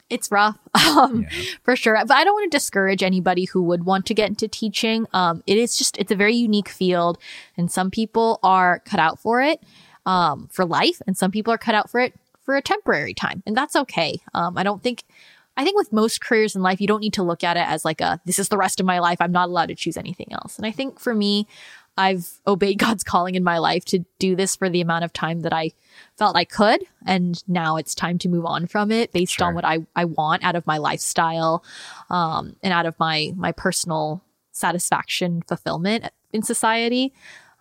It's 0.09 0.29
rough, 0.29 0.57
um, 0.73 1.21
yeah. 1.31 1.43
for 1.63 1.77
sure. 1.77 1.97
But 2.05 2.11
I 2.11 2.25
don't 2.25 2.33
want 2.33 2.51
to 2.51 2.57
discourage 2.57 3.03
anybody 3.03 3.45
who 3.45 3.63
would 3.63 3.85
want 3.85 4.05
to 4.07 4.13
get 4.13 4.27
into 4.27 4.49
teaching. 4.49 5.07
Um, 5.13 5.43
it 5.47 5.57
is 5.57 5.77
just, 5.77 5.97
it's 5.97 6.11
a 6.11 6.15
very 6.15 6.35
unique 6.35 6.67
field, 6.67 7.17
and 7.55 7.71
some 7.71 7.89
people 7.89 8.39
are 8.43 8.79
cut 8.79 8.99
out 8.99 9.19
for 9.19 9.41
it 9.41 9.61
um, 10.05 10.47
for 10.51 10.65
life, 10.65 11.01
and 11.07 11.17
some 11.17 11.31
people 11.31 11.53
are 11.53 11.57
cut 11.57 11.75
out 11.75 11.89
for 11.89 11.99
it 11.99 12.13
for 12.43 12.55
a 12.55 12.61
temporary 12.61 13.13
time, 13.13 13.43
and 13.45 13.55
that's 13.55 13.75
okay. 13.75 14.19
Um, 14.33 14.57
I 14.57 14.63
don't 14.63 14.81
think. 14.81 15.03
I 15.57 15.65
think 15.65 15.75
with 15.75 15.91
most 15.91 16.21
careers 16.21 16.55
in 16.55 16.61
life, 16.61 16.79
you 16.79 16.87
don't 16.87 17.01
need 17.01 17.13
to 17.15 17.23
look 17.23 17.43
at 17.43 17.57
it 17.57 17.67
as 17.67 17.83
like 17.83 17.99
a, 17.99 18.21
this 18.25 18.39
is 18.39 18.47
the 18.47 18.57
rest 18.57 18.79
of 18.79 18.85
my 18.85 18.99
life. 18.99 19.17
I'm 19.19 19.33
not 19.33 19.49
allowed 19.49 19.67
to 19.67 19.75
choose 19.75 19.97
anything 19.97 20.31
else. 20.31 20.55
And 20.55 20.65
I 20.65 20.71
think 20.71 20.97
for 20.97 21.13
me, 21.13 21.45
I've 21.97 22.39
obeyed 22.47 22.79
God's 22.79 23.03
calling 23.03 23.35
in 23.35 23.43
my 23.43 23.57
life 23.57 23.83
to 23.85 23.99
do 24.17 24.35
this 24.35 24.55
for 24.55 24.69
the 24.69 24.79
amount 24.79 25.03
of 25.03 25.11
time 25.11 25.41
that 25.41 25.51
I 25.51 25.71
felt 26.17 26.37
I 26.37 26.45
could. 26.45 26.85
And 27.05 27.43
now 27.49 27.75
it's 27.75 27.93
time 27.93 28.17
to 28.19 28.29
move 28.29 28.45
on 28.45 28.65
from 28.67 28.91
it 28.91 29.11
based 29.11 29.33
sure. 29.33 29.47
on 29.47 29.55
what 29.55 29.65
I, 29.65 29.79
I 29.93 30.05
want 30.05 30.43
out 30.43 30.55
of 30.55 30.65
my 30.65 30.77
lifestyle, 30.77 31.63
um, 32.09 32.55
and 32.63 32.71
out 32.73 32.85
of 32.85 32.97
my, 32.97 33.33
my 33.35 33.51
personal 33.51 34.23
satisfaction 34.51 35.41
fulfillment 35.47 36.05
in 36.31 36.43
society. 36.43 37.13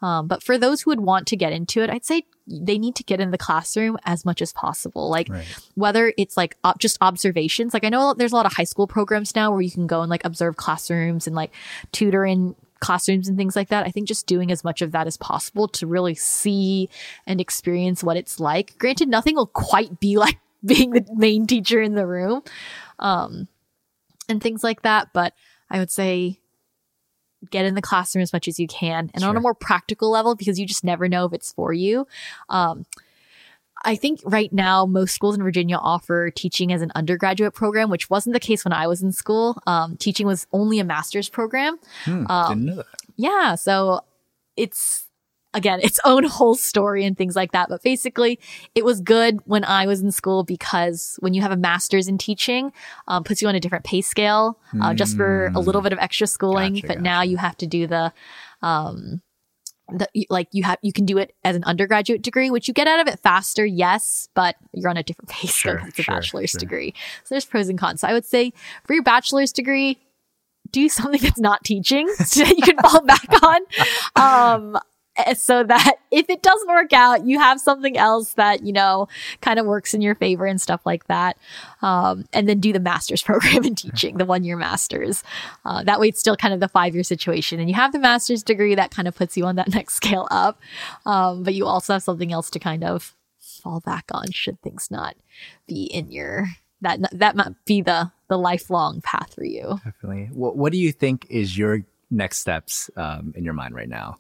Um, 0.03 0.29
but 0.29 0.43
for 0.43 0.57
those 0.57 0.83
who 0.83 0.91
would 0.91 1.01
want 1.01 1.27
to 1.29 1.37
get 1.37 1.53
into 1.53 1.83
it, 1.83 1.91
I'd 1.91 2.05
say 2.05 2.25
they 2.47 2.79
need 2.79 2.95
to 2.97 3.05
get 3.05 3.21
in 3.21 3.31
the 3.31 3.39
classroom 3.39 3.99
as 4.05 4.25
much 4.25 4.41
as 4.41 4.53
possible. 4.53 5.11
Like 5.11 5.29
right. 5.29 5.45
whether 5.75 6.13
it's 6.17 6.37
like 6.37 6.57
op- 6.65 6.79
just 6.79 6.99
observations. 7.01 7.75
Like 7.75 7.85
I 7.85 7.91
know 7.91 8.15
there's 8.15 8.33
a 8.33 8.37
lot 8.37 8.47
of 8.47 8.55
high 8.55 8.65
school 8.65 8.87
programs 8.87 9.35
now 9.35 9.51
where 9.51 9.61
you 9.61 9.71
can 9.71 9.87
go 9.87 10.01
and 10.01 10.11
like 10.11 10.25
observe 10.25 10.57
classrooms 10.57 11.27
and 11.27 11.37
like 11.37 11.53
tutor 11.93 12.25
in 12.25 12.55
classrooms 12.81 13.29
and 13.29 13.37
things 13.37 13.55
like 13.55 13.69
that. 13.69 13.87
I 13.87 13.91
think 13.91 14.09
just 14.09 14.27
doing 14.27 14.51
as 14.51 14.65
much 14.65 14.83
of 14.83 14.93
that 14.93 15.07
as 15.07 15.17
possible 15.17 15.69
to 15.69 15.87
really 15.87 16.15
see 16.15 16.89
and 17.27 17.41
experience 17.41 18.03
what 18.03 18.17
it's 18.17 18.41
like. 18.41 18.77
Granted, 18.79 19.09
nothing 19.09 19.37
will 19.37 19.47
quite 19.47 20.01
be 20.01 20.17
like 20.17 20.39
being 20.65 20.91
the 20.91 21.07
main 21.15 21.47
teacher 21.47 21.81
in 21.81 21.95
the 21.95 22.07
room, 22.07 22.43
um, 22.99 23.49
and 24.29 24.43
things 24.43 24.65
like 24.65 24.83
that. 24.83 25.09
But 25.13 25.35
I 25.71 25.79
would 25.79 25.91
say 25.91 26.41
get 27.51 27.65
in 27.65 27.75
the 27.75 27.83
classroom 27.83 28.23
as 28.23 28.33
much 28.33 28.49
as 28.49 28.59
you 28.61 28.67
can 28.67 29.11
and 29.15 29.23
sure. 29.23 29.31
on 29.31 29.37
a 29.37 29.41
more 29.41 29.55
practical 29.55 30.11
level 30.11 30.35
because 30.35 30.59
you 30.59 30.67
just 30.67 30.85
never 30.85 31.09
know 31.09 31.25
if 31.27 31.33
it's 31.33 31.53
for 31.53 31.73
you. 31.73 32.07
Um, 32.49 32.85
I 33.83 33.97
think 33.97 34.21
right 34.25 34.53
now 34.53 34.85
most 34.85 35.15
schools 35.15 35.37
in 35.37 35.43
Virginia 35.43 35.77
offer 35.77 36.31
teaching 36.31 36.73
as 36.73 36.83
an 36.83 36.93
undergraduate 36.95 37.55
program, 37.55 37.89
which 37.89 38.11
wasn't 38.11 38.35
the 38.35 38.41
case 38.41 38.65
when 38.65 38.73
I 38.73 38.87
was 38.87 39.03
in 39.03 39.13
school. 39.13 39.57
Um, 39.67 39.97
teaching 39.97 40.27
was 40.27 40.47
only 40.53 40.79
a 40.81 40.85
master's 40.85 41.29
program. 41.29 41.79
Hmm, 42.05 42.27
um, 42.29 42.49
didn't 42.49 42.65
know 42.67 42.77
that. 42.77 42.87
Yeah, 43.17 43.55
so 43.55 44.05
it's 44.57 45.07
again 45.55 45.81
its 45.83 45.99
own 46.05 46.25
whole 46.25 46.55
story 46.55 47.05
and 47.05 47.17
things 47.17 47.37
like 47.37 47.53
that. 47.53 47.69
But 47.69 47.83
basically, 47.83 48.39
it 48.75 48.85
was 48.85 49.01
good 49.01 49.41
when 49.45 49.65
I 49.65 49.87
was 49.87 50.01
in 50.01 50.13
school 50.13 50.45
because 50.45 51.17
when 51.21 51.35
you 51.35 51.43
have 51.43 51.53
a 51.53 51.57
master's 51.57 52.09
in 52.09 52.19
teaching, 52.19 52.73
um, 53.09 53.25
puts 53.25 53.43
you 53.43 53.49
on 53.49 53.55
a 53.55 53.61
different 53.61 53.85
pay 53.85 54.01
scale 54.01 54.59
uh, 54.81 54.95
just 54.95 55.17
for 55.17 55.47
a 55.55 55.61
little 55.61 55.81
hmm. 55.81 55.87
bit 55.87 55.93
of 55.93 55.99
extra 55.99 56.27
schooling. 56.27 56.75
Gotcha, 56.75 56.87
but 56.87 56.95
gotcha. 56.95 57.03
now 57.03 57.23
you 57.23 57.37
have 57.37 57.57
to 57.59 57.67
do 57.67 57.87
the 57.87 58.13
um, 58.63 59.23
the, 59.93 60.09
like 60.29 60.49
you 60.53 60.63
have 60.63 60.79
you 60.83 60.93
can 60.93 61.05
do 61.05 61.19
it 61.19 61.35
as 61.45 61.57
an 61.57 61.65
undergraduate 61.65 62.23
degree 62.23 62.51
which 62.51 62.69
you 62.69 62.75
get 62.75 62.87
out 62.87 63.01
of 63.01 63.09
it 63.09 63.19
faster 63.21 63.65
yes 63.65 64.29
but 64.35 64.57
you're 64.73 64.91
on 64.91 64.97
a 64.97 65.03
different 65.03 65.29
pay 65.31 65.49
scale 65.49 65.79
sure, 65.79 65.89
it's 65.89 65.99
a 65.99 66.03
sure, 66.03 66.15
bachelor's 66.15 66.51
sure. 66.51 66.59
degree 66.59 66.95
so 67.25 67.35
there's 67.35 67.45
pros 67.45 67.69
and 67.69 67.79
cons 67.79 68.01
so 68.01 68.09
i 68.09 68.13
would 68.13 68.25
say 68.25 68.53
for 68.85 68.95
your 68.95 69.03
bachelor's 69.03 69.53
degree 69.53 69.99
do 70.71 70.89
something 70.89 71.21
that's 71.23 71.41
not 71.41 71.65
teaching 71.65 72.09
so 72.25 72.41
that 72.45 72.57
you 72.57 72.63
can 72.63 72.77
fall 72.79 73.03
back 73.03 73.29
on 73.43 73.61
um 74.17 74.81
so 75.37 75.63
that 75.65 75.97
if 76.11 76.29
it 76.29 76.43
doesn't 76.43 76.69
work 76.69 76.93
out, 76.93 77.25
you 77.25 77.39
have 77.39 77.61
something 77.61 77.97
else 77.97 78.35
that, 78.35 78.65
you 78.65 78.73
know, 78.73 79.09
kind 79.41 79.59
of 79.59 79.67
works 79.67 79.95
in 79.95 80.01
your 80.01 80.15
favor 80.15 80.47
and 80.47 80.61
stuff 80.61 80.81
like 80.85 81.07
that. 81.07 81.37
Um, 81.83 82.25
and 82.33 82.49
then 82.49 82.61
do 82.61 82.73
the 82.73 82.81
master's 82.81 83.23
program 83.31 83.65
in 83.65 83.75
teaching, 83.75 84.19
the 84.19 84.25
one 84.25 84.45
year 84.45 84.57
master's. 84.57 85.23
Uh, 85.65 85.83
that 85.85 86.01
way 86.01 86.09
it's 86.09 86.21
still 86.21 86.37
kind 86.37 86.55
of 86.55 86.61
the 86.61 86.69
five 86.69 86.95
year 86.95 87.05
situation. 87.05 87.61
And 87.61 87.69
you 87.69 87.75
have 87.75 87.93
the 87.93 87.99
master's 87.99 88.43
degree 88.43 88.75
that 88.75 88.91
kind 88.91 89.09
of 89.09 89.15
puts 89.15 89.37
you 89.37 89.45
on 89.47 89.57
that 89.57 89.69
next 89.75 89.95
scale 89.95 90.29
up. 90.31 90.61
Um, 91.07 91.43
but 91.43 91.55
you 91.55 91.67
also 91.67 91.95
have 91.95 92.03
something 92.03 92.33
else 92.33 92.51
to 92.51 92.59
kind 92.59 92.85
of 92.85 93.15
fall 93.39 93.81
back 93.81 94.05
on 94.13 94.31
should 94.31 94.61
things 94.63 94.89
not 94.91 95.17
be 95.67 95.85
in 95.85 96.11
your 96.11 96.47
that 96.81 96.99
that 97.13 97.37
might 97.37 97.55
be 97.65 97.83
the 97.83 98.11
the 98.29 98.39
lifelong 98.39 99.01
path 99.03 99.35
for 99.35 99.45
you. 99.45 99.81
Definitely. 99.85 100.31
What 100.33 100.57
What 100.57 100.73
do 100.73 100.79
you 100.79 100.93
think 100.93 101.27
is 101.29 101.57
your 101.57 101.81
next 102.11 102.39
steps 102.39 102.91
um, 102.97 103.33
in 103.37 103.45
your 103.45 103.55
mind 103.55 103.75
right 103.75 103.89
now? 103.89 104.17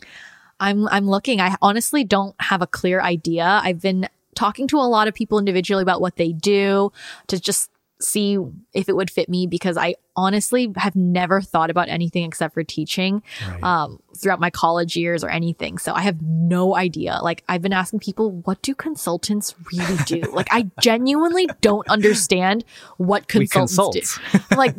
I'm 0.60 0.86
I'm 0.88 1.08
looking. 1.08 1.40
I 1.40 1.56
honestly 1.60 2.04
don't 2.04 2.36
have 2.40 2.62
a 2.62 2.66
clear 2.66 3.00
idea. 3.00 3.60
I've 3.62 3.80
been 3.80 4.08
talking 4.34 4.68
to 4.68 4.76
a 4.76 4.86
lot 4.86 5.08
of 5.08 5.14
people 5.14 5.38
individually 5.38 5.82
about 5.82 6.00
what 6.00 6.16
they 6.16 6.32
do 6.32 6.92
to 7.26 7.40
just 7.40 7.70
see 8.00 8.38
if 8.72 8.88
it 8.88 8.96
would 8.96 9.10
fit 9.10 9.28
me 9.28 9.46
because 9.46 9.76
I 9.76 9.94
honestly 10.16 10.72
have 10.76 10.96
never 10.96 11.40
thought 11.40 11.70
about 11.70 11.88
anything 11.88 12.24
except 12.24 12.54
for 12.54 12.64
teaching 12.64 13.22
right. 13.46 13.62
um, 13.62 14.00
throughout 14.16 14.40
my 14.40 14.50
college 14.50 14.96
years 14.96 15.22
or 15.22 15.28
anything. 15.28 15.78
So 15.78 15.92
I 15.92 16.00
have 16.00 16.20
no 16.22 16.76
idea. 16.76 17.18
Like 17.22 17.44
I've 17.48 17.62
been 17.62 17.72
asking 17.72 18.00
people, 18.00 18.30
what 18.30 18.62
do 18.62 18.74
consultants 18.74 19.54
really 19.72 19.96
do? 20.04 20.22
like 20.32 20.48
I 20.50 20.70
genuinely 20.80 21.46
don't 21.60 21.88
understand 21.88 22.64
what 22.96 23.28
consultants 23.28 24.18
do. 24.32 24.56
like 24.56 24.74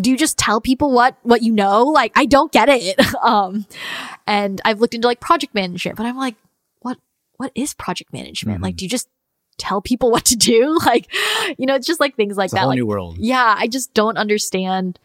do 0.00 0.10
you 0.10 0.16
just 0.16 0.36
tell 0.38 0.60
people 0.60 0.92
what 0.92 1.16
what 1.22 1.42
you 1.42 1.52
know? 1.52 1.84
Like 1.84 2.12
I 2.16 2.26
don't 2.26 2.52
get 2.52 2.68
it. 2.68 2.98
Um, 3.22 3.66
and 4.26 4.60
I've 4.64 4.80
looked 4.80 4.94
into 4.94 5.06
like 5.06 5.20
project 5.20 5.54
management, 5.54 5.96
but 5.96 6.06
I'm 6.06 6.16
like, 6.16 6.34
what 6.80 6.98
what 7.36 7.52
is 7.54 7.72
project 7.74 8.12
management? 8.12 8.56
Mm-hmm. 8.56 8.64
Like, 8.64 8.76
do 8.76 8.84
you 8.84 8.88
just 8.90 9.08
tell 9.58 9.80
people 9.80 10.10
what 10.14 10.24
to 10.26 10.36
do? 10.36 10.78
Like, 10.86 11.06
you 11.58 11.66
know, 11.66 11.74
it's 11.74 11.86
just 11.86 12.00
like 12.00 12.16
things 12.16 12.36
like 12.36 12.46
It's 12.46 12.54
a 12.54 12.56
that. 12.56 12.60
whole 12.62 12.68
Like, 12.70 12.76
new 12.76 12.86
world. 12.86 13.16
yeah, 13.18 13.54
I 13.56 13.66
just 13.68 13.94
don't 13.94 14.16
understand 14.18 14.98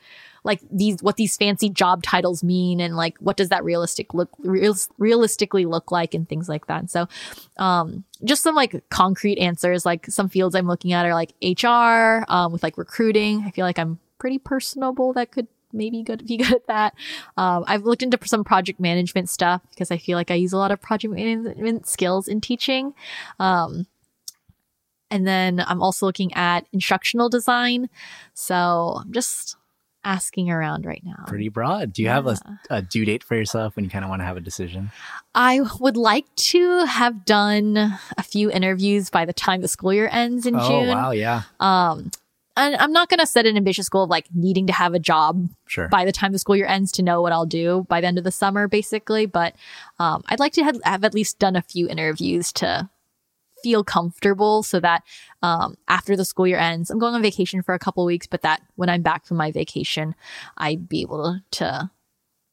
like 0.44 0.62
these 0.72 1.02
what 1.04 1.18
these 1.18 1.36
fancy 1.36 1.70
job 1.70 2.02
titles 2.04 2.42
mean 2.44 2.80
and 2.80 2.96
like 2.96 3.18
what 3.20 3.36
does 3.36 3.50
that 3.50 3.64
realistic 3.66 4.14
look 4.14 4.30
real, 4.40 4.76
realistically 4.98 5.66
look 5.66 5.92
like 5.92 6.14
and 6.14 6.28
things 6.30 6.48
like 6.48 6.68
that. 6.68 6.90
So 6.90 7.08
um 7.58 8.06
just 8.24 8.44
some 8.44 8.56
like 8.56 8.84
concrete 8.90 9.38
answers 9.40 9.86
like 9.86 10.06
some 10.08 10.30
fields 10.30 10.56
I'm 10.56 10.68
looking 10.68 10.94
at 10.94 11.06
are 11.06 11.14
like 11.14 11.34
HR 11.44 12.24
um 12.32 12.54
with 12.54 12.64
like 12.64 12.78
recruiting. 12.78 13.44
I 13.46 13.52
feel 13.52 13.66
like 13.66 13.78
I'm 13.78 14.00
pretty 14.20 14.40
personable 14.40 15.14
that 15.14 15.32
could 15.32 15.48
maybe 15.74 16.04
good 16.04 16.26
be 16.26 16.38
good 16.38 16.54
at 16.54 16.68
that. 16.68 16.94
Um 17.36 17.64
I've 17.68 17.84
looked 17.84 18.04
into 18.04 18.18
some 18.26 18.44
project 18.44 18.80
management 18.80 19.30
stuff 19.30 19.62
because 19.70 19.92
I 19.92 19.98
feel 19.98 20.18
like 20.18 20.32
I 20.32 20.36
use 20.36 20.54
a 20.54 20.58
lot 20.58 20.72
of 20.72 20.82
project 20.82 21.14
management 21.14 21.88
skills 21.88 22.28
in 22.28 22.42
teaching. 22.42 22.94
Um 23.40 23.88
and 25.10 25.26
then 25.26 25.64
I'm 25.66 25.82
also 25.82 26.06
looking 26.06 26.34
at 26.34 26.68
instructional 26.74 27.30
design. 27.30 27.90
So 28.34 29.00
I'm 29.02 29.14
just 29.14 29.56
asking 30.04 30.50
around 30.50 30.86
right 30.86 31.02
now. 31.04 31.26
Pretty 31.28 31.50
broad. 31.50 31.94
Do 31.94 32.02
you 32.02 32.08
have 32.08 32.28
a, 32.28 32.38
a 32.70 32.82
due 32.82 33.06
date 33.06 33.24
for 33.24 33.36
yourself 33.36 33.76
when 33.76 33.84
you 33.84 33.92
kind 33.92 34.06
of 34.06 34.10
want 34.10 34.22
to 34.22 34.26
have 34.26 34.38
a 34.38 34.42
decision? 34.42 34.92
I 35.36 35.62
would 35.80 35.98
like 35.98 36.34
to 36.36 36.86
have 36.86 37.26
done 37.26 37.78
a 38.18 38.24
few 38.24 38.50
interviews 38.50 39.10
by 39.10 39.26
the 39.26 39.34
time 39.34 39.62
the 39.62 39.68
school 39.68 39.94
year 39.94 40.10
ends 40.12 40.46
in 40.46 40.56
oh, 40.56 40.68
June. 40.68 40.90
Oh 40.90 40.94
wow. 40.94 41.12
Yeah. 41.12 41.44
Um, 41.60 42.12
and 42.58 42.76
I'm 42.76 42.92
not 42.92 43.10
going 43.10 43.20
to 43.20 43.26
set 43.28 43.46
an 43.46 43.56
ambitious 43.56 43.88
goal 43.88 44.04
of 44.04 44.10
like 44.10 44.28
needing 44.34 44.68
to 44.68 44.74
have 44.74 44.94
a 44.94 45.00
job 45.00 45.48
Sure. 45.68 45.88
by 45.88 46.04
the 46.06 46.12
time 46.12 46.32
the 46.32 46.40
school 46.40 46.56
year 46.56 46.66
ends 46.68 46.92
to 46.94 47.04
know 47.04 47.22
what 47.22 47.32
I'll 47.32 47.46
do 47.46 47.86
by 47.88 48.02
the 48.02 48.08
end 48.08 48.18
of 48.18 48.24
the 48.24 48.32
summer, 48.32 48.68
basically. 48.68 49.26
But 49.26 49.56
um, 50.00 50.24
I'd 50.28 50.40
like 50.40 50.54
to 50.54 50.64
have, 50.64 50.80
have 50.84 51.04
at 51.04 51.14
least 51.14 51.40
done 51.40 51.56
a 51.56 51.62
few 51.62 51.88
interviews 51.88 52.52
to 52.54 52.90
feel 53.64 53.84
comfortable 53.84 54.64
so 54.64 54.80
that 54.80 55.04
um, 55.42 55.76
after 55.88 56.16
the 56.16 56.26
school 56.26 56.48
year 56.48 56.60
ends, 56.60 56.90
I'm 56.90 57.00
going 57.00 57.16
on 57.16 57.22
vacation 57.22 57.62
for 57.62 57.74
a 57.74 57.80
couple 57.80 58.06
weeks, 58.06 58.28
but 58.28 58.42
that 58.42 58.62
when 58.76 58.90
I'm 58.90 59.02
back 59.02 59.26
from 59.26 59.38
my 59.38 59.52
vacation, 59.52 60.16
I'd 60.58 60.88
be 60.88 61.02
able 61.02 61.24
to, 61.24 61.58
to, 61.60 61.92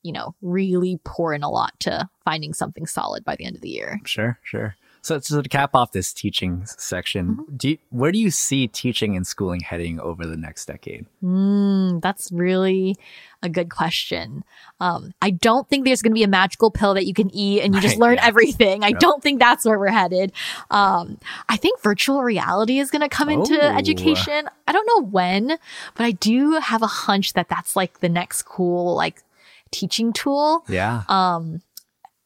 you 0.03 0.13
know, 0.13 0.35
really 0.43 0.99
pour 1.05 1.35
in 1.35 1.43
a 1.43 1.51
lot 1.51 1.79
to 1.81 2.09
finding 2.25 2.53
something 2.55 2.87
solid 2.87 3.25
by 3.25 3.37
the 3.37 3.45
end 3.45 3.57
of 3.57 3.63
the 3.63 3.71
year. 3.71 4.01
Sure, 4.05 4.39
sure. 4.43 4.77
So, 5.05 5.21
so 5.21 5.43
to 5.43 5.49
cap 5.51 5.75
off 5.75 5.93
this 5.93 6.15
teaching 6.15 6.65
section, 6.65 7.37
Mm-hmm. 7.37 7.57
do 7.57 7.69
you, 7.69 7.79
where 7.91 8.11
do 8.11 8.19
you 8.19 8.31
see 8.31 8.67
teaching 8.69 9.17
and 9.17 9.27
schooling 9.27 9.61
heading 9.61 10.01
over 10.01 10.25
the 10.27 10.37
next 10.37 10.65
decade? 10.65 11.05
Mm, 11.23 12.01
that's 12.01 12.33
really 12.33 12.97
a 13.43 13.51
good 13.51 13.69
question. 13.71 14.45
Um, 14.81 15.13
I 15.21 15.29
don't 15.31 15.69
think 15.69 15.85
there's 15.85 16.01
going 16.01 16.13
to 16.13 16.19
be 16.19 16.23
a 16.23 16.29
magical 16.29 16.71
pill 16.71 16.95
that 16.95 17.05
you 17.05 17.13
can 17.13 17.29
eat 17.35 17.61
and 17.61 17.75
you 17.75 17.83
just 17.83 17.97
Right, 17.97 18.01
learn 18.01 18.15
yeah. 18.15 18.27
everything. 18.27 18.83
I 18.83 18.89
Yep. 18.89 18.99
don't 19.01 19.23
think 19.23 19.41
that's 19.41 19.67
where 19.67 19.79
we're 19.79 19.89
headed. 19.89 20.33
Um, 20.71 21.19
I 21.51 21.59
think 21.59 21.83
virtual 21.83 22.23
reality 22.23 22.79
is 22.79 22.91
going 22.91 23.03
to 23.03 23.09
come 23.11 23.29
into 23.29 23.59
Oh. 23.63 23.77
education. 23.77 24.49
I 24.67 24.73
don't 24.73 24.87
know 24.87 25.07
when, 25.07 25.49
but 25.95 26.05
I 26.07 26.13
do 26.13 26.53
have 26.53 26.81
a 26.81 26.87
hunch 26.87 27.35
that 27.35 27.51
that's 27.51 27.77
like 27.77 28.01
the 28.01 28.09
next 28.09 28.45
cool 28.45 28.95
like 28.95 29.23
teaching 29.71 30.15
tool. 30.15 30.65
Yeah. 30.67 31.03
Um, 31.11 31.61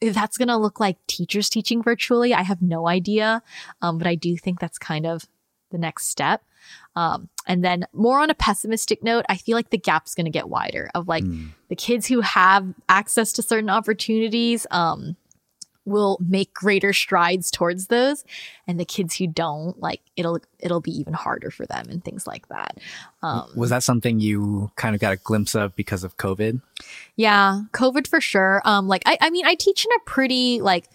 if 0.00 0.14
that's 0.14 0.38
going 0.38 0.48
to 0.48 0.56
look 0.56 0.80
like 0.80 0.96
teachers 1.06 1.48
teaching 1.48 1.82
virtually, 1.82 2.32
I 2.34 2.42
have 2.42 2.62
no 2.62 2.86
idea. 2.88 3.42
Um, 3.82 3.98
but 3.98 4.06
I 4.06 4.14
do 4.14 4.36
think 4.36 4.60
that's 4.60 4.78
kind 4.78 5.06
of 5.06 5.24
the 5.70 5.78
next 5.78 6.06
step. 6.06 6.42
Um, 6.96 7.28
and 7.46 7.64
then 7.64 7.86
more 7.92 8.20
on 8.20 8.30
a 8.30 8.34
pessimistic 8.34 9.02
note, 9.02 9.24
I 9.28 9.36
feel 9.36 9.56
like 9.56 9.70
the 9.70 9.78
gap's 9.78 10.14
going 10.14 10.26
to 10.26 10.30
get 10.30 10.48
wider 10.48 10.90
of 10.94 11.08
like 11.08 11.24
Hmm. 11.24 11.48
the 11.68 11.76
kids 11.76 12.06
who 12.06 12.20
have 12.20 12.74
access 12.88 13.32
to 13.34 13.42
certain 13.42 13.70
opportunities, 13.70 14.66
um, 14.70 15.16
will 15.88 16.18
make 16.20 16.52
greater 16.54 16.92
strides 16.92 17.50
towards 17.50 17.86
those 17.86 18.24
and 18.66 18.78
the 18.78 18.84
kids 18.84 19.16
who 19.16 19.26
don't 19.26 19.80
like 19.80 20.00
it'll 20.16 20.38
it'll 20.58 20.80
be 20.80 20.92
even 20.92 21.14
harder 21.14 21.50
for 21.50 21.66
them 21.66 21.86
and 21.88 22.04
things 22.04 22.26
like 22.26 22.48
that 22.48 22.78
um 23.22 23.48
Was 23.56 23.70
that 23.70 23.82
something 23.82 24.20
you 24.20 24.70
kind 24.76 24.94
of 24.94 25.00
got 25.00 25.12
a 25.12 25.16
glimpse 25.16 25.54
of 25.54 25.74
because 25.74 26.04
of 26.04 26.16
COVID? 26.16 26.60
Yeah, 27.16 27.62
COVID 27.72 28.06
for 28.06 28.20
sure. 28.20 28.62
Um, 28.64 28.88
like 28.88 29.02
I, 29.06 29.18
I 29.20 29.30
mean, 29.30 29.46
I 29.46 29.54
teach 29.54 29.84
in 29.84 29.90
a 29.92 30.00
pretty 30.04 30.60
like 30.60 30.88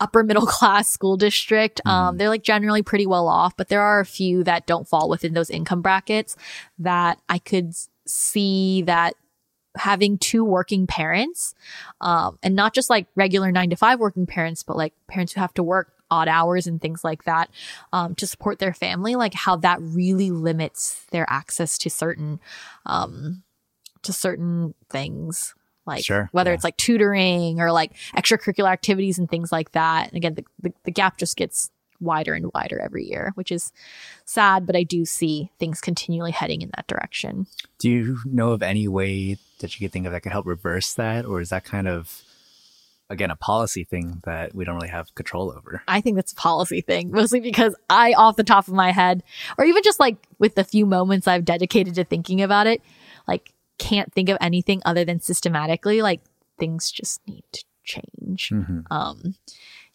upper 0.00 0.22
middle 0.28 0.46
class 0.46 0.88
school 0.88 1.16
district. 1.16 1.80
Um, 1.86 2.18
they're 2.18 2.28
like 2.28 2.42
generally 2.42 2.82
pretty 2.82 3.06
well 3.06 3.28
off, 3.28 3.56
but 3.56 3.68
there 3.68 3.82
are 3.82 4.00
a 4.00 4.06
few 4.06 4.44
that 4.44 4.66
don't 4.66 4.88
fall 4.88 5.08
within 5.08 5.34
those 5.34 5.50
income 5.50 5.82
brackets 5.82 6.36
that 6.78 7.20
I 7.28 7.38
could 7.38 7.74
see 8.06 8.82
that 8.82 9.14
having 9.78 10.18
two 10.18 10.44
working 10.44 10.86
parents, 10.86 11.54
um, 12.00 12.38
and 12.42 12.54
not 12.54 12.74
just 12.74 12.90
like 12.90 13.06
regular 13.14 13.50
nine 13.50 13.70
to 13.70 13.76
five 13.76 13.98
working 13.98 14.26
parents, 14.26 14.62
but 14.62 14.76
like 14.76 14.92
parents 15.08 15.32
who 15.32 15.40
have 15.40 15.54
to 15.54 15.62
work 15.62 15.92
odd 16.10 16.28
hours 16.28 16.66
and 16.66 16.80
things 16.80 17.04
like 17.04 17.24
that 17.24 17.50
um, 17.92 18.14
to 18.14 18.26
support 18.26 18.58
their 18.58 18.72
family, 18.72 19.14
like 19.14 19.34
how 19.34 19.56
that 19.56 19.78
really 19.80 20.30
limits 20.30 21.04
their 21.10 21.26
access 21.28 21.78
to 21.78 21.90
certain 21.90 22.40
um, 22.86 23.42
to 24.02 24.12
certain 24.12 24.74
things 24.88 25.54
like 25.86 26.04
Sure, 26.04 26.28
whether 26.32 26.50
yeah. 26.50 26.54
it's 26.54 26.64
like 26.64 26.76
tutoring 26.76 27.60
or 27.60 27.72
like 27.72 27.92
extracurricular 28.14 28.70
activities 28.70 29.18
and 29.18 29.28
things 29.28 29.50
like 29.50 29.72
that 29.72 30.08
and 30.08 30.16
again 30.16 30.34
the, 30.34 30.44
the, 30.60 30.72
the 30.84 30.90
gap 30.90 31.16
just 31.16 31.36
gets 31.36 31.70
wider 32.00 32.34
and 32.34 32.50
wider 32.54 32.78
every 32.80 33.04
year 33.04 33.32
which 33.34 33.50
is 33.50 33.72
sad 34.24 34.66
but 34.66 34.76
i 34.76 34.82
do 34.82 35.04
see 35.04 35.50
things 35.58 35.80
continually 35.80 36.30
heading 36.30 36.62
in 36.62 36.70
that 36.76 36.86
direction 36.86 37.46
Do 37.78 37.88
you 37.90 38.18
know 38.24 38.50
of 38.52 38.62
any 38.62 38.86
way 38.88 39.36
that 39.60 39.78
you 39.78 39.84
could 39.86 39.92
think 39.92 40.06
of 40.06 40.12
that 40.12 40.20
could 40.22 40.32
help 40.32 40.46
reverse 40.46 40.94
that? 40.94 41.24
Or 41.24 41.40
is 41.40 41.48
that 41.48 41.64
kind 41.64 41.88
of, 41.88 42.22
again, 43.10 43.28
a 43.32 43.34
policy 43.36 43.82
thing 43.82 44.20
that 44.24 44.54
we 44.54 44.64
don't 44.64 44.76
really 44.76 44.88
have 44.88 45.12
control 45.16 45.50
over? 45.50 45.82
i 45.88 46.00
think 46.00 46.14
that's 46.14 46.32
a 46.32 46.36
policy 46.36 46.80
thing 46.80 47.10
mostly 47.20 47.40
because 47.40 47.74
i 47.90 48.12
off 48.12 48.36
the 48.36 48.44
top 48.44 48.68
of 48.68 48.74
my 48.74 48.92
head 48.92 49.22
or 49.58 49.64
even 49.64 49.82
just 49.82 49.98
like 49.98 50.16
with 50.38 50.54
the 50.54 50.62
few 50.64 50.86
moments 50.86 51.26
i've 51.26 51.44
dedicated 51.44 51.94
to 51.96 52.04
thinking 52.04 52.40
about 52.40 52.66
it 52.68 52.80
like 53.26 53.52
can't 53.78 54.12
think 54.12 54.28
of 54.28 54.36
anything 54.40 54.80
other 54.84 55.04
than 55.04 55.20
systematically 55.20 56.02
like 56.02 56.20
things 56.58 56.90
just 56.92 57.20
need 57.26 57.44
to 57.52 57.64
change 57.84 58.50
Mhm. 58.50 58.84
Um, 58.90 59.34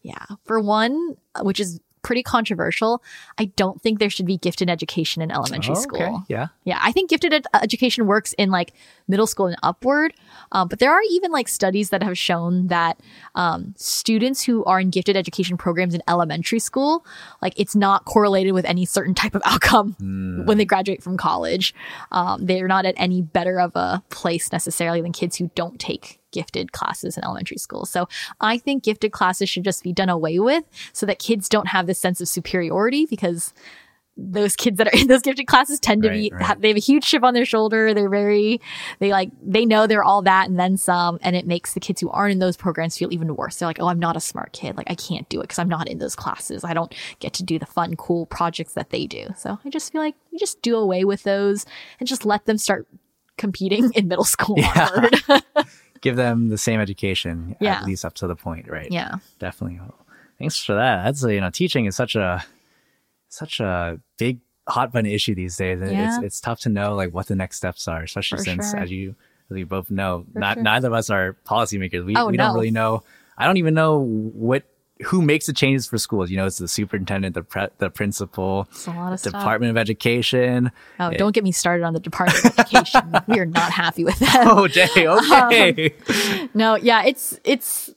yeah. 0.01 0.26
For 0.43 0.60
one, 0.60 1.16
which 1.41 1.60
is 1.62 1.80
pretty 2.04 2.22
controversial, 2.22 3.01
I 3.38 3.45
don't 3.45 3.82
think 3.82 3.99
there 3.99 4.10
should 4.10 4.26
be 4.26 4.38
gifted 4.38 4.70
education 4.70 5.22
in 5.22 5.32
elementary 5.32 5.76
Oh, 5.76 5.80
school. 5.80 6.01
okay. 6.01 6.14
Yeah. 6.28 6.47
Yeah, 6.66 6.80
I 6.82 6.91
think 6.91 7.10
gifted 7.10 7.34
ed- 7.34 7.45
education 7.62 8.06
works 8.06 8.34
in 8.34 8.51
like 8.51 8.74
middle 9.08 9.28
school 9.28 9.47
and 9.47 9.58
upward. 9.64 10.14
Um, 10.51 10.68
but 10.68 10.80
there 10.80 10.91
are 10.91 11.01
even 11.10 11.32
like 11.32 11.47
studies 11.47 11.89
that 11.89 12.04
have 12.04 12.18
shown 12.18 12.68
that 12.68 12.99
um, 13.36 13.74
students 13.78 14.43
who 14.43 14.64
are 14.66 14.80
in 14.80 14.89
gifted 14.89 15.18
education 15.18 15.58
programs 15.58 15.93
in 15.93 16.01
elementary 16.08 16.60
school, 16.60 17.06
like 17.41 17.54
it's 17.58 17.76
not 17.76 18.06
correlated 18.06 18.54
with 18.54 18.66
any 18.66 18.86
certain 18.86 19.14
type 19.16 19.36
of 19.36 19.41
outcome 19.45 19.95
when 20.45 20.58
they 20.58 20.66
graduate 20.66 21.01
from 21.01 21.18
college. 21.18 21.74
Um, 22.12 22.45
they're 22.45 22.68
not 22.68 22.86
at 22.86 22.93
any 22.97 23.22
better 23.22 23.60
of 23.60 23.76
a 23.76 24.04
place 24.10 24.51
necessarily 24.51 25.01
than 25.01 25.12
kids 25.14 25.38
who 25.38 25.49
don't 25.56 25.80
take 25.80 26.20
gifted 26.34 26.74
classes 26.74 27.18
in 27.18 27.24
elementary 27.24 27.58
school. 27.58 27.86
So 27.86 28.10
I 28.42 28.58
think 28.58 28.84
gifted 28.84 29.14
classes 29.14 29.48
should 29.50 29.64
just 29.64 29.84
be 29.84 29.94
done 29.94 30.10
away 30.10 30.40
with 30.40 30.66
so 30.92 31.06
that 31.06 31.20
kids 31.20 31.48
don't 31.48 31.68
have 31.70 31.88
this 31.88 32.00
sense 32.00 32.20
of 32.20 32.28
superiority 32.28 33.06
because 33.06 33.53
those 34.16 34.56
kids 34.56 34.78
that 34.78 34.86
are 34.88 34.95
in 34.95 35.07
those 35.14 35.24
gifted 35.24 35.48
classes 35.48 35.80
tend 35.80 36.03
to 36.03 36.10
be 36.10 36.30
Right, 36.32 36.34
right. 36.34 36.45
have, 36.45 36.62
they 36.62 36.68
have 36.68 36.78
a 36.78 36.80
huge 36.80 37.03
chip 37.03 37.24
on 37.24 37.34
their 37.34 37.45
shoulder 37.45 37.95
they're 37.95 38.10
very 38.12 38.62
they 38.99 39.10
like 39.12 39.32
they 39.41 39.66
know 39.66 39.88
they're 39.88 40.03
all 40.03 40.22
that 40.22 40.48
and 40.48 40.60
then 40.60 40.78
some 40.78 41.18
and 41.24 41.36
it 41.36 41.48
makes 41.48 41.74
the 41.74 41.80
kids 41.80 41.99
who 41.99 42.12
aren't 42.12 42.34
in 42.34 42.38
those 42.38 42.56
programs 42.56 42.95
feel 42.95 43.12
even 43.12 43.36
worse 43.36 43.57
they're 43.57 43.68
like 43.68 43.80
oh 43.80 43.88
i'm 43.88 43.98
not 43.98 44.16
a 44.16 44.20
smart 44.20 44.53
kid 44.53 44.78
like 44.78 44.86
i 44.88 44.94
can't 44.94 45.28
do 45.30 45.40
it 45.40 45.45
because 45.45 45.57
i'm 45.57 45.68
not 45.68 45.88
in 45.90 45.98
those 45.98 46.16
classes 46.16 46.64
i 46.64 46.76
don't 46.76 46.94
get 47.18 47.34
to 47.34 47.41
do 47.44 47.57
the 47.57 47.66
fun 47.66 47.95
cool 47.95 48.28
projects 48.28 48.74
that 48.74 48.91
they 48.91 49.07
do 49.07 49.26
so 49.36 49.57
i 49.66 49.70
just 49.70 49.91
feel 49.91 50.02
like 50.02 50.14
you 50.30 50.38
just 50.38 50.62
do 50.62 50.76
away 50.78 51.03
with 51.03 51.24
those 51.24 51.66
and 51.99 52.07
just 52.07 52.24
let 52.24 52.45
them 52.45 52.60
start 52.60 52.88
competing 53.40 53.91
in 53.95 54.07
middle 54.07 54.24
school 54.26 54.60
Yeah. 54.60 55.10
Give 56.04 56.16
them 56.16 56.50
the 56.50 56.58
same 56.58 56.80
education, 56.80 57.56
Yeah. 57.60 57.78
at 57.80 57.86
least 57.86 58.06
up 58.06 58.14
to 58.16 58.28
the 58.28 58.36
point, 58.36 58.70
right? 58.70 58.92
yeah 58.92 59.16
definitely. 59.40 59.80
Thanks 60.38 60.64
for 60.64 60.76
that. 60.76 61.04
That's 61.06 61.24
you 61.24 61.42
know, 61.42 61.50
teaching 61.50 61.86
is 61.86 61.96
such 61.96 62.16
a 62.16 62.44
such 63.30 63.60
a 63.60 64.00
big 64.20 64.40
hot 64.68 64.92
button 64.94 65.10
issue 65.10 65.34
these 65.36 65.58
days. 65.58 65.80
Yeah. 65.82 66.16
It's 66.18 66.24
it's 66.24 66.42
tough 66.42 66.60
to 66.62 66.70
know 66.70 66.94
like 66.96 67.14
what 67.14 67.28
the 67.28 67.36
next 67.36 67.58
steps 67.58 67.88
are, 67.88 68.04
especially 68.04 68.38
For 68.40 68.44
since 68.44 68.72
sure. 68.72 68.80
as 68.80 68.92
you 68.92 69.16
as 69.50 69.56
we 69.56 69.64
both 69.64 69.90
know, 69.92 70.26
For 70.34 70.40
not 70.40 70.56
sure. 70.56 70.64
neither 70.64 70.88
of 70.88 70.94
us 70.94 71.10
are 71.10 71.36
policymakers. 71.46 72.06
We 72.06 72.16
Oh, 72.16 72.28
we 72.28 72.38
don't 72.38 72.54
really 72.56 72.72
know. 72.72 73.04
I 73.38 73.46
don't 73.48 73.58
even 73.58 73.74
know 73.74 74.00
what 74.00 74.64
who 75.06 75.22
makes 75.22 75.46
the 75.46 75.54
changes 75.54 75.88
for 75.88 75.98
schools. 75.98 76.30
You 76.30 76.38
know, 76.38 76.46
it's 76.46 76.58
the 76.58 76.68
superintendent, 76.68 77.36
the 77.36 77.44
pre- 77.44 77.68
the 77.78 77.90
principal, 77.90 78.68
it's 78.72 78.88
a 78.88 78.92
lot 78.92 79.14
of 79.14 79.20
stuff 79.20 79.34
Department 79.34 79.72
of 79.72 79.78
Education. 79.78 80.72
oh 81.00 81.12
don't 81.12 81.34
get 81.34 81.44
me 81.44 81.52
started 81.52 81.84
on 81.84 81.94
the 81.94 82.00
department 82.00 82.46
of 82.46 82.60
education 82.60 83.02
we 83.28 83.40
are 83.40 83.46
not 83.46 83.72
happy 83.72 84.04
with 84.04 84.18
them 84.20 84.30
Oh, 84.36 84.68
Jay, 84.68 85.06
um, 85.08 85.20
okay. 85.48 85.94
no 86.54 86.76
yeah 86.76 87.04
it's 87.06 87.40
it's 87.44 87.90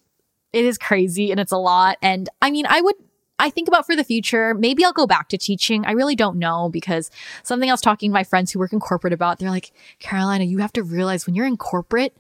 it 0.53 0.65
is 0.65 0.79
crazy 0.79 1.31
and 1.31 1.39
it's 1.41 1.53
a 1.53 1.57
lot 1.59 1.99
and 2.03 2.29
i 2.43 2.51
mean 2.51 2.67
i 2.69 2.81
would 2.81 2.95
I 3.39 3.51
think 3.51 3.69
about 3.69 3.85
for 3.85 3.95
the 3.95 4.03
future, 4.03 4.55
maybe 4.55 4.83
I'll 4.83 4.95
go 4.95 5.07
back 5.07 5.29
to 5.29 5.37
teaching. 5.37 5.85
I 5.85 5.91
really 5.93 6.17
don't 6.17 6.39
know 6.39 6.71
because 6.71 7.11
something 7.43 7.69
I 7.69 7.73
was 7.75 7.83
talking 7.83 8.09
to 8.11 8.15
my 8.15 8.25
friends 8.25 8.51
who 8.51 8.59
work 8.59 8.73
in 8.73 8.81
corporate 8.81 9.13
about, 9.13 9.39
they're 9.39 9.51
like, 9.51 9.73
Carolina, 9.99 10.45
you 10.45 10.57
have 10.61 10.73
to 10.73 10.83
realize 10.83 11.27
when 11.27 11.35
you're 11.35 11.45
in 11.45 11.59
corporate, 11.59 12.17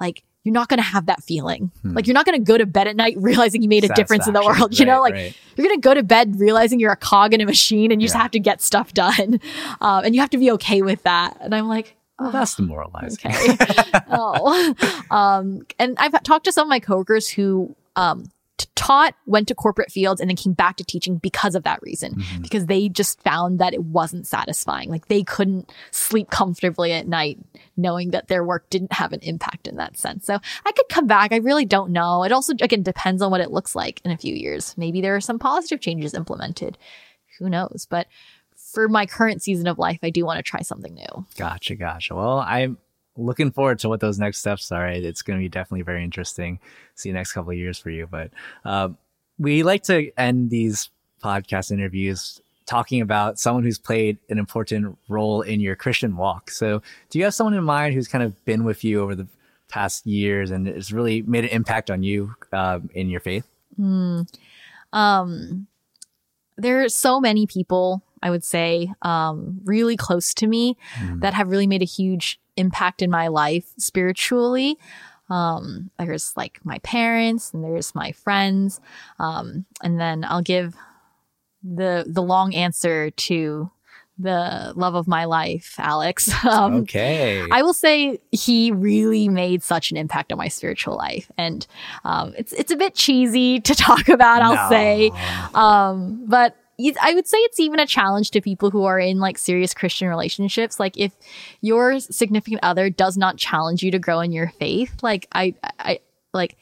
like 0.00 0.24
you're 0.46 0.52
not 0.52 0.68
going 0.68 0.78
to 0.78 0.84
have 0.84 1.06
that 1.06 1.24
feeling. 1.24 1.72
Hmm. 1.82 1.94
Like 1.94 2.06
you're 2.06 2.14
not 2.14 2.24
going 2.24 2.38
to 2.38 2.44
go 2.44 2.56
to 2.56 2.64
bed 2.64 2.86
at 2.86 2.94
night 2.94 3.16
realizing 3.18 3.62
you 3.62 3.68
made 3.68 3.82
a 3.82 3.88
difference 3.88 4.28
in 4.28 4.32
the 4.32 4.40
world. 4.40 4.60
Right, 4.60 4.78
you 4.78 4.86
know, 4.86 5.00
like 5.00 5.14
right. 5.14 5.36
you're 5.56 5.66
going 5.66 5.76
to 5.76 5.80
go 5.80 5.92
to 5.92 6.04
bed 6.04 6.38
realizing 6.38 6.78
you're 6.78 6.92
a 6.92 6.96
cog 6.96 7.34
in 7.34 7.40
a 7.40 7.44
machine 7.44 7.90
and 7.90 8.00
you 8.00 8.06
yeah. 8.06 8.12
just 8.12 8.22
have 8.22 8.30
to 8.30 8.38
get 8.38 8.62
stuff 8.62 8.94
done. 8.94 9.40
Um, 9.80 10.04
and 10.04 10.14
you 10.14 10.20
have 10.20 10.30
to 10.30 10.38
be 10.38 10.50
okay 10.52 10.80
with 10.82 11.02
that. 11.02 11.36
And 11.40 11.54
I'm 11.54 11.66
like, 11.66 11.96
well, 12.18 12.30
that's 12.30 12.54
demoralizing. 12.54 13.30
Okay. 13.30 13.56
oh. 14.10 14.74
Um, 15.10 15.66
and 15.78 15.96
I've 15.98 16.22
talked 16.22 16.44
to 16.44 16.52
some 16.52 16.66
of 16.66 16.68
my 16.68 16.78
coworkers 16.78 17.28
who 17.28 17.74
um, 17.96 18.30
taught, 18.74 19.14
went 19.26 19.48
to 19.48 19.54
corporate 19.54 19.90
fields, 19.90 20.20
and 20.20 20.30
then 20.30 20.36
came 20.36 20.52
back 20.52 20.76
to 20.76 20.84
teaching 20.84 21.18
because 21.18 21.54
of 21.54 21.64
that 21.64 21.80
reason, 21.82 22.14
mm-hmm. 22.14 22.42
because 22.42 22.66
they 22.66 22.88
just 22.88 23.20
found 23.22 23.58
that 23.58 23.74
it 23.74 23.84
wasn't 23.84 24.26
satisfying. 24.26 24.90
Like 24.90 25.08
they 25.08 25.22
couldn't 25.22 25.72
sleep 25.90 26.30
comfortably 26.30 26.92
at 26.92 27.06
night 27.06 27.38
knowing 27.76 28.10
that 28.10 28.28
their 28.28 28.44
work 28.44 28.68
didn't 28.70 28.92
have 28.92 29.12
an 29.12 29.20
impact 29.20 29.66
in 29.66 29.76
that 29.76 29.98
sense. 29.98 30.24
So 30.24 30.38
I 30.64 30.72
could 30.72 30.88
come 30.88 31.06
back. 31.06 31.32
I 31.32 31.36
really 31.36 31.64
don't 31.64 31.90
know. 31.90 32.22
It 32.22 32.32
also, 32.32 32.54
again, 32.60 32.82
depends 32.82 33.22
on 33.22 33.30
what 33.30 33.40
it 33.40 33.50
looks 33.50 33.74
like 33.74 34.00
in 34.04 34.10
a 34.10 34.18
few 34.18 34.34
years. 34.34 34.74
Maybe 34.76 35.00
there 35.00 35.16
are 35.16 35.20
some 35.20 35.38
positive 35.38 35.80
changes 35.80 36.14
implemented. 36.14 36.78
Who 37.38 37.50
knows? 37.50 37.86
But 37.88 38.06
for 38.54 38.88
my 38.88 39.06
current 39.06 39.42
season 39.42 39.66
of 39.66 39.78
life, 39.78 39.98
I 40.02 40.10
do 40.10 40.24
want 40.24 40.38
to 40.38 40.42
try 40.42 40.60
something 40.60 40.94
new. 40.94 41.26
Gotcha, 41.36 41.74
gotcha. 41.76 42.14
Well, 42.14 42.38
I'm 42.38 42.78
looking 43.16 43.50
forward 43.50 43.78
to 43.80 43.88
what 43.88 44.00
those 44.00 44.18
next 44.18 44.38
steps 44.38 44.70
are. 44.72 44.88
It's 44.88 45.22
going 45.22 45.38
to 45.38 45.42
be 45.42 45.48
definitely 45.48 45.82
very 45.82 46.04
interesting. 46.04 46.58
See 46.94 47.10
the 47.10 47.14
next 47.14 47.32
couple 47.32 47.50
of 47.50 47.58
years 47.58 47.78
for 47.78 47.90
you. 47.90 48.06
But 48.06 48.30
uh, 48.64 48.90
we 49.38 49.62
like 49.62 49.82
to 49.84 50.10
end 50.18 50.50
these 50.50 50.90
podcast 51.22 51.70
interviews 51.70 52.40
talking 52.66 53.00
about 53.00 53.38
someone 53.38 53.62
who's 53.62 53.78
played 53.78 54.18
an 54.28 54.38
important 54.38 54.98
role 55.08 55.42
in 55.42 55.60
your 55.60 55.76
Christian 55.76 56.16
walk. 56.16 56.50
So, 56.50 56.82
do 57.10 57.18
you 57.18 57.24
have 57.24 57.34
someone 57.34 57.54
in 57.54 57.64
mind 57.64 57.94
who's 57.94 58.08
kind 58.08 58.24
of 58.24 58.44
been 58.44 58.64
with 58.64 58.84
you 58.84 59.00
over 59.00 59.14
the 59.14 59.28
past 59.68 60.06
years 60.06 60.50
and 60.50 60.66
has 60.66 60.92
really 60.92 61.22
made 61.22 61.44
an 61.44 61.50
impact 61.50 61.90
on 61.90 62.02
you 62.02 62.34
uh, 62.52 62.80
in 62.94 63.08
your 63.08 63.20
faith? 63.20 63.46
Mm. 63.78 64.28
Um, 64.92 65.66
there 66.56 66.82
are 66.82 66.88
so 66.88 67.20
many 67.20 67.46
people 67.46 68.02
I 68.22 68.30
would 68.30 68.44
say, 68.44 68.92
um, 69.02 69.60
really 69.64 69.96
close 69.96 70.34
to 70.34 70.46
me 70.46 70.76
mm. 70.94 71.20
that 71.20 71.34
have 71.34 71.48
really 71.48 71.66
made 71.66 71.82
a 71.82 71.86
huge 71.86 72.40
impact 72.56 73.02
in 73.02 73.10
my 73.10 73.28
life 73.28 73.72
spiritually. 73.78 74.78
Um, 75.28 75.90
there's 75.98 76.36
like 76.36 76.60
my 76.64 76.78
parents 76.80 77.52
and 77.52 77.64
there's 77.64 77.94
my 77.94 78.12
friends. 78.12 78.80
Um, 79.18 79.66
and 79.82 80.00
then 80.00 80.24
I'll 80.24 80.42
give 80.42 80.76
the, 81.62 82.04
the 82.06 82.22
long 82.22 82.54
answer 82.54 83.10
to 83.10 83.70
the 84.18 84.72
love 84.76 84.94
of 84.94 85.06
my 85.06 85.24
life, 85.24 85.74
Alex. 85.78 86.32
Um, 86.46 86.74
okay. 86.82 87.44
I 87.50 87.62
will 87.62 87.74
say 87.74 88.20
he 88.30 88.70
really 88.70 89.28
made 89.28 89.62
such 89.62 89.90
an 89.90 89.96
impact 89.96 90.32
on 90.32 90.38
my 90.38 90.48
spiritual 90.48 90.96
life. 90.96 91.30
And, 91.36 91.66
um, 92.04 92.34
it's, 92.38 92.52
it's 92.52 92.70
a 92.70 92.76
bit 92.76 92.94
cheesy 92.94 93.60
to 93.60 93.74
talk 93.86 94.08
about, 94.08 94.42
I'll 94.42 94.54
no. 94.54 94.68
say. 94.70 95.10
Um, 95.54 96.24
but 96.26 96.56
I 97.00 97.14
would 97.14 97.26
say 97.26 97.38
it's 97.38 97.60
even 97.60 97.80
a 97.80 97.86
challenge 97.86 98.30
to 98.32 98.40
people 98.40 98.70
who 98.70 98.84
are 98.84 98.98
in 98.98 99.18
like 99.18 99.38
serious 99.38 99.72
Christian 99.72 100.08
relationships. 100.08 100.78
Like 100.78 100.96
if 100.98 101.12
your 101.62 102.00
significant 102.00 102.60
other 102.62 102.90
does 102.90 103.16
not 103.16 103.38
challenge 103.38 103.82
you 103.82 103.90
to 103.92 103.98
grow 103.98 104.20
in 104.20 104.32
your 104.32 104.48
faith, 104.48 104.94
like 105.02 105.26
I, 105.32 105.54
I, 105.78 106.00
like, 106.34 106.56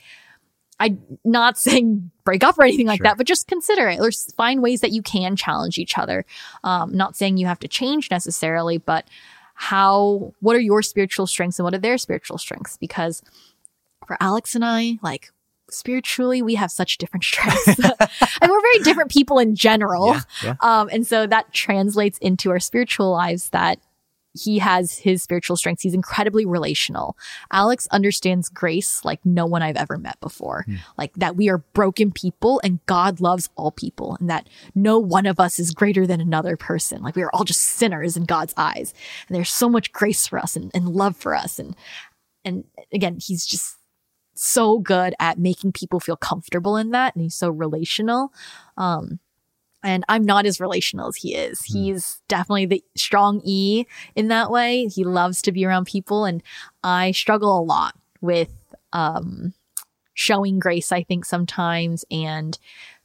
I'm 0.79 1.01
not 1.25 1.59
saying 1.59 2.11
break 2.25 2.45
up 2.45 2.59
or 2.59 2.63
anything 2.63 2.87
like 2.87 2.99
sure. 2.99 3.05
that, 3.05 3.17
but 3.17 3.27
just 3.27 3.49
consider 3.49 3.89
it 3.89 4.01
or 4.01 4.11
find 4.37 4.63
ways 4.63 4.81
that 4.83 4.93
you 4.93 5.03
can 5.03 5.35
challenge 5.37 5.79
each 5.79 5.99
other. 5.99 6.25
Um, 6.63 6.97
not 6.97 7.17
saying 7.17 7.37
you 7.37 7.47
have 7.47 7.61
to 7.61 7.69
change 7.69 8.11
necessarily, 8.11 8.79
but 8.79 9.09
how, 9.55 10.33
what 10.41 10.55
are 10.57 10.61
your 10.61 10.83
spiritual 10.83 11.27
strengths 11.27 11.59
and 11.59 11.65
what 11.65 11.75
are 11.75 11.79
their 11.79 11.99
spiritual 11.99 12.39
strengths? 12.39 12.77
Because 12.77 13.23
for 14.07 14.17
Alex 14.21 14.55
and 14.55 14.65
I, 14.65 14.99
like 15.03 15.33
spiritually 15.75 16.43
we 16.43 16.55
have 16.55 16.71
such 16.71 16.99
different 16.99 17.25
strengths. 17.25 17.79
And 18.41 18.51
we're 18.51 18.61
very 18.61 18.79
different 18.81 19.11
people 19.11 19.39
in 19.39 19.55
general. 19.55 20.09
Yeah, 20.09 20.21
yeah. 20.43 20.55
Um, 20.61 20.89
and 20.93 21.07
so 21.07 21.27
that 21.27 21.53
translates 21.53 22.19
into 22.19 22.51
our 22.51 22.61
spiritual 22.61 23.11
lives 23.11 23.51
that 23.51 23.79
he 24.35 24.59
has 24.59 24.99
his 24.99 25.23
spiritual 25.23 25.57
strengths. 25.57 25.83
He's 25.83 25.95
incredibly 25.95 26.45
relational. 26.45 27.17
Alex 27.53 27.87
understands 27.93 28.49
grace 28.49 29.05
like 29.05 29.25
no 29.25 29.47
one 29.47 29.63
i've 29.63 29.77
ever 29.77 29.97
met 29.97 30.21
before. 30.21 30.65
Mm. 30.69 30.79
like 30.99 31.13
that 31.15 31.37
we 31.37 31.49
are 31.49 31.59
broken 31.59 32.11
people 32.11 32.61
and 32.65 32.85
god 32.87 33.21
loves 33.21 33.49
all 33.57 33.71
people 33.71 34.17
and 34.19 34.29
that 34.29 34.49
no 34.75 34.99
one 34.99 35.27
of 35.27 35.39
us 35.39 35.59
is 35.59 35.71
greater 35.71 36.07
than 36.07 36.21
another 36.21 36.57
person. 36.57 37.03
Like 37.03 37.17
we 37.17 37.23
are 37.23 37.31
all 37.33 37.45
just 37.45 37.61
sinners 37.61 38.17
in 38.17 38.25
god's 38.25 38.55
eyes. 38.57 38.93
And 39.29 39.37
there's 39.37 39.51
so 39.51 39.69
much 39.69 39.93
grace 39.93 40.27
for 40.27 40.39
us 40.39 40.57
and, 40.57 40.71
and 40.75 40.89
love 40.89 41.17
for 41.17 41.35
us. 41.35 41.59
And 41.59 41.77
and 42.45 42.65
again 42.93 43.19
he's 43.21 43.47
just 43.47 43.77
so 44.35 44.79
good 44.79 45.15
at 45.21 45.39
making 45.39 45.73
people 45.73 46.01
feel 46.01 46.17
comfortable 46.17 46.77
in 46.77 46.91
that. 46.91 47.15
And 47.15 47.23
he's 47.23 47.35
so 47.35 47.51
relational. 47.51 48.33
Um, 48.77 49.21
and 49.83 50.05
I'm 50.09 50.25
not 50.25 50.47
as 50.47 50.61
relational 50.61 51.09
as 51.09 51.17
he 51.17 51.35
is. 51.35 51.61
Mm. 51.61 51.73
He's 51.73 52.21
definitely 52.27 52.67
the 52.67 52.85
strong 52.97 53.41
E 53.45 53.85
in 54.15 54.29
that 54.29 54.51
way. 54.51 54.87
He 54.87 55.05
loves 55.05 55.43
to 55.43 55.53
be 55.53 55.65
around 55.65 55.87
people. 55.87 56.25
And 56.25 56.43
I 56.83 57.13
struggle 57.13 57.59
a 57.59 57.63
lot 57.63 57.95
with, 58.21 58.51
um, 58.93 59.53
showing 60.15 60.59
grace, 60.59 60.93
I 60.93 61.03
think 61.03 61.25
sometimes, 61.25 62.05
and 62.11 62.59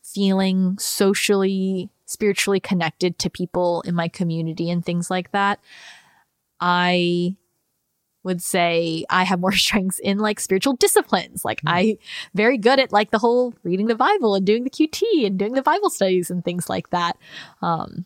feeling 0.03 0.77
socially, 0.77 1.89
spiritually 2.05 2.59
connected 2.59 3.19
to 3.19 3.29
people 3.29 3.81
in 3.81 3.93
my 3.93 4.07
community 4.07 4.69
and 4.69 4.85
things 4.85 5.09
like 5.09 5.31
that. 5.31 5.59
I 6.59 7.35
would 8.23 8.41
say 8.41 9.05
I 9.09 9.23
have 9.23 9.39
more 9.39 9.51
strengths 9.53 9.99
in 9.99 10.19
like 10.19 10.39
spiritual 10.39 10.73
disciplines. 10.73 11.45
Like 11.45 11.61
mm. 11.61 11.71
I 11.71 11.97
very 12.33 12.57
good 12.57 12.79
at 12.79 12.91
like 12.91 13.11
the 13.11 13.19
whole 13.19 13.53
reading 13.63 13.87
the 13.87 13.95
Bible 13.95 14.35
and 14.35 14.45
doing 14.45 14.63
the 14.63 14.69
QT 14.69 15.25
and 15.25 15.37
doing 15.37 15.53
the 15.53 15.61
Bible 15.61 15.89
studies 15.89 16.29
and 16.29 16.43
things 16.43 16.69
like 16.69 16.89
that. 16.89 17.17
Um, 17.61 18.05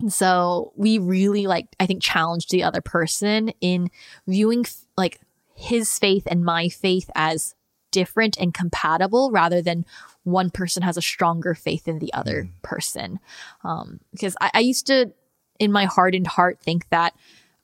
and 0.00 0.12
so 0.12 0.72
we 0.76 0.98
really 0.98 1.46
like, 1.46 1.66
I 1.80 1.86
think 1.86 2.02
challenged 2.02 2.50
the 2.50 2.62
other 2.62 2.80
person 2.80 3.50
in 3.60 3.90
viewing 4.26 4.60
f- 4.66 4.84
like 4.96 5.20
his 5.54 5.98
faith 5.98 6.24
and 6.30 6.44
my 6.44 6.68
faith 6.68 7.08
as 7.14 7.54
different 7.92 8.36
and 8.38 8.52
compatible 8.52 9.30
rather 9.30 9.62
than 9.62 9.86
one 10.24 10.50
person 10.50 10.82
has 10.82 10.98
a 10.98 11.02
stronger 11.02 11.54
faith 11.54 11.84
than 11.84 11.98
the 11.98 12.12
other 12.12 12.44
mm. 12.44 12.62
person. 12.62 13.20
Um, 13.64 14.00
because 14.12 14.36
I, 14.40 14.50
I 14.54 14.60
used 14.60 14.86
to, 14.88 15.12
in 15.58 15.72
my 15.72 15.86
hardened 15.86 16.26
heart, 16.26 16.60
think 16.60 16.86
that 16.90 17.14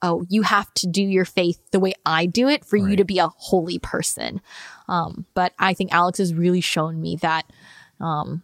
oh, 0.02 0.26
you 0.28 0.42
have 0.42 0.72
to 0.74 0.86
do 0.86 1.02
your 1.02 1.24
faith 1.24 1.60
the 1.70 1.80
way 1.80 1.94
I 2.04 2.26
do 2.26 2.48
it 2.48 2.64
for 2.64 2.78
right. 2.78 2.90
you 2.90 2.96
to 2.96 3.04
be 3.04 3.18
a 3.18 3.28
holy 3.28 3.78
person. 3.78 4.40
Um, 4.88 5.26
but 5.34 5.52
I 5.58 5.74
think 5.74 5.92
Alex 5.92 6.18
has 6.18 6.34
really 6.34 6.60
shown 6.60 7.00
me 7.00 7.16
that 7.16 7.46
um, 8.00 8.42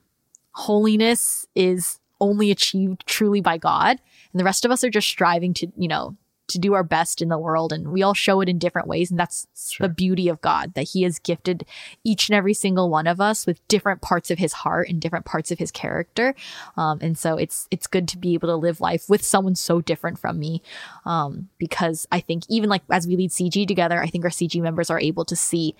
holiness 0.53 1.47
is 1.55 1.99
only 2.21 2.51
achieved 2.51 3.07
truly 3.07 3.41
by 3.41 3.59
God. 3.59 3.99
And 4.33 4.41
the 4.41 4.45
rest 4.45 4.65
of 4.65 4.71
us 4.71 4.85
are 4.85 4.91
just 4.91 5.09
striving 5.09 5.53
to, 5.55 5.69
you 5.77 5.89
know, 5.89 6.17
to 6.49 6.59
do 6.59 6.75
our 6.75 6.83
best 6.83 7.23
in 7.23 7.29
the 7.29 7.39
world 7.39 7.73
and 7.73 7.89
we 7.89 8.03
all 8.03 8.15
show 8.15 8.41
it 8.41 8.49
in 8.49 8.59
different 8.59 8.89
ways 8.89 9.11
and 9.11 9.21
that's 9.21 9.47
sure. 9.57 9.87
the 9.87 9.93
beauty 9.93 10.29
of 10.29 10.41
God 10.41 10.75
that 10.75 10.89
he 10.89 11.03
has 11.03 11.19
gifted 11.19 11.65
each 12.05 12.29
and 12.29 12.37
every 12.37 12.55
single 12.55 12.91
one 12.91 13.07
of 13.07 13.21
us 13.21 13.47
with 13.47 13.67
different 13.69 14.01
parts 14.01 14.31
of 14.31 14.39
his 14.39 14.53
heart 14.53 14.89
and 14.89 15.01
different 15.01 15.25
parts 15.25 15.51
of 15.51 15.59
his 15.59 15.71
character 15.71 16.35
um, 16.77 16.99
and 17.01 17.17
so 17.17 17.37
it's 17.37 17.69
it's 17.71 17.87
good 17.87 18.09
to 18.09 18.19
be 18.19 18.35
able 18.35 18.49
to 18.49 18.57
live 18.57 18.81
life 18.81 19.09
with 19.09 19.23
someone 19.23 19.55
so 19.55 19.81
different 19.81 20.19
from 20.19 20.39
me 20.39 20.63
um, 21.05 21.49
because 21.59 22.07
I 22.11 22.21
think 22.21 22.45
even 22.49 22.69
like 22.69 22.83
as 22.91 23.07
we 23.07 23.17
lead 23.17 23.31
CG 23.31 23.69
together 23.69 24.03
I 24.03 24.07
think 24.09 24.25
our 24.25 24.31
CG 24.31 24.61
members 24.61 24.91
are 24.91 25.01
able 25.01 25.25
to 25.27 25.37
see 25.37 25.75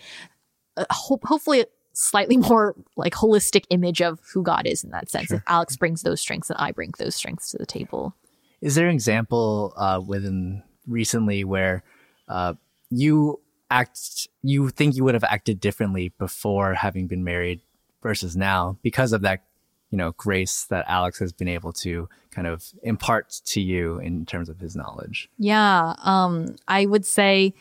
uh, 0.77 0.85
ho- 0.91 1.21
hopefully 1.25 1.65
slightly 1.99 2.37
more 2.49 2.75
like 2.97 3.15
holistic 3.15 3.65
image 3.71 4.01
of 4.01 4.21
who 4.33 4.43
God 4.43 4.67
is 4.67 4.85
in 4.85 4.91
that 4.91 5.11
sense. 5.11 5.27
Sure. 5.27 5.39
If 5.39 5.43
Alex 5.47 5.77
brings 5.77 6.03
those 6.03 6.21
strengths 6.21 6.51
and 6.51 6.59
I 6.59 6.73
bring 6.73 6.93
those 6.99 7.15
strengths 7.15 7.51
to 7.51 7.59
the 7.59 7.67
table. 7.67 8.15
Is 8.61 8.75
there 8.75 8.89
an 8.89 8.95
example 8.95 9.73
uh, 9.77 10.01
within 10.05 10.63
recently 10.87 11.45
where 11.45 11.83
uh, 12.29 12.55
you 12.91 13.41
act, 13.71 14.29
you 14.43 14.71
think 14.71 14.97
you 14.97 15.05
would 15.05 15.15
have 15.15 15.25
acted 15.25 15.61
differently 15.61 16.13
before 16.19 16.75
having 16.75 17.07
been 17.07 17.25
married 17.25 17.61
versus 18.03 18.37
now 18.37 18.79
because 18.83 19.13
of 19.13 19.23
that, 19.23 19.45
you 19.91 19.99
know, 19.99 20.13
grace 20.13 20.65
that 20.65 20.85
Alex 20.89 21.19
has 21.19 21.33
been 21.33 21.49
able 21.49 21.73
to 21.73 22.09
kind 22.31 22.47
of 22.47 22.65
impart 22.83 23.41
to 23.47 23.61
you 23.61 23.99
in 23.99 24.27
terms 24.27 24.49
of 24.49 24.59
his 24.59 24.77
knowledge? 24.77 25.29
Yeah, 25.39 25.95
um, 26.03 26.57
I 26.67 26.87
would 26.87 27.07
say 27.07 27.55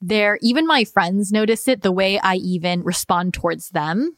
there. 0.00 0.38
Even 0.42 0.66
my 0.66 0.84
friends 0.84 1.32
notice 1.32 1.68
it. 1.68 1.82
The 1.82 1.92
way 1.92 2.18
I 2.18 2.36
even 2.36 2.82
respond 2.82 3.34
towards 3.34 3.70
them 3.70 4.14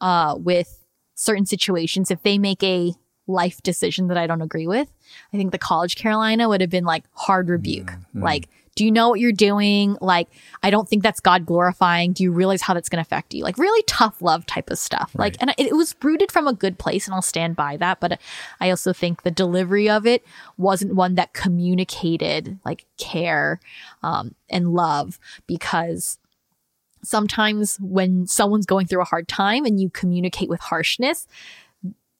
uh, 0.00 0.36
with 0.38 0.84
certain 1.14 1.46
situations. 1.46 2.10
If 2.10 2.22
they 2.22 2.38
make 2.38 2.62
a 2.62 2.94
life 3.26 3.62
decision 3.62 4.08
that 4.08 4.16
I 4.16 4.26
don't 4.26 4.42
agree 4.42 4.66
with. 4.66 4.90
I 5.32 5.36
think 5.36 5.52
the 5.52 5.58
college 5.58 5.96
Carolina 5.96 6.48
would 6.48 6.60
have 6.60 6.70
been 6.70 6.84
like 6.84 7.04
hard 7.12 7.48
rebuke. 7.48 7.86
Mm-hmm. 7.86 8.22
Like, 8.22 8.48
Do 8.76 8.84
you 8.84 8.92
know 8.92 9.10
what 9.10 9.20
you're 9.20 9.32
doing? 9.32 9.98
Like, 10.00 10.28
I 10.62 10.70
don't 10.70 10.88
think 10.88 11.02
that's 11.02 11.20
God 11.20 11.44
glorifying. 11.44 12.12
Do 12.12 12.22
you 12.22 12.32
realize 12.32 12.62
how 12.62 12.72
that's 12.72 12.88
going 12.88 13.02
to 13.02 13.06
affect 13.06 13.34
you? 13.34 13.42
Like, 13.42 13.58
really 13.58 13.82
tough 13.82 14.22
love 14.22 14.46
type 14.46 14.70
of 14.70 14.78
stuff. 14.78 15.10
Right. 15.14 15.32
Like, 15.32 15.36
and 15.40 15.50
it, 15.50 15.68
it 15.72 15.76
was 15.76 15.94
rooted 16.02 16.30
from 16.32 16.46
a 16.46 16.52
good 16.52 16.78
place, 16.78 17.06
and 17.06 17.14
I'll 17.14 17.20
stand 17.20 17.56
by 17.56 17.76
that. 17.78 18.00
But 18.00 18.20
I 18.60 18.70
also 18.70 18.92
think 18.92 19.22
the 19.22 19.30
delivery 19.30 19.90
of 19.90 20.06
it 20.06 20.24
wasn't 20.56 20.94
one 20.94 21.16
that 21.16 21.32
communicated 21.32 22.58
like 22.64 22.86
care 22.96 23.60
um, 24.02 24.34
and 24.48 24.72
love 24.72 25.18
because 25.46 26.18
sometimes 27.02 27.76
when 27.80 28.26
someone's 28.26 28.66
going 28.66 28.86
through 28.86 29.02
a 29.02 29.06
hard 29.06 29.26
time 29.26 29.64
and 29.64 29.80
you 29.80 29.90
communicate 29.90 30.48
with 30.48 30.60
harshness, 30.60 31.26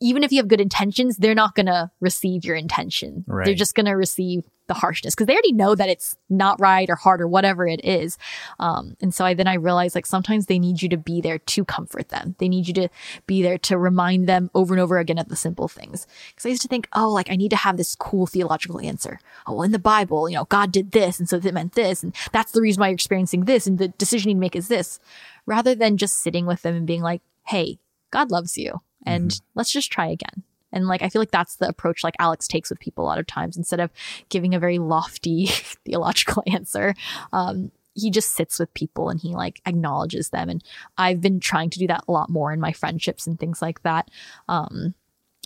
even 0.00 0.24
if 0.24 0.32
you 0.32 0.38
have 0.38 0.48
good 0.48 0.60
intentions, 0.60 1.16
they're 1.18 1.34
not 1.34 1.54
going 1.54 1.66
to 1.66 1.90
receive 2.00 2.44
your 2.44 2.56
intention. 2.56 3.24
Right. 3.26 3.44
They're 3.44 3.54
just 3.54 3.74
going 3.74 3.86
to 3.86 3.92
receive 3.92 4.44
the 4.66 4.74
harshness 4.74 5.16
because 5.16 5.26
they 5.26 5.32
already 5.32 5.52
know 5.52 5.74
that 5.74 5.88
it's 5.88 6.16
not 6.28 6.60
right 6.60 6.88
or 6.88 6.94
hard 6.94 7.20
or 7.20 7.26
whatever 7.26 7.66
it 7.66 7.84
is. 7.84 8.16
Um, 8.60 8.96
and 9.00 9.12
so 9.12 9.24
I, 9.24 9.34
then 9.34 9.48
I 9.48 9.54
realized 9.54 9.96
like 9.96 10.06
sometimes 10.06 10.46
they 10.46 10.60
need 10.60 10.80
you 10.80 10.88
to 10.90 10.96
be 10.96 11.20
there 11.20 11.38
to 11.38 11.64
comfort 11.64 12.10
them. 12.10 12.36
They 12.38 12.48
need 12.48 12.68
you 12.68 12.74
to 12.74 12.88
be 13.26 13.42
there 13.42 13.58
to 13.58 13.76
remind 13.76 14.28
them 14.28 14.48
over 14.54 14.72
and 14.72 14.80
over 14.80 14.98
again 14.98 15.18
of 15.18 15.28
the 15.28 15.34
simple 15.34 15.66
things. 15.66 16.06
Because 16.28 16.46
I 16.46 16.50
used 16.50 16.62
to 16.62 16.68
think, 16.68 16.88
oh, 16.94 17.10
like 17.10 17.30
I 17.30 17.36
need 17.36 17.50
to 17.50 17.56
have 17.56 17.76
this 17.76 17.96
cool 17.96 18.26
theological 18.26 18.80
answer. 18.80 19.18
Oh, 19.44 19.54
well, 19.54 19.62
in 19.64 19.72
the 19.72 19.80
Bible, 19.80 20.30
you 20.30 20.36
know, 20.36 20.44
God 20.44 20.70
did 20.70 20.92
this, 20.92 21.18
and 21.18 21.28
so 21.28 21.38
it 21.38 21.52
meant 21.52 21.74
this, 21.74 22.04
and 22.04 22.14
that's 22.32 22.52
the 22.52 22.60
reason 22.60 22.80
why 22.80 22.88
you're 22.88 22.94
experiencing 22.94 23.46
this, 23.46 23.66
and 23.66 23.78
the 23.78 23.88
decision 23.88 24.30
you 24.30 24.36
make 24.36 24.54
is 24.54 24.68
this, 24.68 25.00
rather 25.46 25.74
than 25.74 25.96
just 25.96 26.22
sitting 26.22 26.46
with 26.46 26.62
them 26.62 26.76
and 26.76 26.86
being 26.86 27.02
like, 27.02 27.22
hey, 27.46 27.80
God 28.12 28.30
loves 28.30 28.56
you, 28.56 28.80
and 29.04 29.30
mm-hmm. 29.30 29.44
let's 29.54 29.72
just 29.72 29.90
try 29.90 30.08
again. 30.08 30.42
And 30.72 30.86
like, 30.86 31.02
I 31.02 31.08
feel 31.08 31.20
like 31.20 31.30
that's 31.30 31.56
the 31.56 31.68
approach 31.68 32.04
like 32.04 32.14
Alex 32.18 32.46
takes 32.46 32.70
with 32.70 32.80
people 32.80 33.04
a 33.04 33.06
lot 33.06 33.18
of 33.18 33.26
times 33.26 33.56
instead 33.56 33.80
of 33.80 33.90
giving 34.28 34.54
a 34.54 34.60
very 34.60 34.78
lofty 34.78 35.46
theological 35.84 36.42
answer. 36.52 36.94
Um, 37.32 37.72
he 37.94 38.10
just 38.10 38.30
sits 38.34 38.58
with 38.58 38.72
people 38.74 39.08
and 39.08 39.20
he 39.20 39.34
like 39.34 39.60
acknowledges 39.66 40.30
them. 40.30 40.48
And 40.48 40.62
I've 40.96 41.20
been 41.20 41.40
trying 41.40 41.70
to 41.70 41.78
do 41.78 41.88
that 41.88 42.04
a 42.06 42.12
lot 42.12 42.30
more 42.30 42.52
in 42.52 42.60
my 42.60 42.72
friendships 42.72 43.26
and 43.26 43.38
things 43.38 43.60
like 43.60 43.82
that. 43.82 44.08
Um, 44.48 44.94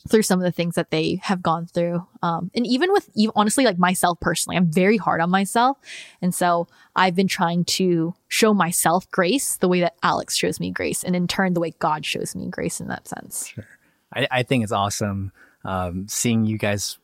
through 0.09 0.23
some 0.23 0.39
of 0.39 0.45
the 0.45 0.53
things 0.53 0.75
that 0.75 0.91
they 0.91 1.19
have 1.23 1.43
gone 1.43 1.67
through. 1.67 2.07
Um, 2.23 2.51
and 2.55 2.67
even 2.67 2.93
with, 2.93 3.09
honestly, 3.35 3.65
like 3.65 3.79
myself 3.79 4.21
personally, 4.21 4.57
I'm 4.57 4.71
very 4.71 4.97
hard 4.97 5.21
on 5.21 5.31
myself. 5.31 5.79
And 6.21 6.35
so 6.35 6.69
I've 6.95 7.15
been 7.15 7.29
trying 7.29 7.65
to 7.65 8.15
show 8.29 8.53
myself 8.53 9.11
grace 9.11 9.57
the 9.57 9.69
way 9.69 9.81
that 9.81 9.97
Alex 10.03 10.37
shows 10.37 10.61
me 10.61 10.71
grace, 10.71 11.03
and 11.03 11.17
in 11.17 11.27
turn, 11.27 11.55
the 11.55 11.61
way 11.61 11.73
God 11.79 12.05
shows 12.05 12.35
me 12.35 12.49
grace 12.49 12.81
in 12.81 12.89
that 12.89 13.09
sense. 13.09 13.49
Sure. 13.49 13.67
I, 14.15 14.29
I 14.31 14.43
think 14.43 14.63
it's 14.63 14.73
awesome 14.73 15.33
um, 15.65 16.07
seeing 16.09 16.45
you 16.45 16.59
guys 16.59 16.99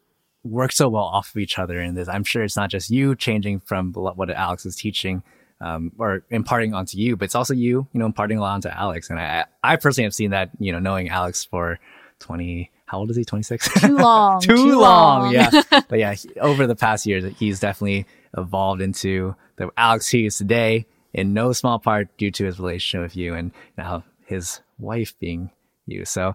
work 0.45 0.73
so 0.73 0.89
well 0.89 1.05
off 1.05 1.31
of 1.31 1.37
each 1.39 1.59
other 1.59 1.81
in 1.81 1.95
this. 1.95 2.09
I'm 2.09 2.25
sure 2.25 2.43
it's 2.43 2.57
not 2.57 2.71
just 2.71 2.91
you 2.91 3.15
changing 3.15 3.61
from 3.61 3.93
what 3.93 4.31
Alex 4.31 4.65
is 4.65 4.77
teaching 4.77 5.23
um, 5.61 5.93
or 5.99 6.23
imparting 6.31 6.75
onto 6.75 6.97
you, 6.97 7.17
but 7.17 7.27
it's 7.27 7.35
also 7.35 7.55
you, 7.55 7.87
you 7.93 8.01
know, 8.01 8.07
imparting 8.07 8.39
a 8.39 8.41
lot 8.41 8.55
onto 8.55 8.69
Alex. 8.69 9.11
And 9.11 9.19
I, 9.19 9.45
I 9.63 9.77
personally 9.77 10.07
have 10.07 10.15
seen 10.15 10.31
that, 10.31 10.51
you 10.59 10.73
know, 10.73 10.79
knowing 10.79 11.09
Alex 11.09 11.45
for 11.45 11.79
20, 12.21 12.71
how 12.91 12.99
old 12.99 13.11
is 13.11 13.17
he? 13.17 13.25
26? 13.25 13.83
Too 13.83 13.97
long. 13.97 14.41
too, 14.41 14.57
too, 14.57 14.81
long. 14.81 15.23
long. 15.23 15.33
yeah. 15.33 15.63
but 15.89 16.01
yeah, 16.01 16.13
he, 16.13 16.29
over 16.41 16.67
the 16.67 16.75
past 16.75 17.07
years, 17.07 17.33
he's 17.39 17.61
definitely 17.61 18.05
evolved 18.37 18.83
into 18.83 19.37
the 19.55 19.71
Alex 19.77 20.09
he 20.09 20.27
is 20.27 20.37
today 20.37 20.87
in 21.13 21.33
no 21.33 21.53
small 21.53 21.79
part 21.79 22.09
due 22.17 22.33
to 22.33 22.45
his 22.45 22.59
relationship 22.59 23.05
with 23.05 23.17
you 23.17 23.35
and 23.35 23.53
now 23.79 24.03
his 24.27 24.61
wife 24.81 25.15
being 25.21 25.51
you. 25.87 26.05
So 26.05 26.35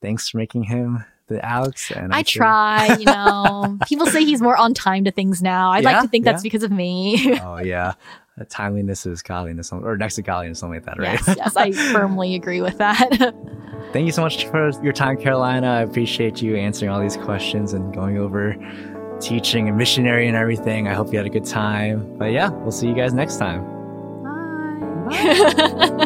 thanks 0.00 0.28
for 0.28 0.36
making 0.36 0.64
him 0.64 1.04
the 1.26 1.44
Alex. 1.44 1.90
And 1.90 2.12
I'm 2.14 2.20
i 2.20 2.22
try, 2.22 2.96
you 2.96 3.04
know. 3.04 3.78
People 3.88 4.06
say 4.06 4.24
he's 4.24 4.40
more 4.40 4.56
on 4.56 4.74
time 4.74 5.02
to 5.04 5.10
things 5.10 5.42
now. 5.42 5.72
I'd 5.72 5.82
yeah, 5.82 5.94
like 5.94 6.02
to 6.02 6.08
think 6.08 6.24
yeah. 6.26 6.32
that's 6.32 6.44
because 6.44 6.62
of 6.62 6.70
me. 6.70 7.40
oh 7.40 7.58
yeah. 7.58 7.94
Timeliness 8.44 9.06
is 9.06 9.22
godliness, 9.22 9.72
or 9.72 9.96
next 9.96 10.16
to 10.16 10.22
godliness, 10.22 10.58
something 10.60 10.76
like 10.76 10.86
that, 10.86 10.98
right? 10.98 11.20
Yes, 11.26 11.36
yes, 11.36 11.56
I 11.56 11.72
firmly 11.92 12.34
agree 12.34 12.60
with 12.60 12.78
that. 12.78 13.08
Thank 13.92 14.06
you 14.06 14.12
so 14.12 14.22
much 14.22 14.46
for 14.46 14.70
your 14.82 14.92
time, 14.92 15.16
Carolina. 15.16 15.68
I 15.68 15.82
appreciate 15.82 16.42
you 16.42 16.56
answering 16.56 16.90
all 16.90 17.00
these 17.00 17.16
questions 17.16 17.72
and 17.72 17.94
going 17.94 18.18
over 18.18 18.56
teaching 19.20 19.68
and 19.68 19.76
missionary 19.76 20.28
and 20.28 20.36
everything. 20.36 20.88
I 20.88 20.94
hope 20.94 21.12
you 21.12 21.18
had 21.18 21.26
a 21.26 21.30
good 21.30 21.46
time. 21.46 22.16
But 22.18 22.32
yeah, 22.32 22.50
we'll 22.50 22.72
see 22.72 22.88
you 22.88 22.94
guys 22.94 23.14
next 23.14 23.38
time. 23.38 23.62
Bye. 24.22 25.94
Bye. 25.98 26.04